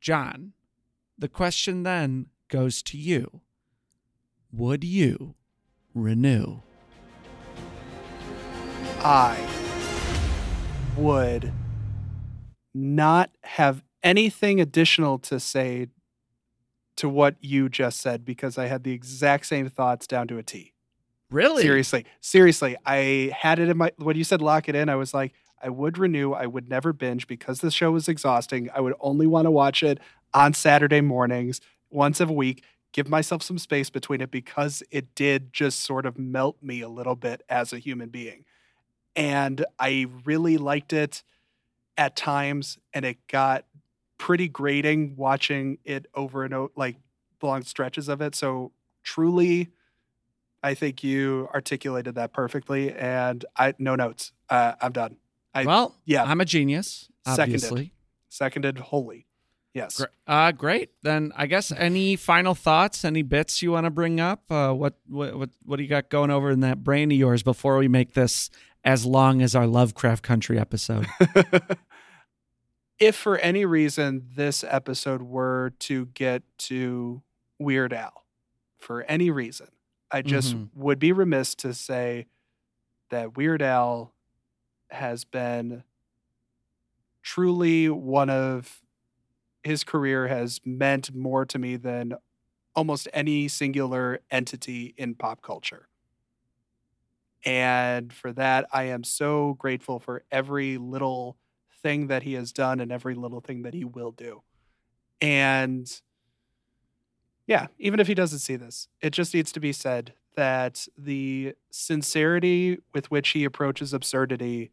John, 0.00 0.52
the 1.18 1.28
question 1.28 1.82
then 1.82 2.26
goes 2.48 2.80
to 2.84 2.96
you. 2.96 3.40
Would 4.54 4.84
you 4.84 5.34
renew? 5.94 6.60
I 8.98 9.48
would 10.94 11.52
not 12.74 13.30
have 13.44 13.82
anything 14.02 14.60
additional 14.60 15.18
to 15.20 15.40
say 15.40 15.88
to 16.96 17.08
what 17.08 17.36
you 17.40 17.70
just 17.70 18.00
said 18.00 18.26
because 18.26 18.58
I 18.58 18.66
had 18.66 18.84
the 18.84 18.92
exact 18.92 19.46
same 19.46 19.70
thoughts 19.70 20.06
down 20.06 20.28
to 20.28 20.36
a 20.36 20.42
T. 20.42 20.74
Really? 21.30 21.62
Seriously, 21.62 22.04
seriously, 22.20 22.76
I 22.84 23.34
had 23.34 23.58
it 23.58 23.70
in 23.70 23.78
my 23.78 23.92
when 23.96 24.16
you 24.16 24.24
said 24.24 24.42
lock 24.42 24.68
it 24.68 24.74
in. 24.74 24.90
I 24.90 24.96
was 24.96 25.14
like, 25.14 25.32
I 25.62 25.70
would 25.70 25.96
renew. 25.96 26.32
I 26.32 26.44
would 26.44 26.68
never 26.68 26.92
binge 26.92 27.26
because 27.26 27.60
the 27.60 27.70
show 27.70 27.90
was 27.90 28.06
exhausting. 28.06 28.68
I 28.74 28.80
would 28.80 28.94
only 29.00 29.26
want 29.26 29.46
to 29.46 29.50
watch 29.50 29.82
it 29.82 29.98
on 30.34 30.52
Saturday 30.52 31.00
mornings 31.00 31.62
once 31.90 32.20
a 32.20 32.26
week. 32.26 32.62
Give 32.92 33.08
myself 33.08 33.42
some 33.42 33.58
space 33.58 33.90
between 33.90 34.20
it 34.20 34.30
because 34.30 34.82
it 34.90 35.14
did 35.14 35.52
just 35.52 35.80
sort 35.80 36.04
of 36.06 36.18
melt 36.18 36.56
me 36.62 36.82
a 36.82 36.88
little 36.88 37.16
bit 37.16 37.42
as 37.48 37.72
a 37.72 37.78
human 37.78 38.10
being, 38.10 38.44
and 39.16 39.64
I 39.78 40.06
really 40.24 40.58
liked 40.58 40.92
it 40.92 41.22
at 41.96 42.16
times, 42.16 42.78
and 42.92 43.04
it 43.04 43.18
got 43.28 43.64
pretty 44.18 44.48
grating 44.48 45.16
watching 45.16 45.78
it 45.84 46.06
over 46.14 46.44
and 46.44 46.54
over, 46.54 46.72
like 46.76 46.96
long 47.42 47.62
stretches 47.62 48.08
of 48.08 48.20
it. 48.20 48.34
So 48.34 48.72
truly. 49.02 49.70
I 50.64 50.74
think 50.74 51.02
you 51.02 51.48
articulated 51.52 52.14
that 52.14 52.32
perfectly, 52.32 52.92
and 52.92 53.44
I 53.56 53.74
no 53.80 53.96
notes. 53.96 54.30
Uh, 54.48 54.74
I'm 54.80 54.92
done. 54.92 55.16
I 55.52 55.64
well, 55.64 55.96
yeah. 56.04 56.22
I'm 56.22 56.40
a 56.40 56.44
genius, 56.44 57.08
Seconded. 57.26 57.40
obviously. 57.64 57.92
seconded 58.28 58.78
wholly. 58.78 59.26
Yes. 59.74 60.04
Uh, 60.26 60.52
great. 60.52 60.90
Then 61.02 61.32
I 61.34 61.46
guess 61.46 61.72
any 61.72 62.14
final 62.16 62.54
thoughts, 62.54 63.04
any 63.06 63.22
bits 63.22 63.62
you 63.62 63.72
want 63.72 63.84
to 63.86 63.90
bring 63.90 64.20
up? 64.20 64.42
Uh, 64.50 64.72
what, 64.72 64.98
what 65.08 65.34
what 65.38 65.50
what 65.64 65.76
do 65.76 65.82
you 65.82 65.88
got 65.88 66.10
going 66.10 66.30
over 66.30 66.50
in 66.50 66.60
that 66.60 66.84
brain 66.84 67.10
of 67.10 67.16
yours 67.16 67.42
before 67.42 67.78
we 67.78 67.88
make 67.88 68.12
this 68.12 68.50
as 68.84 69.06
long 69.06 69.40
as 69.40 69.54
our 69.56 69.66
Lovecraft 69.66 70.22
Country 70.22 70.58
episode? 70.58 71.06
if 72.98 73.16
for 73.16 73.38
any 73.38 73.64
reason 73.64 74.28
this 74.36 74.62
episode 74.68 75.22
were 75.22 75.72
to 75.80 76.06
get 76.06 76.42
to 76.58 77.22
Weird 77.58 77.92
Al, 77.92 78.24
for 78.78 79.02
any 79.04 79.30
reason, 79.30 79.68
I 80.10 80.20
just 80.22 80.54
Mhm. 80.54 80.68
would 80.74 80.98
be 80.98 81.12
remiss 81.12 81.54
to 81.56 81.72
say 81.72 82.26
that 83.10 83.36
Weird 83.36 83.62
Al 83.62 84.12
has 84.90 85.24
been 85.24 85.84
truly 87.22 87.88
one 87.88 88.28
of 88.28 88.81
his 89.62 89.84
career 89.84 90.28
has 90.28 90.60
meant 90.64 91.14
more 91.14 91.44
to 91.46 91.58
me 91.58 91.76
than 91.76 92.14
almost 92.74 93.08
any 93.12 93.48
singular 93.48 94.20
entity 94.30 94.94
in 94.96 95.14
pop 95.14 95.42
culture. 95.42 95.88
And 97.44 98.12
for 98.12 98.32
that, 98.32 98.66
I 98.72 98.84
am 98.84 99.04
so 99.04 99.54
grateful 99.54 99.98
for 99.98 100.24
every 100.30 100.78
little 100.78 101.36
thing 101.82 102.06
that 102.06 102.22
he 102.22 102.34
has 102.34 102.52
done 102.52 102.80
and 102.80 102.92
every 102.92 103.14
little 103.14 103.40
thing 103.40 103.62
that 103.62 103.74
he 103.74 103.84
will 103.84 104.12
do. 104.12 104.42
And 105.20 105.90
yeah, 107.46 107.66
even 107.78 108.00
if 108.00 108.06
he 108.06 108.14
doesn't 108.14 108.38
see 108.38 108.56
this, 108.56 108.88
it 109.00 109.10
just 109.10 109.34
needs 109.34 109.52
to 109.52 109.60
be 109.60 109.72
said 109.72 110.14
that 110.36 110.86
the 110.96 111.54
sincerity 111.70 112.78
with 112.94 113.10
which 113.10 113.30
he 113.30 113.44
approaches 113.44 113.92
absurdity 113.92 114.70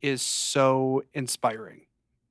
is 0.00 0.22
so 0.22 1.02
inspiring. 1.12 1.82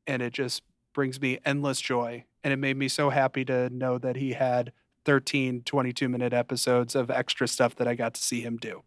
And 0.08 0.22
it 0.22 0.34
just 0.34 0.64
brings 0.94 1.20
me 1.22 1.40
endless 1.46 1.80
joy. 1.82 2.26
And 2.44 2.52
it 2.54 2.58
made 2.58 2.78
me 2.78 2.88
so 2.88 3.10
happy 3.12 3.46
to 3.46 3.70
know 3.70 3.98
that 4.00 4.16
he 4.16 4.34
had 4.34 4.72
13 5.06 5.62
22 5.64 6.10
minute 6.10 6.34
episodes 6.34 6.96
of 6.96 7.10
extra 7.12 7.48
stuff 7.48 7.76
that 7.76 7.88
I 7.88 7.96
got 7.96 8.14
to 8.16 8.22
see 8.22 8.42
him 8.42 8.58
do. 8.58 8.84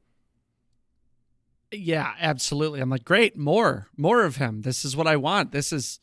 Yeah, 1.72 2.12
absolutely. 2.20 2.81
I'm 2.81 2.90
like, 2.90 3.05
great, 3.05 3.36
more, 3.36 3.89
more 3.97 4.22
of 4.24 4.36
him. 4.36 4.62
This 4.62 4.85
is 4.85 4.97
what 4.97 5.06
I 5.09 5.16
want. 5.16 5.51
This 5.52 5.72
is 5.72 5.98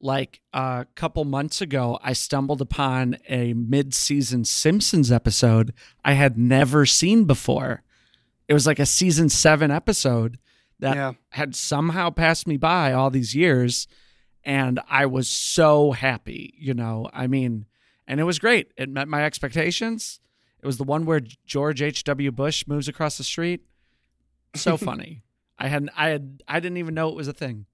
like 0.00 0.40
a 0.52 0.86
couple 0.94 1.24
months 1.24 1.60
ago, 1.60 1.98
I 2.02 2.12
stumbled 2.12 2.60
upon 2.60 3.18
a 3.28 3.52
mid 3.54 3.94
season 3.94 4.44
Simpsons 4.44 5.10
episode 5.12 5.72
I 6.04 6.12
had 6.12 6.38
never 6.38 6.86
seen 6.86 7.24
before. 7.24 7.82
It 8.48 8.54
was 8.54 8.66
like 8.66 8.78
a 8.78 8.86
season 8.86 9.28
seven 9.28 9.70
episode 9.70 10.38
that 10.78 10.94
Yeah. 10.96 11.12
had 11.30 11.54
somehow 11.54 12.10
passed 12.10 12.46
me 12.46 12.56
by 12.56 12.92
all 12.92 13.10
these 13.10 13.34
years. 13.34 13.86
And 14.44 14.80
I 14.88 15.06
was 15.06 15.28
so 15.28 15.92
happy, 15.92 16.54
you 16.58 16.74
know. 16.74 17.10
I 17.12 17.26
mean, 17.26 17.66
and 18.06 18.20
it 18.20 18.24
was 18.24 18.38
great. 18.38 18.72
It 18.76 18.88
met 18.88 19.08
my 19.08 19.24
expectations. 19.24 20.20
It 20.62 20.66
was 20.66 20.78
the 20.78 20.84
one 20.84 21.04
where 21.04 21.20
George 21.46 21.82
H.W. 21.82 22.32
Bush 22.32 22.66
moves 22.66 22.88
across 22.88 23.18
the 23.18 23.24
street. 23.24 23.62
So 24.54 24.76
funny. 24.78 25.22
I 25.58 25.68
hadn't 25.68 25.90
I 25.96 26.08
had 26.08 26.42
I 26.46 26.60
didn't 26.60 26.78
even 26.78 26.94
know 26.94 27.08
it 27.08 27.16
was 27.16 27.28
a 27.28 27.32
thing. 27.32 27.66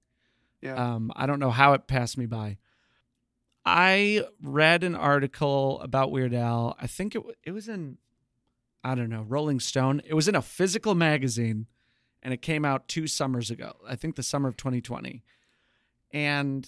Yeah. 0.61 0.75
Um, 0.75 1.11
I 1.15 1.25
don't 1.25 1.39
know 1.39 1.51
how 1.51 1.73
it 1.73 1.87
passed 1.87 2.17
me 2.17 2.25
by. 2.25 2.57
I 3.63 4.23
read 4.41 4.83
an 4.83 4.95
article 4.95 5.79
about 5.81 6.11
Weird 6.11 6.33
Al. 6.33 6.75
I 6.79 6.87
think 6.87 7.15
it 7.15 7.21
it 7.43 7.51
was 7.51 7.67
in 7.67 7.97
I 8.83 8.95
don't 8.95 9.09
know 9.09 9.25
Rolling 9.27 9.59
Stone. 9.59 10.01
It 10.05 10.13
was 10.13 10.27
in 10.27 10.35
a 10.35 10.41
physical 10.41 10.95
magazine, 10.95 11.67
and 12.21 12.33
it 12.33 12.41
came 12.41 12.65
out 12.65 12.87
two 12.87 13.07
summers 13.07 13.49
ago. 13.49 13.73
I 13.87 13.95
think 13.95 14.15
the 14.15 14.23
summer 14.23 14.49
of 14.49 14.57
2020, 14.57 15.23
and 16.15 16.65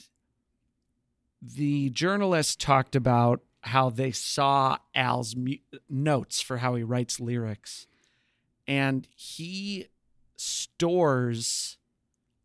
the 1.42 1.90
journalist 1.92 2.60
talked 2.60 2.98
about 2.98 3.40
how 3.62 3.90
they 3.90 4.12
saw 4.12 4.78
Al's 4.94 5.38
mu- 5.38 5.56
notes 5.90 6.42
for 6.42 6.58
how 6.58 6.76
he 6.76 6.84
writes 6.84 7.22
lyrics, 7.22 7.88
and 8.68 9.08
he 9.16 9.88
stores 10.36 11.78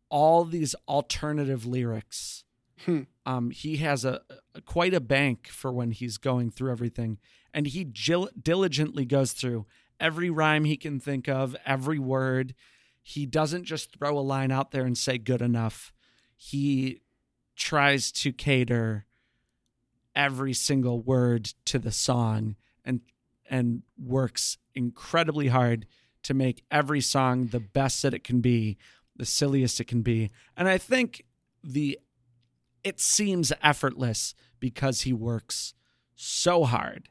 all 0.09 0.45
these 0.45 0.75
alternative 0.87 1.65
lyrics. 1.65 2.45
Hmm. 2.85 3.01
Um, 3.25 3.51
he 3.51 3.77
has 3.77 4.05
a, 4.05 4.21
a 4.55 4.61
quite 4.61 4.93
a 4.93 5.01
bank 5.01 5.47
for 5.47 5.73
when 5.73 5.91
he's 5.91 6.17
going 6.17 6.51
through 6.51 6.71
everything, 6.71 7.19
and 7.53 7.67
he 7.67 7.83
gil- 7.83 8.29
diligently 8.41 9.05
goes 9.05 9.33
through 9.33 9.65
every 9.99 10.29
rhyme 10.29 10.63
he 10.63 10.77
can 10.77 11.01
think 11.01 11.27
of, 11.27 11.55
every 11.65 11.99
word. 11.99 12.55
He 13.01 13.25
doesn't 13.25 13.65
just 13.65 13.97
throw 13.97 14.17
a 14.17 14.21
line 14.21 14.51
out 14.51 14.71
there 14.71 14.85
and 14.85 14.97
say 14.97 15.17
good 15.17 15.41
enough. 15.41 15.92
He 16.45 16.99
tries 17.55 18.11
to 18.11 18.33
cater 18.33 19.05
every 20.13 20.51
single 20.51 20.99
word 20.99 21.45
to 21.63 21.79
the 21.79 21.91
song 21.91 22.57
and 22.83 22.99
and 23.49 23.83
works 23.97 24.57
incredibly 24.75 25.47
hard 25.47 25.85
to 26.23 26.33
make 26.33 26.65
every 26.69 26.99
song 26.99 27.47
the 27.47 27.61
best 27.61 28.01
that 28.01 28.13
it 28.13 28.25
can 28.25 28.41
be, 28.41 28.77
the 29.15 29.25
silliest 29.25 29.79
it 29.79 29.85
can 29.85 30.01
be. 30.01 30.31
And 30.57 30.67
I 30.67 30.77
think 30.77 31.23
the 31.63 31.97
it 32.83 32.99
seems 32.99 33.53
effortless 33.61 34.35
because 34.59 35.01
he 35.01 35.13
works 35.13 35.73
so 36.13 36.65
hard 36.65 37.07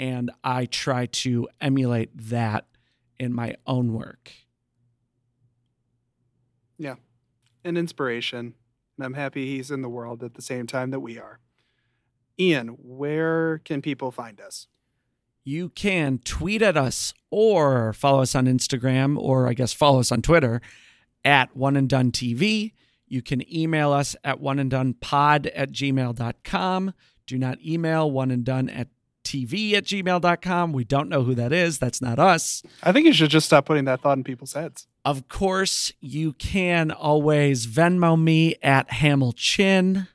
and 0.00 0.32
I 0.42 0.66
try 0.66 1.06
to 1.06 1.48
emulate 1.60 2.10
that 2.16 2.66
in 3.16 3.32
my 3.32 3.54
own 3.64 3.92
work. 3.92 4.32
Yeah. 6.78 6.96
An 7.62 7.76
inspiration. 7.76 8.54
And 8.96 9.06
I'm 9.06 9.14
happy 9.14 9.46
he's 9.46 9.70
in 9.70 9.82
the 9.82 9.88
world 9.88 10.22
at 10.22 10.34
the 10.34 10.42
same 10.42 10.66
time 10.66 10.90
that 10.90 11.00
we 11.00 11.18
are. 11.18 11.40
Ian, 12.38 12.68
where 12.68 13.58
can 13.58 13.82
people 13.82 14.10
find 14.10 14.40
us? 14.40 14.66
you 15.44 15.68
can 15.70 16.18
tweet 16.18 16.62
at 16.62 16.76
us 16.76 17.12
or 17.30 17.92
follow 17.92 18.22
us 18.22 18.34
on 18.34 18.46
Instagram 18.46 19.18
or 19.18 19.48
I 19.48 19.54
guess 19.54 19.72
follow 19.72 20.00
us 20.00 20.12
on 20.12 20.22
Twitter 20.22 20.60
at 21.24 21.56
one 21.56 21.76
and 21.76 21.88
done 21.88 22.12
TV. 22.12 22.72
You 23.06 23.22
can 23.22 23.42
email 23.52 23.92
us 23.92 24.16
at 24.24 24.40
one 24.40 24.58
and 24.58 24.70
done 24.70 24.94
pod 24.94 25.46
at 25.48 25.72
gmail.com. 25.72 26.94
Do 27.26 27.38
not 27.38 27.60
email 27.60 28.10
one 28.10 28.30
and 28.30 28.44
done 28.44 28.68
at 28.68 28.88
TV 29.24 29.74
at 29.74 29.84
gmail.com. 29.84 30.72
We 30.72 30.84
don't 30.84 31.08
know 31.08 31.22
who 31.22 31.34
that 31.34 31.52
is. 31.52 31.78
That's 31.78 32.00
not 32.00 32.18
us. 32.18 32.62
I 32.82 32.92
think 32.92 33.06
you 33.06 33.12
should 33.12 33.30
just 33.30 33.46
stop 33.46 33.66
putting 33.66 33.84
that 33.84 34.00
thought 34.00 34.18
in 34.18 34.24
people's 34.24 34.54
heads. 34.54 34.86
Of 35.04 35.28
course, 35.28 35.92
you 36.00 36.32
can 36.34 36.90
always 36.92 37.66
Venmo 37.66 38.20
me 38.20 38.54
at 38.62 38.90
Hamel 38.92 39.32
Chin. 39.32 40.06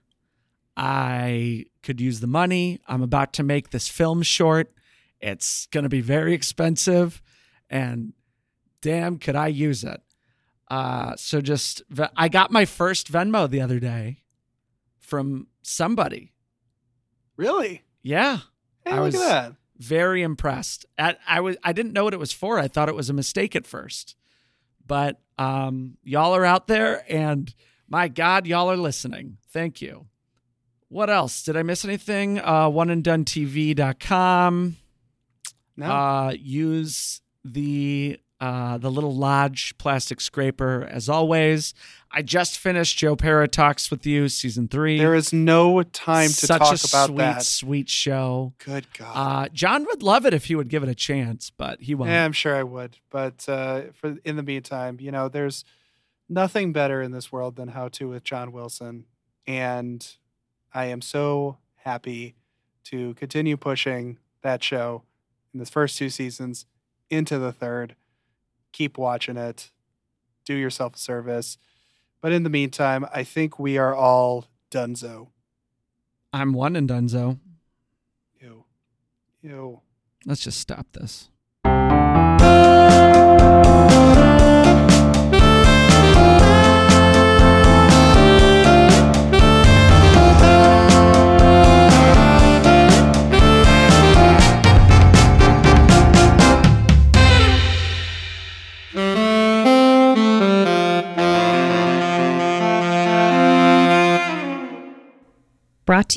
I 0.76 1.66
could 1.84 2.00
use 2.00 2.20
the 2.20 2.28
money. 2.28 2.80
I'm 2.88 3.02
about 3.02 3.34
to 3.34 3.44
make 3.44 3.72
this 3.72 3.88
film 3.90 4.22
short. 4.22 4.72
It's 5.20 5.66
going 5.68 5.84
to 5.84 5.90
be 5.90 6.02
very 6.02 6.34
expensive, 6.34 7.22
and 7.70 8.14
damn, 8.82 9.18
could 9.18 9.36
I 9.36 9.48
use 9.48 9.84
it? 9.84 10.00
Uh, 10.70 11.16
so 11.16 11.42
just, 11.42 11.82
I 12.16 12.30
got 12.30 12.52
my 12.52 12.66
first 12.66 13.12
Venmo 13.12 13.50
the 13.50 13.62
other 13.62 13.80
day 13.80 14.22
from 15.00 15.48
somebody. 15.64 16.34
Really? 17.36 17.84
Yeah, 18.04 18.40
Hey, 18.86 18.92
I 18.92 18.96
look 18.98 19.06
was- 19.06 19.16
at 19.16 19.20
that. 19.28 19.56
very 19.80 20.22
impressed. 20.22 20.86
At, 20.98 21.20
I 21.28 21.40
was 21.42 21.58
I 21.64 21.74
didn't 21.74 21.94
know 21.94 22.04
what 22.04 22.14
it 22.14 22.20
was 22.20 22.32
for. 22.32 22.60
I 22.60 22.68
thought 22.68 22.90
it 22.90 22.96
was 22.96 23.10
a 23.10 23.14
mistake 23.14 23.56
at 23.56 23.66
first. 23.68 24.16
But 24.88 25.20
um 25.38 25.98
y'all 26.04 26.36
are 26.36 26.46
out 26.46 26.68
there 26.68 27.04
and 27.08 27.54
my 27.88 28.08
god, 28.08 28.48
y'all 28.48 28.72
are 28.72 28.78
listening. 28.78 29.38
Thank 29.52 29.82
you. 29.82 30.08
What 30.90 31.10
else? 31.10 31.44
Did 31.44 31.58
I 31.58 31.64
miss 31.64 31.84
anything? 31.86 32.40
Uh 32.40 32.70
oneanddonetv.com. 32.70 34.78
No. 35.76 35.86
Uh 35.86 36.32
use 36.32 37.22
the 37.44 38.20
uh 38.40 38.78
the 38.78 38.92
little 38.92 39.16
lodge 39.16 39.78
plastic 39.78 40.22
scraper 40.22 40.88
as 40.92 41.10
always. 41.10 41.74
I 42.12 42.22
just 42.22 42.58
finished 42.58 42.98
Joe 42.98 43.16
Pera 43.18 43.48
Talks 43.48 43.92
with 43.92 44.06
You 44.06 44.30
season 44.30 44.68
3. 44.70 44.98
there 44.98 45.14
is 45.16 45.34
no 45.34 45.84
time 45.84 46.28
to 46.30 46.34
Such 46.34 46.60
talk 46.60 46.72
a 46.72 46.88
about 46.88 47.08
sweet 47.08 47.18
that. 47.18 47.44
sweet 47.46 47.90
show. 47.90 48.54
Good 48.64 48.88
God. 48.98 49.12
Uh, 49.14 49.50
John 49.50 49.84
would 49.86 50.02
love 50.02 50.26
it 50.26 50.34
if 50.34 50.46
he 50.46 50.56
would 50.56 50.70
give 50.70 50.84
it 50.84 50.90
a 50.90 50.96
chance, 50.96 51.50
but 51.50 51.82
he 51.82 51.94
won't. 51.96 52.10
Yeah, 52.12 52.24
I'm 52.24 52.32
sure 52.32 52.56
I 52.56 52.64
would. 52.64 52.98
But 53.10 53.48
uh, 53.50 53.82
for 53.94 54.18
in 54.24 54.36
the 54.38 54.44
meantime, 54.44 54.98
you 55.02 55.12
know, 55.12 55.28
there's 55.28 55.66
nothing 56.30 56.72
better 56.74 57.02
in 57.02 57.12
this 57.12 57.32
world 57.32 57.56
than 57.58 57.70
How 57.70 57.88
to 57.90 58.08
with 58.08 58.24
John 58.24 58.52
Wilson, 58.54 59.06
and 59.46 60.08
I 60.74 60.86
am 60.86 61.02
so 61.02 61.58
happy 61.78 62.36
to 62.86 63.16
continue 63.16 63.58
pushing 63.58 64.18
that 64.44 64.64
show 64.64 65.04
in 65.54 65.60
the 65.60 65.66
first 65.66 65.98
two 65.98 66.10
seasons 66.10 66.66
into 67.10 67.38
the 67.38 67.52
third. 67.52 67.96
Keep 68.72 68.98
watching 68.98 69.38
it. 69.38 69.72
Do 70.46 70.54
yourself 70.54 70.96
a 70.96 71.00
service. 71.00 71.58
But 72.22 72.32
in 72.32 72.44
the 72.44 72.50
meantime, 72.50 73.06
I 73.14 73.24
think 73.24 73.60
we 73.60 73.78
are 73.78 73.96
all 73.96 74.48
donezo. 74.72 75.30
I'm 76.34 76.54
one 76.54 76.76
and 76.76 76.90
donezo. 76.90 77.40
Ew. 78.42 78.66
Ew. 79.42 79.82
Let's 80.26 80.44
just 80.44 80.60
stop 80.60 80.88
this. 80.94 81.30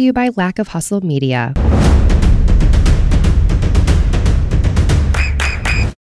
To 0.00 0.04
you 0.04 0.12
by 0.14 0.30
Lack 0.34 0.58
of 0.58 0.68
Hustle 0.68 1.02
Media. 1.02 1.52